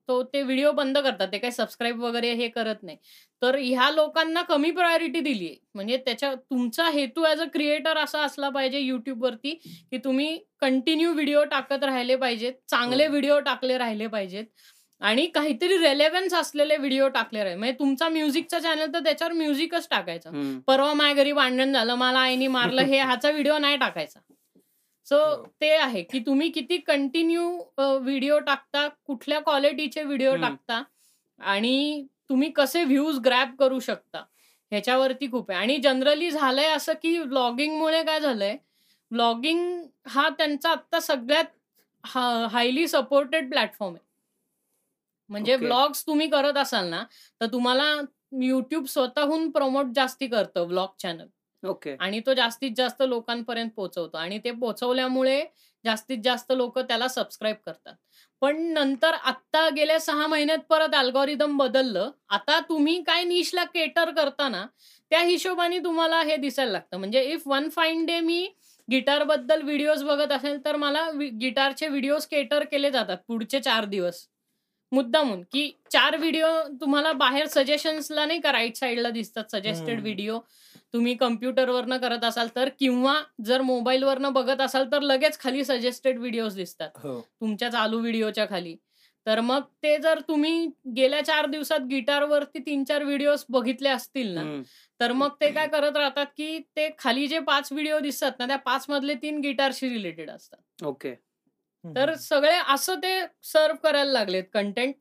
तो 0.08 0.22
ते 0.24 0.42
व्हिडिओ 0.42 0.70
बंद 0.72 0.98
करतात. 0.98 1.28
ते 1.32 1.38
काही 1.38 1.52
सबस्क्राईब 1.52 2.00
वगैरे 2.02 2.32
हे 2.34 2.48
करत 2.48 2.82
नाही. 2.82 2.96
तर 3.42 3.56
ह्या 3.58 3.90
लोकांना 3.90 4.42
कमी 4.42 4.70
प्रायोरिटी 4.70 5.20
दिली 5.20 5.54
म्हणजे 5.74 5.96
त्याच्या 5.96 6.34
तुमचा 6.34 6.88
हेतू 6.90 7.24
ॲज 7.24 7.40
अ 7.40 7.44
क्रिएटर 7.52 7.96
असा 7.98 8.22
असला 8.24 8.48
पाहिजे 8.50 8.78
युट्यूबवरती 8.80 9.52
की 9.90 9.98
तुम्ही 10.04 10.38
कंटिन्यू 10.60 11.12
व्हिडिओ 11.14 11.44
टाकत 11.50 11.84
राहिले 11.84 12.16
पाहिजेत 12.16 12.52
चांगले 12.68 13.04
हो. 13.06 13.10
व्हिडिओ 13.10 13.38
टाकले 13.40 13.78
राहिले 13.78 14.06
पाहिजेत 14.08 14.44
आणि 15.00 15.26
काहीतरी 15.28 15.76
रेलेव्हन्स 15.78 16.34
असलेले 16.34 16.76
व्हिडिओ 16.76 17.08
टाकले 17.08 17.38
राहिले. 17.38 17.58
म्हणजे 17.58 17.78
तुमचा 17.78 18.08
म्युझिकचा 18.08 18.58
चॅनल 18.60 18.92
तर 18.94 19.04
त्याच्यावर 19.04 19.32
म्युझिकच 19.34 19.88
टाकायचं. 19.90 20.60
परवा 20.66 20.92
माझ्या 20.94 21.14
घरी 21.14 21.32
भांडण 21.32 21.72
झालं 21.72 21.94
मला 21.96 22.18
आईनी 22.20 22.46
मारलं 22.48 22.82
हे 22.82 22.98
ह्याचा 23.20 23.30
व्हिडिओ 23.30 23.58
नाही 23.58 23.76
टाकायचा. 23.76 24.20
सो 25.06 25.16
हो. 25.16 25.42
ते 25.60 25.70
आहे 25.76 26.02
की 26.04 26.20
तुम्ही 26.20 26.48
किती 26.50 26.78
कंटिन्यू 26.80 27.48
व्हिडिओ 27.78 28.38
टाकता 28.40 28.86
कुठल्या 29.06 29.40
क्वालिटीचे 29.40 30.02
व्हिडिओ. 30.02 30.34
टाकता 30.36 30.82
आणि 31.40 32.06
तुम्ही 32.28 32.50
कसे 32.52 32.82
व्ह्यूज 32.84 33.18
ग्रॅब 33.24 33.54
करू 33.58 33.78
शकता 33.80 34.24
ह्याच्यावरती 34.72 35.30
खूप 35.30 35.50
आहे 35.50 35.58
आणि 35.60 35.76
जनरली 35.78 36.30
झालंय 36.30 36.66
असं 36.68 36.92
की 37.02 37.18
व्लॉगिंगमुळे 37.18 38.02
काय 38.04 38.20
झालंय 38.20 38.56
व्लॉगिंग 39.10 39.60
हा 40.06 40.28
त्यांचा 40.38 40.70
आत्ता 40.70 41.00
सगळ्यात 41.00 41.44
हायली 42.52 42.86
सपोर्टेड 42.88 43.50
प्लॅटफॉर्म 43.50 43.94
आहे 43.94 44.04
म्हणजे 45.30 45.52
Okay. 45.52 45.64
व्लॉग्स 45.64 46.04
तुम्ही 46.06 46.26
करत 46.30 46.56
असाल 46.56 46.88
ना 46.88 47.02
तर 47.40 47.46
तुम्हाला 47.46 47.84
युट्यूब 48.42 48.84
स्वतःहून 48.86 49.50
प्रमोट 49.50 49.86
जास्ती 49.94 50.26
करतं 50.26 50.66
व्लॉग 50.66 50.88
चॅनल 50.98 51.26
ओके. 51.62 51.96
आणि 52.00 52.20
तो 52.26 52.34
जास्तीत 52.34 52.72
जास्त 52.76 53.02
लोकांपर्यंत 53.02 53.70
पोहोचवतो 53.76 54.18
आणि 54.18 54.38
ते 54.44 54.50
पोहोचवल्यामुळे 54.50 55.44
जास्तीत 55.84 56.18
जास्त 56.24 56.52
लोक 56.52 56.78
त्याला 56.78 57.08
सबस्क्राईब 57.08 57.56
करतात. 57.66 57.94
पण 58.42 58.60
नंतर 58.72 59.14
आत्ता 59.14 59.68
गेल्या 59.76 59.98
सहा 60.00 60.26
महिन्यात 60.26 60.58
परत 60.68 60.94
अल्गोरिदम 60.94 61.56
बदललं. 61.56 62.10
आता 62.28 62.58
तुम्ही 62.68 63.02
काय 63.02 63.24
निशला 63.24 63.64
केटर 63.64 64.10
करताना 64.10 64.64
त्या 65.10 65.20
हिशोबाने 65.20 65.78
तुम्हाला 65.78 66.20
हे 66.22 66.36
दिसायला 66.36 66.72
लागतं. 66.72 66.96
म्हणजे 66.96 67.22
इफ 67.22 67.42
वन 67.46 67.68
फाईन 67.68 68.04
डे 68.06 68.20
मी 68.20 68.46
गिटारबद्दल 68.88 69.62
व्हिडिओज 69.62 70.02
बघत 70.04 70.32
असेल 70.32 70.64
तर 70.64 70.76
मला 70.76 71.10
गिटारचे 71.40 71.88
व्हिडिओज 71.88 72.26
केटर 72.26 72.64
केले 72.64 72.90
जातात 72.90 73.18
पुढचे 73.28 73.60
चार 73.60 73.84
दिवस. 73.84 74.26
मुद्दामून 74.92 75.42
की 75.52 75.70
चार 75.92 76.16
व्हिडिओ 76.16 76.46
तुम्हाला 76.80 77.12
बाहेर 77.12 77.46
सजेशन्सला 77.46 78.24
नाही 78.26 78.40
का 78.40 78.52
राईट 78.52 78.76
साईडला 78.76 79.10
दिसतात 79.10 79.50
सजेस्टेड. 79.52 80.00
व्हिडिओ 80.00 80.38
तुम्ही 80.96 81.14
कम्प्युटरवरनं 81.14 81.96
करत 81.96 82.24
असाल 82.24 82.48
तर 82.56 82.68
किंवा 82.78 83.22
जर 83.44 83.60
मोबाईलवरनं 83.60 84.32
बघत 84.32 84.60
असाल 84.60 84.92
तर 84.92 85.00
लगेच 85.00 85.38
खाली 85.38 85.64
सजेस्टेड 85.64 86.18
व्हिडिओज 86.18 86.56
दिसतात. 86.56 86.90
हो. 86.96 87.20
तुमच्या 87.20 87.70
चालू 87.70 87.98
व्हिडिओच्या 87.98 88.46
खाली. 88.46 88.76
तर 89.26 89.40
मग 89.40 89.60
ते 89.60 89.98
जर 89.98 90.20
तुम्ही 90.20 90.66
गेल्या 90.96 91.24
चार 91.24 91.46
दिवसात 91.46 91.80
गिटारवरती 91.80 92.58
तीन 92.58 92.84
चार 92.84 93.02
व्हिडिओज 93.02 93.44
बघितले 93.48 93.88
असतील 93.88 94.34
ना. 94.34 94.62
तर 95.00 95.12
मग 95.12 95.28
ते 95.40 95.50
काय 95.50 95.66
करत 95.66 95.96
राहतात 95.96 96.26
की 96.36 96.58
ते 96.58 96.88
खाली 96.98 97.26
जे 97.26 97.38
पाच 97.38 97.72
व्हिडिओ 97.72 97.98
दिसतात 97.98 98.32
ना 98.38 98.46
त्या 98.46 98.56
पाच 98.56 98.86
मधले 98.88 99.14
तीन 99.14 99.40
गिटारशी 99.40 99.88
रिलेटेड 99.88 100.30
असतात. 100.30 100.84
ओके. 100.84 101.14
तर 101.84 102.14
सगळे 102.14 102.58
असं 102.68 102.94
ते 102.94 103.20
सर्व 103.42 103.74
करायला 103.82 104.12
लागलेत 104.12 104.44
कंटेंट 104.52 104.94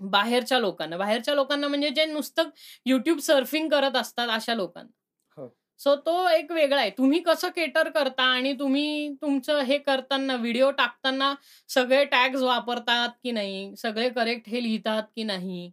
बाहेरच्या 0.00 0.58
लोकांना. 0.58 0.96
बाहेरच्या 0.96 1.34
लोकांना 1.34 1.68
म्हणजे 1.68 1.90
जे 1.90 2.04
नुसतं 2.04 2.48
युट्यूब 2.86 3.18
सर्फिंग 3.18 3.68
करत 3.68 3.96
असतात 3.96 4.28
अशा 4.28 4.54
लोकांना. 4.54 4.90
हो. 5.38 5.48
सो 5.78 5.94
तो 5.96 6.28
एक 6.28 6.52
वेगळा 6.52 6.80
आहे. 6.80 6.90
तुम्ही 6.90 7.20
कसं 7.20 7.48
केटर 7.48 7.88
करता 7.90 8.22
आणि 8.22 8.52
तुम्ही 8.52 9.12
तुमचं 9.22 9.60
हे 9.60 9.78
करताना 9.78 10.36
व्हिडिओ 10.36 10.70
टाकताना 10.70 11.34
सगळे 11.68 12.04
टॅग्स 12.04 12.42
वापरतात 12.42 13.08
की 13.24 13.30
नाही? 13.32 13.76
सगळे 13.76 14.08
करेक्ट 14.08 14.48
हे 14.48 14.62
लिहितात 14.62 15.02
की 15.16 15.22
नाही. 15.22 15.70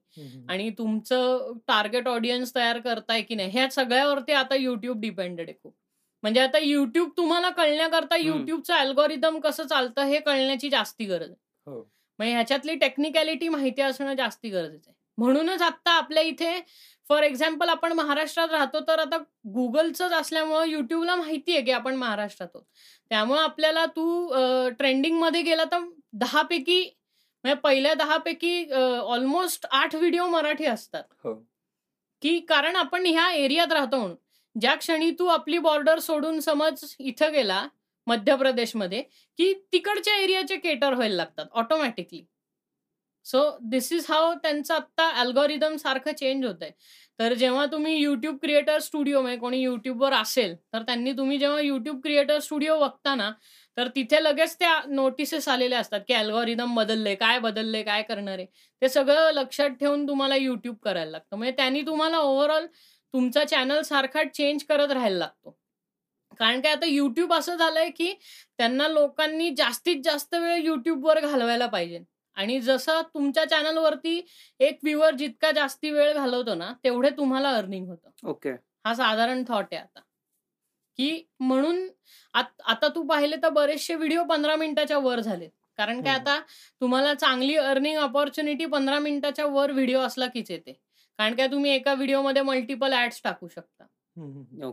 आणि 0.49 0.69
तुमचं 0.69 1.53
टार्गेट 1.67 2.07
ऑडियन्स 2.07 2.55
तयार 2.55 2.79
करताय 2.79 3.21
की 3.21 3.35
नाही? 3.35 3.49
ह्या 3.49 3.69
सगळ्यावरती 3.69 4.33
आता 4.33 4.55
युट्यूब 4.55 5.01
डिपेंडेड 5.01 5.49
आहे 5.49 5.57
खूप. 5.63 5.75
म्हणजे 6.23 6.41
आता 6.41 6.57
युट्यूब 6.57 7.09
तुम्हाला 7.17 7.49
कळण्याकरता. 7.49 8.15
युट्यूबचं 8.15 8.73
अल्गोरिदम 8.73 9.39
कसं 9.39 9.67
चालतं 9.67 10.03
हे 10.03 10.19
कळण्याची 10.19 10.69
जास्ती 10.69 11.05
गरज 11.05 11.29
आहे. 11.29 11.35
हो. 11.67 11.81
म्हणजे 12.19 12.33
ह्याच्यातली 12.33 12.75
टेक्निकॅलिटी 12.79 13.49
माहिती 13.49 13.81
असणं 13.81 14.13
जास्ती 14.17 14.49
गरजेचं 14.49 14.89
आहे. 14.89 14.93
म्हणूनच 15.17 15.61
आता 15.61 15.91
आपल्या 15.91 16.23
इथे 16.23 16.59
फॉर 17.09 17.23
एक्झाम्पल 17.23 17.69
आपण 17.69 17.91
महाराष्ट्रात 17.93 18.49
राहतो 18.51 18.79
तर 18.87 18.99
आता 18.99 19.17
गुगलचंच 19.55 20.11
असल्यामुळं 20.13 20.65
युट्यूबला 20.67 21.15
माहिती 21.15 21.53
आहे 21.55 21.61
की 21.65 21.71
आपण 21.71 21.95
महाराष्ट्रात 21.95 22.47
आहोत. 22.55 22.63
त्यामुळे 23.11 23.39
आपल्याला 23.41 23.85
तू 23.95 24.27
ट्रेंडिंगमध्ये 24.79 25.41
गेला 25.41 25.63
तर 25.71 25.83
दहापैकी 26.19 26.81
म्हणजे 27.43 27.59
पहिल्या 27.61 27.93
दहापैकी 27.93 28.71
ऑलमोस्ट 28.73 29.65
आठ 29.71 29.95
व्हिडिओ 29.95 30.27
मराठी 30.27 30.65
असतात. 30.65 31.03
हो. 31.23 31.33
की 32.21 32.39
कारण 32.49 32.75
आपण 32.75 33.05
ह्या 33.05 33.31
एरियात 33.33 33.71
राहतो 33.73 33.97
म्हणून. 33.97 34.15
ज्या 34.55 34.73
क्षणी 34.75 35.09
तू 35.19 35.25
आपली 35.27 35.57
बॉर्डर 35.57 35.99
सोडून 35.99 36.39
समज 36.39 36.83
इथं 36.99 37.31
गेला 37.33 37.67
मध्य 38.07 38.35
प्रदेशमध्ये 38.35 39.01
की 39.39 39.53
तिकडच्या 39.73 40.17
एरियाचे 40.17 40.57
केटर 40.57 40.93
व्हायला 40.93 41.15
लागतात 41.15 41.45
automatically 41.53 42.25
so 43.25 43.39
this 43.69 43.91
is 43.93 44.05
how 44.09 44.33
त्यांचं 44.33 44.73
आत्ता 44.73 45.07
अल्गोरिदम 45.21 45.75
सारखं 45.75 46.11
चेंज 46.11 46.45
होत 46.45 46.61
आहे 46.61 46.71
तर 47.19 47.33
जेव्हा 47.33 47.65
तुम्ही 47.65 47.95
युट्यूब 47.95 48.37
क्रिएटर 48.41 48.79
स्टुडिओ 48.79 49.21
म्हणजे 49.21 49.37
कोणी 49.39 49.61
युट्यूबवर 49.61 50.13
असेल 50.13 50.55
तर 50.73 50.81
त्यांनी 50.81 51.11
तुम्ही 51.11 51.37
जेव्हा 51.37 51.59
युट्यूब 51.61 52.01
क्रिएटर 52.03 52.39
स्टुडिओ 52.39 52.79
बघता 52.79 53.15
ना 53.15 53.31
तर 53.77 53.87
तिथे 53.95 54.23
लगेच 54.23 54.55
त्या 54.59 54.79
नोटिसेस 54.87 55.47
आलेल्या 55.47 55.79
असतात 55.79 56.01
की 56.07 56.13
अल्गोरिदम 56.13 56.75
बदलले 56.75 57.15
काय 57.15 57.39
बदलले 57.39 57.81
काय 57.83 58.01
करणार 58.03 58.37
आहे? 58.37 58.45
ते 58.81 58.89
सगळं 58.89 59.31
लक्षात 59.33 59.69
ठेवून 59.79 60.07
तुम्हाला 60.07 60.35
युट्यूब 60.35 60.75
करायला 60.83 61.11
लागतं. 61.11 61.37
म्हणजे 61.37 61.55
त्यांनी 61.57 61.81
तुम्हाला 61.81 62.17
ओव्हरऑल 62.19 62.65
तुमचा 63.13 63.43
चॅनल 63.45 63.81
सारखा 63.83 64.23
चेंज 64.25 64.63
करत 64.69 64.91
राहायला 64.91 65.17
लागतो. 65.17 65.55
कारण 66.37 66.61
काय 66.61 66.71
आता 66.71 66.85
युट्यूब 66.85 67.33
असं 67.33 67.55
झालंय 67.55 67.89
की 67.89 68.13
त्यांना 68.57 68.87
लोकांनी 68.87 69.49
जास्तीत 69.49 70.01
जास्त 70.03 70.33
वेळ 70.33 70.55
युट्यूबवर 70.55 71.19
घालवायला 71.19 71.65
पाहिजे. 71.65 72.03
आणि 72.35 72.61
जसं 72.61 73.01
तुमच्या 73.01 73.45
चॅनलवरती 73.45 74.25
एक 74.59 74.79
व्ह्युअर 74.83 75.15
जितका 75.15 75.51
जास्ती 75.51 75.89
वेळ 75.89 76.13
घालवतो 76.13 76.55
ना 76.55 76.73
तेवढे 76.83 77.09
तुम्हाला 77.09 77.49
अर्निंग 77.49 77.87
होतं. 77.87 78.09
ओके. 78.23 78.51
हा 78.85 78.93
साधारण 78.93 79.43
थॉट 79.47 79.65
आहे 79.71 79.81
आता. 79.81 79.99
की 80.97 81.23
म्हणून 81.39 81.87
आत- 82.33 82.87
तू 82.87 83.03
पाहिले 83.03 83.35
तर 83.35 83.49
बरेचसे 83.49 83.95
व्हिडिओ 83.95 84.23
पंधरा 84.23 84.55
मिनिटाच्या 84.55 84.97
वर 84.97 85.19
झालेत. 85.19 85.49
कारण 85.77 86.03
काय. 86.03 86.13
आता 86.13 86.41
तुम्हाला 86.81 87.13
चांगली 87.13 87.55
अर्निंग 87.55 87.97
ऑपॉर्च्युनिटी 87.97 88.65
पंधरा 88.65 88.99
मिनिटाच्या 88.99 89.45
वर 89.45 89.71
व्हिडिओ 89.71 89.99
असला 89.99 90.27
कीच 90.27 90.51
येते. 90.51 90.71
कारण 91.17 91.35
काय 91.35 91.47
तुम्ही 91.47 91.71
एका 91.71 91.93
व्हिडिओमध्ये 91.93 92.41
मल्टिपल 92.41 92.93
ऍड्स 92.93 93.21
टाकू 93.23 93.47
शकता. 93.47 93.83
हम्म, 93.83 94.37
हम्म. 94.37 94.63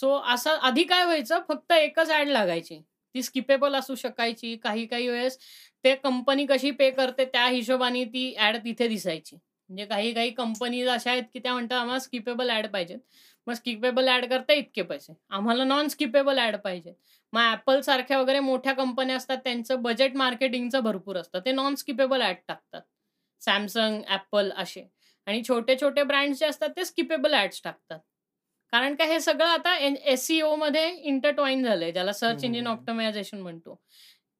सो 0.00 0.12
असं 0.32 0.58
आधी 0.62 0.82
काय 0.84 1.04
व्हायचं 1.04 1.40
फक्त 1.48 1.72
एकच 1.72 2.10
ऍड 2.10 2.28
लागायची. 2.28 2.80
ती 3.14 3.22
स्किपेबल 3.22 3.74
असू 3.74 3.94
शकायची 3.94 4.56
काही 4.56 4.86
काही 4.86 5.08
वेळेस 5.08 5.38
ते 5.84 5.94
कंपनी 5.94 6.46
कशी 6.46 6.70
पे 6.70 6.90
करते 6.90 7.24
त्या 7.24 7.46
हिशोबाने 7.46 8.04
ती 8.04 8.34
ऍड 8.38 8.56
तिथे 8.64 8.88
दिसायची. 8.88 9.36
म्हणजे 9.36 9.84
काही 9.84 10.12
काही 10.14 10.30
कंपनीज 10.30 10.88
अशा 10.88 11.10
आहेत 11.10 11.22
की 11.32 11.38
त्या 11.38 11.52
म्हणतात 11.52 11.78
आम्हाला 11.78 11.98
स्किपेबल 11.98 12.50
ऍड 12.50 12.66
पाहिजेत. 12.66 12.98
मग 13.46 13.54
स्किपेबल 13.54 14.08
ऍड 14.08 14.24
करता 14.26 14.52
इतके 14.52 14.82
पैसे. 14.82 15.12
आम्हाला 15.30 15.64
नॉन 15.64 15.88
स्किपेबल 15.88 16.38
ऍड 16.38 16.56
पाहिजे 16.56 16.92
मग 17.32 17.52
ऍपल 17.52 17.80
सारख्या 17.80 18.18
वगैरे 18.20 18.40
मोठ्या 18.40 18.72
कंपन्या 18.72 19.16
असतात 19.16 19.38
त्यांचं 19.44 19.82
बजेट 19.82 20.16
मार्केटिंगचं 20.16 20.80
भरपूर 20.80 21.16
असतं. 21.16 21.40
ते 21.44 21.52
नॉन 21.52 21.74
स्किपेबल 21.74 22.22
ऍड 22.22 22.36
टाकतात. 22.48 22.82
सॅमसंग 23.40 24.02
ऍपल 24.10 24.50
असे. 24.56 24.88
आणि 25.26 25.42
छोटे 25.48 25.76
छोटे 25.80 26.02
ब्रँड्स 26.02 26.38
जे 26.38 26.46
असतात 26.46 26.68
ते 26.76 26.84
स्किपेबल 26.84 27.34
ऍड्स 27.34 27.60
टाकतात. 27.64 27.98
कारण 28.72 28.94
का 28.94 29.04
हे 29.04 29.20
सगळं 29.20 29.46
आता 29.46 29.76
एसईओ 30.04 30.54
मध्ये 30.56 30.88
इंटरटॉईन 30.94 31.64
झालंय 31.64 31.92
ज्याला 31.92 32.12
सर्च 32.12 32.44
इंजिन. 32.44 32.66
ऑप्टमायझेशन 32.66 33.40
म्हणतो. 33.40 33.80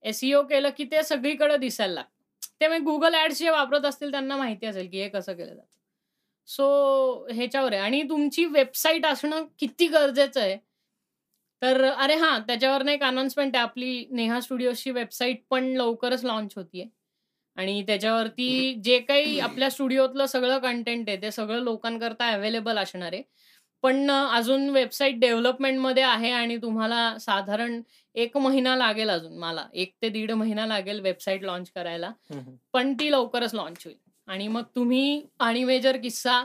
एसईओ 0.03 0.43
केलं 0.43 0.71
की 0.77 0.85
ते 0.85 1.03
सगळीकडे 1.03 1.57
दिसायला 1.57 1.95
लागतं. 1.95 2.25
ते 2.61 2.69
मग 2.69 2.85
गुगल 2.85 3.15
ऍड्स 3.15 3.39
जे 3.39 3.51
वापरत 3.51 3.85
असतील 3.85 4.11
त्यांना 4.11 4.37
माहिती 4.37 4.67
असेल 4.67 4.89
की 4.91 5.03
हे 5.03 5.09
कसं 5.09 5.33
केलं 5.33 5.55
जातं. 5.55 5.67
सो 6.47 7.27
ह्याच्यावर 7.33 7.73
आहे. 7.73 7.83
आणि 7.83 8.03
तुमची 8.03 8.45
वेबसाईट 8.45 9.07
असणं 9.07 9.45
किती 9.59 9.87
गरजेचं 9.87 10.41
आहे. 10.41 10.57
तर 11.63 11.85
अरे 11.85 12.15
हां, 12.17 12.41
त्याच्यावरनं 12.41 12.93
एक 12.93 13.03
अनाउन्समेंट 13.03 13.57
आहे. 13.57 13.63
आपली 13.63 14.07
नेहा 14.11 14.41
स्टुडिओजची 14.41 14.91
वेबसाईट 14.91 15.43
पण 15.51 15.65
लवकरच 15.65 16.25
लॉन्च 16.25 16.53
होतीये. 16.57 16.87
आणि 17.57 17.83
त्याच्यावरती 17.83 18.75
जे 18.85 18.99
काही 18.99 19.41
आपल्या 19.41 19.71
स्टुडिओतलं 19.71 20.27
सगळं 20.27 20.59
कंटेंट 20.59 21.09
आहे, 21.09 21.23
ते 21.23 21.31
सगळं 21.31 21.61
लोकांकरता 21.61 22.29
अवेलेबल 22.33 22.79
असणार 22.79 23.13
आहे. 23.13 23.23
पण 23.85 24.11
अजून 24.11 24.69
वेबसाईट 24.71 25.19
डेव्हलपमेंटमध्ये 25.21 26.03
आहे 26.03 26.31
आणि 26.33 26.57
तुम्हाला 26.63 27.19
साधारण 27.21 27.81
1 28.15 28.37
महिना 28.39 28.75
लागेल 28.77 29.11
अजून 29.11 29.37
मला. 29.39 29.67
1 29.75 29.93
ते 30.03 30.09
दीड 30.09 30.31
महिना 30.33 30.67
लागेल 30.67 31.01
वेबसाईट 31.01 31.43
लॉन्च 31.45 31.71
करायला. 31.75 32.13
पण 32.75 32.93
ती 33.01 33.11
लवकरच 33.13 33.55
लॉन्च 33.55 33.83
होईल 33.85 33.97
आणि 34.29 34.49
मग 34.49 34.63
तुम्ही 34.77 35.23
आणि 35.41 35.65
मेजर 35.65 35.97
किस्सा 36.03 36.43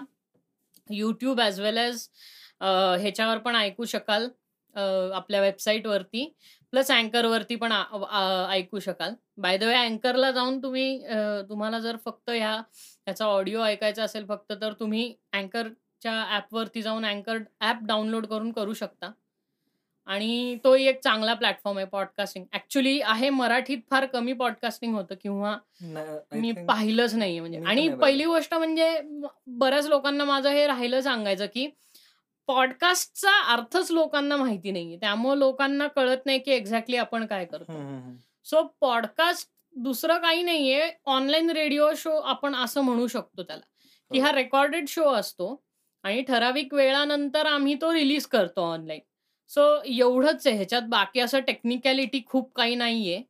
YouTube 0.90 1.40
ॲज 1.42 1.60
वेल 1.62 1.78
अ, 1.78 2.66
ह्याच्यावर 3.00 3.38
पण 3.40 3.56
ऐकू 3.56 3.86
शकाल 3.86 4.28
आपल्या 5.14 5.42
वेबसाईटवरती 5.42 6.26
प्लस 6.74 6.90
अँकरवरती 6.92 7.56
पण 7.56 7.72
ऐकू 8.52 8.80
शकाल. 8.80 9.14
बाय 9.38 9.58
द 9.58 9.64
वे 9.64 9.74
अँकरला 9.76 10.32
जाऊन 10.32 10.58
तुम्ही 10.64 10.98
तुम्हाला 11.50 11.80
जर 11.80 11.96
फक्त 12.06 12.30
ह्या 12.30 12.54
ह्याचा 12.56 13.26
ऑडिओ 13.26 13.64
ऐकायचा 13.64 14.04
असेल 14.04 14.26
फक्त 14.30 14.54
तर 14.62 14.74
तुम्ही 14.80 15.14
अँकरच्या 16.06 16.36
ॲपवरती 16.36 16.82
जाऊन 16.82 17.06
अँकर 17.06 17.38
ॲप 17.62 17.84
डाउनलोड 17.84 18.26
करून 18.26 18.52
करू 18.52 18.74
शकता. 18.74 19.12
आणि 20.08 20.58
तोही 20.64 20.88
एक 20.88 21.00
चांगला 21.04 21.34
प्लॅटफॉर्म 21.34 21.78
आहे 21.78 21.88
पॉडकास्टिंग. 21.88 22.46
ॲक्चुअली 22.54 23.00
आहे 23.02 23.30
मराठीत 23.30 23.78
फार 23.92 24.06
कमी 24.06 24.34
पॉडकास्टिंग 24.34 24.96
होतं 24.96 25.16
किंवा 25.22 25.56
मी 26.34 26.52
पाहिलंच 26.68 27.14
नाहीये 27.16 27.40
म्हणजे 27.40 27.60
आणि 27.60 27.88
पहिली. 28.02 28.26
गोष्ट 28.26 28.54
म्हणजे 28.54 28.90
बऱ्याच 29.60 29.88
लोकांना 29.88 30.24
माझं 30.24 30.50
हे 30.50 30.68
राहिलं 30.68 31.02
सांगायचं, 31.02 31.46
की 31.46 31.68
पॉडकास्टचा 32.50 33.40
अर्थच 33.54 33.92
लोकांना 33.92 34.38
माहिती 34.38 34.72
नाहीये. 34.72 34.98
त्यामुळे 35.02 35.40
लोकांना 35.40 35.88
कळत 35.88 36.26
नाही, 36.26 36.40
की 36.40 36.52
एक्झॅक्टली 36.52 36.98
आपण 36.98 37.26
काय 37.26 37.46
हं. 37.52 38.16
सो 38.46 38.62
पॉडकास्ट 38.82 39.50
दुसरं 39.76 40.18
काही 40.18 40.42
नाहीये. 40.44 40.90
ऑनलाईन 41.06 41.50
रेडिओ 41.50 41.92
शो 41.98 42.20
आपण 42.22 42.56
असं 42.56 42.82
म्हणू 42.82 43.08
शकतो 43.08 43.44
त्याला, 43.44 43.64
की 44.12 44.20
हो. 44.20 44.26
हा 44.26 44.32
रेकॉर्डेड 44.32 44.88
शो 44.88 45.10
असतो 45.12 45.56
आणि 46.04 46.22
ठराविक 46.22 46.74
वेळानंतर 46.74 47.46
आम्ही 47.46 47.76
तो 47.76 47.94
रिलीज 47.94 48.26
करतो 48.26 48.62
ऑनलाईन. 48.62 49.00
सो 49.50 49.84
एवढंच 49.86 50.48
आहे. 50.48 50.56
ह्याच्यात 50.56 50.82
बाकी 50.82 51.20
असं 51.20 51.40
टेक्निकॅलिटी 51.40 52.22
खूप 52.26 52.56
काही 52.56 52.76
नाहीये. 52.76 53.22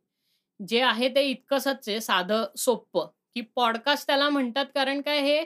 जे 0.67 0.81
आहे 0.81 1.09
ते 1.09 1.21
इतकंसच 1.21 1.89
आहे 1.89 2.01
साधं 2.01 2.45
सोप्पं, 2.57 3.05
की 3.35 3.41
पॉडकास्ट 3.41 4.07
त्याला 4.07 4.29
म्हणतात 4.29 4.65
कारण 4.75 5.01
काय 5.01 5.21
हे 5.21 5.39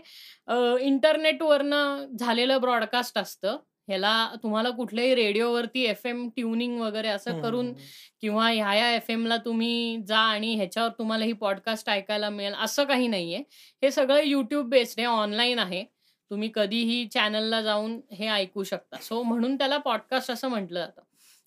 इंटरनेटवरनं 0.82 2.05
झालेलं 2.19 2.61
ब्रॉडकास्ट 2.61 3.17
असतं. 3.17 3.57
ह्याला 3.88 4.32
तुम्हाला 4.43 4.69
कुठल्याही 4.69 5.15
रेडिओवरती 5.15 5.84
एफ-एम 5.84 6.30
ट्यूनिंग 6.30 6.82
वगैरे 6.82 7.07
असं 7.07 7.41
करून. 7.41 7.73
किंवा 8.21 8.49
ह्या-ह्या 8.49 8.95
एफ-एमला 8.95 9.38
तुम्ही 9.38 9.97
जा 10.07 10.17
आणि 10.17 10.55
ह्याच्यावर 10.55 10.89
तुम्हाला 10.89 11.25
ही 11.25 11.34
पॉडकास्ट 11.34 11.89
ऐकायला 11.89 12.30
मिळेल, 12.30 12.53
असं 12.53 12.84
काही 12.84 13.07
नाहीये. 13.07 13.38
हे 13.84 13.91
सगळं 13.91 14.21
YouTube 14.21 14.61
बेस्ड 14.61 14.99
आहे, 14.99 15.07
ऑनलाईन 15.07 15.59
आहे. 15.59 15.96
तुम्ही 16.32 16.51
कधीही 16.55 17.05
चॅनलला 17.07 17.61
जाऊन 17.61 17.99
हे 18.11 18.28
ऐकू 18.28 18.63
शकता. 18.63 18.97
सो 18.97 19.21
म्हणून 19.23 19.55
त्याला 19.55 19.78
पॉडकास्ट 19.78 20.32
असं 20.32 20.47
म्हटलं 20.47 20.80
जातं. 20.80 21.01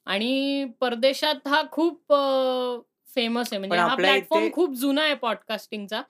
आणि 0.06 0.64
परदेशात 0.80 1.48
हा 1.48 1.62
खूप 1.72 2.12
फेमस 3.14 3.52
आहे. 3.52 3.58
म्हणजे 3.58 3.76
हा 3.76 3.94
प्लॅटफॉर्म 3.94 4.48
खूप 4.52 4.74
जुना 4.74 5.02
आहे 5.02 5.14
पॉडकास्टिंगचा. 5.14 6.02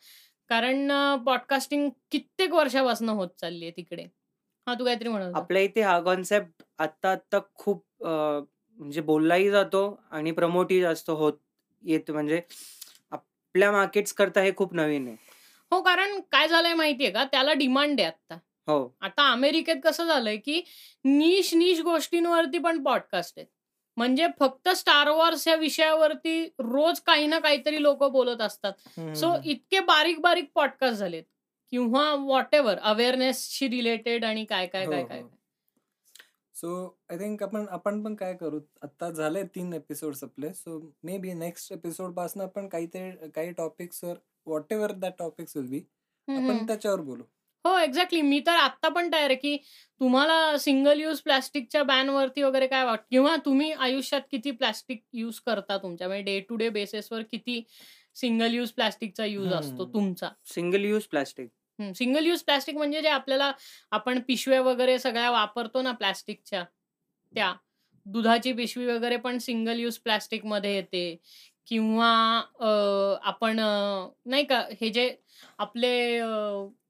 कारण 0.49 0.91
पॉडकास्टिंग 1.27 1.89
कित्येक 2.11 2.53
वर्षापासून 2.53 3.09
होत 3.09 3.29
चालली 3.41 3.65
आहे 3.65 3.73
तिकडे. 3.77 4.03
हां, 4.67 4.79
तू 4.79 4.85
काहीतरी 4.85 5.09
म्हणत. 5.09 5.35
आपल्या 5.35 5.63
इथे 5.63 5.81
हा 5.81 6.01
कन्सेप्ट 6.01 6.63
आत्ता-आत्ता 6.79 7.39
खूप 7.55 7.85
अ, 8.05 8.41
म्हणजे 8.79 9.01
बोललाही 9.01 9.51
जातो 9.51 10.01
आणि 10.11 10.31
प्रमोटही 10.31 10.81
जास्त 10.81 11.11
होत 11.11 11.33
येतं. 11.85 12.13
म्हणजे 12.13 12.41
आपल्या 13.13 13.73
मार्केट्स 13.73 14.13
करता 14.13 14.41
हे 14.41 14.53
खूप 14.57 14.75
नवीन 14.75 15.07
आहे. 15.09 15.17
हो, 15.73 15.81
कारण 15.83 16.21
काय 16.33 16.49
झालंय 16.49 16.75
माहितीये 16.75 17.11
का? 17.11 17.25
त्याला 17.25 17.53
डिमांड 17.53 18.01
आहे 18.01 18.09
आत्ता. 18.09 18.39
हो. 18.71 18.97
आता 19.01 19.33
अमेरिकेत 19.33 19.77
कसं 19.85 20.07
झालंय, 20.07 20.37
की 20.37 20.63
निश-निश 21.05 21.81
गोष्टींवरती 21.81 22.59
पण 22.59 22.83
पॉडकास्ट 22.83 23.35
आहेत. 23.37 23.49
म्हणजे 23.97 24.27
फक्त 24.41 24.69
स्टार 24.69 25.09
वॉर्स 25.09 25.49
या 25.49 25.55
विषयावरती 25.55 26.45
रोज 26.47 27.01
काही 27.01 27.27
ना 27.27 27.39
काहीतरी 27.39 27.83
लोकं 27.83 28.13
बोलत 28.13 28.41
असतात. 28.41 28.73
हं, 28.87 29.15
सो 29.15 29.27
हं, 29.27 29.35
हं. 29.35 29.43
इतके 29.45 29.81
बारीक-बारीक 29.81 30.51
पॉडकास्ट 30.55 30.97
झालेत 30.97 31.23
किंवा 31.71 32.15
व्हॉटएव्हर 32.15 32.79
अवेअरनेसशी 32.79 33.69
रिलेटेड 33.69 34.25
आणि 34.25 34.45
काय, 34.45 34.67
काय, 34.67 34.85
हो, 34.85 34.93
काय, 34.93 35.05
काय, 35.05 35.21
हो. 35.21 35.29
काय. 35.29 35.37
सो 36.55 36.99
आय 37.11 37.19
थिंक 37.19 37.43
आपण 37.43 37.67
आपण 37.71 38.05
पण 38.05 38.15
काय 38.15 38.35
करू, 38.35 38.61
आता 38.83 39.11
झाले 39.11 39.43
3 39.43 39.73
एपिसोड्स 39.73 40.25
आपले. 40.25 40.55
सो 40.55 40.93
मे 41.03 41.19
बी 41.19 41.33
नेक्स्ट 41.33 41.73
एपिसोडपासून 41.73 42.43
आपण 42.43 42.69
काहीतरी 42.69 43.31
काही 43.31 43.53
टॉपिक्सवर 43.53 44.15
whatever 44.47 44.93
that 44.93 45.13
topics 45.19 45.57
will 45.57 45.67
be, 45.67 45.79
हं, 46.29 46.37
आपण 46.37 46.57
हं. 46.57 46.67
त्याच्यावर 46.67 47.01
बोलू. 47.01 47.23
हो, 47.65 47.77
एक्झॅक्टली. 47.79 48.21
मी 48.23 48.39
तर 48.41 48.57
आत्ता 48.57 48.89
पण 48.89 49.09
तयार 49.13 49.31
आहे, 49.31 49.35
की 49.37 49.57
तुम्हाला 50.01 50.57
सिंगल 50.59 51.01
यूज 51.01 51.21
प्लास्टिकच्या 51.21 51.83
बॅनवरती 51.83 52.43
वगैरे 52.43 52.67
काय 52.67 52.85
वाटतं 52.85 53.05
किंवा 53.11 53.37
तुम्ही 53.45 53.71
आयुष्यात 53.73 54.21
किती 54.31 54.51
प्लास्टिक 54.51 55.03
यूज 55.13 55.41
करता 55.41 55.77
तुमच्या 55.79 56.09
म्हणजे 56.09 56.25
डे 56.25 56.39
टू 56.41 56.57
डे 56.57 56.69
बेसिसवर 56.69 57.23
किती 57.23 57.63
सिंगल 58.17 58.55
यूज 58.55 58.71
प्लास्टिकचा 58.71 59.25
यूज 59.25 59.53
असतो. 59.53 59.85
तुमचा? 59.85 60.29
Single 60.47 60.85
use 60.85 61.05
plastic. 61.05 61.49
हं, 61.79 61.93
सिंगल 61.93 62.27
यूज 62.27 62.43
प्लास्टिक 62.43 62.77
म्हणजे 62.77 63.01
जे 63.03 63.09
आपल्याला 63.09 63.53
आपण 63.91 64.19
पिशव्या 64.21 64.61
वगैरे 64.63 64.99
सगळ्या 64.99 65.31
वापरतो 65.31 65.83
ना 65.83 65.93
प्लास्टिकच्या, 65.93 66.65
त्या. 67.35 67.53
दुधाची 68.07 68.53
पिशवी 68.53 68.87
वगैरे 68.87 69.17
पण 69.17 69.39
सिंगल 69.39 69.79
यूज 69.79 69.99
प्लास्टिकमध्ये 69.99 70.75
येते 70.75 71.17
किंवा 71.69 72.11
अ, 72.61 72.67
आपण 73.25 73.61
अ, 73.61 74.09
नाही 74.27 74.45
का 74.45 74.61
हे 74.81 74.89
जे 74.91 75.09
आपले 75.59 75.93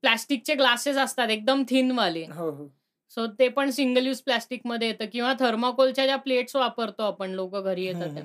प्लास्टिकचे 0.03 0.55
ग्लासेस 0.55 0.97
असतात 0.99 1.29
एकदम 1.31 1.63
थिनवाले. 1.69 2.25
हो, 2.29 2.51
हो. 2.51 2.69
सो 3.17 3.27
ते 3.39 3.49
पण 3.51 3.71
सिंगल 3.71 4.07
यूज 4.07 4.21
प्लास्टिकमध्ये 4.23 4.89
येतं 4.89 5.07
किंवा 5.13 5.33
थर्माकोलच्या 5.41 6.05
ज्या 6.07 6.17
प्लेट्स 6.19 6.57
वापरतो 6.57 7.03
आपण 7.03 7.31
लोकं 7.33 7.63
घरी 7.65 7.85
येतात 7.85 8.09
त्या. 8.11 8.25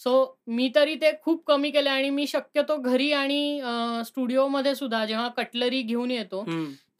सो 0.00 0.12
मी 0.48 0.68
तरी 0.74 0.94
ते 0.96 1.10
खूप 1.22 1.44
कमी 1.46 1.70
केलंय 1.70 1.92
आणि 1.92 2.10
मी 2.10 2.26
शक्यतो 2.26 2.76
घरी 2.78 3.10
आणि 3.14 3.60
अ, 3.60 4.02
स्टुडिओमध्ये 4.06 4.74
सुद्धा 4.74 5.04
जेव्हा 5.06 5.28
कटलरी 5.36 5.82
घेऊन 5.82 6.10
येतो. 6.10 6.44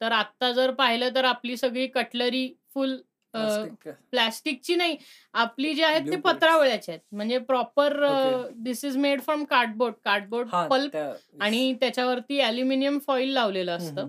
तर 0.01 0.11
आत्ता 0.11 0.51
जर 0.51 0.71
पाहिलं 0.73 1.09
तर 1.15 1.25
आपली 1.25 1.57
सगळी 1.57 1.87
कटलरी 1.87 2.47
फुल 2.73 2.95
प्लास्टिकची 4.11 4.75
नाही, 4.75 4.97
आपली 5.33 5.73
जी 5.73 5.83
आहेत 5.83 6.01
ते. 6.01 6.15
पत्रावळ्याचे 6.21 6.91
आहेत. 6.91 7.01
म्हणजे 7.11 7.37
proper. 7.37 7.93
This 8.63 8.85
is 8.85 8.97
made 8.97 9.21
from 9.21 9.43
cardboard. 9.43 9.93
Cardboard 10.05 10.49
pulp. 10.69 10.95
आणि 11.41 11.73
त्याच्यावरती 11.73 12.39
ॲल्युमिनियम 12.41 12.99
फॉइल 13.07 13.29
लावलेलं 13.29 13.77
असतं. 13.77 14.07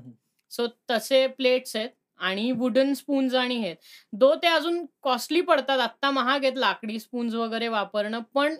सो 0.50 0.66
तसे 0.90 1.26
प्लेट्स 1.26 1.76
आहेत 1.76 1.90
आणि 2.18 2.52
वुडन 2.52 2.94
स्पून्स 2.94 3.34
आणि 3.34 3.54
हे. 3.54 3.74
दो 4.12 4.34
ते 4.34 4.46
अजून 4.46 4.86
कॉस्टली 5.02 5.40
पडतात. 5.40 5.78
आत्ता 5.78 6.10
महाग 6.10 6.44
आहेत 6.44 6.56
लाकडी 6.56 6.98
स्पून्स 6.98 7.34
वगैरे 7.34 7.68
वापरणं. 7.68 8.20
पण 8.34 8.54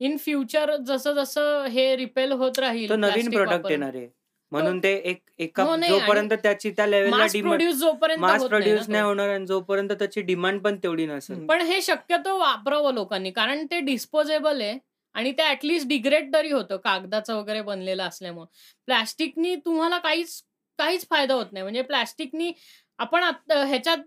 इन 0.00 0.16
फ्युचर 0.16 0.76
जसं-जसं 0.76 1.64
हे 1.64 1.96
रिपेल 1.96 2.32
होत 2.32 2.58
राहील 2.58 2.88
नवीन 2.92 3.30
प्रॉडक्ट 3.30 3.62
येणार 3.70 3.94
आहे. 3.94 4.08
म्हणून 4.56 4.78
ते 4.82 4.92
एक 5.10 5.20
एका 5.38 5.62
हो, 5.62 5.76
जोपर्यंत 5.78 6.32
त्याची 6.42 6.70
त्या 6.70 6.86
डिमांड 6.86 7.30
प्रोड्यूस 7.42 7.74
जोपर्यंत 7.74 8.20
मास 8.20 8.44
प्रोड्यूस 8.44 8.88
नाही. 8.88 9.02
होणार 9.02 9.28
आणि 9.28 9.46
जोपर्यंत 9.46 9.92
त्याची 9.92 10.20
डिमांड 10.22 10.60
पण 10.62 10.76
तेवढी 10.82 11.06
नसेल. 11.06 11.46
पण 11.46 11.60
हे 11.60 11.80
शक्यतो 11.82 12.38
वापरावं 12.38 12.94
लोकांनी. 12.94 13.30
कारण 13.30 13.66
ते 13.70 13.80
डिस्पोजेबल 13.80 14.60
आहे 14.60 14.78
आणि 15.14 15.32
ते 15.32 15.42
ॲट 15.42 15.64
लीस्ट 15.64 15.88
डिग्रेड 15.88 16.32
तरी 16.34 16.50
होतं 16.50 16.76
कागदाचं 16.76 17.34
वगैरे 17.34 17.60
बनलेलं 17.62 18.02
असल्यामुळं. 18.02 18.46
प्लास्टिकनी 18.88 19.54
तुम्हाला 19.56 19.98
काहीच 19.98 20.42
काहीच 20.78 21.06
फायदा 21.10 21.34
होत 21.34 21.52
नाही. 21.52 21.62
म्हणजे 21.62 21.82
प्लास्टिकनी 21.82 22.52
आपण 22.98 23.24
ह्याच्यात 23.50 23.98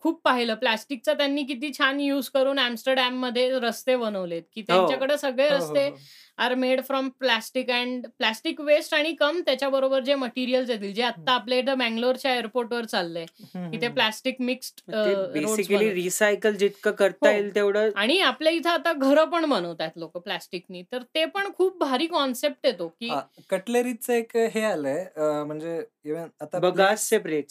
खूप 0.00 0.20
पाहिलं 0.24 0.54
प्लास्टिकचा 0.54 1.12
त्यांनी 1.14 1.42
किती 1.44 1.72
छान 1.72 2.00
यूज 2.00 2.28
करून 2.28 2.58
एम्स्टरडॅममध्ये 2.58 3.48
रस्ते 3.58 3.96
बनवलेत, 3.96 4.42
की 4.54 4.60
हो. 4.60 4.66
त्यांच्याकडे 4.66 5.18
सगळे 5.18 5.48
हो, 5.48 5.54
हो, 5.54 5.58
रस्ते. 5.58 5.90
Are 6.38 6.54
made 6.54 6.80
from 6.82 7.08
plastic 7.18 7.70
and 7.70 8.06
plastic 8.18 8.60
waste 8.60 8.94
आणि 8.94 9.12
कम 9.14 9.40
त्याच्याबरोबर 9.40 10.00
जे 10.00 10.14
मटेरियल्स 10.14 10.70
येतील, 10.70 10.92
जे 10.94 11.02
आत्ता 11.02 11.32
हं. 11.32 11.38
आपल्या 11.40 11.58
इथं 11.58 11.78
बंगलोरच्या 11.78 12.34
एअरपोर्टवर 12.34 12.84
चाललंय, 12.84 13.24
की 13.44 13.80
ते. 13.82 13.88
प्लास्टिक 13.88 14.40
मिक्स्ड 14.40 14.80
बेसिकली 14.86 15.76
बनवतात. 15.76 15.94
रिसायकल 15.94 16.56
जितकं 16.56 16.90
करता. 16.92 17.30
येईल 17.30 17.54
तेवढं 17.54 17.90
आणि 17.96 18.18
आपल्या 18.20 18.52
इथं 18.52 18.70
आता 18.70 18.92
घरं 18.92 19.24
पण 19.24 19.48
बनवतायत 19.50 19.98
लोकं 19.98 20.20
प्लास्टिकनी. 20.20 20.82
तर 20.92 21.02
ते 21.14 21.24
पण 21.26 21.50
खूप 21.54 21.78
भारी 21.78 22.06
कॉन्सेप्ट 22.06 22.66
आहे 22.66 22.78
तो, 22.78 22.88
की 22.90 23.10
कटलरीचं 23.50 24.12
एक 24.12 24.36
हे 24.54 24.62
आलंय 24.64 25.04
म्हणजे 25.18 25.82
इव्हन 26.04 26.28
आता 26.40 26.58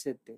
आहेत 0.06 0.14
ते. 0.28 0.36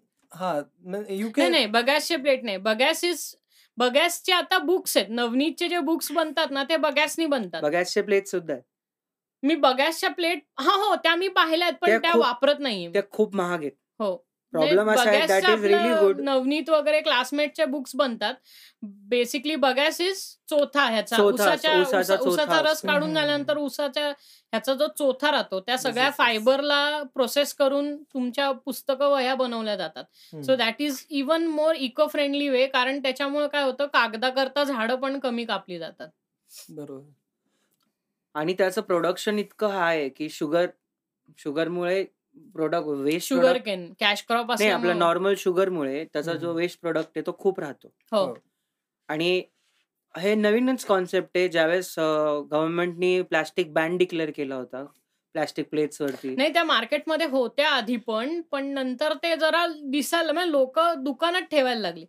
यू 1.10 1.30
नाही, 1.38 1.50
नाही 1.50 1.66
बगॅसचे 1.66 2.16
प्लेट 2.16 2.44
नाही. 2.44 2.56
बगॅस 2.56 3.04
इज 3.04 3.36
बगॅसचे 3.78 4.32
आता 4.32 4.58
बुक्स 4.58 4.96
आहेत. 4.96 5.08
नवनीतचे 5.10 5.68
जे 5.68 5.78
बुक्स 5.78 6.12
बनतात 6.12 6.46
ना, 6.50 6.64
ते 6.64 6.76
बगॅसनी 6.76 7.26
बनतात. 7.26 7.62
बगासचे 7.62 8.02
प्लेट्स 8.02 8.30
सुद्धा 8.30 8.52
आहेत. 8.52 8.62
मी 9.42 9.54
बगॅसच्या 9.54 10.10
प्लेट 10.10 10.38
हां, 10.58 10.78
हो, 10.78 10.94
त्या 10.94 11.14
मी 11.14 11.28
पाहिल्यात 11.28 11.72
पण 11.72 11.98
त्या 12.02 12.16
वापरत 12.16 12.60
नाहीये 12.60 12.86
मी. 12.86 12.92
त्या 12.92 13.02
खूप 13.10 13.36
महाग 13.36 13.58
आहेत. 13.58 13.72
हो. 13.98 14.25
प्रॉब्लेम 14.52 14.90
असा 14.90 15.08
आहे 15.10 15.26
दॅट 15.26 15.38
इज 15.38 15.44
आपलं 15.46 16.00
गुड 16.00 16.20
नवनीत 16.20 16.68
वगैरे 16.70 17.00
क्लासमेटच्या 17.00 17.66
बुक्स 17.66 17.94
बनतात 17.96 18.34
बेसिकली 19.08 19.56
बगॅस 19.56 20.00
इज 20.00 20.20
चोथा 20.50 20.84
ह्याचा 20.84 21.22
उसाचा 21.22 22.60
रस. 22.62 22.80
काढून. 22.82 23.14
झाल्यानंतर 23.14 23.56
उसाच्या 23.58 24.08
ह्याचा 24.08 24.74
जो 24.74 24.86
चोथा 24.98 25.30
राहतो 25.32 25.60
त्या 25.60 25.76
सगळ्या. 25.78 26.10
फायबरला 26.10 27.02
प्रोसेस 27.14 27.54
करून 27.54 27.94
तुमच्या 28.04 28.50
पुस्तकं 28.64 29.10
वह्या 29.10 29.34
बनवल्या 29.34 29.76
जातात. 29.76 30.04
So 30.44 30.56
that 30.56 30.80
is 30.80 31.04
even 31.10 31.46
more 31.48 31.74
eco 31.76 32.06
friendly 32.06 32.48
way 32.48 32.66
कारण 32.68 33.02
त्याच्यामुळे 33.02 33.48
काय 33.48 33.62
होतं 33.62 33.86
कागदाकरता 33.92 34.64
झाडं 34.64 34.94
पण 34.96 35.18
कमी 35.18 35.44
कापली 35.44 35.78
जातात 35.78 36.08
बरोबर 36.70 37.04
आणि 38.34 38.54
त्याचं 38.54 38.80
प्रोडक्शन 38.82 39.38
इतकं 39.38 39.68
हाय 39.68 40.08
की 40.08 40.28
sugar 40.30 40.66
शुगरमुळे 41.38 42.04
product 42.54 42.86
waste 42.86 43.28
sugar 43.28 43.56
cane 43.58 43.92
cash 44.00 44.24
crop 44.28 44.50
नाही 44.50 44.70
आपलं 44.70 44.98
नॉर्मल 44.98 45.34
शुगरमुळे 45.38 46.04
त्याचा 46.04 46.34
जो. 46.34 46.52
वेस्ट 46.52 46.80
प्रोडक्ट 46.80 47.10
आहे 47.16 47.26
तो 47.26 47.36
खूप 47.38 47.60
राहतो. 47.60 47.88
हो. 48.12 48.18
हो. 48.18 48.34
आणि 49.08 49.42
हे 50.14 50.34
नवीनच 50.34 50.84
कॉन्सेप्ट 50.84 51.36
आहे 51.36 51.48
ज्यावेळेस 51.48 51.94
गव्हर्नमेंटनी 51.98 53.22
प्लास्टिक 53.22 53.72
बॅन 53.72 53.96
डिक्लेअर 53.96 54.30
केला 54.30 54.54
होता 54.54 54.84
प्लास्टिक 55.34 55.68
प्लेट्स 55.70 56.00
वरती. 56.00 56.34
नाही 56.36 56.52
त्या 56.52 56.64
मार्केटमध्ये 56.64 57.26
होत्या 57.26 57.68
आधी 57.68 57.96
पण 57.96 58.40
पण 58.40 58.66
नंतर 58.66 59.12
ते 59.14 59.36
जरा 59.36 59.66
दिसायला 59.66 60.32
म्हणजे 60.32 60.52
लोक 60.52 60.78
दुकानात 60.96 61.42
ठेवायला 61.42 61.80
लागली. 61.80 62.04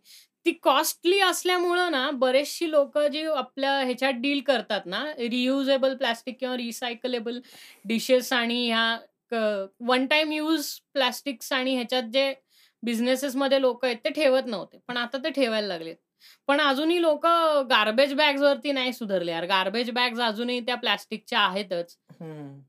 ती 0.46 0.52
कॉस्टली 0.52 1.20
असल्यामुळं 1.20 1.90
ना 1.90 2.10
बरेचशी 2.10 2.70
लोक 2.70 2.98
जी 2.98 3.22
आपल्या 3.22 3.72
ह्याच्यात 3.80 4.12
डील 4.12 4.40
करतात 4.40 4.80
ना 4.86 5.04
रियुजेबल 5.18 5.96
प्लास्टिक 5.96 6.36
किंवा 6.40 6.56
रिसायकलेबल 6.56 7.40
डिशेस 7.84 8.32
आणि 8.32 8.66
ह्या 8.68 8.98
वन 9.32 10.06
टाइम 10.06 10.32
यूज 10.32 10.68
प्लास्टिक्स 10.94 11.52
आणि 11.52 11.74
ह्याच्यात 11.74 12.02
जे 12.12 12.32
बिझनेसेस 12.82 13.36
मध्ये 13.36 13.60
लोक 13.60 13.84
आहेत 13.84 13.96
ते 14.04 14.10
ठेवत 14.10 14.46
नव्हते. 14.46 14.78
पण 14.88 14.96
आता 14.96 15.18
ते 15.24 15.30
ठेवायला 15.30 15.66
लागलेत. 15.66 15.96
पण 16.48 16.60
अजूनही 16.60 17.00
लोक 17.02 17.26
गार्बेज 17.70 18.12
बॅग्स 18.14 18.40
वरती 18.42 18.72
नाही 18.72 18.92
सुधारले 18.92 19.30
यार. 19.32 19.44
गार्बेज 19.46 19.90
बॅग्स 19.90 20.20
अजूनही 20.20 20.60
त्या 20.60 20.76
प्लास्टिकच्या 20.76 21.40
आहेतच. 21.40 21.96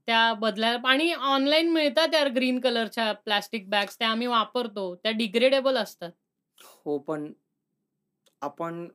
त्या 0.07 0.33
बदल्या 0.39 0.75
आणि 0.89 1.11
ऑनलाईन 1.13 1.69
मिळतात 1.73 2.13
यार 2.13 2.27
ग्रीन 2.35 2.59
कलरच्या 2.59 3.11
प्लास्टिक 3.25 3.69
बॅग्स 3.69 3.97
त्या 3.99 4.09
आम्ही 4.09 4.27
वापरतो. 4.27 4.93
त्या 4.95 5.11
डिग्रेडेबल 5.11 5.77
असतात. 5.77 6.11
हो 6.75 6.97
पण 6.97 7.31
आपण 8.41 8.87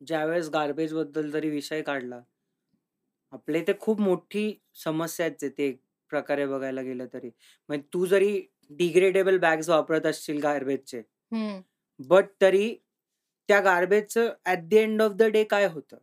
ज्यावेळेस 0.00 0.48
गार्बेजबद्दल 0.50 1.30
जरी 1.30 1.50
विषय 1.50 1.82
काढला 1.82 2.20
आपले 3.32 3.60
ते 3.66 3.72
खूप 3.80 4.00
मोठी 4.00 4.52
समस्या 4.74 5.26
आहेत 5.26 5.50
ते 5.58 5.70
प्रकारे 6.12 6.46
बघायला 6.46 6.82
गेलं 6.82 7.06
तरी 7.12 7.30
म्हणजे 7.68 7.86
तू 7.92 8.04
जरी 8.06 8.40
डिग्रेडेबल 8.70 9.38
बॅग्स 9.38 9.68
वापरत 9.68 10.06
असशील 10.06 10.40
गार्बेजचे. 10.42 11.02
बट 12.00 12.26
तरी 12.40 12.74
त्या 13.48 13.60
गार्बेजचं 13.60 14.32
at 14.46 14.58
the 14.64 14.74
end 14.74 15.02
of 15.02 15.12
the 15.12 15.22
day 15.32 15.44
काय 15.46 15.66
होतं 15.68 15.96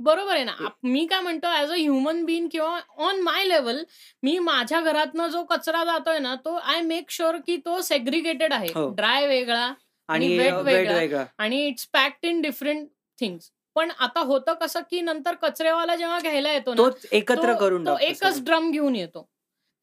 बरोबर 0.00 0.34
आहे 0.34 0.44
ना 0.44 0.68
मी 0.84 1.04
काय 1.06 1.20
म्हणतो 1.20 1.48
ऍज 1.54 1.70
अ 1.70 1.74
ह्युमन 1.74 2.24
बीन 2.24 2.48
किंवा 2.48 2.78
ऑन 2.98 3.20
माय 3.22 3.44
लेवल 3.44 3.82
मी 4.22 4.38
माझ्या 4.40 4.80
घरातनं 4.82 5.28
जो 5.28 5.42
कचरा 5.44 5.84
जातोय 5.84 6.18
ना 6.18 6.34
तो 6.44 6.54
आय 6.54 6.80
मेक 6.82 7.10
शुअर 7.10 7.36
की 7.46 7.56
तो 7.66 7.80
सेग्रिगेटेड 7.82 8.52
आहे 8.52 8.68
हो. 8.74 8.88
ड्राय 8.94 9.26
वेगळा 9.28 9.72
आणि 10.08 10.36
वेट. 10.38 10.52
वेगळा 10.64 11.24
आणि 11.38 11.66
it's 11.66 11.86
packed 11.92 12.26
in 12.26 12.40
different 12.42 12.88
things 13.18 13.50
पण 13.76 13.90
आता 13.98 14.20
होतं 14.20 14.54
कसं 14.54 14.80
की 14.90 15.00
नंतर 15.00 15.34
कचरेवाला 15.34 15.96
जेव्हा 15.96 16.18
घ्यायला 16.20 16.52
येतो 16.52 16.74
ना 16.74 16.88
एकत्र 17.12 17.52
करून 17.54 17.86
एकच. 18.00 18.40
ड्रम 18.44 18.70
घेऊन 18.70 18.96
येतो. 18.96 19.28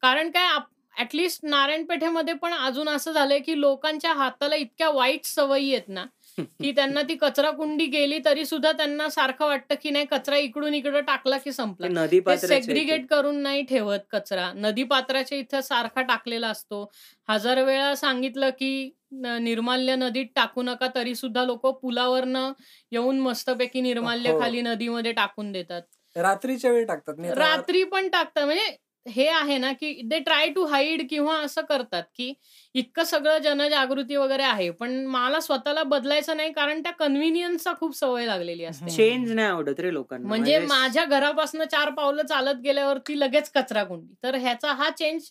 कारण 0.02 0.30
काय 0.30 0.58
ऍटलिस्ट 1.00 1.44
नारायणपेठेमध्ये 1.44 2.34
पण 2.34 2.52
अजून 2.52 2.88
असं 2.88 3.12
झालंय 3.12 3.38
की 3.38 3.60
लोकांच्या 3.60 4.12
हाताला 4.12 4.54
इतक्या 4.56 4.88
वाईट 4.90 5.24
सवयी 5.24 5.74
आहेत 5.74 5.88
ना 5.88 6.04
की 6.38 6.72
त्यांना 6.76 7.02
ती 7.02 7.14
कचरा 7.14 7.50
कुंडी 7.50 7.86
गेली 7.86 8.18
तरी 8.24 8.44
सुद्धा 8.46 8.72
त्यांना 8.72 9.08
सारखं 9.08 9.46
वाटतं 9.46 9.74
की 9.82 9.90
नाही 9.90 10.06
कचरा 10.10 10.36
इकडून 10.36 10.74
इकडं 10.74 11.00
टाकला 11.00 11.38
की 11.38 11.52
संपला. 11.52 11.88
नदी 11.88 12.20
ते 12.20 12.36
सेग्रिगेट 12.38 13.06
करून 13.10 13.36
नाही 13.42 13.62
ठेवत 13.62 13.98
कचरा. 14.10 14.52
नदी 14.56 14.82
पात्राच्या 14.84 15.38
इथं 15.38 15.60
सारखा 15.60 16.02
टाकलेला 16.02 16.48
असतो. 16.48 16.90
हजार 17.28 17.62
वेळा 17.62 17.94
सांगितलं 17.94 18.50
की 18.50 18.90
न- 19.12 19.38
निर्माल्य 19.42 19.96
नदीत 19.96 20.26
टाकू 20.36 20.62
नका 20.62 20.86
तरी 20.94 21.14
सुद्धा 21.14 21.44
लोक 21.44 21.66
पुलावरनं 21.82 22.52
येऊन 22.92 23.18
मस्तपैकी 23.20 23.80
निर्माल्य 23.80 24.30
हो. 24.30 24.40
खाली 24.40 24.60
नदीमध्ये 24.62 25.12
टाकून 25.12 25.50
देतात. 25.52 25.82
रात्रीच्या 26.16 26.70
वेळी 26.70 26.84
टाकतात 26.84 27.14
नाही 27.18 27.32
तर 27.32 27.38
रात्री 27.38 27.82
पण 27.84 28.08
टाकतात. 28.08 28.44
म्हणजे 28.44 28.76
हे 29.06 29.26
आहे 29.28 29.56
ना 29.58 29.72
की 29.72 29.92
दे 30.04 30.18
ट्राय 30.18 30.48
टू 30.48 30.64
हाईड 30.66 31.02
किंवा 31.10 31.36
असं 31.40 31.62
करतात 31.62 32.02
की 32.14 32.32
इतकं 32.74 33.04
सगळं 33.04 33.38
जनजागृती 33.38 34.16
वगैरे 34.16 34.42
आहे 34.42 34.68
पण 34.70 35.04
मला 35.06 35.40
स्वतःला 35.40 35.82
बदलायचं 35.82 36.36
नाही 36.36 36.52
कारण 36.52 36.82
त्या 36.82 36.92
कन्व्हिनियन्सचा 36.92 37.72
खूप 37.80 37.96
सवय 37.96 38.26
लागलेली 38.26 38.64
असते. 38.64 38.90
चेंज 38.90 39.32
नाही 39.32 39.48
आवडत 39.48 39.80
रे 39.80 39.92
लोकांना. 39.92 40.28
म्हणजे 40.28 40.58
माझ्या 40.58 41.04
घरापासून 41.04 41.64
चार 41.64 41.90
पावलं 41.90 42.26
चालत 42.26 42.60
गेल्यावरती 42.64 43.18
लगेच 43.20 43.50
कचरा 43.50 43.84
कुंडी. 43.84 44.14
तर 44.22 44.34
ह्याचा 44.34 44.72
हा 44.72 44.90
चेंज 44.90 45.30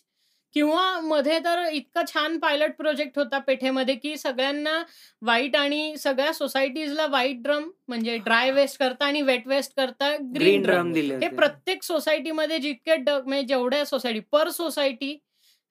किंवा 0.54 1.00
मध्ये 1.00 1.38
तर 1.38 1.62
इतका 1.72 2.02
छान 2.06 2.38
पायलट 2.38 2.74
प्रोजेक्ट 2.76 3.18
होता 3.18 3.38
पेठेमध्ये 3.38 3.94
की 3.94 4.16
सगळ्यांना 4.16 4.82
व्हाईट 5.22 5.56
आणि 5.56 5.96
सगळ्या 5.98 6.32
सोसायटीजला 6.32 7.06
व्हाईट 7.06 7.42
ड्रम 7.42 7.68
म्हणजे 7.88 8.16
ड्राय 8.18 8.50
वेस्ट 8.50 8.78
करता 8.78 9.04
आणि 9.04 9.22
वेट 9.22 9.46
वेस्ट 9.48 9.72
करता 9.76 10.14
ग्रीन 10.34 10.62
ड्रम 10.62 10.92
दिले 10.92 11.16
हे. 11.16 11.28
प्रत्येक 11.28 11.82
सोसायटीमध्ये 11.82 12.58
जितके 12.58 12.96
म्हणजे 12.96 13.42
जेवढ्या 13.46 13.84
सोसायटी 13.86 14.20
पर 14.32 14.50
सोसायटी 14.50 15.16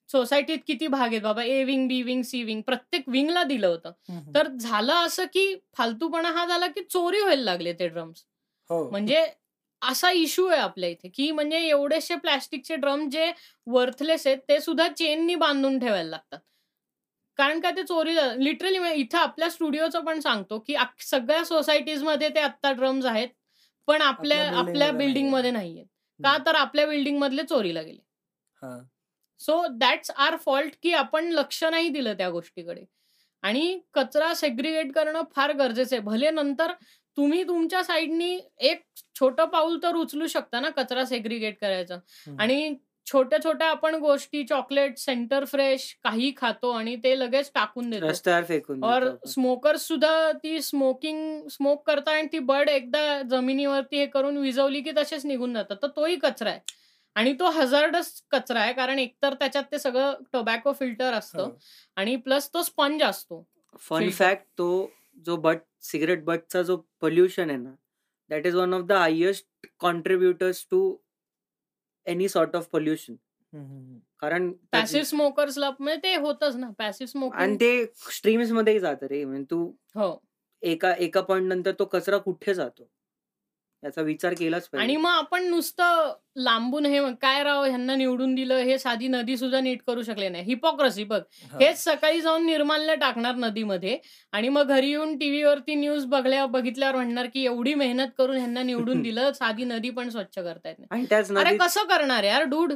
सोसायटीत 0.09 0.59
किती 0.67 0.87
भाग 0.87 1.07
आहेत 1.07 1.21
बाबा? 1.21 1.43
A 1.43 1.63
wing 1.63 1.87
B 1.87 2.01
wing 2.03 2.21
C 2.23 2.41
wing 2.43 2.61
प्रत्येक 2.61 3.03
विंगला 3.07 3.43
दिलं 3.43 3.67
होतं. 3.67 3.91
तर 4.35 4.47
झालं 4.49 4.93
असं 4.95 5.25
की 5.33 5.53
फालतूपणा 5.77 6.31
हा 6.31 6.45
झाला 6.45 6.67
की 6.67 6.83
चोरी 6.83 7.21
व्हायला 7.21 7.43
लागले 7.43 7.73
ते 7.73 7.87
ड्रम्स 7.87 8.23
हो. 8.69 8.89
म्हणजे 8.89 9.25
असा 9.81 10.11
इश्यू 10.11 10.47
आहे 10.47 10.59
आपल्या 10.61 10.89
इथे 10.89 11.09
की 11.15 11.29
म्हणजे 11.31 11.57
एवढेसे 11.67 12.15
प्लॅस्टिकचे 12.15 12.75
ड्रम 12.75 13.07
जे 13.09 13.31
वर्थलेस 13.67 14.25
आहेत 14.27 14.37
ते 14.49 14.59
सुद्धा 14.61 14.87
चेननी 14.89 15.35
बांधून 15.35 15.79
ठेवायला 15.79 16.09
लागतात. 16.09 16.39
कारण 17.39 17.59
का 17.59 17.71
ते 17.71 17.83
चोरी 17.83 18.15
लिटरली 18.43 18.77
इथं 18.93 19.17
आपल्या 19.17 19.49
स्टुडिओचं 19.49 20.03
पण 20.05 20.19
सांगतो 20.19 20.59
की 20.67 20.75
सगळ्या 21.01 21.43
सोसायटीजमध्ये 21.45 22.29
ते 22.35 22.39
आत्ता 22.39 22.71
ड्रम्स 22.71 23.05
आहेत 23.05 23.29
पण 23.87 24.01
आपल्या 24.01 24.37
आपल्या 24.37 24.49
building 24.49 24.59
आपल्या 24.59 24.87
मध्ये 24.87 25.05
बिल्डिंगमध्ये 25.05 25.51
नाहीये. 25.51 25.73
नाहीयेत 25.73 26.23
का 26.23 26.37
तर 26.45 26.55
आपल्या 26.55 26.85
बिल्डिंग 26.87 27.17
मधले 27.19 27.43
चोरीला 27.43 27.81
गेले. 27.81 28.01
सो 29.39 29.65
दॅट्स 29.79 30.11
आर 30.11 30.35
फॉल्ट 30.45 30.73
की 30.83 30.93
आपण 30.93 31.31
लक्ष 31.31 31.63
नाही 31.63 31.89
दिलं 31.89 32.13
त्या 32.17 32.29
गोष्टीकडे. 32.29 32.83
आणि 33.43 33.79
कचरा 33.93 34.33
सेग्रिगेट 34.35 34.91
करणं 34.93 35.21
फार 35.35 35.51
गरजेचं 35.53 35.95
आहे. 35.95 36.03
भले 36.05 36.31
नंतर 36.31 36.71
तुम्ही 37.17 37.43
तुमच्या 37.43 37.83
साईडनी 37.83 38.39
एक 38.59 38.81
छोटं 39.19 39.45
पाऊल 39.45 39.77
तर 39.83 39.95
उचलू 39.95 40.27
शकता 40.27 40.59
ना 40.59 40.69
कचरा 40.69 41.05
सेग्रिगेट 41.05 41.57
करायचं. 41.61 41.99
आणि 42.39 42.75
छोट्या 43.07 43.39
छोट्या 43.43 43.67
आपण 43.67 43.95
गोष्टी 43.95 44.43
चॉकलेट 44.43 44.97
सेंटर 44.97 45.45
फ्रेश 45.45 45.83
काही 46.03 46.31
खातो 46.37 46.71
आणि 46.71 46.95
ते 46.95 47.17
लगेच 47.19 47.51
टाकून 47.55 47.89
देतो 47.89 48.41
फेकून 48.43 48.83
और. 48.83 49.07
स्मोकर्स 49.27 49.87
सुद्धा 49.87 50.31
ती 50.31 50.61
स्मोकिंग 50.61 51.47
स्मोक 51.47 51.85
करतात 51.87 52.13
आणि 52.13 52.27
ती 52.33 52.39
बर्ड 52.39 52.69
एकदा 52.69 53.21
जमिनीवरती 53.21 53.97
हे 53.97 54.05
करून 54.05 54.37
विजवली 54.37 54.81
की 54.81 54.91
तसेच 54.97 55.25
निघून 55.25 55.53
जातात 55.53 55.77
तर 55.81 55.87
तोही 55.87 56.15
कचरा 56.15 56.49
आहे 56.49 56.77
आणि 57.15 57.33
तो 57.33 57.49
हजार्डस 57.49 58.11
कचरा 58.31 58.59
आहे 58.59 58.73
कारण 58.73 58.99
एकतर 58.99 59.33
त्याच्यात 59.33 59.63
ते 59.71 59.79
सगळं 59.79 60.13
टोबॅको 60.33 60.73
फिल्टर 60.73 61.13
असतं 61.13 61.43
हो. 61.43 61.49
आणि 61.95 62.15
प्लस 62.15 62.49
तो 62.53 62.61
स्पंज 62.63 63.03
असतो 63.03 63.45
फन. 63.79 64.09
फॅक्ट 64.09 64.45
तो 64.57 64.89
जो 65.25 65.35
बट 65.37 65.57
सिगरेट 65.83 66.23
बटचा 66.23 66.61
जो 66.61 66.77
पोल्युशन 67.01 67.49
आहे 67.49 67.57
ना 67.57 67.73
that 68.29 68.45
is 68.47 68.55
one 68.55 68.73
of 68.73 68.81
the 68.81 68.91
highest 68.91 69.67
contributors 69.79 70.65
to 70.71 70.81
any 72.05 72.27
sort 72.29 72.55
of 72.55 72.67
pollution. 72.71 73.15
कारण 74.19 74.51
पॅसिव्ह 74.71 75.05
स्मोकर्सला 75.05 75.69
म्हणजे 75.79 75.99
ते 76.03 76.15
होतच 76.15 76.55
ना 76.55 76.69
पॅसिव्ह 76.77 77.09
आणि 77.09 77.11
स्मोकिंग 77.11 77.55
ते 77.55 77.85
स्ट्रीम्समध्ये 78.11 78.79
जातं 78.79 79.07
रे. 79.07 79.23
म्हणजे 79.25 79.45
तू 79.51 79.65
हो. 79.95 80.15
एका 80.63 80.93
एका 80.93 81.21
पॉइंट 81.21 81.47
नंतर 81.47 81.71
तो 81.79 81.85
कचरा 81.85 82.17
कुठे 82.17 82.53
जातो? 82.53 82.89
याचा 83.83 84.01
विचार 84.01 84.33
केलाच 84.33 84.63
आणि 84.63 84.77
पाहिजे 84.77 84.97
मग 84.97 85.09
आपण 85.09 85.43
नुसतं 85.43 86.11
लांबून 86.37 86.85
हे 86.85 86.99
काय 87.21 87.43
राव 87.43 87.63
ह्यांना 87.63 87.95
निवडून 87.95 88.33
दिलं 88.35 88.57
हे 88.59 88.77
साधी 88.77 89.07
नदी 89.07 89.37
सुद्धा 89.37 89.59
नीट 89.59 89.81
करू 89.87 90.01
शकले 90.03 90.29
नाही. 90.29 90.43
हिपोक्रसी 90.43 91.03
बघ. 91.03 91.19
हेच 91.61 91.83
सकाळी 91.83 92.21
जाऊन 92.21 92.45
निर्माल्य 92.45 92.95
टाकणार 92.95 93.35
नदीमध्ये 93.35 93.97
आणि 94.33 94.49
मग 94.49 94.67
घरी 94.67 94.89
येऊन 94.89 95.17
टीव्हीवरती 95.17 95.75
न्यूज 95.75 96.05
बघल्या 96.05 96.45
बघितल्यावर 96.47 96.95
म्हणणार 96.95 97.27
की 97.33 97.45
एवढी 97.45 97.73
मेहनत 97.73 98.07
करून 98.17 98.37
ह्यांना 98.37 98.63
निवडून 98.63 99.01
दिलं 99.03 99.31
साधी 99.33 99.63
नदी 99.65 99.89
पण 99.89 100.09
स्वच्छ 100.09 100.37
करता 100.37 100.69
येत 100.69 100.75
नाही. 100.79 101.05
आणि 101.11 101.39
अरे 101.39 101.57
कसं 101.57 101.87
करणार 101.87 102.23
यार 102.23 102.43
डूड 102.45 102.73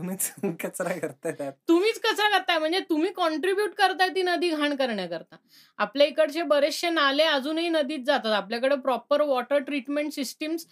तुम्हीच 0.00 0.30
कचरा 0.64 0.92
करताय 0.92 1.32
त्यात 1.32 1.52
तुम्हीच 1.68 2.00
कचरा 2.00 2.28
करताय 2.28 2.58
म्हणजे 2.58 2.80
तुम्ही 2.80 3.12
कॉन्ट्रीब्युट 3.12 3.74
करताय 3.74 4.08
ती 4.08 4.22
नदी 4.22 4.50
घाण 4.50 4.76
करण्याकरता 4.76 5.36
आपल्या 5.78 6.06
इकडचे 6.06 6.42
बरेचसे 6.42 6.90
नाले 6.90 7.22
अजूनही 7.22 7.68
नदीत 7.68 8.04
जातात 8.06 8.32
आपल्याकडे 8.32 8.76
प्रॉपर 8.76 9.20
वॉटर 9.20 9.58
ट्रीटमेंट 9.58 10.12
सिस्टीम्स 10.12 10.66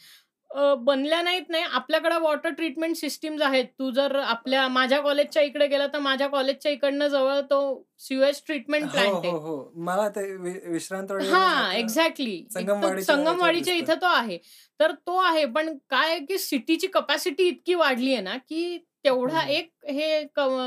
बनल्या 0.79 1.23
नाहीत 1.23 1.49
नाही. 1.49 1.65
आपल्याकडे 1.65 2.17
वॉटर 2.17 2.51
ट्रीटमेंट 2.51 2.97
सिस्टम्स 2.97 3.43
आहेत. 3.43 3.65
तू 3.79 3.91
जर 3.91 4.15
आपल्या 4.17 4.69
माझ्या 4.69 5.01
कॉलेजच्या 5.01 5.43
इकडे 5.43 5.67
गेला 5.67 5.87
तर 5.87 5.99
माझ्या 5.99 6.29
कॉलेजच्या 6.29 6.73
इकडनं 6.73 7.09
जवळ 7.09 7.41
तो 7.41 7.89
सीवेज 7.99 8.41
ट्रीटमेंट 8.47 8.91
प्लांट 8.91 9.15
आहे. 9.15 9.31
हो. 9.31 9.73
मला 9.75 10.09
ते 10.09 10.37
वि 10.37 10.53
विश्रांतवाडी 10.67 11.29
हां, 11.29 11.73
एक्झॅक्टली. 11.73 12.47
संगमवाडीच्या. 12.53 13.75
इथं 13.75 13.95
तो 13.95 14.07
आहे. 14.07 14.39
तर 14.81 14.93
तो 14.93 15.17
आहे. 15.17 15.45
पण 15.45 15.77
काय 15.91 16.19
की 16.19 16.39
सिटीची 16.39 16.87
कपॅसिटी 16.87 17.49
इतकी 17.49 17.75
वाढली 17.75 18.13
आहे 18.13 18.23
ना, 18.23 18.37
की 18.37 18.79
तेवढा 19.09 19.41
हं. 19.41 19.51
एक 19.51 19.71
हे 19.91 20.25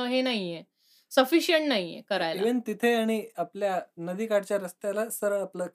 हे 0.07 0.21
नाहीये. 0.23 0.63
सफिशियंट 1.11 1.67
नाहीये 1.67 2.01
करायला. 2.09 2.43
इव्हन 2.43 2.59
तिथे 2.67 2.93
आणि 2.95 3.21
आपल्या 3.37 3.79
नदीकाठच्या 3.99 4.57
रस्त्याला 4.57 5.09
सरळ 5.11 5.41
आपलं 5.41 5.67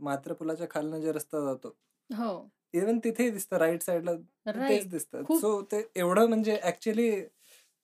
म्हात्रे 0.00 0.34
पुलाच्या 0.34 0.66
खालनं 0.70 1.00
जे 1.00 1.12
रस्ता 1.12 1.40
जातो. 1.44 1.76
हो. 2.10 2.50
इव्हन 2.74 2.98
तिथेही 3.00 3.30
दिसतं 3.30 3.56
राइट 3.58 3.82
साइडला 3.82 4.12
तेच. 4.60 4.86
दिसतं. 4.86 5.24
सो 5.32 5.60
ते 5.64 5.82
एवढं 5.96 6.26
म्हणजे 6.28 6.58
ॲक्चुअली 6.62 7.10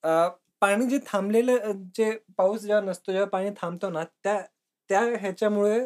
अ, 0.05 0.29
पाणी 0.63 0.87
जे 0.89 0.99
थांबलेलं 1.07 1.83
जे 1.95 2.11
पाऊस 2.39 2.61
जेव्हा 2.63 2.81
नसतो, 2.83 3.13
जेव्हा 3.13 3.29
पाणी 3.31 3.51
थांबतो 3.59 3.91
ना, 3.91 4.05
त्या 4.25 4.41
त्या 4.91 5.01
ह्याच्यामुळे 5.21 5.79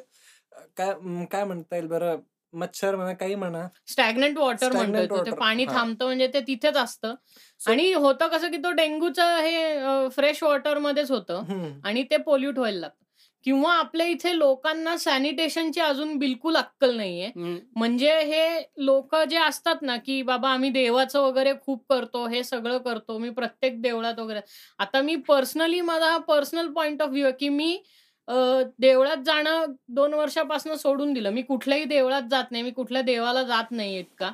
काय 0.76 0.92
काय 1.32 1.44
म्हणता 1.44 1.76
येईल 1.76 1.86
बरं 1.88 2.20
मच्छर 2.52 2.96
म्हणा, 2.96 3.12
काही 3.12 3.34
म्हणा 3.34 3.66
स्टॅग्नंट 3.86 4.38
वॉटर 4.38 4.72
स्टॅग्नंट 4.72 5.10
तू. 5.10 5.16
वॉटर 5.16 5.34
पाणी. 5.34 5.66
थांबतं 5.66 6.04
म्हणजे 6.04 6.26
ते 6.26 6.40
तिथेच 6.40 6.76
असतं. 6.76 7.14
आणि 7.60 7.92
होतं 7.92 8.28
कसं 8.28 8.50
की 8.50 8.56
तो 8.56 8.70
डेंग्यूचं 8.70 9.36
हे 9.36 10.08
फ्रेश 10.08 10.42
वॉटरमध्येच 10.42 11.10
होतं 11.10 11.42
हं. 11.42 11.80
आणि 11.84 12.02
ते 12.02 12.16
पोल्यूट 12.16 12.58
व्हायला 12.58 12.78
लागतं. 12.80 12.96
किंवा 13.44 13.72
आपल्या 13.72 14.06
इथे 14.06 14.38
लोकांना 14.38 14.96
सॅनिटेशनची 14.96 15.80
अजून 15.80 16.16
बिलकुल 16.18 16.56
अक्कल 16.56 16.96
नाहीये. 16.96 17.26
हं. 17.26 17.56
म्हणजे 17.76 18.18
हे 18.20 18.60
लोकं 18.76 19.24
जे 19.24 19.36
असतात 19.36 19.82
ना, 19.82 19.96
की 19.96 20.22
बाबा 20.22 20.50
आम्ही 20.50 20.70
देवाचं 20.70 21.20
वगैरे 21.20 21.52
खूप 21.66 21.84
करतो, 21.88 22.26
हे 22.26 22.44
सगळं 22.44 22.78
करतो. 22.78 23.18
मी 23.18 23.30
प्रत्येक 23.30 23.82
देवळात 23.82 24.18
वगैरे 24.18 24.40
आता 24.78 25.00
मी 25.00 25.16
पर्सनली 25.16 25.80
माझा 25.80 26.10
हा 26.10 26.18
पर्सनल 26.18 26.72
पॉइंट 26.72 27.02
ऑफ 27.02 27.08
व्ह्यू 27.08 27.24
आहे, 27.24 27.32
की 27.40 27.48
मी 27.48 27.82
देवळात 28.78 29.22
जाणं 29.26 29.72
2 29.90 30.14
वर्षापासून 30.14 30.76
सोडून 30.76 31.12
दिलं. 31.12 31.30
मी 31.30 31.42
कुठल्याही 31.42 31.84
देवळात 31.84 32.22
जात 32.30 32.50
नाही. 32.50 32.62
मी 32.62 32.70
कुठल्या 32.70 33.02
देवाला 33.02 33.42
जात 33.42 33.70
नाही 33.70 33.98
इतका. 33.98 34.30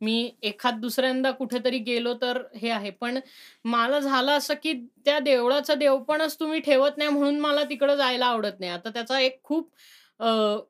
मी 0.00 0.30
एखाद 0.42 0.80
दुसऱ्यांदा 0.80 1.30
कुठेतरी 1.30 1.78
गेलो 1.78 2.14
तर 2.22 2.42
हे 2.56 2.70
आहे. 2.70 2.90
पण 2.90 3.18
मला 3.64 3.98
झालं 4.00 4.32
असं, 4.32 4.54
की 4.54 4.72
त्या 5.04 5.18
देवळाचं 5.18 5.78
देवपणच 5.78 6.38
तुम्ही 6.40 6.60
ठेवत 6.60 6.98
नाही 6.98 7.10
म्हणून 7.10 7.40
मला 7.40 7.64
तिकडं 7.70 7.96
जायला 7.96 8.26
आवडत 8.26 8.60
नाही. 8.60 8.72
आता 8.72 8.90
त्याचा 8.90 9.20
एक 9.20 9.42
खूप 9.44 9.70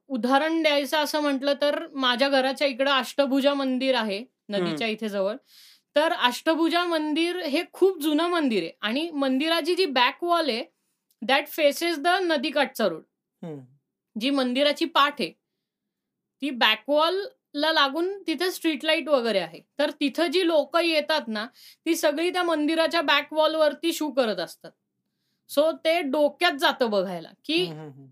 उदाहरण 0.08 0.62
द्यायचं 0.62 0.98
असं 0.98 1.20
म्हटलं 1.22 1.54
तर 1.60 1.84
माझ्या 1.94 2.28
घराच्या 2.28 2.68
इकडं 2.68 2.90
अष्टभुजा 2.90 3.54
मंदिर 3.54 3.94
आहे. 3.94 4.22
नदीच्या 4.48 4.88
इथे 4.88 5.08
जवळ. 5.08 5.36
तर 5.96 6.12
अष्टभुजा 6.12 6.84
मंदिर 6.84 7.36
हे 7.42 7.62
खूप 7.72 8.00
जुनं 8.02 8.28
मंदिर 8.28 8.62
आहे 8.62 8.72
आणि 8.82 9.08
मंदिराची 9.14 9.74
जी 9.74 9.84
बॅक 9.88 10.24
वॉल 10.24 10.48
आहे 10.50 10.62
दॅट 11.22 11.48
फेसेस 11.48 11.98
द 11.98 12.08
नदीकाठचा 12.22 12.86
रोड. 12.88 13.02
जी 14.16 14.30
मंदिराची 14.30 14.84
पाठ 14.84 15.20
आहे, 15.20 15.30
ती 16.42 16.50
बॅक 16.50 16.88
वॉलला 16.88 17.72
लागून 17.72 18.12
तिथे 18.26 18.50
स्ट्रीट 18.50 18.84
लाइट 18.84 19.08
वगैरे 19.08 19.38
आहे. 19.38 19.60
तर 19.78 19.90
तिथं 19.90 20.26
जी 20.26 20.46
लोकं 20.46 20.80
येतात 20.80 21.28
ना, 21.28 21.46
ती 21.86 21.94
सगळी 21.96 22.30
त्या 22.32 22.42
मंदिराच्या 22.42 23.02
बॅक 23.02 23.32
वॉलवरती 23.32 23.92
शू 23.92 24.10
करत 24.12 24.38
असतात. 24.38 24.70
सो 25.50 25.70
ते 25.84 26.00
डोक्यात 26.02 26.52
जातं 26.52 26.90
बघायला, 26.90 27.28
की. 27.44 27.64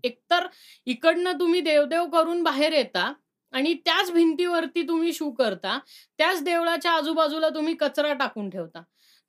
एकतर 0.03 0.47
इकडनं 0.87 1.39
तुम्ही 1.39 1.61
देव-देव 1.61 2.05
करून 2.09 2.43
बाहेर 2.43 2.73
येता 2.73 3.11
आणि 3.53 3.73
त्याच 3.85 4.11
भिंतीवरती 4.11 4.87
तुम्ही 4.87 5.13
शू 5.13 5.31
करता. 5.31 5.77
त्याच 6.17 6.43
देवळाच्या 6.43 6.91
आजूबाजूला 6.91 7.49
तुम्ही 7.49 7.75
कचरा 7.75 8.13
टाकून 8.13 8.49
ठेवता. 8.49 8.81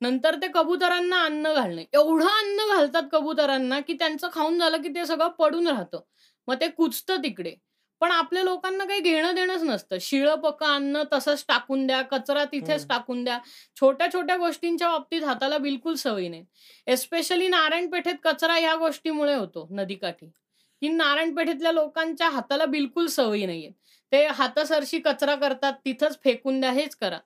नंतर 0.05 0.35
ते 0.35 0.47
कबुतरांना 0.53 1.23
अन्न 1.23 1.53
घालणे. 1.53 1.85
एवढं 1.93 2.25
अन्न 2.25 2.75
घालतात 2.75 3.03
कबुतरांना, 3.11 3.79
की 3.79 3.93
त्यांचं 3.93 4.27
खाऊन 4.33 4.59
झालं 4.59 4.77
की 4.77 4.89
ते 4.89 5.05
सगळं 5.05 5.27
पडून 5.27 5.67
राहतं. 5.67 5.99
मग 6.47 6.55
ते 6.61 6.67
कुजतं 6.67 7.15
तिकडे. 7.15 7.55
पण 7.99 8.11
आपल्या 8.11 8.43
लोकांना 8.43 8.85
काही 8.85 8.99
घेणं-देणंच 8.99 9.63
नसतं. 9.63 9.97
शिळं-पक्कं 10.01 10.65
अन्न 10.65 11.03
तसंच 11.13 11.45
टाकून 11.47 11.87
द्या, 11.87 12.01
कचरा 12.01 12.45
तिथेच. 12.45 12.87
टाकून 12.87 13.23
द्या. 13.23 13.39
छोट्या-छोट्या 13.79 14.37
गोष्टींच्या 14.37 14.89
बाबतीत 14.89 15.23
हाताला 15.23 15.57
बिलकुल 15.57 15.95
सवय 15.95 16.27
नाही. 16.27 16.45
एस्पेशली 16.87 17.47
नारायणपेठेत 17.47 18.15
कचरा 18.23 18.53
ह्या 18.53 18.75
गोष्टीमुळे 18.75 19.35
होतो 19.35 19.67
नदीकाठी, 19.71 20.25
की 20.81 20.89
नारायणपेठेतल्या 20.89 21.71
लोकांच्या 21.71 22.29
हाताला 22.29 22.65
बिलकुल 22.65 23.07
सवयी 23.07 23.45
नाहीयेत. 23.45 23.71
ते 24.11 24.27
हातासरशी 24.27 24.99
कचरा 24.99 25.35
करतात, 25.35 25.73
तिथंच 25.85 26.19
फेकून 26.23 26.59
द्या, 26.59 26.71
हेच 26.71 26.95
करा. 26.95 27.19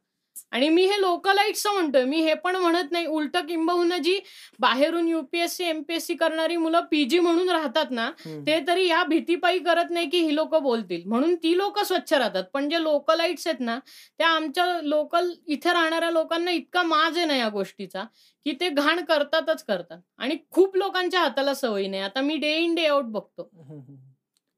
आणि 0.52 0.70
मी 0.70 0.86
हे 0.86 1.02
लोकलाइट्सचं 1.02 1.74
म्हणतोय. 1.74 2.04
मी 2.04 2.22
हे 2.22 2.34
पण 2.34 2.56
म्हणत 2.56 2.92
नाही. 2.92 3.06
उलटं 3.06 3.46
किंबहुना 3.46 3.98
जी 3.98 4.20
बाहेरून 4.60 5.08
यू-पी-एस-सी, 5.08 5.64
एम-पी-एस-सी 5.64 6.14
करणारी 6.14 6.58
मुलं 6.58 6.80
पी-जी 6.92 7.20
म्हणून 7.20 7.50
राहतात 7.50 7.86
ना. 7.92 8.12
ते 8.48 8.68
तरी 8.68 8.88
ह्या 8.88 9.04
भीतीपायी 9.04 9.60
करत 9.60 9.86
नाही, 9.90 10.10
की 10.10 10.20
ही 10.20 10.36
लोकं 10.36 10.64
बोलतील. 10.64 11.02
म्हणून 11.06 11.36
ती 11.36 11.58
लोकं 11.58 11.84
स्वच्छ 11.84 12.14
राहतात. 12.14 12.44
पण 12.54 12.70
जे 12.70 12.84
लोकलाइट्स 12.84 13.48
आहेत 13.48 13.60
ना, 13.60 13.80
त्या 14.18 14.28
आमच्या 14.28 14.80
लोकल 14.82 15.32
इथे 15.48 15.74
राहणाऱ्या 15.74 16.12
लोकांना 16.12 16.52
इतका 16.52 16.84
माज 16.84 17.18
आहे 17.18 17.26
ना 17.26 17.36
या 17.36 17.50
गोष्टीचा, 17.50 18.04
की 18.46 18.52
ते 18.52 18.70
घाण 18.70 19.06
करतातच 19.06 19.64
करतात. 19.64 19.98
आणि 20.18 20.38
खूप 20.52 20.76
लोकांच्या 20.76 21.20
हाताला 21.20 21.54
सवय 21.54 21.88
नाही. 21.88 22.02
आता 22.02 22.22
मी 22.22 22.36
डे 22.38 22.58
इन 22.58 22.76
डे 22.76 22.86
आउट 22.86 23.04
बघतो. 23.04 23.50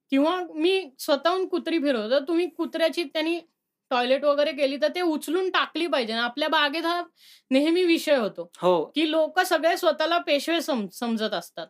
किंवा 0.10 0.42
मी 0.56 0.90
स्वतःहून 1.00 1.48
कुत्री 1.48 1.80
फिरवतो. 1.80 2.20
तुम्ही 2.20 2.50
कुत्र्याची 2.50 3.04
त्यांनी 3.04 3.40
टॉयलेट 3.92 4.24
वगैरे 4.26 4.52
केली 4.52 4.78
तर 4.78 4.88
ते 4.88 5.02
उचलून 5.02 5.50
टाकली 5.50 5.88
पाहिजे. 5.88 6.14
आपल्या 6.14 6.50
बागेत 6.50 6.86
हा 6.86 7.02
नेहमी 7.52 7.84
विषय 7.84 8.16
होतो, 8.16 8.50
हो. 8.62 8.84
की 8.96 9.10
लोकं 9.12 9.44
सगळे 9.44 9.78
स्वतःला 9.78 10.18
पेशवे 10.18 10.62
सम 10.62 10.86
समजत 10.94 11.34
असतात. 11.34 11.68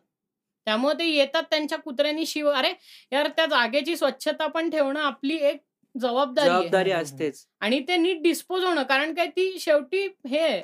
त्यामुळे 0.66 0.94
ते 0.94 1.04
येतात 1.06 1.42
त्यांच्या 1.42 1.78
कुत्र्यांनी 1.78 2.26
शिव 2.26 2.50
अरे 2.50 2.72
यार 3.12 3.28
त्या 3.28 3.46
जागेची 3.46 3.96
स्वच्छता 3.96 4.46
पण 4.46 4.70
ठेवणं 4.70 5.00
आपली 5.00 5.36
एक 5.36 5.60
जबाबदारी. 5.94 6.92
असतेच. 6.92 7.46
आणि 7.60 7.80
ते 7.80 7.96
नीट 7.96 8.22
डिस्पोज 8.22 8.64
होणं. 8.64 8.82
कारण 8.82 9.14
काय 9.14 9.26
ती 9.26 9.58
शेवटी 9.58 10.06
हे 10.28 10.38
आहे, 10.38 10.62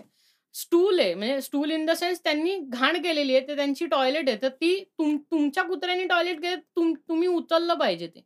स्टूल 0.54 1.00
आहे. 1.00 1.14
म्हणजे 1.14 1.40
स्टूल 1.40 1.70
इन 1.70 1.86
द 1.86 1.90
सेन्स 1.90 2.20
त्यांनी 2.24 2.56
घाण 2.58 3.02
केलेली 3.02 3.36
आहे. 3.36 3.46
ते 3.48 3.56
त्यांची 3.56 3.86
टॉयलेट 3.86 4.28
आहे. 4.28 4.38
तर 4.42 4.48
ती 4.48 4.84
तुम 4.98 5.16
तुमच्या 5.16 5.62
कुत्र्याने 5.62 6.04
टॉयलेट 6.04 6.40
केलं 6.42 6.60
तुम 6.76 6.94
तुम्ही 7.08 7.28
उचललं 7.28 7.74
पाहिजे 7.74 8.06
ते. 8.06 8.24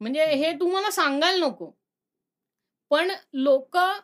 म्हणजे 0.00 0.24
हे 0.24 0.50
हं. 0.50 0.60
तुम्हाला 0.60 0.90
सांगायला 0.90 1.46
नको. 1.46 1.70
पण 2.94 3.10
लोकं 3.34 3.98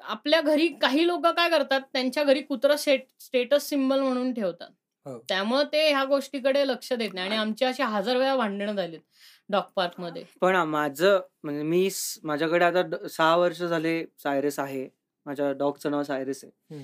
आपल्या 0.00 0.40
घरी 0.40 0.66
काही 0.82 1.06
लोकं 1.06 1.30
काय 1.32 1.48
करतात, 1.50 1.80
त्यांच्या 1.92 2.24
घरी 2.24 2.40
कुत्रं 2.42 2.76
सेट 2.76 3.06
स्टेटस 3.20 3.68
सिम्बल 3.68 4.00
म्हणून 4.00 4.32
ठेवतात. 4.34 4.70
हो. 5.06 5.18
त्यामुळे 5.28 5.64
ते 5.64 5.88
ह्या 5.90 6.04
गोष्टीकडे 6.04 6.66
लक्ष 6.68 6.92
देत 6.92 7.14
नाही 7.14 7.26
आणि 7.28 7.36
आमची 7.36 7.64
अशी 7.64 7.82
हजार 7.82 8.16
वेळा 8.16 8.36
भांडणं 8.36 8.74
झालीत 8.76 9.00
डॉग 9.48 9.64
पार्कमध्ये. 9.76 10.24
पण 10.40 10.56
माझं 10.56 11.20
म्हणजे 11.44 11.62
मी 11.62 11.88
माझ्याकडे 12.22 12.64
आता 12.64 13.08
6 13.08 13.36
वर्ष 13.36 13.62
झाले 13.62 14.04
सायरस 14.18 14.58
आहे. 14.58 14.88
माझ्या 15.26 15.52
डॉगचं 15.52 15.90
नाव 15.90 16.02
सायरस 16.02 16.44
आहे. 16.44 16.78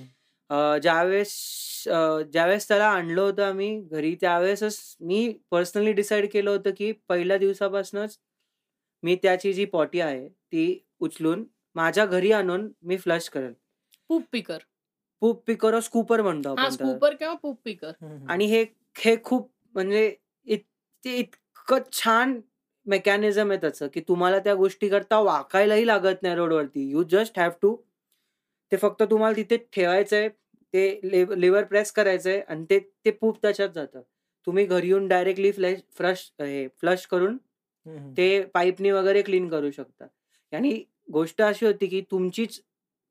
अ, 0.49 0.77
ज्यावेळेस 0.77 1.33
ज्यावेळेस 2.33 2.67
त्याला 2.67 2.87
आणलं 2.87 3.21
होतं 3.21 3.43
आम्ही 3.43 3.79
घरी 3.81 4.15
त्यावेळेसच 4.21 4.95
मी 5.01 5.33
पर्सनली 5.51 5.93
डिसाईड 5.93 6.31
केलं 6.31 6.49
होतं, 6.49 6.71
की 6.77 6.91
पहिल्या 7.09 7.37
दिवसापासूनच 7.37 8.17
मी 9.03 9.15
त्याची 9.15 9.53
जी 9.53 9.65
पॉटी 9.65 9.99
आहे 9.99 10.27
ती 10.29 10.65
उचलून 11.03 11.45
माझ्या 11.75 12.05
घरी 12.05 12.31
आणून 12.31 12.71
मी 12.83 12.97
फ्लश 12.97 13.29
करेल. 13.29 13.53
Poop 14.09 14.23
picker. 14.31 14.57
पूप 15.21 15.43
पिकर 15.47 15.73
और 15.73 15.79
स्कूपर 15.79 16.21
म्हणतो 16.21 16.49
हां, 16.49 16.65
आपण. 16.65 16.75
स्कूपर 16.75 17.13
किंवा 17.15 17.33
पूप 17.33 17.59
पिकर. 17.65 17.91
आणि 18.29 18.45
हे 18.45 18.63
हे 18.95 19.15
खूप 19.23 19.49
म्हणजे 19.75 20.15
इत 20.47 20.59
ते 21.03 21.15
इतकं 21.17 21.89
छान 21.93 22.39
मेकॅनिझम 22.87 23.51
आहे 23.51 23.59
त्याचं, 23.61 23.87
की 23.87 24.01
तुम्हाला 24.07 24.39
त्या 24.39 24.53
गोष्टीकरता 24.55 25.19
वाकायलाही 25.19 25.87
लागत 25.87 26.23
नाही 26.23 26.35
रोडवरती. 26.35 26.89
यू 26.91 27.03
जस्ट 27.09 27.39
हॅव 27.39 27.51
टू 27.61 27.75
ते 28.71 28.77
फक्त 28.77 29.03
तुम्हाला 29.03 29.35
तिथे 29.37 29.57
ठेवायचंय. 29.73 30.27
ते 30.73 30.99
ले 31.03 31.23
लिव्हर 31.41 31.63
प्रेस 31.63 31.91
करायचंय 31.91 32.39
आणि 32.49 32.65
ते 32.69 32.79
ते 33.05 33.11
पूप 33.11 33.37
त्याच्यात 33.41 33.69
जातं. 33.75 34.01
तुम्ही 34.47 34.65
घरी 34.65 34.87
येऊन 34.87 35.07
डायरेक्टली 35.07 35.51
फ्लॅश 35.51 35.79
फ्रश 35.97 36.31
हे 36.41 36.67
फ्लश 36.81 37.05
करून. 37.07 37.37
ते 38.17 38.27
पाईपनी 38.53 38.91
वगैरे 38.91 39.21
क्लीन 39.21 39.47
करू 39.49 39.71
शकता. 39.71 40.05
आणि 40.51 40.83
गोष्ट 41.07 41.41
अशी 41.41 41.65
होती, 41.65 41.87
की 41.87 42.01
तुमचीच 42.01 42.61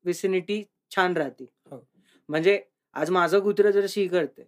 व्हिसिनिटी 0.05 0.63
छान 0.91 1.17
राहते. 1.17 1.45
हो. 1.71 1.85
म्हणजे 2.29 2.61
आज 2.95 3.09
माझं 3.09 3.39
कुत्रं 3.39 3.71
जर 3.71 3.85
शी 3.89 4.07
करतंय, 4.07 4.45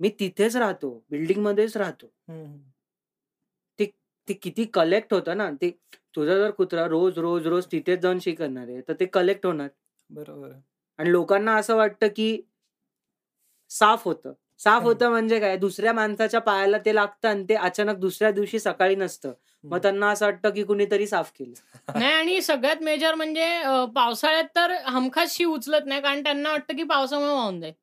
मी 0.00 0.08
तिथेच 0.20 0.56
राहतो. 0.56 0.90
बिल्डिंगमध्येच 1.10 1.76
राहतो. 1.76 2.06
हं, 2.28 2.44
हं. 2.46 2.70
ते 3.78 3.86
ते 4.28 4.34
किती 4.34 4.64
कलेक्ट 4.64 5.12
होतं 5.12 5.36
ना. 5.36 5.50
ते 5.62 5.70
तुझा 6.14 6.34
जर 6.34 6.50
कुत्रा 6.50 6.86
रोज, 6.86 7.18
रोज, 7.18 7.46
रोज 7.46 7.66
तिथेच 7.72 7.98
जाऊन 8.00 8.18
शी 8.18 8.32
करणार 8.32 8.68
आहे, 8.68 8.80
तर 8.80 8.94
ते 9.00 9.06
कलेक्ट 9.06 9.46
होणार. 9.46 9.68
बरोबर. 10.10 10.52
आणि 10.98 11.12
लोकांना 11.12 11.54
असं 11.56 11.76
वाटतं, 11.76 12.08
की 12.08 12.42
साफ 13.70 14.04
होतं. 14.04 14.32
साफ. 14.60 14.82
होतं 14.82 15.10
म्हणजे 15.10 15.38
काय? 15.40 15.56
दुसऱ्या 15.56 15.92
माणसाच्या 15.92 16.40
पायाला 16.40 16.78
ते 16.78 16.94
लागतं 16.94 17.28
आणि 17.28 17.44
ते 17.48 17.54
अचानक 17.56 17.96
दुसऱ्या 17.96 18.30
दिवशी 18.30 18.58
सकाळी 18.58 18.94
नसतं. 18.96 19.32
मग 19.64 19.78
त्यांना 19.78 20.08
असं 20.10 20.24
वाटतं 20.26 20.50
की 20.50 20.62
कुणीतरी 20.62 21.06
साफ 21.06 21.30
केलं. 21.38 21.52
नाही 22.04 22.12
आणि 22.12 22.40
सगळ्यात 22.42 22.82
मेजर 22.82 23.14
म्हणजे 23.14 23.46
पावसाळ्यात 23.94 24.44
तर 24.56 24.70
हमखास 24.86 25.34
शी 25.34 25.44
उचलत 25.44 25.86
नाही 25.86 26.00
कारण 26.00 26.22
त्यांना 26.22 26.50
वाटतं 26.50 26.76
की 26.76 26.82
पावसामुळे 26.84 27.32
वाहून 27.32 27.60
जाईल. 27.60 27.74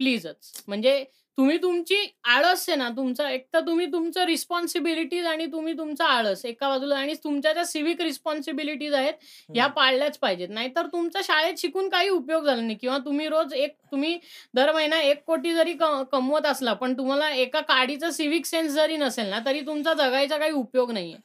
प्लीजच. 0.00 0.52
म्हणजे 0.68 1.04
तुम्ही 1.38 1.56
तुमची 1.58 1.96
आळस 2.28 2.68
आहे 2.68 2.76
ना 2.78 2.88
तुमचा 2.96 3.28
एक 3.30 3.44
तर 3.54 3.60
तुम्ही 3.66 3.86
तुमचं 3.92 4.24
रिस्पॉन्सिबिलिटीज 4.26 5.26
आणि 5.26 5.46
तुम्ही 5.52 5.72
तुमचा 5.78 6.06
आळस 6.06 6.44
एका 6.46 6.68
बाजूला 6.68 6.96
आणि 6.96 7.14
तुमच्या 7.24 7.52
ज्या 7.52 7.64
सिव्हिक 7.64 8.00
रिस्पॉन्सिबिलिटीज 8.00 8.94
आहेत 8.94 9.12
ह्या 9.54 9.66
पाळल्याच 9.66 10.18
पाहिजेत. 10.18 10.48
नाहीतर 10.48 10.86
तुमचा 10.92 11.20
शाळेत 11.24 11.58
शिकून 11.58 11.88
काही 11.88 12.08
उपयोग 12.08 12.44
झाला 12.44 12.60
नाही 12.62 12.76
किंवा 12.80 12.98
तुम्ही 13.04 13.28
रोज 13.28 13.54
एक 13.54 13.74
तुम्ही 13.92 14.18
दर 14.54 14.72
महिना 14.72 15.00
एक 15.00 15.22
कोटी 15.26 15.54
जरी 15.54 15.72
कमवत 16.12 16.46
असला 16.46 16.72
पण 16.74 16.96
तुम्हाला 16.98 17.30
एका 17.30 17.60
काडीचा 17.62 18.10
सिव्हिक 18.10 18.46
सेन्स 18.46 18.72
जरी 18.74 18.96
नसेल 18.96 19.26
ना 19.30 19.38
तरी 19.46 19.60
तुमचा 19.66 19.94
जगायचा 19.94 20.38
काही 20.38 20.52
उपयोग 20.52 20.92
नाहीये. 20.92 21.16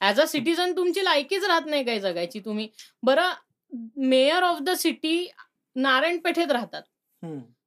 ॲज 0.00 0.20
अ 0.20 0.26
सिटीजन 0.28 0.76
तुमची 0.76 1.04
लायकीच 1.04 1.44
राहत 1.44 1.66
नाही 1.66 1.84
काही 1.84 2.00
जगायची 2.00 2.40
तुम्ही. 2.40 2.68
बरं 3.02 3.32
mayor 4.00 4.42
of 4.42 4.60
the 4.62 4.70
city 4.78 5.26
Narayan 5.76 6.18
पेठेत 6.18 6.50
राहतात. 6.50 6.82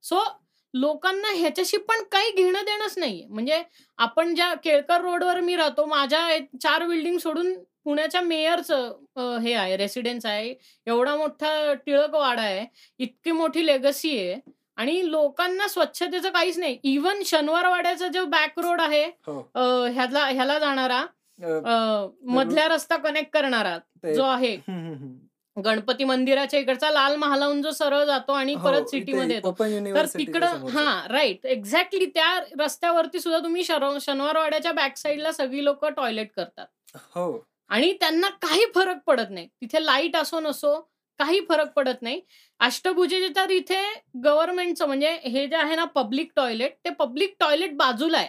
सो 0.04 0.24
लोकांना 0.74 1.34
ह्याच्याशी 1.36 1.78
पण 1.78 2.04
काही 2.12 2.32
घेणं 2.32 2.66
देणंच 2.66 2.98
नाहीये. 2.98 3.26
म्हणजे 3.30 3.62
आपण 4.00 4.34
ज्या 4.36 4.54
केळकर 4.64 5.02
रोडवर 5.02 5.40
मी 5.42 5.56
राहतो 5.56 5.86
माझ्या 5.86 6.28
चार 6.64 6.86
बिल्डिंग 6.88 7.18
सोडून 7.18 7.54
पुण्याच्या 7.84 8.22
मेयरचं 8.22 9.38
हे 9.42 9.54
आहे 9.54 9.76
रेसिडेन्स 9.78 10.26
आहे. 10.26 10.54
एवढा 10.88 11.16
मोठा 11.16 11.74
टिळक 11.86 12.16
वाडा 12.16 12.42
आहे. 12.42 12.66
इतकी 13.00 13.32
मोठी 13.32 13.66
लेगसी 13.66 14.18
आहे. 14.20 14.40
आणि 14.78 15.00
लोकांना 15.12 15.68
स्वच्छतेचं 15.68 16.30
काहीच 16.30 16.58
नाही. 16.60 16.78
इव्हन 16.84 17.22
शनिवार 17.26 17.68
वाड्याचा 17.70 18.08
जो 18.08 18.26
बॅक 18.26 18.60
रोड 18.60 18.82
आहे 18.82 19.04
हो. 19.28 19.40
ह्याला 19.94 20.26
ह्याला 20.26 20.58
जाणारा 20.60 21.06
मधल्या 22.28 22.68
रस्ता 22.68 22.98
कनेक्ट 22.98 23.32
करणारा 23.34 23.78
जो 24.16 24.24
आहे. 24.24 24.56
गणपती 25.58 26.04
मंदिराच्या 26.04 26.60
इकडचा 26.60 26.90
लाल 26.92 27.16
महालाहून 27.16 27.62
जो 27.62 27.72
सरळ 27.72 28.04
जातो 28.06 28.34
आणि 28.34 28.54
हो, 28.54 28.64
परत 28.66 28.90
सिटीमध्ये 28.90 29.36
येतो. 29.36 29.52
तर 29.96 30.06
तिकडं. 30.18 30.68
हा 30.74 31.08
राईट 31.10 31.46
एक्झॅक्टली 31.46 32.06
त्या 32.06 32.40
रस्त्यावरती 32.60 33.20
सुद्धा 33.20 33.40
तुम्ही 33.40 33.64
शनिवारवाड्याच्या 33.64 34.72
बॅक 34.72 34.98
साईडला 34.98 35.32
सगळी 35.32 35.64
लोक 35.66 35.86
टॉयलेट 35.86 36.32
करतात. 36.36 36.66
हो. 37.16 37.44
आणि 37.70 37.92
त्यांना 37.94 38.30
काही 38.42 38.66
फरक 38.76 38.98
पडत 39.08 39.30
नाही. 39.30 39.48
तिथे 39.62 39.86
लाइट 39.86 40.16
असो 40.16 40.40
नसो 40.40 40.80
काही 41.20 41.40
फरक 41.50 41.72
पडत 41.76 42.02
नाही. 42.02 42.22
अष्टभुजेचे 42.60 43.28
तर 43.36 43.50
इथे 43.50 43.82
गव्हर्नमेंटचं 44.24 44.88
म्हणजे 44.88 45.12
हे 45.24 45.48
जे 45.48 45.56
आहे 45.56 45.76
ना 45.76 45.84
पब्लिक 45.86 46.32
टॉयलेट 46.36 46.76
ते 46.86 46.90
पब्लिक 46.90 47.36
टॉयलेट 47.40 47.76
बाजूला 47.78 48.18
आहे. 48.18 48.28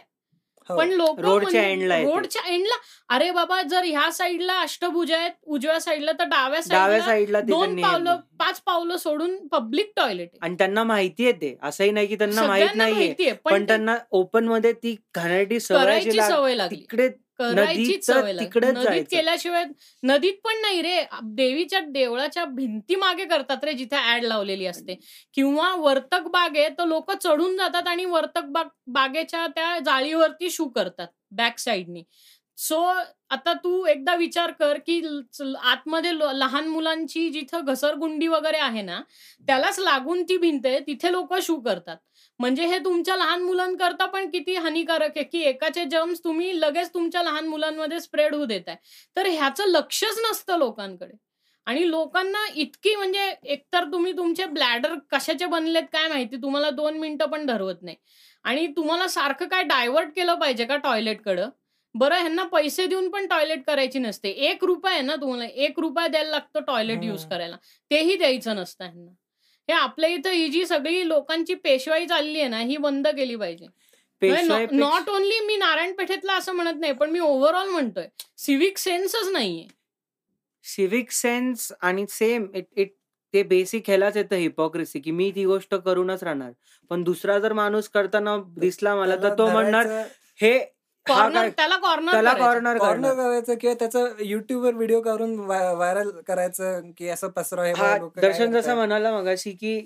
पण 0.77 0.89
लोक 0.89 1.20
रोडच्या 1.20 1.62
ते. 1.62 2.03
रोडच्या 2.05 2.43
एंडला. 2.47 2.74
अरे 3.09 3.31
बाबा 3.31 3.62
जर 3.62 3.85
ह्या 3.85 4.12
साईडला 4.12 4.59
अष्टभुजा 4.61 5.19
आहेत 5.19 5.31
उजव्या 5.43 5.81
साईडला 5.81 6.12
तर 6.12 6.24
डाव्या 6.24 6.61
डाव्या 6.69 7.01
साईडला 7.01 7.40
दोन 7.40 7.81
पावलं 7.82 8.16
पाच 8.39 8.61
पावलं 8.61 8.97
सोडून 8.97 9.47
पब्लिक 9.47 9.93
टॉयलेट 9.97 10.28
आणि 10.43 10.55
त्यांना 10.55 10.85
माहितीये 10.85 11.32
ते. 11.32 11.57
असंही 11.62 11.90
नाही 11.90 12.07
की 12.07 12.15
त्यांना 12.15 12.43
माहीत 12.43 12.69
नाहीये. 12.74 13.32
पण 13.45 13.66
त्यांना 13.66 13.97
ओपनमध्ये 14.11 14.73
ती 14.73 14.97
लाग- 16.16 16.31
सवय 16.31 16.55
लागली. 16.55 16.81
तिकडे 16.81 17.09
करायचीच 17.39 18.06
सवय 18.06 18.32
तिकडेच 18.40 18.74
नदीत. 18.77 19.05
केल्याशिवाय 19.10 19.65
नदीत 20.02 20.35
पण 20.44 20.60
नाही 20.62 20.82
रे. 20.82 21.02
देवीच्या 21.35 21.81
देवळाच्या 21.89 22.44
भिंती 22.55 22.97
मागे 22.97 23.24
करतात 23.24 23.65
रे 23.65 23.73
जिथे 23.73 23.97
ऍड 24.15 24.24
लावलेली 24.24 24.66
असते. 24.66 24.94
किंवा 25.35 25.74
वर्तक 25.78 26.28
बाग 26.32 26.56
आहे 26.56 26.69
तर 26.78 26.86
लोक 26.86 27.12
चढून 27.12 27.56
जातात 27.56 27.89
आणि 27.89 28.05
वर्तक 28.05 28.44
बाग 28.51 28.69
बागेच्या 28.93 29.47
त्या 29.47 29.78
जाळीवरती 29.85 30.51
शू 30.51 30.69
करतात 30.69 31.09
बॅक 31.32 31.59
साईडनी 31.59 32.02
सो 32.59 32.81
आता 33.31 33.52
तू 33.55 33.85
एकदा 33.86 34.15
विचार 34.16 34.51
कर 34.51 34.78
की 34.86 35.01
आतमध्ये 35.62 36.12
लहान 36.39 36.66
मुलांची 36.69 37.28
जिथं 37.31 37.65
घसरगुंडी 37.65 38.27
वगैरे 38.27 38.59
आहे 38.59 38.82
ना 38.82 39.01
त्यालाच 39.48 39.78
लागून 39.78 40.23
ती 40.23 40.36
भिंत 40.36 40.66
आहे 40.66 40.78
तिथे 40.81 41.12
लोक 41.12 41.35
शू 41.43 41.56
करतात. 41.60 41.97
म्हणजे 42.39 42.66
हे 42.66 42.78
तुमच्या 42.78 43.16
लहान 43.16 43.43
मुलांकरता 43.43 44.06
पण 44.06 44.31
किती 44.31 44.55
हानिकारक 44.55 45.16
आहे 45.16 45.24
की 45.24 45.40
एकाचे 45.40 45.85
जर्म्स 45.85 46.24
तुम्ही 46.24 46.60
लगेच 46.60 46.94
तुमच्या 46.94 47.23
लहान 47.23 47.47
मुलांमध्ये 47.47 48.01
स्प्रेड 48.01 48.35
होऊ 48.35 48.44
देताय. 48.44 48.77
तर 49.16 49.27
ह्याचं 49.27 49.66
लक्षच 49.66 50.19
नसतं 50.31 50.59
लोकांकडे. 50.59 51.16
आणि 51.66 51.90
लोकांना 51.90 52.47
इतकी 52.55 52.94
म्हणजे 52.97 53.35
एकतर 53.44 53.85
तुम्ही 53.85 54.12
तुमचे 54.12 54.44
ब्लॅडर 54.44 54.94
कशाचे 55.10 55.47
बनलेत 55.47 55.82
काय 55.93 56.09
माहिती 56.09 56.36
तुम्हाला 56.36 56.70
दोन 56.70 56.98
मिनिटं 56.98 57.27
पण 57.27 57.47
धरवत 57.47 57.82
नाही. 57.82 57.97
आणि 58.44 58.66
तुम्हाला 58.66 59.09
सारखं 59.09 59.48
काय 59.48 59.62
डायव्हर्ट 59.62 60.09
केलं 60.16 60.35
पाहिजे 60.35 60.65
का 60.65 60.77
टॉयलेटकडं 60.77 61.48
बरं 61.94 62.15
ह्यांना 62.15 62.43
पैसे 62.43 62.86
देऊन 62.86 63.09
पण 63.10 63.27
टॉयलेट 63.27 63.65
करायची 63.66 63.98
नसते. 63.98 64.28
एक 64.28 64.65
रुपया 64.65 64.93
आहे 64.93 65.02
ना 65.02 65.16
तुम्हाला 65.16 65.44
एक 65.44 65.78
रुपया 65.81 66.06
द्यायला 66.06 66.31
लागतो 66.31 66.60
टॉयलेट 66.60 67.05
यूज. 67.05 67.24
करायला. 67.24 67.56
तेही 67.90 68.16
द्यायचं 68.16 68.56
नसतं 68.56 68.85
ह्यांना. 68.85 69.12
हे 69.69 69.74
आपल्या 69.74 70.11
इथं 70.11 70.31
ही 70.31 70.49
जी 70.49 70.65
सगळी 70.66 71.09
लोकांची 71.09 71.55
पेशवाई 71.55 72.07
चालली 72.07 72.40
आहे 72.40 72.49
ना 72.49 72.59
ही 72.59 72.77
बंद 72.77 73.09
केली 73.09 73.36
पाहिजे. 73.36 73.66
नॉट 74.73 75.09
ओनली 75.09 75.39
मी 75.47 75.57
नारायण 75.57 75.93
पेठेतला 75.95 76.35
असं 76.36 76.53
म्हणत 76.53 76.81
नाही 76.81 76.93
पण 76.93 77.11
मी 77.11 77.19
ओव्हरऑल 77.19 77.69
म्हणतोय 77.69 78.07
सिव्हिक 78.39 78.78
सेन्सच 78.78 79.28
नाहीये. 79.32 79.66
सिव्हिक 80.65 81.11
सेन्स 81.11 81.73
आणि 81.81 82.05
सेम 82.11 82.47
इट 82.55 82.66
इट 82.77 82.93
ते 83.35 83.43
बेसिक 83.43 83.82
ह्यालाच 83.86 84.16
येतं 84.16 84.36
हिपोक्रेसी 84.36 85.01
की 85.01 85.11
मी 85.11 85.31
ती 85.35 85.45
गोष्ट 85.45 85.74
करूनच 85.74 86.23
राहणार. 86.24 86.51
पण 86.90 87.03
दुसरा 87.05 87.39
जर 87.39 87.53
माणूस 87.53 87.89
करताना 87.89 88.36
दिसला 88.57 88.95
मला 88.95 89.16
तर 89.23 89.39
तो 89.39 89.49
म्हणणार 89.51 89.86
हा 90.40 90.53
कॉर्नर 91.09 91.49
त्याला 91.51 91.77
कॉर्नर 91.79 92.13
त्याला 92.13 92.33
कॉर्नर 92.35 92.79
करायचं 93.15 93.55
किंवा 93.61 93.75
त्याचं 93.79 94.23
युट्यूबवर 94.25 94.75
व्हिडिओ 94.75 95.01
करून 95.01 95.39
व्हायरल 95.41 96.11
करायचं 96.27 96.91
की 96.97 97.09
असं 97.09 97.29
पसरा 97.31 97.65
हे 97.65 97.73
बघा 97.73 97.87
हा 97.87 97.97
लोकं 97.99 98.21
काय 98.21 98.29
दर्शन 98.29 98.53
जसं. 98.53 98.75
म्हणाला 98.75 99.13
मगाशी 99.13 99.53
की 99.53 99.81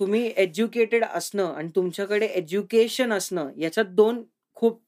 तुम्ही 0.00 0.26
एज्युकेटेड 0.36 1.04
असणं 1.04 1.52
आणि 1.52 1.68
तुमच्याकडे 1.76 2.26
एज्युकेशन 2.28 3.12
असणं 3.12 3.50
याच्यात 3.56 3.86
दोन 3.94 4.22
खूप 4.56 4.80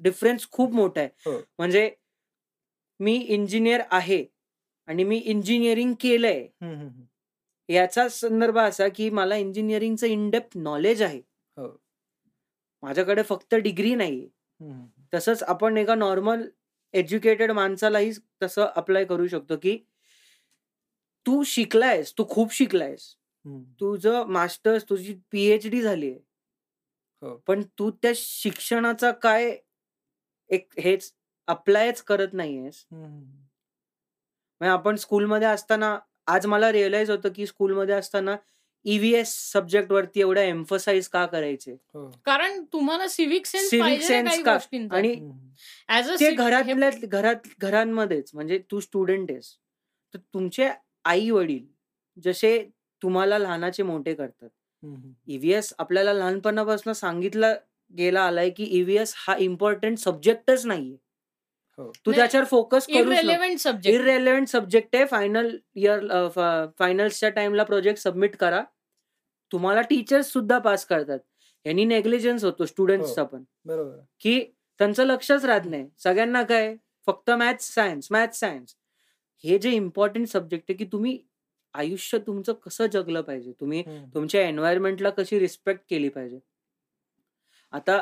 डिफरन्स 0.00 0.48
खूप 0.50 0.72
मोठा 0.72 1.00
आहे 1.00 1.08
हो. 1.26 1.38
म्हणजे 1.58 1.90
मी 3.00 3.14
इंजिनियर 3.16 3.80
आहे 3.90 4.24
आणि 4.88 5.04
मी 5.04 5.16
इंजिनिअरिंग 5.18 5.92
केलंय. 6.00 6.46
याचा 7.68 8.08
संदर्भ 8.10 8.58
असा 8.58 8.88
की 8.88 9.08
मला 9.10 9.36
इंजिनिअरिंगचं 9.36 10.06
इनडेप्थ 10.06 10.56
नॉलेज 10.58 11.02
आहे 11.02 11.18
हो. 11.56 11.68
माझ्याकडे 12.82 13.22
फक्त 13.22 13.54
डिग्री 13.56 13.94
नाही 13.94 14.28
तसंच 15.12 15.42
आपण 15.42 15.76
एका 15.76 15.94
नॉर्मल 15.94 16.48
एज्युकेटेड 16.94 17.50
माणसालाही 17.50 18.12
तसं 18.42 18.66
अप्लाय 18.76 19.04
करू 19.04 19.26
शकतो 19.26 19.56
की 19.56 19.76
तू 21.26 21.42
शिकलायस 21.46 22.12
तू 22.18 22.24
खूप 22.30 22.52
शिकलायस. 22.52 23.14
तुझं 23.80 24.24
मास्टर्स 24.28 24.84
तुझी 24.88 25.14
पीएच 25.32 25.66
डी 25.66 25.80
झाली 25.82 26.10
हो. 26.10 27.28
आहे 27.28 27.36
पण 27.46 27.62
तू 27.78 27.90
त्या 27.90 28.12
शिक्षणाचा 28.16 29.10
काय 29.22 29.56
एक 30.50 30.68
हेच 30.78 31.12
अप्लायच 31.48 32.02
करत 32.02 32.32
नाहीयेस. 32.32 32.84
म्हणजे 34.60 34.70
आपण 34.70 34.96
स्कूलमध्ये 34.96 35.48
असताना 35.48 35.98
आज 36.26 36.46
मला 36.46 36.72
रिअलाइज 36.72 37.10
होतं 37.10 37.32
की 37.36 37.46
स्कूलमध्ये 37.46 37.94
असताना 37.94 38.36
ईव्हीएस 38.84 39.34
सब्जेक्ट 39.52 39.92
वरती 39.92 40.20
एवढा 40.20 40.42
एम्फसाइज 40.42 41.08
का 41.08 41.24
करायचे 41.26 41.72
हो. 41.72 42.08
कारण 42.24 42.62
तुम्हाला 42.72 43.08
सिव्हिक 43.08 43.46
सेन्स 43.46 43.70
sense 44.00 44.24
काही 44.24 44.42
का? 44.42 44.52
आणि 44.96 45.14
ते 46.20 46.30
घरातल्या 46.36 46.90
घरात 47.08 47.46
घरांमध्येच 47.60 48.30
म्हणजे 48.34 48.58
तू 48.70 48.80
स्टुडंट 48.80 49.30
आहेस 49.30 49.56
तर 50.14 50.18
तुमचे 50.34 50.68
आई 51.04 51.30
वडील 51.30 51.64
जसे 52.16 52.58
तुम्हाला 53.02 53.38
लहानाचे 53.38 53.82
मोठे 53.82 54.14
करतात. 54.14 54.48
ईव्हीएस 55.28 55.72
आपल्याला 55.78 56.12
लहानपणापासून 56.12 56.92
सांगितलं 56.92 57.54
गेला 57.94 58.22
आलाय 58.22 58.50
की 58.50 58.64
ईव्हीएस 58.78 59.14
हा 59.16 59.36
इम्पॉर्टंट 59.38 59.98
सब्जेक्टच 59.98 60.66
नाहीये 60.66 60.92
हो. 60.92 60.98
तू 61.78 62.10
नाही, 62.10 62.16
त्याच्यावर 62.16 62.46
फोकस 62.46 62.86
करू 62.86 63.10
इरेलेव्हंट 63.12 63.58
सब्जेक्ट 63.58 63.98
इरेलेव्हंट 64.00 64.48
सब्जेक्ट 64.48 64.96
आहे. 64.96 65.04
फायनल 65.06 65.56
इयर 65.74 66.28
फायनल्सच्या 66.78 67.28
टाइमला 67.30 67.64
प्रोजेक्ट 67.64 68.00
सबमिट 68.00 68.36
करा. 68.36 68.62
तुम्हाला 69.52 69.80
टीचर्स 69.82 70.32
सुद्धा 70.32 70.58
पास 70.58 70.84
करतात. 70.86 71.18
यांनी 71.66 71.84
नेग्लिजन्स 71.84 72.44
होतो 72.44 72.66
स्टुडंट्सचा 72.66 73.24
पण. 73.24 73.42
बरोबर. 73.64 73.96
की 74.20 74.40
त्यांचं 74.80 75.04
लक्षच 75.06 75.44
राहत 75.44 75.66
नाही. 75.66 75.88
सगळ्यांना 75.98 76.42
काय? 76.42 76.74
फक्त 77.06 77.30
मॅथ्स 77.30 77.74
सायन्स 77.74 78.08
मॅथ्स 78.12 78.40
सायन्स 78.40 78.74
हे 79.44 79.58
जे 79.58 79.70
इम्पॉर्टंट 79.70 80.26
सब्जेक्ट 80.28 80.64
आहे 80.70 80.76
की 80.78 80.84
तुम्ही 80.92 81.18
आयुष्य 81.74 82.18
तुमचं 82.18 82.52
कसं 82.66 82.86
जगलं 82.86 83.20
पाहिजे? 83.22 83.52
तुम्ही. 83.60 83.82
तुमच्या 84.14 84.42
एन्व्हायरमेंटला 84.48 85.10
कशी 85.10 85.38
रिस्पेक्ट 85.38 85.82
केली 85.90 86.08
पाहिजे? 86.08 86.38
आता 87.72 88.00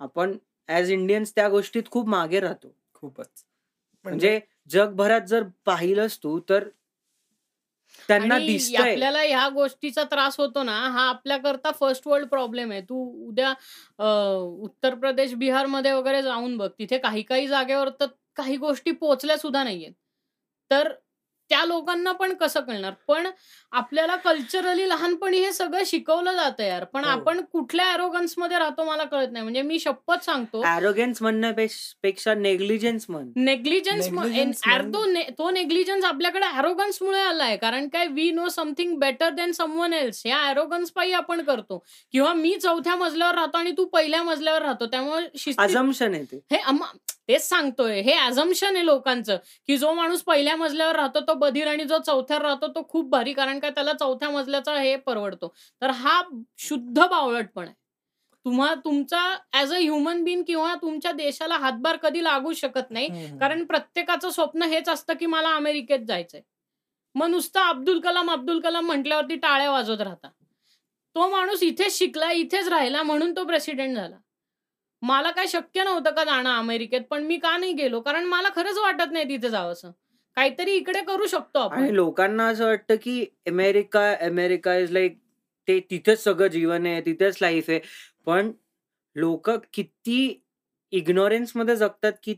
आपण 0.00 0.36
ऍज 0.68 0.90
इंडियन्स 0.92 1.34
त्या 1.34 1.48
गोष्टीत 1.48 1.90
खूप 1.90 2.08
मागे 2.08 2.40
राहतो. 2.40 2.74
खूपच. 3.02 3.44
म्हणजे 4.04 4.38
जगभरात 4.70 5.20
जर 5.28 5.42
पाहिलंस 5.66 6.18
तू 6.22 6.38
तर 6.48 6.68
त्यांना 8.08 8.34
आपल्याला 8.34 9.20
ह्या 9.22 9.48
गोष्टीचा 9.48 10.02
त्रास 10.04 10.38
होतो 10.40 10.62
ना 10.62 10.72
हा 10.90 11.08
आपल्याकरता 11.08 11.70
फर्स्ट 11.70 12.06
वर्ल्ड 12.06 12.28
प्रॉब्लेम 12.28 12.70
आहे. 12.72 12.80
तू 12.80 13.04
उद्या 13.28 13.52
उत्तर 14.62 14.94
प्रदेश 14.94 15.34
बिहारमध्ये 15.34 15.92
वगैरे 15.92 16.22
जाऊन 16.22 16.56
बघ. 16.56 16.68
तिथे 16.78 16.98
काही 16.98 17.22
काही 17.22 17.46
जागेवर 17.48 17.88
तर 18.00 18.06
काही 18.36 18.56
गोष्टी 18.56 18.90
पोहोचल्या 18.92 19.36
सुद्धा 19.38 19.62
नाहीयेत. 19.64 19.92
तर 20.70 20.92
त्या 21.50 21.64
लोकांना 21.64 22.12
पण 22.12 22.32
कसं 22.34 22.60
कळणार? 22.60 22.92
पण 23.08 23.26
आपल्याला 23.72 24.16
कल्चरली 24.16 24.88
लहानपणी 24.88 25.38
हे 25.38 25.52
सगळं 25.52 25.82
शिकवलं 25.86 26.32
जातं 26.32 26.62
यार. 26.62 26.84
पण 26.84 27.04
हो. 27.04 27.10
आपण 27.10 27.40
कुठल्या 27.40 27.92
अरोगन्समध्ये 27.92 28.58
राहतो 28.58 28.84
मला 28.84 29.04
कळत 29.04 29.28
नाही. 29.30 29.42
म्हणजे 29.42 29.62
मी 29.62 29.78
शपथ 29.78 30.24
सांगतो. 30.24 30.62
ॲरोगन्स 30.62 31.22
म्हणण्यापेक्षा 31.22 32.34
नेग्लिजन्स 32.34 33.06
म्हण. 33.08 33.30
नेग्लिजन्स 33.36 34.08
तो 35.38 35.50
नेग्लिजन्स 35.50 36.04
आपल्याकडे 36.04 36.46
अरोगन्स 36.46 37.02
मुळे 37.02 37.20
आलाय. 37.20 37.56
कारण 37.56 37.88
काय? 37.88 38.06
We 38.06 38.30
know 38.30 38.48
something 38.48 38.98
better 38.98 39.30
than 39.30 39.52
someone 39.52 39.92
else 39.92 40.26
या 40.26 40.38
अरोगन्स 40.38 40.90
पायी 40.90 41.12
आपण 41.12 41.40
करतो. 41.40 41.84
किंवा 42.12 42.32
मी 42.32 42.56
चौथ्या 42.56 42.96
मजल्यावर 42.96 43.34
राहतो 43.34 43.58
आणि 43.58 43.70
तू 43.70 43.84
पहिल्या 43.84 44.22
मजल्यावर 44.22 44.62
राहतो. 44.62 44.86
त्यामुळे 44.86 45.26
हे 46.52 46.58
तेच 47.30 47.48
सांगतोय. 47.48 48.00
हे 48.00 48.12
ॲझम्पशन 48.12 48.76
आहे 48.76 48.84
लोकांचं 48.86 49.36
की 49.66 49.76
जो 49.76 49.92
माणूस 49.94 50.22
पहिल्या 50.22 50.56
मजल्यावर 50.56 50.96
राहतो 50.96 51.20
तो 51.20 51.34
बधीर 51.34 51.66
आणि 51.66 51.84
जो 51.84 51.98
चौथ्यावर 51.98 52.42
राहतो 52.42 52.66
तो 52.66 52.86
खूप 52.88 53.10
भारी 53.10 53.32
कारण 53.32 53.58
काय 53.58 53.70
त्याला 53.70 53.92
चौथ्या 53.92 54.30
मजल्याचा 54.30 54.74
हे 54.80 54.96
परवडतो. 54.96 55.54
तर 55.82 55.90
हा 55.90 56.22
शुद्ध 56.58 56.98
बावळटपण 56.98 57.64
आहे. 57.64 57.74
तुम्हा 58.44 58.74
तुमचा 58.74 59.36
ऍज 59.52 59.72
अ 59.74 59.78
ह्युमन 59.78 60.24
बिन 60.24 60.42
किंवा 60.42 60.74
तुमच्या 60.74 61.12
देशाला 61.12 61.56
हातभार 61.56 61.96
कधी 61.96 62.24
लागू 62.24 62.52
शकत 62.52 62.90
नाही. 62.90 63.08
कारण 63.40 63.64
प्रत्येकाचं 63.64 64.30
स्वप्न 64.30 64.62
हेच 64.62 64.88
असतं 64.88 65.14
की 65.14 65.26
मला 65.26 65.48
अमेरिकेत 65.48 66.06
जायचंय. 66.08 66.40
मग 67.14 67.26
नुसतं 67.26 67.60
अब्दुल 67.60 68.00
कलाम 68.00 68.30
अब्दुल 68.30 68.60
कलाम 68.60 68.86
म्हटल्यावरती 68.86 69.36
टाळ्या 69.36 69.70
वाजवत 69.70 70.00
राहता. 70.00 70.28
तो 71.16 71.28
माणूस 71.30 71.62
इथेच 71.62 71.98
शिकला 71.98 72.30
इथेच 72.32 72.68
राहिला 72.68 73.02
म्हणून 73.02 73.36
तो 73.36 73.44
प्रेसिडेंट 73.44 73.96
झाला. 73.96 74.16
मला 75.02 75.30
काय 75.30 75.46
शक्य 75.46 75.84
नव्हतं 75.84 76.10
का 76.10 76.24
जाणं 76.24 76.50
अमेरिकेत 76.50 77.00
पण 77.10 77.22
मी 77.24 77.36
का 77.38 77.56
नाही 77.56 77.72
गेलो? 77.72 78.00
कारण 78.00 78.24
मला 78.24 78.48
खरंच 78.56 78.78
वाटत 78.78 79.12
नाही 79.12 79.28
तिथे 79.28 79.50
जावंसं. 79.50 79.90
काहीतरी 80.36 80.72
इकडे 80.72 81.00
करू 81.02 81.26
शकतो 81.26 81.58
आणि 81.58 81.82
आपण 81.82 81.94
लोकांना 81.94 82.46
असं 82.46 82.66
वाटतं 82.66 82.96
की 83.02 83.24
अमेरिका 83.46 84.10
अमेरिका 84.20 84.74
इज 84.76 84.92
लाईक 84.92 85.18
ते 85.68 85.78
तिथेच 85.80 86.22
सगळं 86.24 86.46
जीवन 86.46 86.86
आहे 86.86 87.00
तिथेच 87.00 87.38
लाईफ 87.40 87.70
आहे. 87.70 87.80
पण 88.26 88.50
लोक 89.16 89.50
किती 89.72 90.42
इग्नोरन्समध्ये 90.92 91.76
जगतात 91.76 92.12
की 92.22 92.34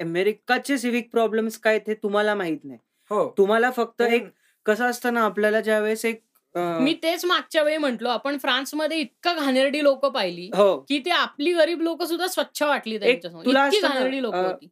अमेरिकाचे 0.00 0.78
सिव्हिक 0.78 1.10
प्रॉब्लेम्स 1.10 1.58
काय 1.58 1.78
ते 1.78 1.94
तुम्हाला 1.94 2.34
माहीत 2.34 2.64
नाही. 2.64 2.78
हो. 3.10 3.34
तुम्हाला 3.38 3.70
फक्त 3.70 4.02
एक 4.02 4.28
कसं 4.66 4.84
असतं 4.84 5.14
ना 5.14 5.24
आपल्याला 5.24 5.60
ज्यावेळेस 5.60 6.04
एक 6.04 6.22
मी 6.54 6.94
तेच 7.02 7.24
मागच्या 7.24 7.62
वेळी 7.62 7.76
म्हंटलो 7.76 8.08
आपण 8.08 8.38
फ्रान्समध्ये 8.38 8.98
इतकं 8.98 9.36
घाणेरडी 9.36 9.82
लोक 9.82 10.06
पाहिली 10.06 10.50
हो. 10.56 10.76
की 10.78 10.98
ते 10.98 11.10
आपली 11.10 11.52
गरीब 11.52 11.80
लोक 11.80 12.02
सुद्धा 12.02 12.26
स्वच्छ 12.26 12.62
वाटली 12.62 12.94
इतकी 12.94 13.80
घाणेरडी 13.80 14.22
लोक 14.22 14.34
होती. 14.34 14.68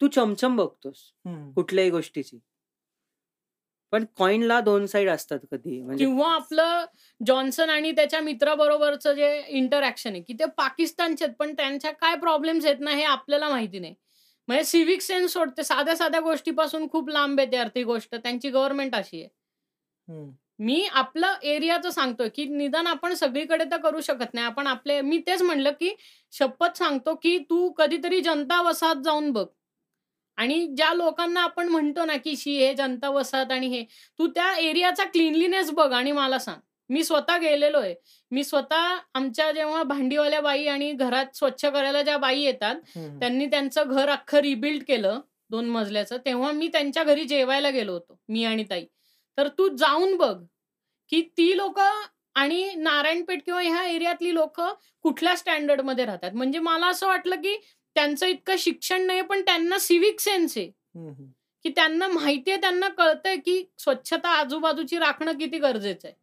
तू 0.00 0.06
चमचम 0.06 0.56
बघतोस. 0.56 1.10
कुठल्याही 1.54 1.90
गोष्टीची. 1.90 2.38
पण 3.92 4.04
कॉइनला 4.18 4.60
दोन 4.60 4.86
साइड 4.86 5.08
असतात 5.10 5.38
कधी 5.52 5.80
म्हणजे 5.82 6.04
किंवा 6.04 6.32
आपलं 6.34 6.84
जॉन्सन 7.26 7.70
आणि 7.70 7.92
त्याच्या 7.92 8.20
मित्राबरोबरचं 8.20 9.12
जे 9.12 9.42
इंटरॅक्शन 9.48 10.12
आहे 10.12 10.22
की 10.22 10.32
ते 10.32 10.44
पाकिस्तानचे 10.56 11.24
आहेत, 11.24 11.34
पण 11.38 11.52
त्यांच्या 11.54 11.90
काय 11.90 12.16
प्रॉब्लेम्स 12.16 12.64
आहेत 12.66 12.80
ना 12.80 12.90
हे 12.90 13.04
आपल्याला 13.04 13.48
माहिती 13.48 13.78
नाही. 13.78 13.94
म्हणजे 14.48 14.64
सिव्हिक 14.64 15.02
सेन्स 15.02 15.32
सोडते 15.32 15.64
साध्या 15.64 15.96
साध्या 15.96 16.20
गोष्टीपासून 16.20 16.88
खूप 16.88 17.08
लांब 17.10 17.40
येते 17.40 17.62
ती 17.74 17.82
गोष्ट. 17.82 18.14
त्यांची 18.14 18.50
गव्हर्नमेंट 18.50 18.94
अशी 18.94 19.22
आहे. 19.22 19.28
मी 20.58 20.84
आपलं 20.92 21.34
एरियाचं 21.42 21.90
सांगतोय 21.90 22.28
की 22.28 22.44
निदान 22.44 22.86
आपण 22.86 23.14
सगळीकडे 23.14 23.64
तर 23.70 23.76
करू 23.76 24.00
शकत 24.00 24.34
नाही. 24.34 24.46
आपण 24.46 24.66
आपले 24.66 25.00
मी 25.00 25.18
तेच 25.26 25.42
म्हणलं 25.42 25.70
की 25.70 25.94
शपथ 26.32 26.76
सांगतो 26.78 27.14
की 27.14 27.38
तू 27.50 27.68
कधीतरी 27.72 28.20
जनता 28.20 28.60
वसाहत 28.62 29.02
जाऊन 29.04 29.30
बघ. 29.32 29.46
आणि 30.38 30.66
ज्या 30.76 30.92
लोकांना 30.94 31.40
आपण 31.40 31.68
म्हणतो 31.68 32.04
ना 32.04 32.16
की 32.16 32.36
शी 32.36 32.56
हे 32.58 32.72
जनता 32.74 33.08
वसाहत 33.08 33.52
आणि 33.52 33.66
हे 33.66 33.82
तू 34.18 34.26
त्या 34.26 34.52
एरियाचा 34.58 35.04
क्लिनलीनेस 35.04 35.70
बघ 35.70 35.92
आणि 35.92 36.12
मला 36.12 36.38
सांग. 36.38 36.60
मी 36.90 37.04
स्वतः 37.04 37.36
गेलेलो 37.38 37.78
आहे. 37.80 37.94
मी 38.30 38.44
स्वतः 38.44 38.96
आमच्या 39.14 39.50
जेव्हा 39.52 39.82
भांडीवाल्या 39.82 40.40
बाई 40.40 40.66
आणि 40.66 40.92
घरात 40.92 41.36
स्वच्छ 41.36 41.64
करायला 41.64 42.02
ज्या 42.02 42.16
बाई 42.18 42.40
येतात. 42.40 42.74
त्यांनी 43.20 43.46
त्यांचं 43.46 43.88
घर 43.88 44.08
अख्खं 44.08 44.38
रिबिल्ड 44.38 44.82
केलं 44.88 45.20
दोन 45.50 45.68
मजल्याचं 45.68 46.16
तेव्हा 46.26 46.50
मी 46.52 46.68
त्यांच्या 46.68 47.04
घरी 47.04 47.24
जेवायला 47.24 47.70
गेलो 47.70 47.92
होतो 47.92 48.18
मी 48.28 48.44
आणि 48.44 48.64
ताई. 48.70 48.84
तर 49.38 49.48
तू 49.48 49.68
जाऊन 49.76 50.16
बघ 50.16 50.34
की 51.12 51.20
ती 51.38 51.56
लोक 51.56 51.78
आणि 52.36 52.74
नारायणपेठ 52.76 53.42
किंवा 53.44 53.60
ह्या 53.60 53.82
एरियातली 53.88 54.34
लोक 54.34 54.60
कुठल्या 55.04 55.36
स्टँडर्डमध्ये 55.36 56.04
राहतात. 56.04 56.30
म्हणजे 56.34 56.58
मला 56.58 56.86
असं 56.86 57.06
वाटलं 57.06 57.36
की 57.36 57.56
त्यांचं 57.96 58.26
इतकं 58.26 58.56
शिक्षण 58.58 59.02
नाही 59.06 59.20
पण 59.22 59.40
त्यांना 59.40 59.78
सिव्हिक 59.78 60.20
सेन्स 60.20 60.56
आहे. 60.58 60.70
की 61.64 61.70
त्यांना 61.70 62.08
माहिती 62.08 62.50
आहे 62.50 62.60
त्यांना 62.60 62.88
कळतंय 62.88 63.36
की 63.36 63.62
स्वच्छता 63.78 64.28
आजूबाजूची 64.30 64.98
राखणं 64.98 65.38
किती 65.38 65.58
गरजेचं 65.58 66.08
आहे. 66.08 66.14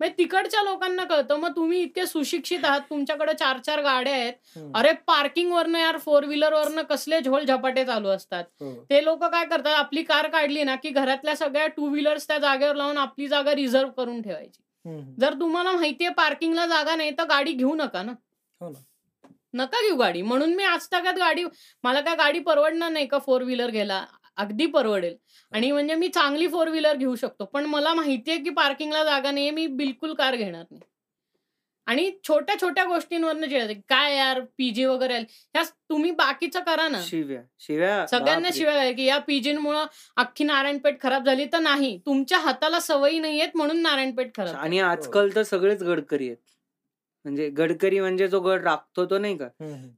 म्हणजे 0.00 0.14
तिकडच्या 0.18 0.62
लोकांना 0.62 1.04
कळतं 1.04 1.36
मग 1.40 1.54
तुम्ही 1.56 1.80
इतके 1.82 2.06
सुशिक्षित 2.06 2.64
आहात 2.64 2.80
तुमच्याकडे 2.90 3.32
चार 3.34 3.58
चार 3.58 3.80
गाड्या 3.82 4.12
आहेत. 4.14 4.32
अरे 4.74 4.92
पार्किंग 5.06 5.52
वरनं 5.52 5.78
यार 5.78 5.98
फोर 5.98 6.24
व्हीलर 6.24 6.52
वरनं 6.54 6.82
कसले 6.82 7.20
झोल 7.20 7.44
झपाटे 7.44 7.84
चालू 7.84 8.08
असतात 8.08 8.44
हो. 8.60 8.72
ते 8.90 9.04
लोक 9.04 9.24
काय 9.24 9.44
करतात 9.46 9.74
आपली 9.74 10.02
कार 10.04 10.28
काढली 10.28 10.62
ना 10.64 10.74
की 10.76 10.90
घरातल्या 10.90 11.36
सगळ्या 11.36 11.66
टू 11.76 11.88
व्हीलर्स 11.88 12.26
त्या 12.28 12.38
जागेवर 12.38 12.74
लावून 12.76 12.98
आपली 12.98 13.28
जागा 13.28 13.54
रिझर्व 13.54 13.90
करून 13.96 14.20
ठेवायची. 14.22 14.60
जर 15.20 15.34
तुम्हाला 15.40 15.72
माहितीये 15.72 16.10
पार्किंगला 16.12 16.66
जागा 16.66 16.94
नाही 16.96 17.10
तर 17.18 17.24
गाडी 17.28 17.52
घेऊ 17.52 17.74
नका 17.74 18.02
ना 18.02 18.12
हो 18.60 18.68
ना. 18.68 18.78
नका 19.54 19.80
घेऊ 19.82 19.96
गाडी 19.96 20.22
म्हणून 20.22 20.54
मी 20.54 20.64
आज 20.64 20.86
तगात 20.92 21.14
गाडी 21.18 21.44
मला 21.84 22.00
काय 22.00 22.14
गाडी 22.16 22.38
परवडणार 22.40 22.90
नाही 22.90 23.06
का 23.06 23.18
फोर 23.18 23.42
व्हीलर 23.42 23.70
घ्यायला 23.70 24.04
अगदी 24.36 24.66
परवडेल. 24.66 25.16
आणि 25.52 25.70
म्हणजे 25.72 25.94
मी 25.94 26.08
चांगली 26.08 26.48
फोर 26.48 26.68
व्हीलर 26.68 26.96
घेऊ 26.96 27.14
शकतो 27.16 27.44
पण 27.44 27.64
मला 27.64 27.94
माहितीये 27.94 28.36
की 28.36 28.50
पार्किंगला 28.50 29.04
जागा 29.04 29.30
नाही 29.30 29.50
मी 29.50 29.66
बिलकुल 29.66 30.14
कार 30.14 30.36
घेणार 30.36 30.64
नाही. 30.70 30.80
आणि 31.86 32.10
छोट्या 32.28 32.54
छोट्या 32.60 32.84
गोष्टींवरनं 32.84 33.46
चिडायचं 33.46 33.80
काय 33.88 34.16
यार 34.16 34.40
पीजी 34.58 34.84
वगैरे. 34.84 35.18
ह्या 35.18 35.62
तुम्ही 35.62 36.10
बाकीचं 36.10 36.60
करा 36.60 36.88
ना. 36.88 37.00
शिव्या 37.02 37.40
शिव्या 37.60 38.06
सगळ्यांना. 38.06 38.48
शिवाय 38.54 38.92
की 38.92 39.04
या 39.04 39.18
पीजींमुळे 39.18 39.78
अख्खी 40.16 40.44
नारायणपेठ 40.44 41.00
खराब 41.00 41.24
झाली 41.24 41.44
तर 41.44 41.58
नाही. 41.58 41.96
तुमच्या 42.06 42.38
हाताला 42.38 42.80
सवयी 42.80 43.18
नाहीयेत 43.18 43.56
म्हणून 43.56 43.82
नारायणपेठ 43.82 44.34
खराब 44.36 44.56
आणि 44.56 44.78
आजकाल 44.78 45.34
तर 45.34 45.42
सगळेच 45.42 45.82
गडकरी 45.82 46.26
आहेत. 46.26 46.36
म्हणजे 47.24 47.48
गडकरी 47.50 48.00
म्हणजे 48.00 48.26
जो 48.28 48.40
गड 48.40 48.64
राखतो 48.64 49.04
तो 49.06 49.18
नाही 49.18 49.36
का. 49.36 49.46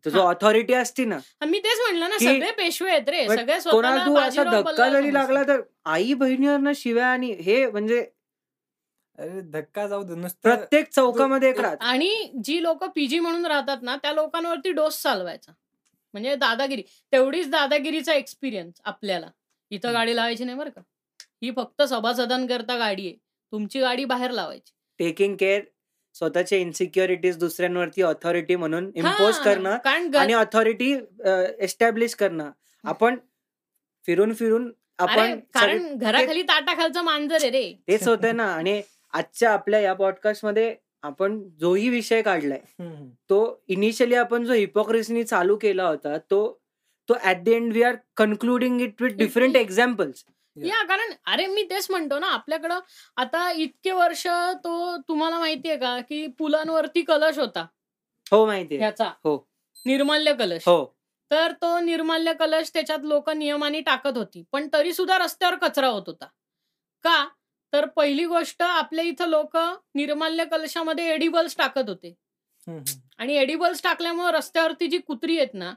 तर 0.04 0.10
जो. 0.10 0.20
ऑथॉरिटी 0.20 0.74
असती 0.74 1.04
ना. 1.04 1.18
मी 1.42 1.58
तेच 1.58 1.80
म्हणलं 1.80 2.08
ना 2.10 2.18
सगळे 2.18 2.50
पेशवे 2.56 2.90
आहेत 2.90 3.08
रे 3.08 3.24
कोणाला 3.26 3.58
स्वतःला 3.60 4.04
तू 4.06 4.14
असा 4.14 4.42
बाजीराव 4.42 4.62
धक्का 4.62 4.88
जरी 4.90 5.12
लागला. 5.14 5.42
तर 5.42 5.60
आई 5.86 6.14
बहिणीवरनं 6.14 6.72
शिव्या 6.76 7.06
आणि 7.06 7.32
हे 7.40 7.66
म्हणजे 7.66 8.04
अरे 9.18 9.40
धक्का 9.50 9.86
जाऊ 9.86 10.02
दे 10.02 10.14
नुसतं 10.14 10.40
प्रत्येक 10.44 10.88
चौकामध्ये 10.90 11.48
एक 11.50 11.60
राहत 11.60 11.76
आणि 11.82 12.08
जी 12.44 12.62
लोक 12.62 12.84
पीजी 12.86 13.18
म्हणून 13.18 13.46
राहतात 13.46 13.82
ना 13.82 13.96
त्या 13.96 14.12
लोकांवरती 14.12 14.72
डोस 14.72 15.02
चालवायचा 15.02 15.52
म्हणजे 16.14 16.34
दादागिरी 16.36 16.82
तेवढीच 17.12 17.48
दादागिरीचा 17.50 18.14
एक्सपिरियन्स 18.14 18.80
आपल्याला 18.84 19.28
इथं. 19.70 19.92
गाडी 19.92 20.16
लावायची 20.16 20.44
नाही 20.44 20.58
बरं 20.58 20.70
का 20.70 20.80
ही 21.42 21.50
फक्त 21.50 21.82
सभासदांकरता 21.82 22.76
गाडी 22.78 23.06
आहे 23.06 23.16
तुमची 23.52 23.80
गाडी 23.80 24.04
बाहेर 24.04 24.30
लावायची 24.30 24.72
टेकिंग 25.00 25.36
केअर 25.36 25.60
स्वतःच्या 26.18 26.58
इन्सिक्युरिटीज 26.58 27.36
दुसऱ्यांवरती 27.38 28.02
ऑथॉरिटी 28.02 28.56
म्हणून 28.56 28.90
इम्पोज 28.94 29.36
हा, 29.36 29.42
करणं 29.44 30.18
आणि 30.18 30.32
ऑथॉरिटी 30.32 30.92
एस्टॅब्लिश 31.58 32.14
करणं. 32.14 32.50
आपण 32.84 33.16
फिरून 34.06 34.32
फिरून 34.34 34.70
आपण 34.98 35.38
कारण 35.54 35.96
घराखाली 35.96 36.42
ताटाखालचं 36.42 37.04
मांजर 37.04 37.36
आहे 37.40 37.50
रे. 37.50 37.72
तेच 37.88 38.06
होतंय 38.08 38.32
ना. 38.32 38.44
आणि 38.54 38.80
आजच्या 39.14 39.52
आपल्या 39.52 39.80
या 39.80 39.92
पॉडकास्टमध्ये 39.94 40.74
आपण 41.02 41.42
जोही 41.60 41.88
विषय 41.88 42.22
काढलाय. 42.22 42.60
तो 43.30 43.64
इनिशियली 43.68 44.14
आपण 44.14 44.44
जो 44.44 44.52
हिपोक्रेसीनी 44.52 45.24
चालू 45.24 45.56
केला 45.56 45.88
होता 45.88 46.16
तो 46.30 46.40
तो 47.08 47.14
at 47.24 47.42
the 47.44 47.48
end 47.48 47.72
we 47.72 47.82
are 47.82 47.96
concluding 48.16 48.80
it 48.80 49.02
with 49.02 49.16
different 49.16 49.56
examples. 49.56 50.24
या. 50.64 50.82
कारण 50.82 51.12
अरे 51.26 51.46
मी 51.46 51.62
तेच 51.62 51.90
म्हणतो 51.90 52.18
ना 52.18 52.26
आपल्याकडं 52.26 52.80
आता 53.16 53.50
इतके 53.52 53.90
वर्ष 53.90 54.26
तो 54.64 54.96
तुम्हाला 54.96 55.38
माहितीये 55.38 55.76
का 55.76 55.98
की 56.00 56.26
पुलांवरती 56.26 57.02
कलश 57.02 57.38
होता. 57.38 57.66
हो 58.32 58.46
माहितीये. 58.46 58.80
ह्याचा. 58.80 59.10
हो. 59.24 59.36
निर्माल्य 59.86 60.32
कलश. 60.34 60.68
हो. 60.68 60.84
तर 61.30 61.52
तो 61.52 61.78
निर्माल्य 61.78 62.32
कलश 62.32 62.70
त्याच्यात 62.74 62.98
लोक 63.02 63.30
नियमाने 63.30 63.80
टाकत 63.80 64.16
होती 64.16 64.42
पण 64.52 64.68
तरी 64.72 64.92
सुद्धा 64.92 65.18
रस्त्यावर 65.18 65.54
कचरा 65.56 65.86
होत 65.86 66.02
होता. 66.06 66.26
का? 67.04 67.28
तर 67.72 67.86
पहिली 67.86 68.24
गोष्ट 68.24 68.62
आपल्या 68.62 69.04
इथं 69.04 69.28
लोक 69.28 69.56
निर्माल्य 69.94 70.44
कलशामध्ये 70.44 71.12
एडिबल्स 71.14 71.56
टाकत 71.56 71.88
होते. 71.88 72.14
आणि 73.18 73.36
एडिबल्स 73.36 73.82
टाकल्यामुळे 73.82 74.32
रस्त्यावरती 74.32 74.86
जी 74.86 74.98
कुत्री 74.98 75.36
आहेत 75.36 75.54
ना 75.54 75.74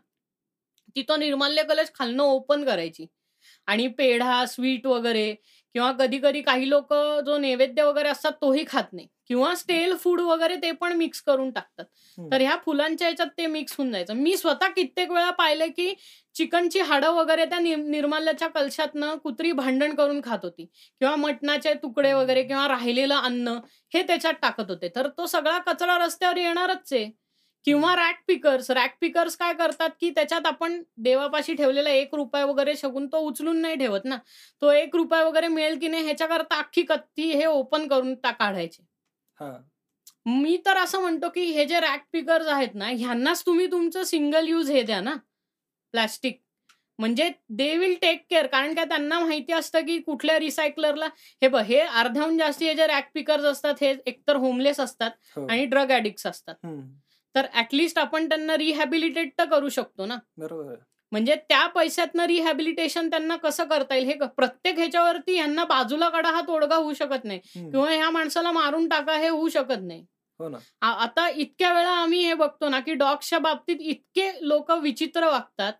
ती 0.95 1.01
तो 1.01 1.15
निर्माल्य 1.15 1.63
कलश 1.63 1.91
खालनं 1.95 2.23
ओपन 2.23 2.65
करायची. 2.65 3.05
आणि 3.69 3.87
पेढा 3.87 4.45
स्वीट 4.45 4.87
वगैरे 4.87 5.35
किंवा 5.73 5.91
कधी 5.91 6.19
कधी 6.23 6.41
काही 6.41 6.69
लोक 6.69 6.93
जो 7.25 7.37
नैवेद्य 7.37 7.83
वगैरे 7.83 8.09
असतात 8.09 8.31
तोही 8.31 8.63
खात 8.67 8.83
नाही. 8.93 9.07
किंवा 9.27 9.55
स्टेल 9.55 9.95
फूड 9.95 10.21
वगैरे 10.21 10.55
ते 10.55 10.71
पण 10.71 10.93
मिक्स 10.93 11.21
करून 11.21 11.51
टाकतात. 11.51 11.85
तर 12.31 12.41
ह्या 12.41 12.57
फुलांच्या 12.65 13.07
ह्याच्यात 13.07 13.27
ते 13.37 13.47
मिक्स 13.47 13.75
होऊन 13.77 13.91
जायचं. 13.91 14.13
मी 14.13 14.37
स्वतः 14.37 14.67
कित्येक 14.67 15.11
वेळा 15.11 15.31
पाहिलं 15.31 15.65
की 15.65 15.93
चिकनची 16.33 16.79
हाडं 16.79 17.11
वगैरे 17.11 17.45
त्या 17.45 17.59
निर- 17.59 17.83
निर्माल्याच्या 17.83 18.47
कलशातनं 18.47 19.15
कुत्री 19.15 19.51
भांडण 19.51 19.95
करून 19.95 20.21
खात 20.23 20.39
होती. 20.43 20.65
किंवा 20.99 21.15
मटणाचे 21.15 21.73
तुकडे 21.73 22.13
वगैरे 22.13 22.43
किंवा 22.43 22.67
राहिलेलं 22.67 23.15
अन्न 23.15 23.47
हे 23.93 24.03
त्याच्यात 24.03 24.33
टाकत 24.33 24.63
होते. 24.69 24.89
तर 24.95 25.07
तो 25.07 25.25
सगळा 25.25 25.57
कचरा 25.57 26.05
रस्त्यावर 26.05 26.37
येणारच 26.37 26.93
आहे. 26.93 27.28
किंवा 27.65 27.95
रॅक 27.95 28.21
पिकर्स 28.27 28.69
रॅक 28.71 28.95
पिकर्स 29.01 29.35
काय 29.37 29.53
करतात 29.53 29.89
की 29.99 30.09
त्याच्यात 30.09 30.45
आपण 30.45 30.81
देवापाशी 30.97 31.53
ठेवलेला 31.53 31.89
एक 31.89 32.15
रुपये 32.15 32.43
वगैरे 32.43 32.75
शगून 32.75 33.07
तो 33.07 33.19
उचलून 33.19 33.57
नाही 33.61 33.75
ठेवत 33.75 34.05
ना. 34.05 34.17
तो 34.61 34.71
एक 34.71 34.95
रुपये 34.95 35.23
वगैरे 35.23 35.47
मिळेल 35.47 35.79
की 35.79 35.87
नाही 35.87 36.03
ह्याच्याकरता 36.03 36.57
अख्खी 36.59 36.83
कत्ती 36.83 37.31
हे 37.31 37.45
ओपन 37.45 37.87
करून 37.87 38.13
काढायचे. 38.15 38.83
हा. 39.37 39.51
मी 40.25 40.57
तर 40.65 40.77
असं 40.77 41.01
म्हणतो 41.01 41.29
की 41.29 41.41
हे 41.43 41.65
जे 41.65 41.79
रॅक 41.79 42.03
पिकर्स 42.13 42.47
आहेत 42.47 42.75
ना 42.75 42.87
ह्यांनाच 42.89 43.45
तुम्ही 43.45 43.65
तुमचं 43.71 44.03
सिंगल 44.03 44.47
यूज 44.47 44.71
हे 44.71 44.81
द्या 44.83 45.01
ना. 45.01 45.15
प्लॅस्टिक 45.93 46.41
म्हणजे 46.99 47.29
दे 47.49 47.75
विल 47.77 47.93
टेक 48.01 48.23
केअर 48.29 48.47
कारण 48.47 48.73
काय 48.75 48.85
त्यांना 48.85 49.19
माहिती 49.19 49.53
असतं 49.53 49.85
की 49.85 49.97
कुठल्या 49.99 50.37
रिसायकलरला 50.39 51.05
हे 51.41 51.47
बघ 51.47 51.61
हे 51.61 51.79
अर्ध्याहून 51.79 52.37
जास्ती 52.37 52.67
हे 52.67 52.73
जे 52.75 52.87
रॅक 52.87 53.09
पिकर्स 53.13 53.43
असतात 53.45 53.75
हे 53.81 53.93
एकतर 54.05 54.35
होमलेस 54.35 54.79
असतात 54.79 55.11
हो. 55.35 55.47
आणि 55.47 55.65
ड्रग 55.65 55.91
ॲडिक्ट्स 55.91 56.27
असतात. 56.27 56.55
तर 57.35 57.45
ऍटलिस्ट 57.55 57.99
आपण 57.99 58.27
त्यांना 58.29 58.57
रिहॅबिलिटेट 58.57 59.31
तर 59.37 59.45
करू 59.45 59.69
शकतो 59.69 60.05
ना 60.05 60.17
बरोबर. 60.37 60.75
म्हणजे 61.11 61.35
त्या 61.49 61.65
पैशातनं 61.67 62.25
रिहॅबिलिटेशन 62.25 63.09
त्यांना 63.09 63.35
कसं 63.37 63.63
करता 63.63 63.95
येईल 63.95 64.07
हे 64.07 64.13
प्रत्येक 64.27 64.77
ह्याच्यावरती 64.77 65.35
यांना 65.37 65.63
बाजूला 65.65 66.09
काढा 66.09 66.31
हा 66.31 66.41
तोडगा 66.41 66.75
होऊ 66.75 66.93
शकत 66.93 67.23
नाही. 67.23 67.39
किंवा 67.55 67.89
ह्या 67.91 68.09
माणसाला 68.09 68.51
मारून 68.51 68.87
टाका 68.89 69.17
हे 69.17 69.27
होऊ 69.29 69.47
शकत 69.49 69.81
नाही 69.81 70.05
हो 70.39 70.47
ना 70.49 70.57
आता 70.81 71.27
इतक्या 71.29 71.71
वेळा 71.73 71.91
आम्ही 71.91 72.19
हे 72.25 72.33
बघतो 72.33 72.67
ना 72.69 72.79
की 72.79 72.93
डॉगच्या 72.93 73.39
बाबतीत 73.39 73.77
इतके 73.81 74.29
लोक 74.41 74.71
विचित्र 74.73 75.27
वागतात 75.27 75.73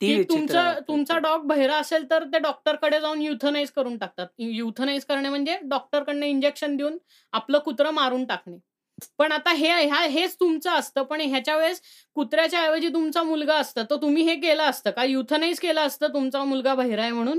की 0.00 0.22
तुमचा 0.24 0.72
तुमचा. 0.88 1.18
डॉग 1.18 1.46
बहिरा 1.46 1.76
असेल 1.76 2.04
तर 2.10 2.24
ते 2.24 2.38
डॉक्टरकडे 2.38 3.00
जाऊन 3.00 3.22
युथनाइज 3.22 3.70
करून 3.70 3.96
टाकतात 3.98 4.26
युथनाइज 4.38 5.04
करणे 5.04 5.28
म्हणजे 5.28 5.58
डॉक्टरकडनं 5.64 6.26
इंजेक्शन 6.26 6.76
देऊन 6.76 6.98
आपलं 7.32 7.58
कुत्रं 7.58 7.90
मारून 7.90 8.24
टाकणे 8.24 8.56
पण 9.18 9.32
आता 9.32 9.52
हे 9.52 9.70
हेच 10.08 10.34
तुमचं 10.40 10.70
असतं. 10.70 11.02
पण 11.02 11.20
ह्याच्या 11.20 11.56
वेळेस 11.56 11.80
कुत्र्याच्या 12.16 12.60
ऐवजी 12.62 12.88
तुमचा 12.88 13.22
मुलगा 13.22 13.56
असतं. 13.58 13.84
तर 13.90 13.96
तुम्ही 14.02 14.22
हे 14.22 14.36
केलं 14.40 14.62
असतं 14.62 14.90
का? 14.90 15.04
युथनाइज 15.04 15.60
केलं 15.60 15.80
असतं 15.80 16.12
तुमचा 16.14 16.44
मुलगा 16.44 16.74
बहिरा 16.74 17.02
आहे 17.02 17.12
म्हणून? 17.12 17.38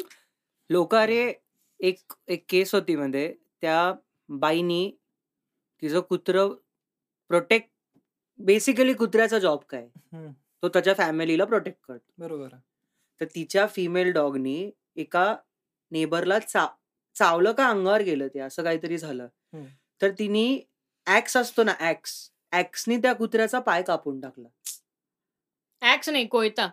लोक 0.70 0.96
अरे 0.96 1.34
एक 1.80 2.14
एक 2.28 2.46
केस 2.50 2.74
होती 2.76 2.96
मध्ये. 2.96 3.34
त्या 3.62 3.94
बाईनी 4.30 4.90
तिचं 5.82 6.00
कुत्र 6.00 6.48
प्रोटेक्ट 7.30 7.70
बेसिकली 8.40 8.94
कुत्र्याचा 8.94 9.40
जॉब 9.40 9.60
काय. 9.70 9.88
तो 10.64 10.70
त्याच्या 10.70 10.94
फॅमिलीला 10.94 11.46
प्रोटेक्ट 11.46 11.80
करतो. 11.88 12.12
बरोबर. 12.18 12.50
तर 13.22 13.26
तिच्या 13.36 13.66
फिमेल 13.68 14.12
डॉगनी 14.14 14.72
एका 14.96 15.36
नेबरला 15.92 16.40
चा 16.40 16.66
चावलं 17.16 17.52
का 17.52 17.68
अंगावर 17.70 18.02
गेलं 18.02 18.28
ते? 18.28 18.40
असं 18.40 18.64
काहीतरी 18.64 18.98
झालं. 18.98 19.28
तर 20.02 20.10
तिने 20.20 20.48
ऍक्स 21.08 21.38
असतो 21.38 21.64
ना 21.64 21.74
ऍक्स 21.80 22.32
ऍक्सनी 22.54 22.98
त्या 22.98 23.14
कुत्र्याचा 23.14 23.60
पाय 23.60 23.82
कापून 23.82 24.20
टाकला. 24.20 24.48
ऍक्स 25.82 26.10
नाही 26.10 26.26
कोयता. 26.28 26.70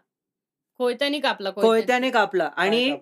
कोयत्यानी 0.80 1.20
कापला 1.20 1.50
कोयत्यानी. 1.50 2.10
कापला. 2.10 2.44
आणि. 2.56 2.96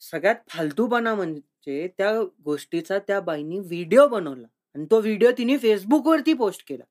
सगळ्यात 0.00 0.34
फालतूपणा 0.48 1.14
म्हणजे 1.14 1.88
त्या 1.98 2.22
गोष्टीचा 2.44 2.98
त्या 2.98 3.20
बाईनी 3.20 3.58
व्हिडिओ 3.58 4.06
बनवला. 4.08 4.46
आणि 4.74 4.86
तो 4.90 5.00
व्हिडिओ 5.00 5.30
तिने 5.38 5.58
फेसबुक 5.58 6.06
वरती 6.06 6.32
पोस्ट 6.32 6.68
केला. 6.68 6.84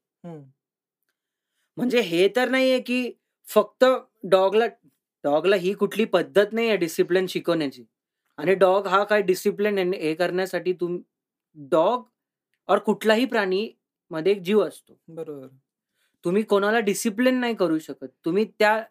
म्हणजे 1.77 2.01
हे 2.01 2.27
तर 2.35 2.49
नाहीये 2.49 2.79
की 2.79 3.11
फक्त 3.47 3.85
डॉगला 4.23 4.65
डॉगला 5.23 5.55
ही 5.55 5.73
कुठली 5.73 6.05
पद्धत 6.05 6.53
नाहीये 6.53 6.75
डिसिप्लिन 6.77 7.27
शिकवण्याची. 7.27 7.83
आणि 8.37 8.55
डॉग 8.55 8.87
हा 8.87 9.03
काय 9.03 9.21
डिसिप्लिन 9.21 9.93
हे 9.93 10.13
करण्यासाठी 10.15 10.73
तुम 10.73 10.97
डॉग 11.55 12.03
और 12.69 12.77
कुठलाही 12.77 13.25
प्राणी 13.25 13.71
मध्ये 14.11 14.31
एक 14.31 14.41
जीव 14.41 14.67
असतो. 14.67 14.99
बरोबर. 15.07 15.47
तुम्ही 16.25 16.43
कोणाला 16.43 16.79
डिसिप्लिन 16.79 17.39
नाही 17.39 17.55
करू 17.55 17.79
शकत. 17.79 18.07
तुम्ही 18.25 18.45
त्या 18.59 18.83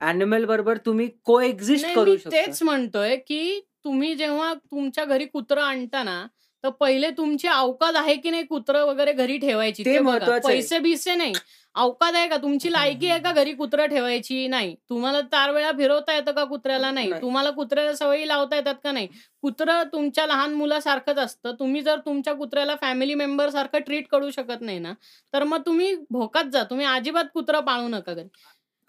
अॅनिमल 0.00 0.44
बरोबर 0.44 0.76
तुम्ही 0.76 1.08
को 1.24 1.40
एक्झिस्ट 1.40 1.86
करू 1.94 2.16
शकता. 2.16 2.30
तेच 2.30 2.62
म्हणतोय 2.62 3.16
की 3.16 3.60
तुम्ही 3.84 4.14
जेव्हा 4.14 4.54
तुमच्या 4.54 5.04
घरी 5.04 5.26
कुत्रं 5.26 5.62
आणता 5.62 6.02
ना 6.02 6.26
तर 6.64 6.70
पहिले 6.70 7.10
तुमची 7.10 7.48
अवकाद 7.48 7.96
आहे 7.96 8.14
की 8.16 8.30
नाही 8.30 8.42
कुत्रं 8.42 8.84
वगैरे 8.86 9.12
घरी 9.12 9.36
ठेवायची? 9.38 9.84
ते. 9.84 9.98
महत्वाचं 9.98 10.48
आहे. 10.48 10.56
पैसे 10.56 10.78
बिसे 10.78 11.14
नाही. 11.14 11.32
अवकाद 11.74 12.14
आहे 12.14 12.28
का? 12.28 12.36
तुमची 12.36 12.72
लायकी 12.72 13.08
आहे 13.08 13.18
का 13.20 13.32
घरी 13.32 13.52
कुत्रं 13.52 13.86
ठेवायची? 13.86 14.46
नाही. 14.48 14.74
तुम्हाला 14.90 15.20
चार 15.20 15.50
वेळा 15.50 15.70
फिरवता 15.72 16.14
येतं 16.14 16.32
का 16.32 16.44
कुत्र्याला? 16.44 16.90
नाही. 16.90 17.08
नाही. 17.08 17.22
तुम्हाला 17.22 17.50
कुत्र्याला 17.50 17.94
सवयी 17.94 18.28
लावता 18.28 18.56
येतात 18.56 18.74
का? 18.84 18.92
नाही. 18.92 19.08
कुत्रं 19.42 19.82
तुमच्या 19.92 20.26
लहान 20.26 20.54
मुलासारखंच 20.54 21.18
असतं. 21.18 21.52
तुम्ही 21.52 21.80
जर 21.82 21.98
तुमच्या 21.98 22.34
कुत्र्याला 22.34 22.76
फॅमिली 22.80 23.14
मेंबर 23.14 23.50
सारखं 23.50 23.78
ट्रीट 23.78 24.08
करू 24.08 24.30
शकत 24.30 24.60
नाही 24.60 24.78
ना 24.78 24.92
तर 25.34 25.44
मग 25.44 25.62
तुम्ही 25.66 25.94
भोकात 26.10 26.44
जा. 26.44 26.62
तुम्ही 26.62 26.86
अजिबात 26.86 27.24
कुत्रं 27.34 27.60
पाळू 27.60 27.88
नका 27.88 28.14
घरी. 28.14 28.28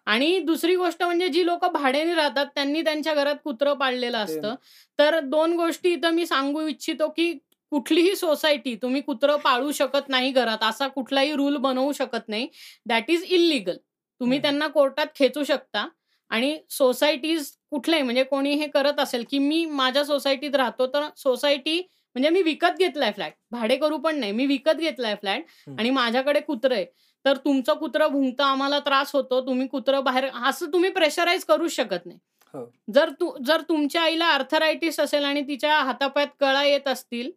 आणि 0.08 0.40
दुसरी 0.40 0.76
गोष्ट 0.76 1.04
म्हणजे 1.04 1.28
जी 1.30 1.46
लोक 1.46 1.66
भाड्याने 1.66 2.14
राहतात 2.14 2.46
त्यांनी 2.56 2.82
त्यांच्या 2.82 3.14
घरात 3.14 3.36
कुत्रं 3.44 3.74
पाळलेलं 3.74 4.18
असतं. 4.18 4.56
तर 5.00 5.20
दोन 5.20 5.54
गोष्टी 5.56 5.94
इथं 5.94 6.10
मी 6.10 6.26
सांगू 6.26 6.68
इच्छितो 6.68 7.08
की 7.10 7.34
कुठलीही 7.74 8.16
सोसायटी 8.16 8.76
तुम्ही 8.76 9.02
कुत्रं 9.02 9.38
पाळू 9.38 9.72
शकत 9.72 10.10
नाही 10.10 10.32
घरात 10.32 10.64
असा 10.64 10.88
कुठलाही 10.88 11.32
रूल 11.34 11.56
बनवू 11.58 11.92
शकत 11.92 12.28
नाही. 12.28 12.48
दॅट 12.86 13.10
इज 13.10 13.24
इलिगल 13.24 13.78
तुम्ही. 14.22 14.40
त्यांना 14.42 14.68
कोर्टात 14.68 15.08
खेचू 15.16 15.44
शकता. 15.44 15.88
आणि 16.32 16.58
सोसायटीज 16.70 17.50
कुठल्याही 17.72 18.04
म्हणजे 18.04 18.24
कोणी 18.24 18.54
हे 18.56 18.68
करत 18.68 19.00
असेल 19.00 19.24
की 19.30 19.40
मी 19.40 19.66
माझ्या 19.66 20.04
सोसायटीत 20.06 20.56
राहतो 20.56 20.88
तर 20.88 21.08
सोसायटी 21.18 21.78
म्हणजे 22.16 22.30
मी 22.30 22.42
विकत 22.42 22.78
घेतलाय 22.80 23.12
फ्लॅट. 23.12 23.34
भाडे 23.52 23.76
करू 23.76 23.98
पण 23.98 24.20
नाही. 24.20 24.32
मी 24.32 24.46
विकत 24.46 24.80
घेतलाय 24.80 25.16
फ्लॅट. 25.16 25.44
आणि 25.80 25.90
माझ्याकडे 25.90 26.40
कुत्रं 26.40 26.76
आहे 26.76 26.86
तर 27.26 27.38
तुमचं 27.38 27.74
कुत्रं 27.74 28.08
भुंकतं 28.08 28.44
आम्हाला 28.44 28.80
त्रास 28.80 29.14
होतो. 29.16 29.42
तुम्ही 29.48 29.68
कुत्रं 29.68 30.04
बाहेर 30.04 30.30
असं 30.48 30.74
तुम्ही 30.74 30.90
प्रेशराईज 30.92 31.46
करूच 31.46 31.72
शकत 31.72 32.06
नाही. 32.06 32.20
हो. 32.54 32.66
जर 32.94 33.10
तू 33.10 33.36
जर 33.46 33.62
तुमच्या 33.62 34.02
आईला 34.02 34.28
अर्थरायटिस 34.30 35.00
असेल 35.00 35.24
आणि 35.26 35.42
तिच्या 35.42 35.78
हातापायात 35.78 36.28
कळा 36.40 36.64
येत 36.64 36.88
असतील 36.88 37.32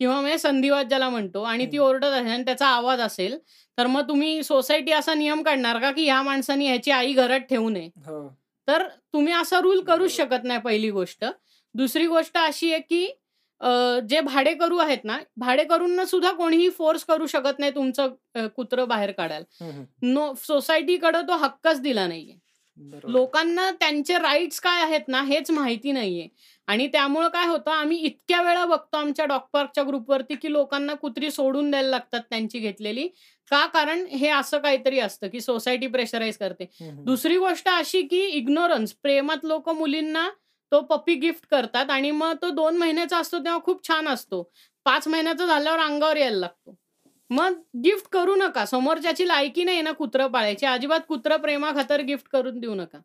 किंवा 0.00 0.20
म्हणजे 0.20 0.38
संधिवात 0.38 0.84
ज्याला 0.84 1.08
म्हणतो 1.08 1.42
आणि 1.42 1.66
ती. 1.66 1.78
ओरडत 1.78 2.04
असेल 2.06 2.30
आणि 2.30 2.44
त्याचा 2.44 2.66
आवाज 2.66 3.00
असेल 3.00 3.36
तर 3.78 3.86
मग 3.86 4.08
तुम्ही 4.08 4.42
सोसायटी 4.42 4.92
असा 4.92 5.14
नियम 5.14 5.42
काढणार 5.42 5.78
का 5.78 5.90
की 5.92 6.04
ह्या 6.04 6.22
माणसाने 6.22 6.66
ह्याची 6.66 6.90
आई 6.90 7.12
घरात 7.12 7.40
ठेवू 7.40 7.68
नये 7.70 7.88
हो 8.06 8.28
तर 8.68 8.86
तुम्ही 9.12 9.32
असा 9.32 9.60
रूल 9.60 9.80
करूच. 9.80 10.10
शकत 10.16 10.44
नाही 10.44 10.60
पहिली 10.60 10.90
गोष्ट 10.90 11.24
दुसरी 11.74 12.06
गोष्ट 12.06 12.38
अशी 12.38 12.72
आहे 12.72 12.80
की 12.80 13.06
जे 14.08 14.20
भाडेकरू 14.20 14.76
आहेत 14.78 15.04
ना 15.04 15.18
भाडेकरूंना 15.36 16.04
सुद्धा 16.04 16.30
कोणीही 16.32 16.68
फोर्स 16.70 17.04
करू 17.04 17.26
शकत 17.26 17.58
नाही 17.58 17.74
तुमचं 17.74 18.46
कुत्रं 18.56 18.88
बाहेर 18.88 19.10
काढायला. 19.10 19.70
नो 20.02 20.32
सोसायटीकडे 20.38 21.20
तो 21.28 21.36
हक्कच 21.36 21.80
दिला 21.80 22.06
नाहीये. 22.06 22.38
लोकांना 23.04 23.70
त्यांचे 23.70 24.18
राईट्स 24.18 24.60
काय 24.60 24.82
आहेत 24.82 25.08
ना 25.08 25.22
हेच 25.22 25.50
माहिती 25.50 25.92
नाहीये 25.92 26.26
आणि 26.70 26.86
त्यामुळं 26.86 27.28
काय 27.28 27.46
होतं 27.46 27.70
आम्ही 27.70 27.98
इतक्या 27.98 28.40
वेळा 28.42 28.64
बघतो 28.66 28.96
आमच्या 28.96 29.24
डॉग 29.26 29.40
पार्कच्या 29.52 29.84
ग्रुपवरती 29.84 30.34
की 30.34 30.52
लोकांना 30.52 30.94
कुत्री 30.94 31.30
सोडून 31.30 31.70
द्यायला 31.70 31.88
लागतात 31.88 32.20
त्यांची 32.30 32.58
घेतलेली. 32.58 33.06
का? 33.50 33.66
कारण 33.66 34.04
हे 34.06 34.28
असं 34.28 34.58
काहीतरी 34.58 34.98
असतं 35.00 35.28
की 35.28 35.40
सोसायटी 35.40 35.86
प्रेशराईज 35.86 36.36
करते. 36.38 36.64
दुसरी 37.04 37.36
गोष्ट 37.36 37.68
अशी 37.68 38.02
की 38.02 38.20
इग्नोरन्स 38.20 38.92
प्रेमात 38.92 39.44
लोक 39.44 39.68
मुलींना 39.68 40.28
तो 40.72 40.80
पप्पी 40.80 41.14
गिफ्ट 41.14 41.46
करतात 41.50 41.90
आणि 41.90 42.10
मग 42.10 42.34
तो 42.42 42.50
दोन 42.50 42.76
महिन्याचा 42.76 43.18
असतो 43.18 43.38
तेव्हा 43.38 43.60
खूप 43.60 43.88
छान 43.88 44.08
असतो. 44.08 44.42
पाच 44.84 45.08
महिन्याचा 45.08 45.46
झाल्यावर 45.46 45.78
अंगावर 45.78 46.16
यायला 46.16 46.36
लागतो. 46.36 46.76
मग 47.30 47.60
गिफ्ट 47.84 48.06
करू 48.12 48.36
नका. 48.36 48.64
समोरच्याची 48.64 49.28
लायकी 49.28 49.64
नाही 49.64 49.82
ना 49.82 49.92
कुत्रं 49.92 50.26
पाळायची. 50.26 50.66
अजिबात 50.66 51.00
कुत्रं 51.08 51.36
प्रेमा 51.36 51.72
खातर 51.72 52.00
गिफ्ट 52.00 52.28
करून 52.28 52.60
देऊ 52.60 52.74
नका. 52.74 52.98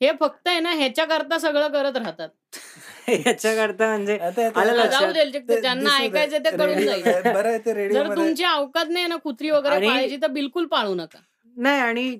हे 0.00 0.10
फक्त 0.20 0.48
आहे 0.48 0.60
ना 0.60 0.72
ह्याच्याकरता 0.72 1.38
सगळं 1.38 1.68
करत 1.68 1.96
राहतात 1.96 2.28
याच्याकरता 3.26 3.86
म्हणजे 3.88 4.16
आलं. 4.18 4.86
जाऊ 4.88 5.12
दे 5.12 5.24
ते 5.38 5.60
ज्यांना. 5.60 5.96
ऐकायचं 5.96 6.44
ते 6.44 6.50
कळून 6.52 6.78
जाईल 6.78 7.02
बरं 7.34 7.48
आहे 7.48 7.58
ते 7.58 7.88
जर 7.88 8.14
तुमची 8.16 8.44
अवकात 8.44 8.86
नाही 8.88 9.06
ना 9.06 9.16
कुत्री 9.16 9.50
वगैरे 9.50 9.86
पाळायची 9.86 10.16
तर 10.22 10.26
बिलकुल 10.30 10.66
पाळू 10.66 10.94
नका 10.94 11.18
नाही 11.56 11.80
आणि 11.80 12.16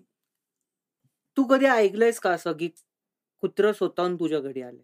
तू 1.37 1.45
कधी 1.45 1.67
ऐकलंयस 1.67 2.19
का 2.21 2.31
असं 2.31 2.53
की 2.53 2.69
कुत्र 3.43 3.73
स्वतःहून 3.73 4.17
तुझ्या 4.17 4.41
घरी 4.41 4.63
आलंय 4.63 4.83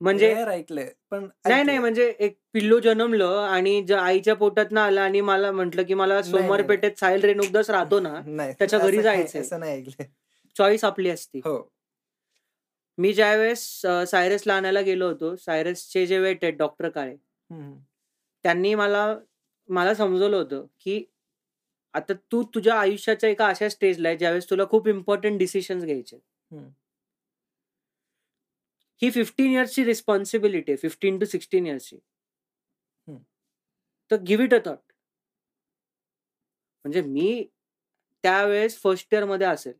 म्हणजे 0.00 0.32
ऐकलंय 0.36 0.88
पण 1.10 1.24
नाही 1.46 1.62
नाही. 1.62 1.78
म्हणजे 1.78 2.12
एक 2.18 2.36
पिल्लू 2.54 2.78
जन्मलं 2.78 3.38
आणि 3.42 3.80
ज- 3.82 3.92
आईच्या 3.92 4.34
पोटात 4.34 4.70
ना 4.70 4.84
आलं 4.84 5.00
आणि 5.00 5.20
मला 5.22 5.52
म्हंटल 5.52 5.82
की 5.82 5.94
मला 5.94 6.20
सोमवार. 6.22 6.62
पेठेत 6.62 6.98
साहिल 7.00 7.24
रेणुकदास 7.24 7.70
राहतो 7.70 8.00
ना 8.00 8.14
त्याच्या 8.58 8.78
घरी 8.78 9.02
जायचंय. 9.02 9.40
असं 9.40 9.60
नाही 9.60 9.72
ऐकलंय 9.72 10.06
चॉईस 10.56 10.84
आपली 10.84 11.10
असती 11.10 11.40
हो 11.44 11.56
मी 12.98 13.12
ज्यावेळेस 13.12 13.60
सायरसला 14.10 14.54
आणायला 14.54 14.80
गेलो 14.80 15.08
होतो 15.08 15.34
सायरसचे 15.36 16.06
जे 16.06 16.18
वेट 16.18 16.44
आहेत 16.44 16.54
डॉक्टर 16.58 16.88
काळे. 16.88 17.16
त्यांनी 18.44 18.74
मला 18.74 19.06
मला 19.68 19.94
समजवलं 19.94 20.36
होतं 20.36 20.66
की 20.80 21.04
आता 21.94 22.12
तू 22.32 22.42
तुझ्या 22.54 22.74
आयुष्याच्या 22.80 23.30
एका 23.30 23.46
अशा 23.48 23.68
स्टेजला 23.68 24.08
आहे 24.08 24.16
ज्यावेळेस 24.18 24.50
तुला 24.50 24.64
खूप 24.70 24.88
इम्पॉर्टंट 24.88 25.38
डिसिशन्स 25.38 25.84
घ्यायचे. 25.84 26.18
ही 29.02 29.10
फिफ्टीन 29.10 29.52
इयर्सची 29.52 29.84
रिस्पॉन्सिबिलिटी 29.84 30.72
आहे 30.72 30.76
फिफ्टीन 30.78 31.18
टू 31.18 31.24
सिक्स्टीन 31.26 31.66
इयर्सची. 31.66 31.98
तर 34.10 34.16
गिव्ह 34.28 34.44
इट 34.44 34.54
अ 34.54 34.58
थॉट 34.66 34.78
म्हणजे 36.84 37.00
मी 37.02 37.44
त्यावेळेस 38.24 38.78
फर्स्ट 38.82 39.14
इयरमध्ये 39.14 39.46
असेल. 39.46 39.74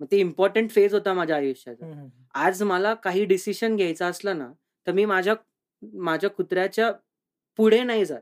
मग 0.00 0.06
ते 0.10 0.18
इम्पॉर्टंट 0.18 0.70
फेज 0.70 0.94
होता 0.94 1.12
माझ्या 1.12 1.36
आयुष्याचा. 1.36 1.86
आज 2.34 2.62
मला 2.62 2.94
काही 2.94 3.24
डिसिशन 3.24 3.76
घ्यायचं 3.76 4.04
असलं 4.04 4.38
ना 4.38 4.48
तर 4.86 4.92
मी 4.92 5.04
माझ्या 5.04 5.34
माझ्या 5.82 6.30
कुत्र्याच्या 6.30 6.90
पुढे 7.58 7.82
नाही 7.82 8.04
जात. 8.04 8.20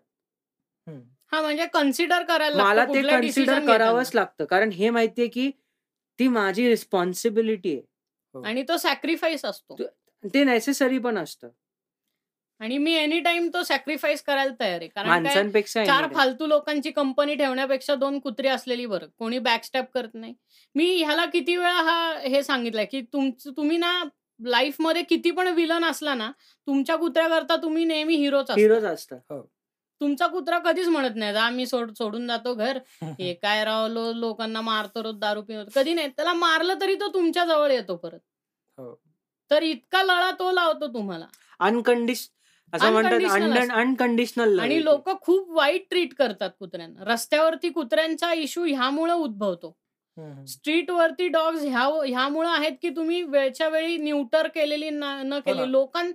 हा 1.33 1.41
म्हणजे 1.41 1.67
कन्सिडर 1.67 2.23
करायला 2.23 2.57
लागतं 2.57 2.69
मला 2.69 2.85
ते 2.85 3.03
कन्सिडर 3.03 3.53
decision 3.53 3.67
करावंच. 3.67 4.11
लागतं 4.15 4.45
कारण 4.45 4.71
हे 4.71 4.91
माहितीये 4.91 5.29
की 5.29 5.51
ती 6.19 6.29
माझी 6.29 6.69
रिस्पॉन्सिबिलिटी 6.69 7.75
आहे 7.75 8.45
आणि 8.45 8.63
तो 8.63 8.77
सॅक्रिफाईस 8.77 9.45
असतो 9.45 9.77
ते 10.25 10.45
नेसेसरी 10.45 10.99
पण 10.99 11.19
असतं 11.19 11.49
आणि 12.61 12.77
मी 12.79 12.93
एनी 12.95 13.19
टाइम 13.21 13.49
तो 13.55 13.63
सॅक्रिफाईस 13.63 14.23
करायला 14.23 14.53
तयार 14.61 14.81
आहे. 14.81 14.89
कारण 14.89 15.09
चार. 15.87 16.07
फालतू 16.15 16.47
लोकांची 16.47 16.91
कंपनी 16.91 17.35
ठेवण्यापेक्षा 17.35 17.95
दोन 17.95 18.19
कुत्री 18.19 18.49
असलेली 18.49 18.87
बरं. 18.87 19.07
कोणी 19.19 19.39
बॅकस्टॅप 19.39 19.91
करत 19.95 20.15
नाही. 20.15 20.35
मी 20.75 20.87
ह्याला 20.97 21.25
किती 21.27 21.57
वेळा 21.57 21.83
हा 21.83 22.13
हे 22.21 22.43
सांगितलंय 22.43 22.85
की 22.85 23.01
तुम्ही 23.13 23.77
ना 23.77 23.93
लाईफमध्ये 24.41 25.03
किती 25.03 25.31
पण 25.31 25.49
विलन 25.49 25.85
असला 25.85 26.15
ना 26.15 26.31
तुमच्या 26.69 26.97
कुत्र्याकरता 26.97 27.57
तुम्ही 27.57 27.85
नेहमी 27.85 28.15
हिरोच 28.17 28.51
हिरोज 28.51 28.85
असतं 28.85 29.19
तुमचा 30.01 30.27
कुत्रा 30.27 30.59
कधीच 30.59 30.89
म्हणत 30.89 31.15
नाही 31.17 31.33
"जा, 31.33 31.49
मी 31.51 31.67
सोड 31.67 31.93
सोडून 31.93 32.27
जातो 32.27 32.53
घर. 32.55 32.79
हे 33.21 33.33
काय 33.35 33.65
राव 33.65 33.87
लो 33.89 34.13
लोकांना 34.13 34.61
मारतो 34.61 35.03
रोज 35.03 35.15
दारू 35.19 35.43
पिऊन. 35.43 35.65
कधी 35.75 35.95
नाही. 35.95 36.09
त्याला 36.09 36.33
मारलं 36.33 36.81
तरी 36.81 36.95
तो 36.95 37.09
तुमच्या 37.15 37.45
जवळ 37.45 37.71
येतो 37.71 37.97
परत. 37.97 38.19
हो. 38.79 38.95
तर 39.51 39.63
इतका 39.63 40.03
लळा 40.03 40.31
तो 40.31 40.51
लावतो 40.53 40.87
तुम्हाला. 40.87 41.27
अनकंडिश 41.61 42.29
असं 42.73 42.93
म्हणतात. 42.93 43.71
अनकंडिशनल 43.73 44.59
आणि 44.61 44.85
लोक 44.85 45.09
खूप 45.23 45.51
वाईट 45.57 45.87
ट्रीट 45.91 46.15
करतात 46.15 46.51
कुत्र्यांना. 46.59 47.05
रस्त्यावरती 47.05 47.69
कुत्र्यांचा 47.71 48.33
इश्यू 48.35 48.65
ह्यामुळे 48.65 49.13
उद्भवतो. 49.13 49.77
स्ट्रीट 50.49 50.91
वरती 50.91 51.27
डॉग्स 51.29 51.63
ह्या 51.63 51.85
ह्यामुळे 52.07 52.49
आहेत 52.49 52.73
की 52.83 52.91
तुम्ही 52.91 53.23
वेळच्या 53.23 53.69
वेळी 53.69 53.97
न्यूटर 53.97 54.47
केलेली 54.49 54.91
ना-. 54.91 55.39
केली. 55.39 55.71
लोकां 55.73 56.11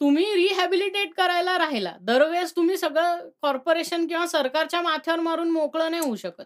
तुम्ही 0.00 0.24
रिहॅबिलिटेट 0.34 1.14
करायला 1.16 1.56
राहिला. 1.58 1.92
दरवेळेस 2.00 2.54
तुम्ही 2.56 2.76
सगळं 2.76 3.28
कॉर्पोरेशन 3.42 4.06
किंवा 4.06 4.26
सरकारच्या 4.26 4.80
माथ्यावर 4.82 5.20
मारून 5.20 5.50
मोकळं 5.50 5.90
नाही 5.90 6.02
होऊ 6.02 6.16
शकत. 6.16 6.44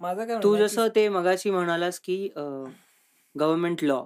माझं 0.00 0.38
तू 0.42 0.56
जसं 0.56 0.88
ते 0.94 1.08
मगाशी 1.08 1.50
म्हणालास 1.50 1.98
की 2.00 2.16
गव्हर्नमेंट 2.36 3.84
लॉ 3.84 4.02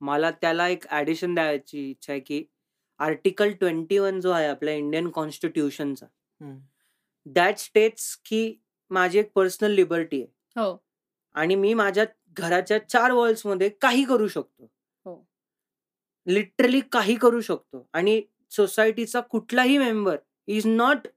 मला 0.00 0.30
त्याला 0.30 0.68
एक 0.68 0.84
ऍडिशन 0.90 1.34
द्यायची 1.34 1.90
इच्छा 1.90 2.12
आहे 2.12 2.20
की 2.20 2.44
आर्टिकल 2.98 3.52
ट्वेंटी 3.52 3.98
वन 3.98 4.20
जो 4.20 4.30
आहे 4.30 4.46
आपल्या 4.46 4.74
इंडियन 4.74 5.08
कॉन्स्टिट्यूशनचा. 5.10 6.06
दॅट 7.26 7.58
स्टेट्स 7.58 8.16
की 8.16 8.54
माझी 8.90 9.18
एक 9.18 9.32
पर्सनल 9.32 9.70
लिबर्टी 9.70 10.22
आहे. 10.22 10.60
हो. 10.60 10.84
आणि 11.34 11.54
मी 11.54 11.74
माझ्या 11.74 12.04
घराच्या 12.28 12.88
चार 12.88 13.10
वॉल्समध्ये 13.10 13.68
काही 13.68 14.04
करू 14.04 14.28
शकतो. 14.28 14.72
हो. 15.04 15.28
लिटरली 16.26 16.80
काही 16.80 17.14
करू 17.14 17.40
शकतो. 17.40 17.88
आणि 17.92 18.22
सोसायटीचा 18.50 19.20
कुठलाही 19.20 19.78
member 19.78 20.16
is 20.46 20.66
not 20.66 21.08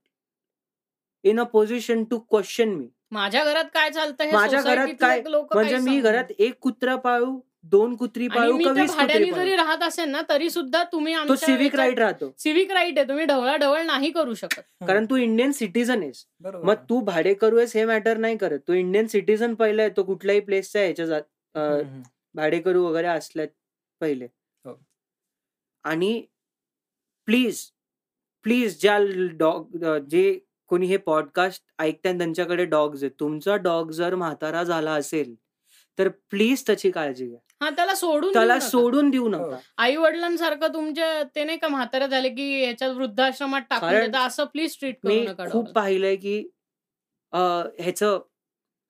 in 1.22 1.40
a 1.40 1.42
position 1.42 2.04
to 2.04 2.18
question 2.18 2.68
me. 2.68 2.88
माझ्या 3.10 3.44
घरात 3.44 3.64
काय 3.74 3.90
चालतं 3.90 4.24
हे 4.24 4.32
माझ्या 4.32 4.62
घरात 4.62 4.88
काय- 5.00 5.28
म्हणजे 5.54 5.78
मी 5.78 6.00
घरात 6.00 6.24
एक 6.38 6.58
कुत्रा 6.60 6.96
पाळू 6.96 7.40
दोन 7.64 7.94
कुत्री 7.96 8.28
पाळू 8.28 8.58
का 8.58 8.70
वीस 8.70 8.90
कुत्री 8.90 9.30
जरी 9.30 9.56
राहत 9.56 9.82
असेल 9.82 10.08
ना 10.08 10.20
तरी 10.28 10.48
सुद्धा 10.50 10.82
तुम्ही 10.84 11.14
तो 11.28 11.34
सिविक 11.36 11.74
राईट 11.74 11.98
राहतो. 11.98 12.32
सिविक 12.38 12.70
राईट 12.72 12.98
आहे. 12.98 13.08
तुम्ही 13.08 13.24
ढवळाढवळ 13.24 13.82
नाही 13.82 14.10
करू 14.10 14.34
शकत. 14.34 14.60
कारण 14.86 15.04
तू 15.04 15.16
इंडियन 15.16 15.52
सिटीजन 15.52 16.02
आहेस. 16.02 16.24
मग 16.44 16.74
तू 16.88 17.00
भाडे 17.00 17.34
करू 17.34 17.56
आहेस 17.56 17.76
हे 17.76 17.84
मॅटर 17.84 18.16
नाही 18.16 18.36
करत. 18.36 18.58
तू 18.68 18.72
इंडियन 18.72 19.06
सिटीजन 19.06 19.54
पहिले 19.54 19.82
आहे 19.82 19.90
तो 19.96 20.02
कुठल्याही 20.02 20.40
ह्याच्या 20.40 21.06
हम्म, 21.14 21.86
हम्म. 21.88 22.02
भाडे 22.34 22.60
करू 22.60 22.84
वगैरे 22.84 23.06
असल्यात 23.06 23.48
पहिले. 24.00 24.24
हो. 24.64 24.74
आणि 25.84 26.22
प्लीज 27.26 27.64
प्लीज 28.44 28.80
ज्या 28.80 28.98
डॉग 29.32 29.76
जे 30.10 30.38
कोणी 30.68 30.86
हे 30.86 30.96
पॉडकास्ट 30.96 31.62
ऐकताय 31.78 32.18
त्यांच्याकडे 32.18 32.64
डॉग्स 32.64 33.02
आहेत 33.02 33.12
तुमचा 33.20 33.56
डॉग 33.56 33.90
जर 33.90 34.14
म्हातारा 34.14 34.62
झाला 34.62 34.92
असेल 34.92 35.34
तर 35.98 36.08
प्लीज 36.30 36.62
त्याची 36.66 36.90
काळजी 36.90 37.26
घ्या. 37.26 37.38
हा 37.60 37.70
त्याला 37.70 37.94
सोडून 37.94 38.32
त्याला 38.32 38.54
देऊ 38.54 38.58
नका. 38.58 38.68
सोडून 38.68 39.10
देऊ 39.10 39.22
हो. 39.22 39.28
नका. 39.28 39.56
आई 39.78 39.96
वडिलांसारखं 39.96 40.72
तुमच्या 40.74 41.22
ते 41.34 41.44
नाही 41.44 41.58
का 41.58 41.68
म्हातारे 41.68 42.08
झाले 42.08 42.28
की 42.28 42.48
ह्याच्यात 42.64 42.90
वृद्धाश्रमात 42.90 43.62
टाकून 43.70 43.88
कारण 43.88 44.06
देता 44.06 44.24
असं 44.26 44.44
प्लीज 44.44 44.76
ट्रीट 44.80 44.96
करू 45.02 45.12
मी 45.14 45.20
नका 45.26 45.48
खूप 45.50 45.70
पाहिलंय 45.74 46.16
की 46.16 46.38
ह्याचं 47.32 48.18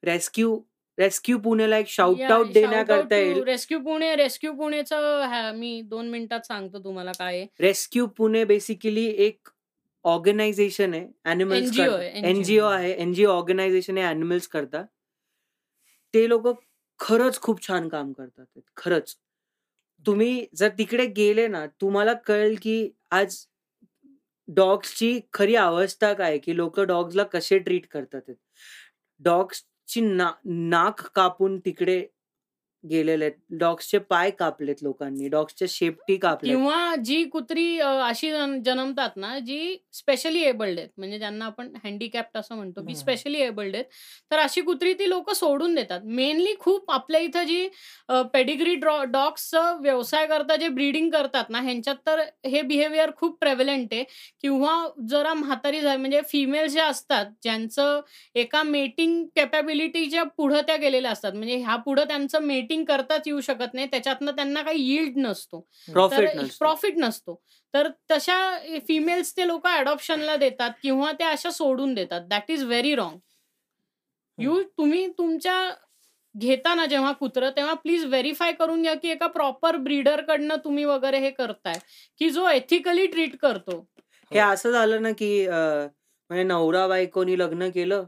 रेस्क्यू 0.02 0.58
रेस्क्यू 0.98 1.38
पुणेला 1.38 1.76
एक 1.78 1.88
शाउट 1.88 2.20
आउट 2.22 2.52
देण्याकरता 2.52 3.16
येईल. 3.16 3.42
रेस्क्यू 3.44 3.78
पुणे 3.82 4.14
रेस्क्यू 4.16 4.52
पुणेचं 4.52 5.22
हा, 5.22 5.50
मी 5.52 5.80
दोन 5.82 6.08
मिनिटात 6.10 6.46
सांगतो 6.46 6.78
तुम्हाला 6.84 7.12
काय 7.18 7.36
आहे. 7.36 7.46
रेस्क्यू 7.60 8.06
पुणे 8.16 8.44
बेसिकली 8.44 9.06
एक 9.26 9.48
ऑर्गनायझेशन 10.04 10.94
आहे. 10.94 11.06
Animals 11.24 11.70
NGO. 11.70 11.96
एनजीओ 12.24 12.64
आहे 12.66 12.92
एनजीओ 12.92 13.30
ऑर्गनायझेशन 13.30 13.98
आहे. 13.98 14.06
अॅनिमल्स 14.06 14.48
करता. 14.48 14.82
ते 16.14 16.28
लोक 16.28 16.48
खरंच 17.00 17.38
खूप 17.38 17.60
छान 17.62 17.88
काम 17.88 18.12
करतात 18.12 18.44
ते, 18.46 18.60
खरंच. 18.76 19.16
तुम्ही 20.06 20.46
जर 20.54 20.68
तिकडे 20.78 21.06
गेले 21.14 21.46
ना 21.48 21.66
तुम्हाला 21.80 22.12
कळेल 22.26 22.56
की 22.62 22.76
आज 23.12 23.36
डॉग्सची 24.48 25.18
खरी 25.34 25.54
अवस्था 25.56 26.12
काय 26.14 26.38
की 26.38 26.56
लोक 26.56 26.80
डॉग्सला 26.82 27.24
कसे 27.26 27.58
ट्रीट 27.60 27.86
करतात 27.90 28.30
डॉग्सची 29.20 30.00
ना 30.02 30.30
नाक 30.46 31.02
कापून 31.14 31.58
तिकडे 31.60 32.00
गेलेले 32.88 33.24
आहेत. 33.24 33.36
डॉग्सचे 33.50 33.98
पाय 33.98 34.30
कापलेत 34.30 34.74
लोकांनी. 34.82 35.28
डॉग्सच्या 35.28 35.68
शेपटी 35.70 36.16
कापलेत. 36.16 36.56
किंवा 36.56 36.94
जी 37.04 37.24
कुत्री 37.24 37.78
अशी 37.80 38.30
जन- 38.30 38.62
जन्मतात 38.62 39.10
ना 39.16 39.38
जी 39.38 39.76
स्पेशली 39.92 40.42
एबल्ड 40.42 40.78
आहेत. 40.78 40.88
म्हणजे 40.96 41.18
ज्यांना 41.18 41.44
आपण 41.44 41.72
हँडिकॅप्ट 41.84 42.36
असं 42.36 42.54
म्हणतो 42.54 42.80
की. 42.80 42.86
स्पेशली 42.96 43.40
एबल्ड 43.40 43.74
आहेत. 43.74 43.84
तर 44.30 44.38
अशी 44.38 44.60
कुत्री 44.60 44.94
ती 44.94 45.08
लोक 45.08 45.30
सोडून 45.30 45.74
देतात. 45.74 46.00
मेनली 46.04 46.54
खूप 46.58 46.90
आपल्या 46.90 47.20
इथं 47.20 47.44
जी 47.44 47.68
पेडिग्री 48.10 48.74
डॉग्सचं 48.74 49.80
व्यवसाय 49.82 50.26
करता 50.26 50.56
जे 50.56 50.68
ब्रीडिंग 50.68 51.10
करतात 51.10 51.44
ना 51.48 51.60
ह्यांच्यात 51.60 51.96
तर 52.06 52.18
हे 52.46 52.62
बिहेवियर 52.62 53.10
खूप 53.16 53.38
प्रेव्हलंट 53.40 53.88
आहे. 53.92 54.04
किंवा 54.42 54.88
जरा 55.08 55.34
म्हातारी 55.34 55.80
झाली 55.80 56.00
म्हणजे 56.00 56.20
फिमेल 56.28 56.66
जे 56.66 56.80
असतात 56.80 57.26
ज्यांचं 57.42 58.00
एका 58.34 58.62
मेटिंग 58.62 59.26
कॅपॅबिलिटीच्या 59.36 60.22
पुढं 60.22 60.60
त्या 60.60 60.76
गेलेल्या 60.76 61.10
असतात. 61.10 61.32
म्हणजे 61.32 61.56
ह्या 61.56 61.76
पुढं 61.76 62.04
त्यांचं 62.04 62.38
मेटिंग 62.70 62.84
करताच 62.84 63.26
येऊ 63.26 63.40
शकत 63.40 63.74
नाही. 63.74 63.86
त्याच्यातनं 63.86 64.36
त्यांना 64.36 64.62
काही 64.62 64.82
यील्ड 64.82 65.16
नसतो. 65.18 65.60
प्रॉफिट 65.88 66.28
नसतं. 66.34 66.56
प्रॉफिट 66.58 66.98
नसतो. 66.98 67.40
तर 67.74 67.88
तशा 68.10 68.38
फिमेल्स 68.88 69.36
ते 69.36 69.46
लोक 69.46 69.66
अडॉप्शनला 69.66 70.36
देतात 70.36 70.70
किंवा 70.82 71.12
त्या 71.12 71.28
अशा 71.28 71.50
सोडून 71.50 71.94
देतात. 71.94 72.20
That 72.28 72.50
is 72.50 72.64
very 72.64 72.94
wrong 72.94 73.18
you 74.38 74.62
तुम्ही 74.78 75.06
तुमच्या 75.08 75.70
घेताना 76.34 76.84
जेव्हा 76.86 77.10
कुत्र 77.12 77.48
तेव्हा 77.50 77.74
प्लीज 77.74 78.04
व्हेरीफाय 78.04 78.52
करून 78.52 78.82
घ्या 78.82 78.94
की 78.94 79.08
एका 79.08 79.26
प्रॉपर 79.26 79.76
ब्रीडर 79.76 80.20
कडनं 80.20 80.56
तुम्ही 80.64 80.84
वगैरे 80.84 81.18
हे 81.18 81.30
करताय. 81.30 81.78
की 82.18 82.30
जो 82.30 82.48
एथिकली 82.48 83.06
ट्रीट 83.06 83.36
करतो. 83.36 83.78
हे 84.32 84.38
असं 84.38 84.70
झालं 84.70 85.02
ना 85.02 85.10
की 85.10 85.46
म्हणजे 85.48 86.42
नवरा 86.42 86.86
बायकोनी 86.88 87.38
लग्न 87.38 87.68
केलं 87.70 88.04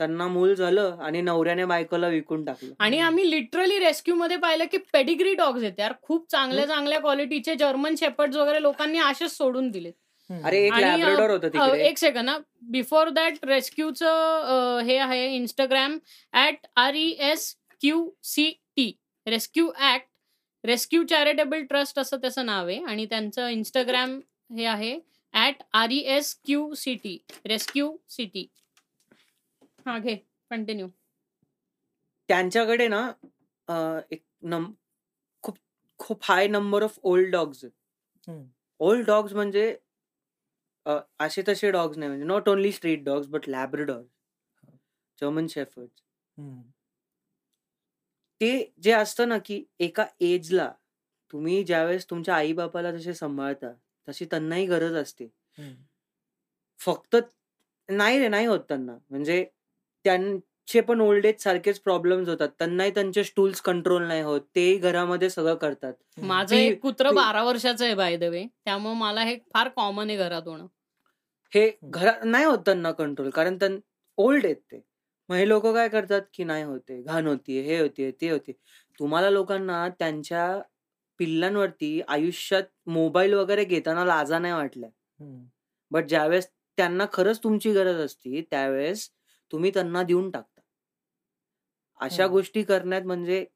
त्यांना 0.00 0.26
मूल 0.28 0.54
झालं 0.54 0.96
आणि 1.02 1.20
नवऱ्याने 1.20 1.64
बायकोला 1.64 2.08
विकून 2.08 2.44
टाकलं. 2.44 2.72
आणि 2.78 2.98
आम्ही 3.00 3.30
लिटरली 3.30 3.78
रेस्क्यू 3.78 4.14
मध्ये 4.14 4.36
पाहिलं 4.36 4.64
की 4.72 4.78
पेडिग्री 4.92 5.34
डॉग्स 5.34 5.62
आहेत 5.62 5.78
यार. 5.78 5.92
खूप 6.02 6.30
चांगल्या 6.30 6.66
चांगल्या 6.66 7.00
क्वालिटीचे 7.00 7.54
जर्मन 7.54 7.94
शेपर्ड 8.00 8.36
वगैरे 8.36 8.62
लोकांनी 8.62 8.98
असेच 9.00 9.36
सोडून 9.36 9.70
दिले. 9.70 9.90
अरे 10.30 10.64
एक 10.66 10.72
लॅब्रेडॉर 10.72 11.30
होतं 11.30 11.74
एक 11.76 11.98
सेकंड 11.98 12.24
ना 12.24 12.36
बिफोर 12.70 13.08
दॅट 13.10 13.44
रेस्क्यूचं 13.44 14.78
हे 14.86 14.96
आहे 14.98 15.26
Instagram 15.34 15.98
at 16.34 16.66
R 16.76 16.94
E 16.94 17.08
S 17.30 17.54
Q 17.80 18.08
C 18.24 18.50
T 18.76 18.90
rescue 19.26 19.70
act 19.92 20.08
rescue 20.64 21.02
charitable 21.04 21.62
trust 21.64 21.98
असं 21.98 22.16
त्याचं 22.16 22.46
नाव 22.46 22.66
आहे. 22.66 22.82
आणि 22.84 23.06
त्यांचं 23.06 23.48
इंस्टाग्राम 23.48 24.18
हे 24.56 24.64
आहे 24.66 24.98
at 25.34 25.62
R 25.74 25.90
E 25.90 25.98
S 26.16 26.34
Q 26.46 26.72
C 26.74 26.94
T 26.94 27.16
rescue 27.46 27.96
city 28.08 28.46
हा 29.86 29.98
घे 29.98 30.14
कंटिन्यू 30.50 30.88
त्यांच्याकडे 32.28 32.86
ना 32.88 33.00
अं, 33.68 34.00
एक 34.10 34.22
नम 34.44 34.72
खूप 35.44 35.56
खूप 36.00 36.20
high 36.24 36.46
number 36.48 36.82
of 36.82 36.98
old 37.04 37.30
dogs 37.32 37.64
hmm. 37.64 38.44
Old 38.80 39.06
dogs 39.06 39.32
म्हणजे 39.32 39.76
अ, 40.86 40.98
असे 41.18 41.42
तसे 41.48 41.70
डॉग्स 41.70 41.98
नाही 41.98 42.08
म्हणजे 42.08 42.24
not 42.26 42.48
only 42.48 42.70
street 42.72 43.04
dogs 43.04 43.26
but 43.28 43.48
labrador 43.48 44.02
German 45.18 45.46
shepherd 45.46 45.88
hmm. 46.36 46.60
ते 48.40 48.72
जे 48.78 48.92
असतं 48.92 49.28
ना 49.28 49.38
की 49.38 49.62
एका 49.80 50.04
एजला 50.22 50.70
तुम्ही 51.32 51.62
ज्यावेळेस 51.64 52.06
तुमच्या 52.10 52.34
आई 52.36 52.52
बापाला 52.52 52.90
जसे 52.92 53.14
सांभाळता 53.14 53.72
तशी 54.08 54.24
त्यांनाही 54.24 54.66
गरज 54.66 54.94
असते 54.96 55.24
हम्म. 55.58 55.74
फक्त 56.80 57.16
नाही 57.88 58.18
रे 58.18 58.28
नाही 58.28 58.46
होत 58.46 58.60
त्यांना 58.60 58.96
म्हणजे 59.10 59.44
त्यांचे 60.04 60.80
पण 60.80 61.00
ओल्ड 61.00 61.24
एज 61.24 61.42
सारखेच 61.42 61.80
प्रॉब्लेम्स 61.80 62.28
होतात. 62.28 62.48
त्यांनाही 62.58 62.90
त्यांचे 62.90 63.24
स्टूल्स 63.24 63.60
कंट्रोल 63.60 64.06
नाही 64.06 64.22
होत. 64.22 64.40
तेही 64.56 64.76
घरामध्ये 64.76 65.30
सगळं 65.30 65.54
करतात. 65.54 65.92
माझं 66.22 66.56
ती- 66.56 66.70
एक 66.70 66.80
कुत्र 66.80 67.10
ती- 67.10 67.16
बारा 67.16 67.42
वर्षाचं 67.44 67.84
आहे 67.84 67.94
बाय 67.94 68.16
द 68.16 68.22
वे 68.22 68.44
त्यामुळे 68.64 68.94
मला 68.94 69.22
हे 69.22 69.36
फार 69.54 69.68
कॉमन 69.68 70.08
आहे 70.08 70.18
घरात 70.18 70.42
होणं. 70.46 70.66
हे 71.54 71.70
घरात 71.84 72.24
नाही 72.24 72.44
होत 72.44 72.58
त्यांना 72.58 72.90
कंट्रोल 72.92 73.30
कारण 73.30 73.56
त्यां 73.56 73.78
ओल्ड 74.16 74.44
आहेत 74.44 74.56
ते. 74.56 74.80
मग 75.28 75.36
हे 75.36 75.48
लोक 75.48 75.66
काय 75.66 75.88
करतात 75.88 76.22
की 76.34 76.44
नाही 76.44 76.64
होते 76.64 77.02
घाण 77.02 77.26
होतीये 77.26 77.62
हे 77.62 77.80
होतीये 77.80 78.10
ते 78.10 78.30
होते 78.30 78.52
तुम्हाला 78.98 79.30
लोकांना 79.30 79.88
त्यांच्या 79.88 80.60
पिल्लांवरती 81.18 82.00
आयुष्यात 82.08 82.62
मोबाईल 82.86 83.34
वगैरे 83.34 83.64
घेताना 83.64 84.04
लाजा 84.04 84.38
नाही 84.38 84.54
वाटल्या. 84.54 84.90
बट 85.90 86.04
ज्यावेळेस 86.04 86.48
त्यांना 86.76 87.04
खरंच 87.12 87.38
तुमची 87.44 87.72
गरज 87.72 88.00
असती 88.00 88.40
त्यावेळेस 88.50 89.10
तुम्ही 89.54 89.70
त्यांना 89.70 90.02
देऊन 90.02 90.30
टाकता. 90.30 90.60
अशा. 92.00 92.26
गोष्टी 92.26 92.62
करण्यात 92.62 93.02
म्हणजे 93.02 93.46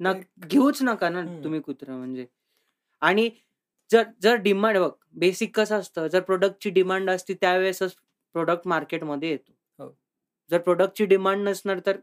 न 0.00 0.12
घेऊच 0.38 0.82
नका 0.82 1.08
ना. 1.08 1.44
तुम्ही 1.44 1.60
कुत्रा 1.60 1.96
म्हणजे. 1.96 2.26
आणि 3.00 3.30
जर 3.90 4.02
जर 4.22 4.34
डिमांड 4.34 4.78
बघ 4.78 4.90
बेसिक 5.12 5.56
कसं 5.56 5.78
असतं 5.78 6.06
जर 6.06 6.20
प्रोडक्टची 6.20 6.70
डिमांड 6.70 7.10
असती 7.10 7.34
त्यावेळेसच 7.34 7.94
प्रोडक्ट 8.32 8.68
मार्केटमध्ये 8.68 9.28
येतो. 9.28 9.52
हो. 9.78 9.98
जर 10.50 10.58
प्रोडक्टची 10.58 11.04
डिमांड 11.04 11.48
नसणार 11.48 11.80
तर 11.86 11.96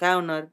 काय 0.00 0.14
होणार? 0.14 0.44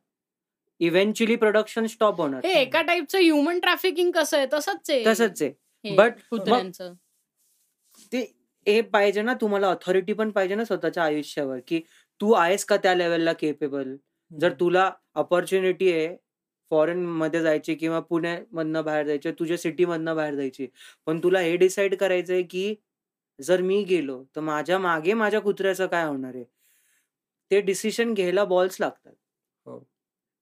इव्हेंच्युअली 0.79 1.35
प्रोडक्शन 1.35 1.85
स्टॉप 1.85 2.17
होणार. 2.17 2.45
हे 2.45 2.53
एका 2.53 2.81
टाईपचं 2.81 3.17
ह्युमन 3.17 3.59
ट्रॅफिकिंग 3.59 4.11
कसं 4.11 4.37
आहे? 4.37 4.47
तसंच 4.53 4.89
आहे. 4.89 5.05
तसंच 5.05 5.41
आहे. 5.41 5.53
but- 5.97 6.19
कुत्र्यांचं. 6.29 6.93
ते 7.97 8.37
हे 8.67 8.81
पाहिजे 8.81 9.21
ना 9.21 9.33
तुम्हाला 9.33 9.67
ऑथॉरिटी 9.67 10.13
पण 10.13 10.31
पाहिजे 10.31 10.55
ना 10.55 10.65
स्वतःच्या 10.65 11.03
आयुष्यावर 11.03 11.57
की 11.67 11.81
तू 12.21 12.31
आहेस 12.33 12.65
का 12.65 12.77
त्या 12.77 12.93
लेवलला 12.95 13.33
केपेबल 13.33 13.95
जर. 14.31 14.53
तुला 14.53 14.91
अपॉर्च्युनिटी 15.15 15.91
आहे 15.91 16.15
फॉरेन 16.71 17.05
मध्ये 17.07 17.41
जायची 17.41 17.75
किंवा 17.75 17.99
पुण्यामधनं 18.01 18.83
बाहेर 18.83 19.05
जायचे 19.07 19.31
तुझ्या 19.39 19.57
सिटी 19.57 19.85
मधनं 19.85 20.15
बाहेर 20.15 20.35
जायची 20.35 20.67
पण 21.07 21.19
तुला 21.23 21.39
हे 21.39 21.55
डिसाईड 21.57 21.95
करायचंय 21.97 22.41
की 22.45 22.73
जर 23.39 23.61
मी 23.61 23.83
गेलो 23.85 24.23
तर 24.35 24.41
माझ्या 24.41 24.79
मागे 24.79 25.13
माझ्या 25.15 25.39
कुत्र्याचं 25.41 25.87
काय 25.87 26.05
होणार 26.05 26.35
आहे 26.35 26.43
ते 27.51 27.61
डिसिशन 27.61 28.13
घ्यायला 28.13 28.43
बॉल्स 28.45 28.77
लागतात 28.79 29.13
हो. 29.67 29.79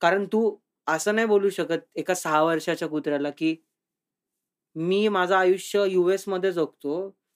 कारण 0.01 0.25
तू 0.27 0.55
असं 0.87 1.15
नाही 1.15 1.27
बोलू 1.27 1.49
शकत 1.51 1.79
एका 1.95 2.13
सहा 2.15 2.41
वर्षाच्या 2.43 2.87
कुत्र्याला 2.87 3.29
की 3.37 3.55
मी 4.75 5.07
माझं 5.09 5.35
आयुष्य 5.35 5.85
युएसमध्ये 5.89 6.51
जगतो 6.51 6.93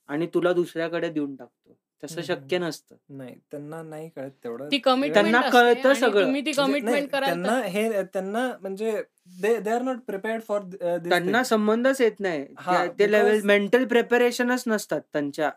आणि 0.08 0.26
तुला 0.34 0.52
दुसऱ्याकडे 0.52 1.08
देऊन 1.10 1.34
टाकतो 1.36 1.76
तसं 2.04 2.22
शक्य. 2.22 2.58
नसतं. 2.58 2.96
नाही 3.08 3.34
त्यांना 3.50 3.82
नाही 3.82 4.08
कळत 4.08 4.30
तेवढं. 4.44 4.68
ती 4.70 4.78
कमिटमेंट 4.78 5.14
त्यांना 5.14 5.48
कळतं 5.50 5.94
सगळं. 5.94 6.24
ती 6.24 6.30
म्हणजे 6.30 6.52
कमिटमेंट 6.52 7.10
त्यांना 7.10 7.60
हे 7.60 8.02
त्यांना 8.02 8.50
म्हणजे 8.60 9.02
they 9.40 9.60
they 9.60 9.70
are 9.70 9.82
not 9.82 9.98
prepared 9.98 10.42
for 10.42 10.62
त्यांना 11.08 11.44
संबंधच 11.44 12.00
येत 12.00 12.20
नाही. 12.20 12.46
हा, 12.58 12.86
ते 12.98 13.10
लेवल 13.12 13.40
मेंटल 13.44 13.84
प्रिपरेशनच 13.84 14.64
नसतात 14.66 15.00
त्यांच्या. 15.12 15.50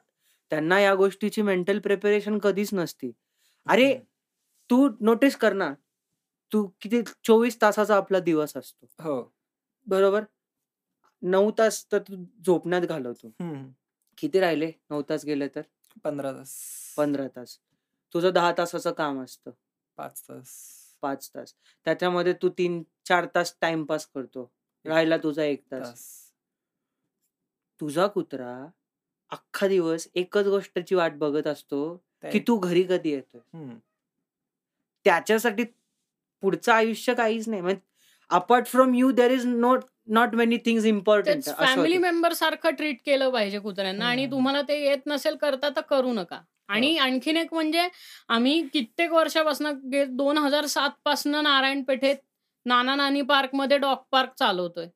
त्यांना 0.50 0.80
या 0.80 0.96
गोष्टीची 0.96 1.42
मेंटल 1.42 1.80
प्रिपरेशन 1.80 2.38
कधीच 2.38 2.74
नसती. 2.74 3.12
अरे 3.68 3.94
तू 4.70 4.90
नोटीस 5.02 5.36
कर 5.36 5.54
ना 5.54 5.74
तू 6.54 6.70
किती 6.82 7.02
चोवीस 7.24 7.62
तासाचा 7.62 7.96
आपला 7.96 8.20
दिवस 8.20 8.58
असतो. 8.58 8.86
हो. 9.00 9.34
बरोबर? 9.88 10.24
नऊ 11.22 11.52
तास 11.52 11.86
तर 11.92 11.98
तू 11.98 12.24
झोपण्यात 12.46 12.82
घालवतो. 12.82 13.32
किती 14.18 14.40
राहिले? 14.40 14.72
नऊ 14.90 15.02
तास 15.02 15.26
गेले 15.26 15.48
तर? 15.48 15.62
पंधरा 16.04 16.32
तास. 16.32 16.54
पंधरा 16.98 17.28
तास. 17.28 17.58
तुझं 18.14 18.34
दहा 18.34 18.52
तासाचं 18.58 18.92
काम 18.92 19.22
असतं. 19.24 19.52
पाच 19.98 20.22
तास. 20.22 20.50
पाच 21.02 21.30
तास. 21.36 21.54
त्याच्यामध्ये 21.86 22.34
तू 22.34 22.50
तीन 22.50 22.84
चार 23.06 23.26
तास 23.36 23.56
टाइमपास 23.62 24.06
करतो. 24.06 24.52
राहिला 24.86 25.18
तुझा 25.18 25.44
एक 25.44 25.64
तास. 25.72 26.04
तुझा 27.82 28.08
कुत्रा 28.08 28.68
अख्खा 29.30 29.68
दिवस 29.68 30.08
एकच 30.16 30.46
गोष्टीची 30.46 30.96
वाट 30.96 31.14
बघत 31.14 31.48
असतो 31.48 31.96
की 32.24 32.40
तू. 32.48 32.58
घरी 32.58 32.84
कधी 32.84 33.10
येतोय. 33.10 33.76
त्याच्यासाठी 35.04 35.64
पुढचं 36.42 36.72
आयुष्य 36.72 37.14
काहीच 37.14 37.48
नाही. 37.50 37.62
म्हणजे 37.62 37.82
apart 38.30 38.68
from 38.68 38.94
you 38.94 39.12
there 39.12 39.32
is 39.32 39.46
not 39.46 39.84
not 40.10 40.36
many 40.36 40.58
things 40.66 40.86
important 40.86 41.50
family 41.50 41.98
member 41.98 42.34
सारखं 42.34 42.76
ट्रीट 42.76 42.98
केलं 43.06 43.30
पाहिजे 43.30 43.60
कुत्र्यांना 43.60 44.06
आणि. 44.06 44.26
तुम्हाला 44.32 44.62
ते 44.62 44.80
येत 44.82 45.08
नसेल 45.08 45.36
करता 45.36 45.70
तर 45.70 45.82
करू 45.90 46.14
नका 46.14 46.40
आणि 46.70 46.92
हो. 46.94 47.04
आणखीन 47.04 47.38
एक 47.38 47.54
म्हणजे 47.54 47.88
आम्ही 48.30 48.62
कित्येक 48.74 49.12
वर्षापासून 49.12 49.68
दोन 50.16 50.38
हजार 50.38 50.66
सात 50.68 50.90
पासन 51.06 51.36
नारायण 51.44 51.82
पेठेत 51.84 52.16
नाना 52.66 52.96
नानी 52.96 53.22
पार्कमध्ये 53.24 53.78
डॉग 53.78 53.98
पार्क 54.12 54.34
चालवतोय 54.40 54.88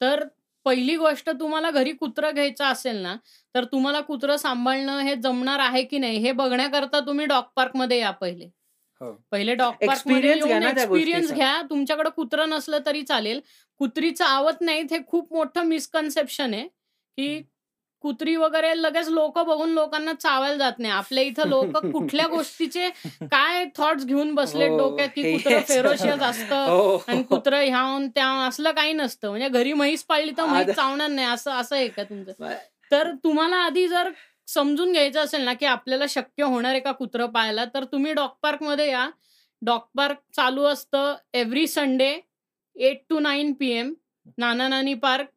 तर 0.00 0.24
पहिली 0.66 0.96
गोष्ट 0.96 1.30
तुम्हाला 1.30 1.70
घरी 1.70 1.92
कुत्रं 1.92 2.34
घ्यायचं 2.34 2.64
असेल 2.64 2.96
ना 2.96 3.14
तर 3.54 3.64
तुम्हाला 3.64 4.00
कुत्रं 4.00 4.36
सांभाळणं 4.36 4.98
हे 5.00 5.14
जमणार 5.16 5.58
आहे 5.60 5.82
की 5.84 5.98
नाही 5.98 6.18
हे 6.18 6.32
बघण्याकरता 6.32 7.00
तुम्ही 7.00 7.26
डॉग 7.26 7.44
पार्कमध्ये 7.56 7.98
या 7.98 8.10
पहिले 8.12 8.48
पहिले 9.32 9.54
डॉग 9.54 9.72
पार्कमध्ये 9.86 10.30
येऊन 10.30 10.62
एक्सपिरियन्स. 10.62 11.32
घ्या. 11.32 11.62
तुमच्याकडे 11.62 12.10
कुत्रं 12.10 12.48
नसलं 12.48 12.78
तरी 12.86 13.02
चालेल. 13.02 13.40
कुत्रीचं 13.78 14.24
आवत 14.24 14.60
नाहीत 14.60 14.84
हे 14.90 14.98
खूप 15.06 15.32
मोठं 15.32 15.62
मिसकन्सेप्शन 15.62 16.54
आहे 16.54 16.66
की 17.18 17.42
कुत्री 18.00 18.36
वगैरे 18.36 18.72
लगेच 18.82 19.08
लोक 19.08 19.38
बघून 19.38 19.70
लोकांना 19.70 20.12
चावायला 20.12 20.56
जात 20.56 20.78
नाही. 20.78 20.92
आपल्या 20.92 21.24
इथं 21.24 21.48
लोक 21.48 21.76
कुठल्या 21.92 22.26
गोष्टीचे 22.26 22.88
काय 23.22 23.64
थॉट्स 23.78 24.04
घेऊन 24.06 24.34
बसले 24.34 24.68
हो, 24.68 24.78
डोक्यात 24.78 25.08
की 25.14 25.22
हे 25.22 25.32
कुत्र. 25.32 25.60
फेरोशियस 25.60 26.22
असतं 26.22 26.66
हो. 26.66 26.96
आणि 27.08 27.22
कुत्र 27.22 27.54
ह्याहून 27.54 28.08
त्या 28.08 28.26
असलं 28.26 28.70
काही 28.70 28.92
नसतं. 28.92 29.28
म्हणजे 29.28 29.48
घरी 29.48 29.72
म्हैस 29.72 30.04
पाळली 30.04 30.32
तर 30.38 30.44
म्हैस 30.44 30.76
चावणार 30.76 31.08
नाही. 31.08 31.26
असं 31.28 31.50
असं 31.50 31.76
आहे 31.76 31.88
का 31.88 32.02
तुमचं? 32.02 32.52
तर 32.90 33.10
तुम्हाला 33.24 33.56
आधी 33.56 33.88
जर 33.88 34.10
समजून 34.48 34.92
घ्यायचं 34.92 35.20
असेल 35.20 35.42
ना 35.44 35.52
की 35.54 35.66
आपल्याला 35.66 36.04
शक्य 36.08 36.44
होणार 36.44 36.70
आहे 36.70 36.80
का 36.80 36.92
कुत्रं 36.92 37.26
पाहायला 37.26 37.64
तर 37.74 37.84
तुम्ही 37.84 38.12
डॉग 38.12 38.30
पार्कमध्ये 38.42 38.88
या. 38.90 39.08
डॉग 39.62 39.80
पार्क 39.96 40.18
चालू 40.36 40.62
असतं 40.64 41.14
every 41.34 41.66
Sunday 41.66 42.18
eight 42.76 43.02
to 43.10 43.18
nine 43.18 43.52
P 43.52 43.70
M 43.72 43.92
Nana 44.38 44.68
Nani 44.68 44.94
park 44.94 45.28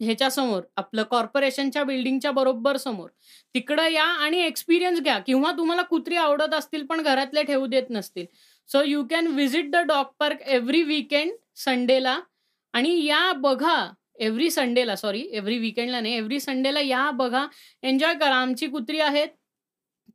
ह्याच्यासमोर 0.00 0.62
आपलं 0.76 1.02
कॉर्पोरेशनच्या 1.10 1.82
बिल्डिंगच्या 1.84 2.30
बरोबर 2.30 2.76
समोर. 2.76 3.08
तिकडं 3.54 3.86
या 3.88 4.04
आणि 4.04 4.40
एक्सपिरियन्स 4.42 5.00
घ्या. 5.00 5.18
किंवा 5.18 5.52
तुम्हाला 5.58 5.82
कुत्री 5.82 6.16
आवडत 6.16 6.54
असतील 6.54 6.84
पण 6.86 7.02
घरातले 7.02 7.42
ठेवू 7.42 7.66
देत 7.66 7.90
नसतील. 7.90 8.26
So 8.68 8.82
you 8.82 9.04
can 9.10 9.26
visit 9.26 9.70
the 9.70 9.76
dog 9.86 10.06
park 10.18 10.42
every 10.46 10.82
weekend 10.82 11.32
संडेला 11.56 12.18
आणि 12.74 13.04
या 13.06 13.32
बघा 13.36 13.76
एव्हरी 14.20 14.50
संडेला 14.50 14.96
सॉरी 14.96 15.20
एव्हरी 15.32 15.58
वीकेंडला 15.58 16.00
नाही 16.00 16.14
एव्हरी 16.16 16.40
संडेला 16.40 16.80
या 16.80 17.10
बघा 17.10 17.46
एन्जॉय 17.82 18.14
करा. 18.14 18.34
आमची 18.36 18.66
कुत्री 18.66 19.00
आहेत. 19.00 19.28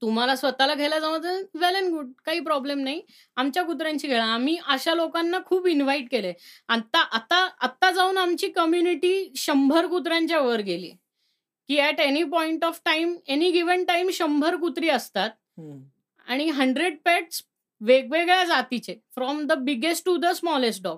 तुम्हाला 0.02 0.36
स्वतःला 0.36 0.73
घ्यायला 0.76 0.99
जमत 0.99 1.26
वेल 1.56 1.76
अँड 1.76 1.90
गुड 1.94 2.11
काही 2.26 2.40
प्रॉब्लेम 2.40 2.80
नाही. 2.84 3.02
आमच्या 3.38 3.64
कुत्र्यांची 3.64 4.07
खेळा. 4.07 4.23
आम्ही 4.23 4.57
अशा 4.68 4.94
लोकांना 4.95 5.40
खूप 5.45 5.68
इन्व्हाइट 5.68 6.07
केले 6.11 6.34
आता 6.69 6.99
आता 7.18 7.38
आत्ता 7.61 7.91
जाऊन 7.91 8.18
आमची 8.18 8.48
कम्युनिटी 8.56 9.32
शंभर 9.38 9.86
कुत्र्यांच्या 9.88 10.40
वर 10.40 10.61
गेली. 10.61 10.91
की 11.69 11.77
at 11.80 11.99
any 11.99 12.23
point 12.23 12.65
of 12.65 12.80
time 12.86 13.15
any 13.27 13.52
given 13.52 13.84
time 13.86 14.10
शंभर 14.14 14.56
कुत्री 14.56 14.90
असतात. 14.90 15.30
आणि 16.27 16.49
हंड्रेड 16.49 16.98
पेट्स 17.06 17.44
वेगवेगळ्या 17.82 18.44
जातीचे 18.44 18.94
from 19.15 19.45
the 19.48 19.53
biggest 19.64 20.06
to 20.06 20.15
the 20.18 20.26
smallest 20.36 20.84
dog. 20.84 20.98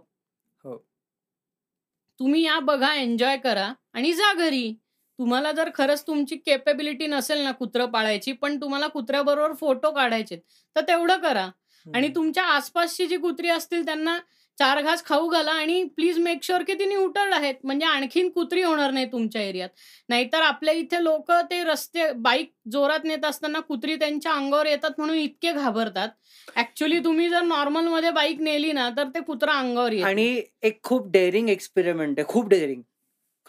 तुम्ही 2.20 2.44
या 2.44 2.60
बघा 2.62 2.94
एन्जॉय 2.94 3.38
करा 3.38 3.72
आणि 3.94 4.14
जा 4.14 4.34
घरी 4.36 4.72
तुम्हाला 5.20 5.52
जर 5.52 5.70
खरंच 5.76 6.06
तुमची 6.08 6.36
केपेबिलिटी 6.38 7.08
नसेल 7.08 7.40
ना 7.40 7.52
कुत्रं 7.52 7.86
पाळायची 7.86 8.32
पण 8.34 8.60
तुम्हाला 8.62 8.88
कुत्र्याबरोबर 8.88 9.54
फोटो 9.54 9.92
काढायचे 9.92 10.36
तर 10.76 10.82
तेवढं 10.82 11.18
करा 11.18 11.50
आणि. 11.86 12.08
तुमच्या 12.10 12.44
आसपासची 12.46 13.06
जी 13.08 13.18
कुत्री 13.18 13.50
असतील 13.50 13.86
त्यांना 13.86 14.18
चार 14.58 14.82
घास 14.82 15.04
खाऊ 15.06 15.28
घाला 15.30 15.52
आणि 15.52 15.84
प्लीज 15.96 16.18
मेक 16.20 16.44
शुअर 16.44 16.64
की 16.64 16.74
ती 16.74 16.86
न्यूटर्ड 16.86 17.34
आहेत. 17.34 17.56
म्हणजे 17.64 17.86
आणखीन 17.86 18.30
कुत्री 18.30 18.62
होणार 18.64 18.92
नाही 18.92 19.06
तुमच्या 19.12 19.42
एरियात. 19.42 19.70
नाहीतर 20.10 20.42
आपल्या 20.42 20.74
इथे 20.74 21.04
लोक 21.04 21.32
ते 21.52 21.64
रस्ते 21.64 22.12
बाईक 22.14 22.52
जोरात 22.72 23.06
नेत 23.06 23.26
असताना 23.26 23.60
कुत्री 23.60 23.96
त्यांच्या 23.96 24.32
अंगावर 24.34 24.66
येतात 24.66 24.92
म्हणून 24.98 25.18
इतके 25.18 25.52
घाबरतात. 25.52 26.10
ऍक्च्युली 26.58 27.00
तुम्ही 27.04 27.30
जर 27.30 27.42
नॉर्मलमध्ये 27.44 28.12
बाईक 28.12 28.42
नेली 28.42 28.72
ना 28.72 28.90
तर 28.98 29.08
ते 29.16 29.22
कुत्रा 29.24 29.54
अंगावर 29.60 29.92
येईल 29.92 30.04
आणि 30.04 30.42
एक 30.64 30.82
खूप 30.84 31.12
डेअरिंग 31.12 31.50
एक्सपेरिमेंट 31.50 32.20
आहे. 32.20 32.28
खूप 32.28 32.50
डेअरिंग 32.50 32.82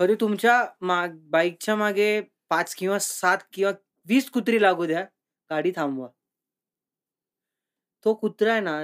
कधी 0.00 0.14
तुमच्या 0.14 0.64
माग 0.80 1.16
बाईकच्या 1.30 1.76
मागे 1.76 2.20
पाच 2.50 2.74
किंवा 2.74 2.98
सात 2.98 3.38
किंवा 3.52 3.72
वीस 4.08 4.30
कुत्री 4.30 4.62
लागू 4.62 4.86
द्या. 4.86 5.04
गाडी 5.50 5.70
थांबवा. 5.76 6.06
तो 8.04 8.14
कुत्रा 8.14 8.52
आहे 8.52 8.60
ना 8.60 8.80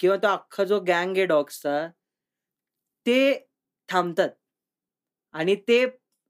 किंवा 0.00 0.16
तो 0.16 0.28
अख्खा 0.28 0.64
जो 0.64 0.80
गँग 0.80 1.16
आहे 1.16 1.24
डॉग्सचा 1.26 1.86
ते 3.06 3.18
थांबतात 3.88 4.28
आणि 5.34 5.54
ते 5.68 5.84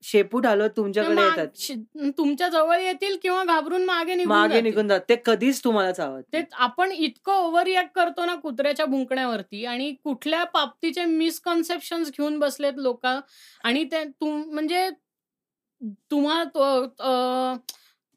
शेपूट 0.04 0.46
हलवत 0.46 0.70
तुमच्याकडे 0.76 1.22
येतात 1.22 2.08
तुमच्या 2.18 2.48
जवळ 2.48 2.80
येतील 2.80 3.16
किंवा 3.22 3.44
घाबरून 3.44 3.84
मागे 3.84 4.14
निघून 4.14 4.32
मागे. 4.32 4.60
निघून 4.60 4.88
जात 4.88 5.00
ते 5.08 5.16
कधीच 5.26 5.62
तुम्हाला 5.64 5.92
चावत 5.92 6.22
ते. 6.32 6.42
आपण 6.54 6.92
इतकं 6.92 7.32
ओव्हर 7.34 7.64
रिॲक्ट 7.64 7.94
करतो 7.94 8.24
ना 8.24 8.34
कुत्र्याच्या 8.34 8.86
भुंकण्यावरती 8.86 9.64
आणि 9.64 9.90
कुठल्या 10.04 10.44
बाबतीचे 10.54 11.04
मिसकन्सेप्शन 11.06 12.02
घेऊन 12.08 12.38
बसलेत 12.38 12.78
लोक 12.78 13.06
आणि 13.06 13.84
ते 13.84 14.04
म्हणजे 14.20 14.88
तुम्हा 16.10 16.42
तो- 16.46 16.86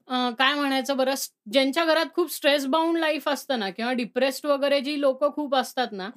अं, 0.10 0.32
काय 0.34 0.54
म्हणायचं 0.54 0.98
बरं 0.98 1.16
स- 1.16 1.30
ज्यांच्या 1.52 1.84
घरात 1.86 2.06
खूप 2.16 2.32
स्ट्रेस 2.32 2.66
बाउंड 2.68 2.98
लाईफ 2.98 3.28
असतं 3.30 3.60
ना 3.60 3.70
किंवा 3.70 3.92
डिप्रेस्ड 3.94 4.46
वगैरे 4.46 4.80
जी 4.82 5.00
लोक 5.02 5.24
खूप 5.36 5.56
असतात 5.56 5.92
ना. 5.92 6.10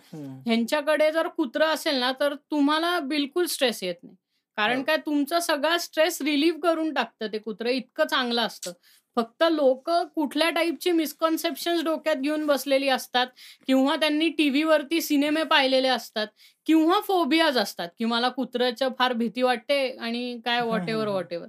ह्यांच्याकडे 0.46 1.10
जर 1.12 1.28
कुत्रा 1.28 1.68
असेल 1.68 1.96
ना 1.96 2.10
तर 2.20 2.34
तुम्हाला 2.50 2.98
बिलकुल 3.04 3.46
स्ट्रेस 3.46 3.82
येत 3.82 3.94
नाही 4.02 4.14
कारण 4.58 4.78
हो. 4.78 4.82
काय 4.84 4.96
तुमचा 4.96 5.40
सगळा 5.40 5.76
स्ट्रेस 5.78 6.20
रिलीव्ह 6.22 6.58
करून 6.60 6.92
टाकतं 6.94 7.26
ते 7.32 7.38
कुत्रं 7.38 7.70
इतकं 7.70 8.06
चांगलं 8.06 8.42
असतं 8.42 8.72
फक्त 9.16 9.44
लोक 9.50 9.90
कुठल्या 10.14 10.48
टाईपची 10.50 10.90
मिसकॉन्सेप्शन 10.92 11.82
डोक्यात 11.84 12.16
घेऊन 12.16 12.46
बसलेली 12.46 12.88
असतात 12.88 13.26
किंवा 13.66 13.96
त्यांनी 13.96 14.28
टीव्हीवरती 14.28 15.00
सिनेमे 15.00 15.42
पाहिलेले 15.44 15.88
असतात 15.88 16.26
किंवा 16.66 17.00
फोबियाज 17.00 17.58
असतात 17.58 17.88
की 17.98 18.04
मला 18.04 18.28
कुत्र्याचं 18.28 18.88
फार 18.98 19.12
भीती 19.12 19.42
वाटते 19.42 19.80
आणि 19.96 20.40
काय 20.44 20.60
वॉट 20.62 20.88
एव्हर. 20.88 21.08
वॉट 21.08 21.32
एव्हर 21.32 21.48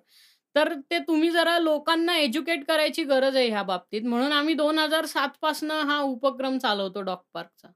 तर 0.55 0.73
ते 0.91 0.99
तुम्ही 0.99 1.29
जरा 1.31 1.57
लोकांना 1.59 2.17
एज्युकेट 2.17 2.65
करायची 2.67 3.03
गरज 3.03 3.35
आहे 3.35 3.47
ह्या 3.49 3.63
बाबतीत. 3.63 4.01
म्हणून 4.03 4.31
आम्ही 4.31 4.53
दोन 4.53 4.79
हजार 4.79 5.05
सात 5.05 5.29
पासनं 5.41 5.79
हा 5.81 5.99
उपक्रम 6.01 6.57
चालवतो 6.57 7.01
डॉग 7.01 7.17
पार्कचा. 7.33 7.71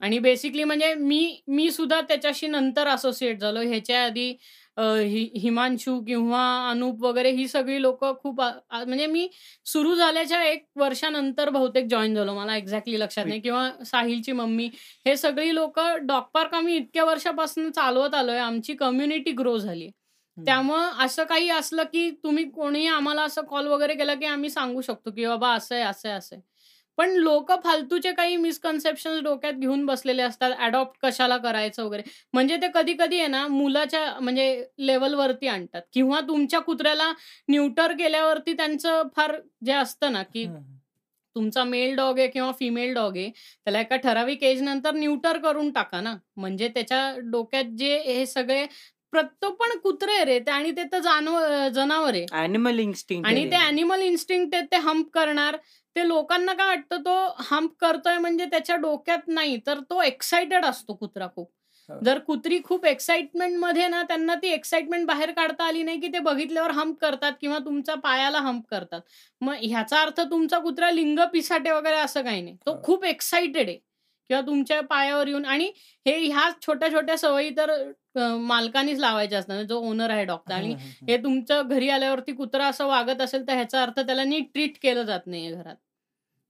आणि 0.00 0.18
बेसिकली 0.18 0.64
म्हणजे 0.64 0.94
मी 0.94 1.40
मी 1.48 1.70
सुद्धा 1.70 2.00
त्याच्याशी 2.00 2.46
नंतर 2.46 2.86
असोसिएट 2.88 3.40
झालो. 3.40 3.60
ह्याच्या 3.60 4.04
आधी 4.04 4.28
हि- 4.78 5.38
हिमांशू 5.40 5.98
किंवा 6.04 6.42
अनूप 6.70 7.02
वगैरे 7.04 7.30
ही 7.30 7.46
सगळी 7.48 7.80
लोक 7.82 8.04
खूप 8.22 8.40
म्हणजे 8.42 9.06
मी 9.06 9.28
सुरू 9.64 9.94
झाल्याच्या 9.94 10.42
एक 10.44 10.64
वर्षानंतर 10.76 11.50
बहुतेक 11.50 11.86
जॉईन 11.90 12.14
झालो. 12.14 12.34
मला 12.34 12.56
एक्झॅक्टली 12.56 13.00
लक्षात 13.00 13.26
नाही. 13.26 13.40
किंवा 13.40 13.70
साहिलची 13.86 14.32
मम्मी 14.32 14.68
हे 15.06 15.16
सगळी 15.16 15.54
लोक 15.54 15.80
डॉग 16.02 16.22
पार्क 16.34 16.54
आम्ही 16.54 16.76
इतक्या 16.76 17.04
वर्षापासून 17.04 17.70
चालवत 17.70 18.14
आलोय. 18.14 18.38
आमची 18.38 18.74
कम्युनिटी 18.74 19.32
ग्रो 19.32 19.56
झाली 19.58 19.90
त्यामुळं 20.38 20.90
असं 21.04 21.24
काही 21.24 21.48
असलं 21.50 21.82
की 21.92 22.10
तुम्ही 22.24 22.44
कोणी 22.50 22.86
आम्हाला 22.86 23.22
असं 23.22 23.42
कॉल 23.44 23.66
वगैरे 23.66 23.94
केला 23.94 24.14
की 24.14 24.26
आम्ही 24.26 24.50
सांगू 24.50 24.80
शकतो 24.80 25.10
की 25.10 25.26
बाबा 25.26 25.52
असं 25.54 25.74
आहे 25.74 25.84
असं 25.84 26.08
आहे 26.08 26.18
असं 26.18 26.36
आहे. 26.36 26.42
पण 26.98 27.10
लोक 27.12 27.50
फालतूचे 27.64 28.12
काही 28.12 28.36
मिसकन्सेप्शन 28.36 29.18
डोक्यात 29.24 29.54
घेऊन 29.54 29.84
बसलेले 29.86 30.22
असतात 30.22 30.52
अडॉप्ट 30.58 30.98
कशाला 31.02 31.36
करायचं 31.38 31.84
वगैरे. 31.84 32.02
म्हणजे 32.34 32.56
ते 32.56 32.68
कधी 32.74 32.92
कधी 32.98 33.18
आहे 33.18 33.26
ना 33.28 33.46
मुलाच्या 33.48 34.04
म्हणजे 34.20 34.64
लेवलवरती 34.78 35.46
आणतात. 35.48 35.82
किंवा 35.92 36.20
तुमच्या 36.20 36.60
कुत्र्याला 36.60 37.12
न्यूटर 37.48 37.92
केल्यावरती 37.92 38.52
त्यांचं 38.52 39.02
फार 39.16 39.36
जे 39.66 39.72
असतं 39.72 40.12
ना 40.12 40.22
की. 40.24 40.46
तुमचा 41.36 41.62
मेल 41.64 41.94
डॉग 41.96 42.18
आहे 42.18 42.26
किंवा 42.28 42.52
फिमेल 42.52 42.92
डॉग 42.94 43.16
आहे 43.16 43.30
त्याला 43.30 43.80
एका 43.80 43.96
ठराविक 43.96 44.42
एज 44.42 44.62
नंतर 44.62 44.94
न्यूटर 44.94 45.38
करून 45.38 45.70
टाका 45.72 46.00
ना. 46.00 46.14
म्हणजे 46.36 46.68
त्याच्या 46.68 47.00
डोक्यात 47.24 47.64
जे 47.78 47.96
हे 48.02 48.24
सगळे 48.26 48.64
प्रत्येक 49.12 49.52
पण 49.52 49.78
कुत्रे 49.78 50.24
रे 50.24 50.38
ते 50.38 50.50
आणि 50.50 50.70
ते 50.70 50.82
तर 50.92 50.98
जानवर 50.98 51.68
जनावर 51.68 52.14
आहे. 52.14 52.24
अॅनिमल 52.32 52.78
इन्स्टिंग 52.78 53.24
आणि 53.26 53.44
ते 53.50 53.56
अॅनिमल 53.56 54.00
इन्स्टिंक्ट 54.00 54.52
ते 54.52 54.60
ते 54.60 54.76
हम्प 54.76 55.10
करणार. 55.14 55.56
ते 55.96 56.08
लोकांना 56.08 56.52
काय 56.52 56.66
वाटतं 56.66 57.00
तो 57.00 57.34
हम्प 57.50 57.72
करतोय 57.80 58.18
म्हणजे 58.18 58.44
त्याच्या 58.44 58.76
डोक्यात 58.76 59.28
नाही 59.28 59.56
तर 59.66 59.78
तो 59.80 60.02
एक्साइटेड 60.02 60.64
असतो 60.64 60.94
कुत्रा 60.94 61.26
खूप. 61.36 61.50
हो. 61.88 61.98
जर 62.04 62.18
कुत्री 62.18 62.58
खूप 62.64 62.86
एक्साइटमेंटमध्ये 62.86 63.86
ना 63.88 64.02
त्यांना 64.02 64.34
ती 64.34 64.48
एक्साइटमेंट 64.48 65.06
बाहेर 65.06 65.30
काढता 65.30 65.64
आली 65.64 65.82
नाही 65.82 66.00
की 66.00 66.08
ते 66.08 66.18
बघितल्यावर 66.18 66.70
हम्प 66.70 66.98
करतात 67.00 67.32
किंवा 67.40 67.58
तुमच्या 67.58 67.94
पायाला 67.94 68.38
हम्प 68.38 68.64
करतात. 68.70 69.00
मग 69.40 69.54
ह्याचा 69.62 70.00
अर्थ 70.00 70.20
तुमचा 70.20 70.58
कुत्रा 70.58 70.90
लिंग 70.90 71.18
पिसाटे 71.32 71.70
वगैरे 71.70 71.96
असं 71.96 72.22
काही 72.22 72.42
नाही. 72.42 72.56
तो 72.66 72.72
हो. 72.72 72.82
खूप 72.82 73.04
एक्साइटेड 73.04 73.68
आहे. 73.68 73.78
किंवा 74.30 74.40
तुमच्या 74.42 74.80
पायावर 74.80 75.28
येऊन 75.28 75.44
आणि 75.44 75.70
हे 76.06 76.16
ह्या 76.18 76.48
छोट्या 76.62 76.90
छोट्या 76.92 77.16
सवयी 77.18 77.50
तर 77.50 77.72
मालकानीच 78.40 78.98
लावायच्या 78.98 79.38
असतात 79.38 79.64
जो 79.64 79.78
ओनर 79.80 80.10
आहे 80.10 80.24
डॉक्टर 80.24 80.54
आणि 80.54 80.68
हम्म, 80.68 80.82
हम्म, 80.82 81.06
हे 81.10 81.16
तुमच्या 81.16 81.60
घरी 81.62 81.88
आल्यावरती 81.90 82.32
कुत्रा 82.32 82.66
असं 82.66 82.86
वागत 82.86 83.20
असेल 83.20 83.46
तर 83.48 83.54
ह्याचा 83.54 83.82
अर्थ 83.82 84.00
त्याला 84.00 84.24
नीट 84.24 84.52
ट्रीट 84.54 84.78
केलं 84.82 85.02
जात 85.02 85.26
नाहीये 85.26 85.52
घरात. 85.52 85.76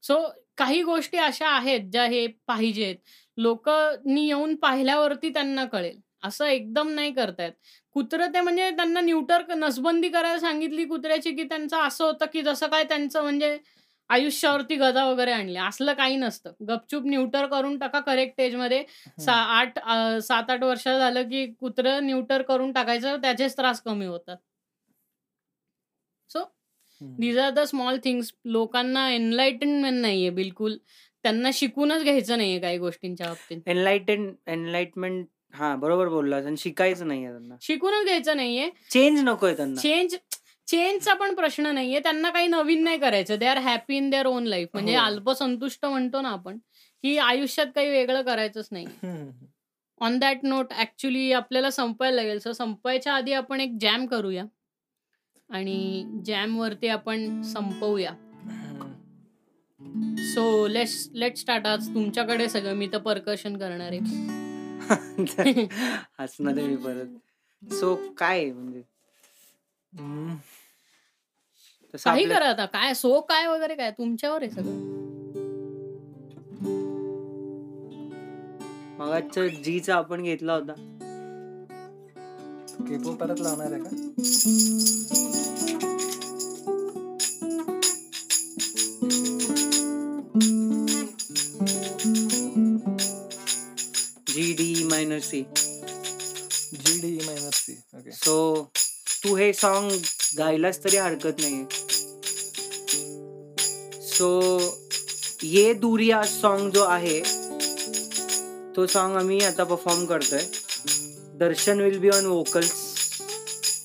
सो 0.02 0.18
काही 0.58 0.82
गोष्टी 0.82 1.18
अशा 1.18 1.48
आहेत 1.48 1.90
ज्या 1.92 2.04
हे 2.04 2.26
पाहिजेत. 2.46 2.96
लोकांनी 3.38 4.26
येऊन 4.26 4.54
पाहिल्यावरती 4.56 5.28
त्यांना 5.30 5.64
कळेल. 5.64 5.98
असं 6.24 6.46
एकदम 6.46 6.88
नाही 6.90 7.12
करतायत. 7.12 7.52
कुत्रं 7.96 8.32
ते 8.34 8.40
म्हणजे 8.40 8.70
त्यांना 8.70 9.00
न्यूटर 9.00 9.42
नसबंदी 9.54 10.08
करायला 10.08 10.38
सांगितली 10.40 10.84
कुत्र्याची 10.84 11.30
की 11.32 11.44
त्यांचं 11.44 11.76
असं 11.78 12.04
होतं 12.04 12.26
की 12.32 12.42
जसं 12.42 12.66
काय 12.66 12.84
त्यांचं 12.84 13.22
म्हणजे 13.22 13.56
आयुष्यावरती 14.10 14.76
गदा 14.76 15.04
वगैरे 15.04 15.32
आणली. 15.32 15.56
असलं 15.58 15.92
काही 15.92 16.16
नसतं. 16.16 16.52
गपचूप 16.68 17.06
न्यूटर 17.06 17.46
करून 17.46 17.78
टाका 17.78 18.00
करेक्ट 18.00 18.40
एजमध्ये 18.40 18.82
सा 19.20 19.32
आठ 19.32 19.78
सात 20.22 20.50
आठ 20.50 20.62
वर्ष 20.62 20.84
झालं 20.88 21.22
की 21.22 21.46
कुत्रं 21.60 22.06
न्यूटर 22.06 22.42
करून 22.42 22.72
टाकायचं 22.72 23.16
त्याचेच 23.22 23.56
त्रास 23.56 23.80
कमी 23.82 24.06
होतात. 24.06 24.36
So. 26.30 26.44
These 27.00 27.38
are 27.38 27.50
the 27.50 27.60
small 27.60 27.98
things 28.04 28.32
लोकांना 28.44 29.08
एनलाइटनमेंट 29.10 30.00
नाहीये 30.00 30.30
बिलकुल. 30.30 30.76
त्यांना 31.24 31.50
शिकूनच 31.52 32.02
घ्यायचं 32.02 32.38
नाहीये 32.38 32.58
काही 32.60 32.78
गोष्टींच्या 32.78 33.26
बाबतीत. 33.26 33.60
एनलाइटन 33.66 34.30
एनलाइटमेंट 34.46 35.26
हा 35.54 35.74
बरोबर 35.76 36.08
बोललास 36.08 36.46
आणि 36.46 36.56
शिकायचं 36.56 37.08
नाहीये 37.08 37.30
त्यांना. 37.30 37.54
शिकूनच 37.60 38.04
घ्यायचं 38.04 38.36
नाहीये. 38.36 38.70
चेंज 38.90 39.20
नकोय 39.24 39.54
त्यांना. 39.54 39.80
चेंज 39.80 40.16
चेंजचा 40.68 41.14
पण 41.14 41.34
प्रश्न 41.34 41.66
नाहीये. 41.66 42.00
त्यांना 42.00 42.30
काही 42.30 42.46
नवीन 42.46 42.82
नाही 42.84 42.98
करायचं. 42.98 43.38
They 43.38 43.46
are 43.46 43.58
happy 43.58 43.96
in 43.96 44.10
their 44.10 44.26
own 44.26 44.44
life 44.44 44.68
म्हणजे 44.72 44.96
हो. 44.96 45.02
अल्पसंतुष्ट 45.04 45.86
म्हणतो 45.86 46.20
ना 46.20 46.28
आपण 46.28 46.58
की 47.04 47.16
आयुष्यात 47.18 47.66
काही 47.74 47.90
वेगळं 47.90 48.22
करायचंच 48.22 48.68
नाही. 48.70 48.86
ऑन 50.00 50.18
दॅट 50.18 50.38
नोट 50.42 50.72
ऍक्च्युली 50.72 51.32
आपल्याला 51.32 51.70
संपायला 51.70 52.16
लागेल. 52.16 52.38
सो 52.38 52.52
संपायच्या 52.52 53.14
आधी 53.14 53.32
आपण 53.32 53.60
एक 53.60 53.76
जॅम 53.80 54.06
करूया. 54.06 54.44
आणि 55.50 56.04
जॅम 56.26 56.58
वरती 56.58 56.88
आपण 56.88 57.42
संपवूया. 57.42 58.12
सो 60.34 60.66
लेट्स 60.66 61.08
लेट 61.14 61.36
स्टार्ट 61.36 61.66
आज 61.66 61.88
तुमच्याकडे 61.94 62.48
सगळं. 62.48 62.74
मी 62.74 62.88
तर 62.92 62.98
परकशन 62.98 63.56
करणार 63.56 63.92
आहे. 63.92 64.00
हसणार 66.18 66.58
आहे 66.58 66.66
मी 66.66 66.76
परत. 66.76 67.74
सो 67.74 67.94
काय 68.18 68.44
म्हणजे. 68.50 68.82
तसं 71.96 72.10
काही 72.10 72.22
आपल्या- 72.22 72.38
करा 72.38 72.48
आता. 72.50 72.64
काय 72.64 72.94
सो 72.94 73.20
काय 73.20 73.46
वगैरे 73.46 73.74
काय? 73.74 73.90
तुमच्यावर 73.90 74.42
आहे 74.42 74.50
सगळं. 74.50 74.94
मगाच्या 78.98 79.46
जीचा 79.64 79.94
आपण 79.94 80.22
घेतला 80.22 80.54
होता. 80.54 80.72
केपो 82.80 83.12
परत 83.14 83.40
लावणार 83.40 83.72
आहे 83.72 83.82
का? 83.82 85.34
G 94.28 94.52
D 94.52 94.84
minor 94.84 95.18
C 95.20 95.40
G 95.42 97.00
D 97.00 97.10
minus 97.26 97.54
C 97.56 97.72
okay 97.96 98.10
so 98.12 98.36
तू 99.22 99.34
हे 99.36 99.52
सॉन्ग 99.52 99.92
गायलास 100.38 100.82
तरी 100.84 100.96
हरकत 100.96 101.40
नाही 101.40 101.85
सो 104.18 104.28
ये 105.44 105.74
दुरिया 105.74 106.22
सॉन्ग 106.22 106.72
जो 106.72 106.84
आहे 106.84 107.20
तो 108.76 108.86
सॉन्ग 108.86 109.16
आम्ही 109.16 109.40
आता 109.44 109.64
परफॉर्म 109.64 110.06
करतोय. 110.06 110.42
Darshan 111.40 111.80
will 111.80 111.98
be 111.98 112.08
on 112.08 112.26
vocals 112.26 112.72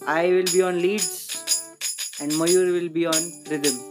I 0.07 0.31
will 0.31 0.51
be 0.53 0.61
on 0.61 0.75
leads 0.75 1.09
and 2.21 2.33
Mayur 2.33 2.65
will 2.65 2.89
be 2.89 3.05
on 3.05 3.31
rhythm 3.49 3.90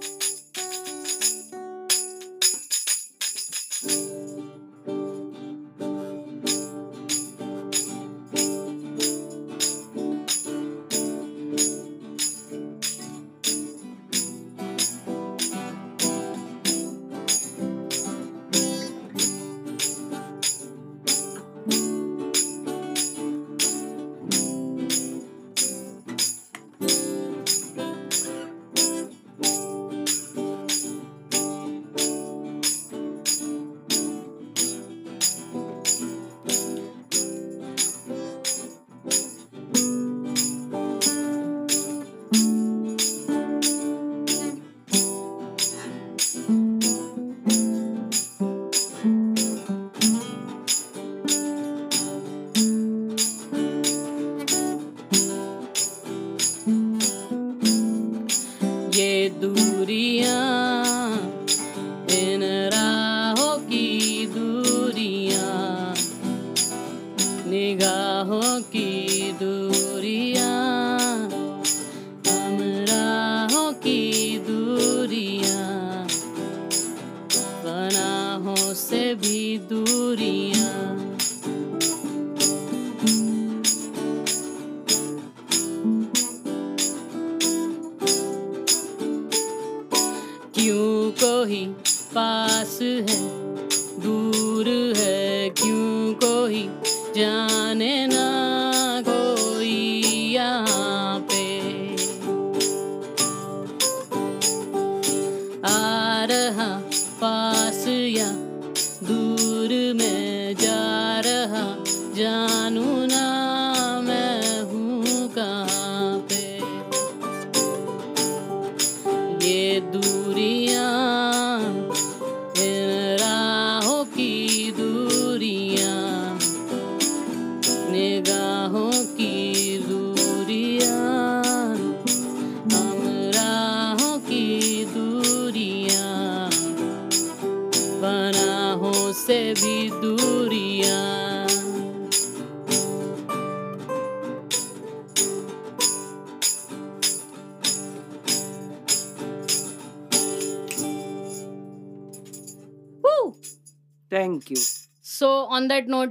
on 155.61 155.66
that 155.69 155.89
note 155.89 156.11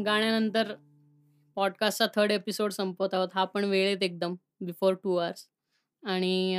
गाण्यानंतर 0.00 0.72
पॉडकास्टचा 1.56 2.06
थर्ड 2.14 2.32
एपिसोड 2.32 2.72
संपवत 2.72 3.14
आहोत. 3.14 3.28
हा 3.34 3.44
पण 3.44 3.64
वेळेत 3.64 4.02
एकदम 4.02 4.34
बिफोर 4.60 4.94
टू 5.02 5.16
आवर्स 5.16 5.46
आणि 6.02 6.58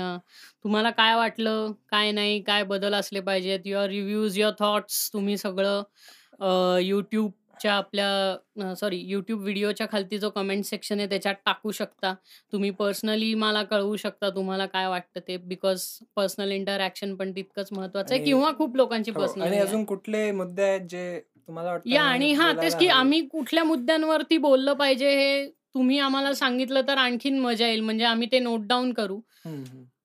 तुम्हाला 0.64 0.90
काय 0.90 1.16
वाटलं 1.16 1.72
काय 1.92 2.12
नाही 2.12 2.42
काय 2.44 2.64
बदल 2.66 2.94
असले 2.96 3.20
पाहिजेत? 3.20 3.60
युअर 3.66 3.88
रिव्ह्यूज 3.90 4.38
युअर 4.40 4.54
थॉट्स 4.60 5.10
तुम्ही 5.14 5.38
सगळं 5.38 6.80
यूट्यूबच्या 6.82 7.74
आपल्या 7.74 8.74
सॉरी 8.76 9.00
यूट्यूब 9.10 9.42
व्हिडिओच्या 9.42 9.88
खालती 9.92 10.18
जो 10.18 10.30
कमेंट 10.30 10.64
सेक्शन 10.66 11.00
आहे 11.00 11.10
त्याच्यात 11.10 11.36
टाकू 11.46 11.72
शकता. 11.72 12.14
तुम्ही 12.54 12.70
पर्सनली 12.80 13.34
मला 13.36 13.64
कळवू 13.64 13.96
शकता 13.98 14.30
तुम्हाला 14.36 14.66
काय 14.66 14.88
वाटतं 14.88 15.20
ते 15.28 15.38
बिकॉज 15.46 15.86
पर्सनल 16.16 16.52
इंटरॅक्शन 16.52 17.16
पण 17.16 17.32
तितकंच 17.36 17.70
महत्वाचं 17.72 18.16
आहे 18.16 18.24
किंवा 18.24 18.52
खूप 18.58 18.76
लोकांची 18.76 19.12
हो, 19.12 19.20
पर्सनल 19.20 19.44
आणि 19.44 19.60
अजून 19.60 19.84
कुठले 19.86 20.30
मुद्दे 20.34 20.64
आहेत 20.64 20.88
जे 20.90 21.22
तुम्हाला 21.48 21.78
या 21.86 22.02
आणि 22.04 22.32
हा 22.34 22.52
तेच 22.54 22.76
की? 22.76 22.88
आम्ही 22.90 23.22
कुठल्या 23.28 23.64
मुद्द्यांवरती 23.64 24.38
बोललं 24.38 24.74
पाहिजे 24.74 25.10
हे 25.16 25.48
तुम्ही 25.74 26.00
आम्हाला 26.00 26.34
सांगितलं 26.34 26.82
तर 26.88 26.98
आणखीन 26.98 27.40
मजा 27.40 27.68
येईल 27.68 27.82
म्हणजे 27.82 28.04
आम्ही 28.06 28.28
ते 28.32 28.40
नोट 28.40 28.66
डाऊन 28.68 28.92
करू. 28.94 29.20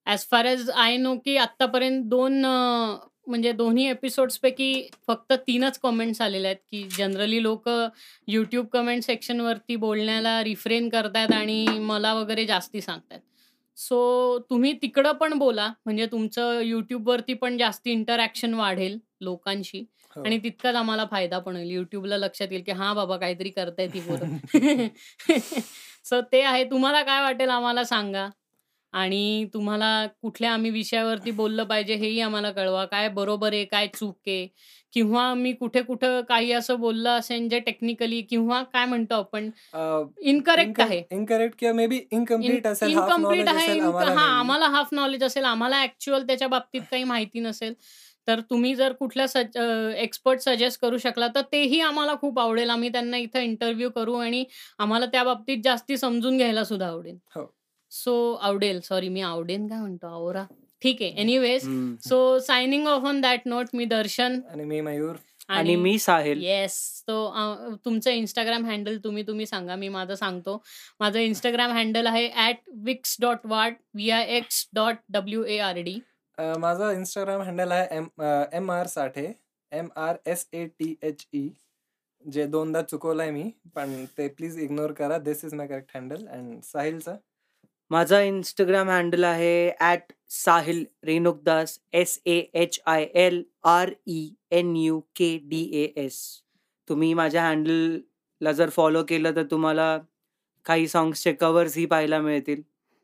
As 0.06 0.24
far 0.30 0.44
as 0.44 0.70
I 0.70 0.96
know 0.96 1.14
की 1.24 1.36
आत्तापर्यंत 1.36 2.04
दोन 2.04 2.44
म्हणजे 3.26 3.50
दोन्ही 3.52 3.86
एपिसोड्स 3.88 4.38
पैकी 4.38 4.72
फक्त 5.08 5.32
तीनच 5.46 5.78
कमेंट्स 5.78 6.20
आलेले 6.20 6.46
आहेत 6.48 6.56
की 6.70 6.82
जनरली 6.96 7.42
लोक 7.42 7.68
यूट्यूब 8.28 8.66
कमेंट 8.66 9.02
सेक्शनवरती 9.02 9.76
बोलण्याला 9.76 10.42
रिफ्रेन 10.44 10.88
करतायत 10.88 11.32
आणि 11.32 11.64
मला 11.80 12.12
वगैरे 12.14 12.44
जास्ती 12.46 12.80
सांगतायत 12.80 13.20
सो 13.78 14.38
तुम्ही 14.50 14.72
तिकडं 14.72 15.12
पण 15.12 15.38
बोला 15.38 15.68
म्हणजे 15.86 16.06
तुमचं 16.06 16.60
यूट्यूबवरती 16.60 17.34
पण 17.34 17.56
जास्ती 17.58 17.90
इंटरॅक्शन 17.90 18.54
वाढेल 18.54 18.98
लोकांशी. 19.20 19.84
आणि 20.16 20.38
तितकाच 20.38 20.74
आम्हाला 20.74 21.04
फायदा 21.10 21.38
पण 21.38 21.56
होईल. 21.56 21.70
युट्यूबला 21.70 22.16
लक्षात 22.16 22.48
येईल 22.50 22.62
की 22.62 22.72
हा 22.72 22.94
बाबा 22.94 23.16
काहीतरी 23.16 23.50
करताय 23.50 23.86
ती 23.86 24.00
पोरं. 24.00 24.36
सो 26.04 26.20
ते 26.20 26.42
आहे. 26.42 26.64
तुम्हाला 26.64 27.02
काय 27.02 27.20
वाटेल 27.22 27.48
आम्हाला 27.48 27.84
सांगा. 27.84 28.28
आणि 28.92 29.46
तुम्हाला 29.54 30.06
कुठल्या 30.22 30.52
आम्ही 30.52 30.70
विषयावरती 30.70 31.30
बोललं 31.30 31.64
पाहिजे 31.64 31.94
हेही 31.94 32.20
आम्हाला 32.20 32.50
कळवा. 32.50 32.84
काय 32.84 33.08
बरोबर 33.08 33.52
आहे 33.52 33.64
काय 33.64 33.86
चूक 33.86 34.16
आहे? 34.26 34.46
किंवा 34.92 35.34
मी 35.34 35.52
कुठे 35.52 35.82
कुठं 35.82 36.20
काही 36.20 36.52
असं 36.52 36.80
बोललं 36.80 37.10
असेल 37.10 37.48
जे 37.48 37.58
टेक्निकली 37.58 38.20
किंवा 38.22 38.62
काय 38.62 38.84
म्हणतो 38.86 39.14
आपण? 39.14 39.50
इनकरेक्ट 40.22 40.80
आहे. 40.80 41.02
incorrect 41.14 41.56
किंवा 41.58 41.74
मे 41.74 41.86
बी 41.86 42.00
इनकम्प्लीट 42.10 42.66
असेल 42.66 42.90
इनकम्प्लीट 42.90 43.48
आहे 43.48 43.78
हा. 43.78 44.38
आम्हाला 44.38 44.66
हाफ 44.68 44.88
नॉलेज 44.92 45.24
असेल. 45.24 45.44
आम्हाला 45.44 45.82
ऍक्च्युअल 45.82 46.26
त्याच्या 46.26 46.48
बाबतीत 46.48 46.82
काही 46.90 47.04
माहिती 47.04 47.40
नसेल. 47.40 47.74
तर 48.30 48.40
तुम्ही 48.50 48.74
जर 48.74 48.92
कुठल्या 48.92 49.26
एक्सपर्ट 49.98 50.40
सजेस्ट 50.40 50.80
करू 50.80 50.98
शकला 50.98 51.28
तर 51.34 51.40
तेही 51.52 51.80
आम्हाला 51.80 52.14
खूप 52.20 52.38
आवडेल. 52.38 52.70
आम्ही 52.70 52.88
त्यांना 52.88 53.16
इथं 53.16 53.40
इंटरव्ह्यू 53.40 53.90
करू 53.90 54.14
आणि 54.16 54.44
आम्हाला 54.78 55.06
त्या 55.06 55.24
बाबतीत 55.24 55.62
जास्ती 55.64 55.96
समजून 55.96 56.36
घ्यायला 56.36 56.64
सुद्धा 56.64 56.86
आवडेल. 56.86 57.16
हो. 57.36 57.44
सो 57.92 58.32
आवडेल. 58.34 58.80
सॉरी 58.80 59.08
मी 59.08 59.20
आवडेल 59.20 59.66
काय 59.68 59.80
म्हणतो? 59.80 60.06
आवरा. 60.06 60.44
ठीक 60.82 61.02
आहे. 61.02 61.10
Anyways. 61.20 61.62
So 62.08 62.38
signing 62.46 62.86
off 62.86 63.04
on 63.06 63.20
that 63.20 63.40
note 63.46 63.74
मी 63.74 63.84
दर्शन 63.84 64.40
आणि 64.52 64.64
मी 64.64 64.80
मयूर 64.80 65.16
आणि 65.48 65.74
मी 65.76 65.98
साहिल. 65.98 66.42
येस 66.42 66.78
तो 67.08 67.76
तुमचं 67.84 68.10
इंस्टाग्राम 68.10 68.66
हँडल 68.66 68.98
तुम्ही 69.04 69.26
तुम्ही 69.26 69.46
सांगा. 69.46 69.76
मी 69.76 69.88
माझं 69.88 70.14
सांगतो. 70.14 70.62
माझं 71.00 71.18
इंस्टाग्राम 71.18 71.72
हँडल 71.76 72.06
आहे 72.06 72.28
at 72.36 72.56
vix 72.84 73.16
dot 73.20 73.46
ward 73.46 73.74
V 73.94 74.10
I 74.10 74.36
X 74.36 74.66
dot 74.74 74.96
W 75.08 75.42
A 75.44 75.58
R 75.58 75.80
D 75.80 75.98
माझा 76.38 76.90
इंस्टाग्राम 76.92 77.42
हँडल 77.42 77.72
आहे 77.72 77.96
M 77.96 78.06
M 78.56 78.70
R 78.70 78.86
Sathe 78.86 79.32
M 79.72 79.88
R 79.96 80.16
S 80.26 80.46
A 80.54 80.64
T 80.78 80.96
H 81.02 81.26
E 81.34 81.48
जे 82.24 82.46
दोनदा 82.46 82.82
चुकवलंय 82.82 83.30
मी 83.30 83.42
पण 83.74 84.04
ते 84.16 84.28
प्लीज 84.28 84.58
इग्नोर 84.62 84.92
करा. 84.92 85.18
This 85.18 85.44
is 85.44 85.54
my 85.54 85.66
correct 85.68 85.96
handle 85.96 86.26
and 86.26 86.60
साहिलचा? 86.64 87.16
माझा 87.90 88.20
इंस्टाग्राम 88.20 88.90
हँडल 88.90 89.24
आहे 89.24 89.70
at 89.80 90.12
Sahil 90.30 90.84
Renukdas 91.04 91.78
S 91.92 92.18
A 92.26 92.38
H 92.62 92.80
I 92.86 93.04
L 93.24 93.42
R 93.64 93.92
E 94.06 94.20
N 94.58 94.74
U 94.76 95.00
K 95.16 95.36
D 95.48 95.62
A 95.82 95.84
S 96.04 96.20
तुम्ही 96.88 97.12
माझ्या 97.14 97.48
हँडलला 97.48 98.52
जर 98.52 98.70
फॉलो 98.70 99.02
केलं 99.08 99.36
तर 99.36 99.42
तुम्हाला 99.50 99.96
काही 100.66 100.88
सॉंग्सचे 100.88 101.32
कवर्सही 101.32 101.86
पाहायला 101.86 102.18
मिळतील. 102.20 102.62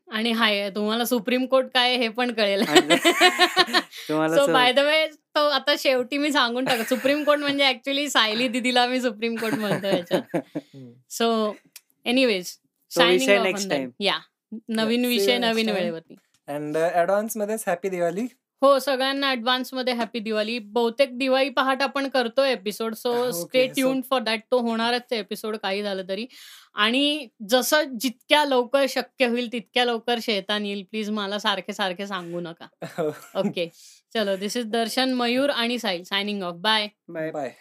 आणि 0.08 0.32
हाय 0.32 0.68
तुम्हाला 0.70 1.04
सुप्रीम 1.04 1.44
कोर्ट 1.46 1.66
काय 1.74 1.96
हे 1.96 2.08
पण 2.08 2.32
कळेल. 2.32 2.62
सो 4.08 4.46
बाय 4.52 4.72
द 4.72 4.78
वे 4.78 5.06
तो 5.36 5.46
आता 5.48 5.74
शेवटी 5.78 6.18
मी 6.18 6.32
सांगून 6.32 6.64
टाक. 6.64 6.80
सुप्रीम 6.88 7.22
कोर्ट 7.24 7.40
म्हणजे 7.40 7.68
ऍक्च्युली 7.68 8.08
सायली 8.10 8.48
दिदीला 8.48 8.86
मी 8.86 9.00
सुप्रीम 9.00 9.34
कोर्ट 9.36 9.54
म्हणतो 9.54 9.86
याच्यात. 9.86 10.36
So 11.10 11.54
anyways. 12.04 12.56
या 14.00 14.18
नवीन 14.68 15.04
विषय 15.04 15.38
नवीन. 15.38 15.68
वेळेवरती. 15.68 16.14
अँड 16.48 16.76
ऍडव्हान्स 16.76 17.36
मध्येच 17.36 17.64
हॅपी 17.66 17.88
दिवाळी. 17.88 18.26
हो 18.62 18.78
सगळ्यांना 18.78 19.30
ऍडव्हान्समध्ये 19.30 19.94
हॅपी 19.94 20.18
दिवाळी. 20.18 20.58
बहुतेक 20.58 21.18
दिवाळी 21.18 21.48
पहाट 21.48 21.82
आपण 21.82 22.08
करतोय 22.08 22.52
episode 22.52 22.94
so 22.94 23.30
stay 23.30 23.66
so- 23.66 23.74
tune 23.74 24.00
for 24.10 24.22
that 24.22 24.40
तो 24.50 24.58
होणारच 24.58 25.12
एपिसोड 25.12 25.56
काही 25.56 25.82
झालं 25.82 26.02
तरी. 26.08 26.26
आणि 26.74 27.28
जसं 27.48 27.82
जितक्या 28.00 28.44
लवकर 28.44 28.86
शक्य 28.88 29.26
होईल 29.26 29.52
तितक्या 29.52 29.84
लवकर 29.84 30.18
शेतान 30.22 30.66
येईल. 30.66 30.82
प्लीज 30.82 31.10
मला 31.10 31.38
सारखे 31.38 31.72
सारखे 31.72 32.06
सांगू 32.06 32.40
नका. 32.40 32.66
ओके 33.34 33.68
चलो 34.14 34.36
दिस 34.36 34.56
इज 34.56 34.66
दर्शन 34.66 35.12
मयूर 35.12 35.50
आणि 35.50 35.78
Sahil 35.78 36.02
signing 36.02 36.42
off 36.42 36.54
bye 36.54 36.88
bye 37.08 37.30
bye 37.30 37.52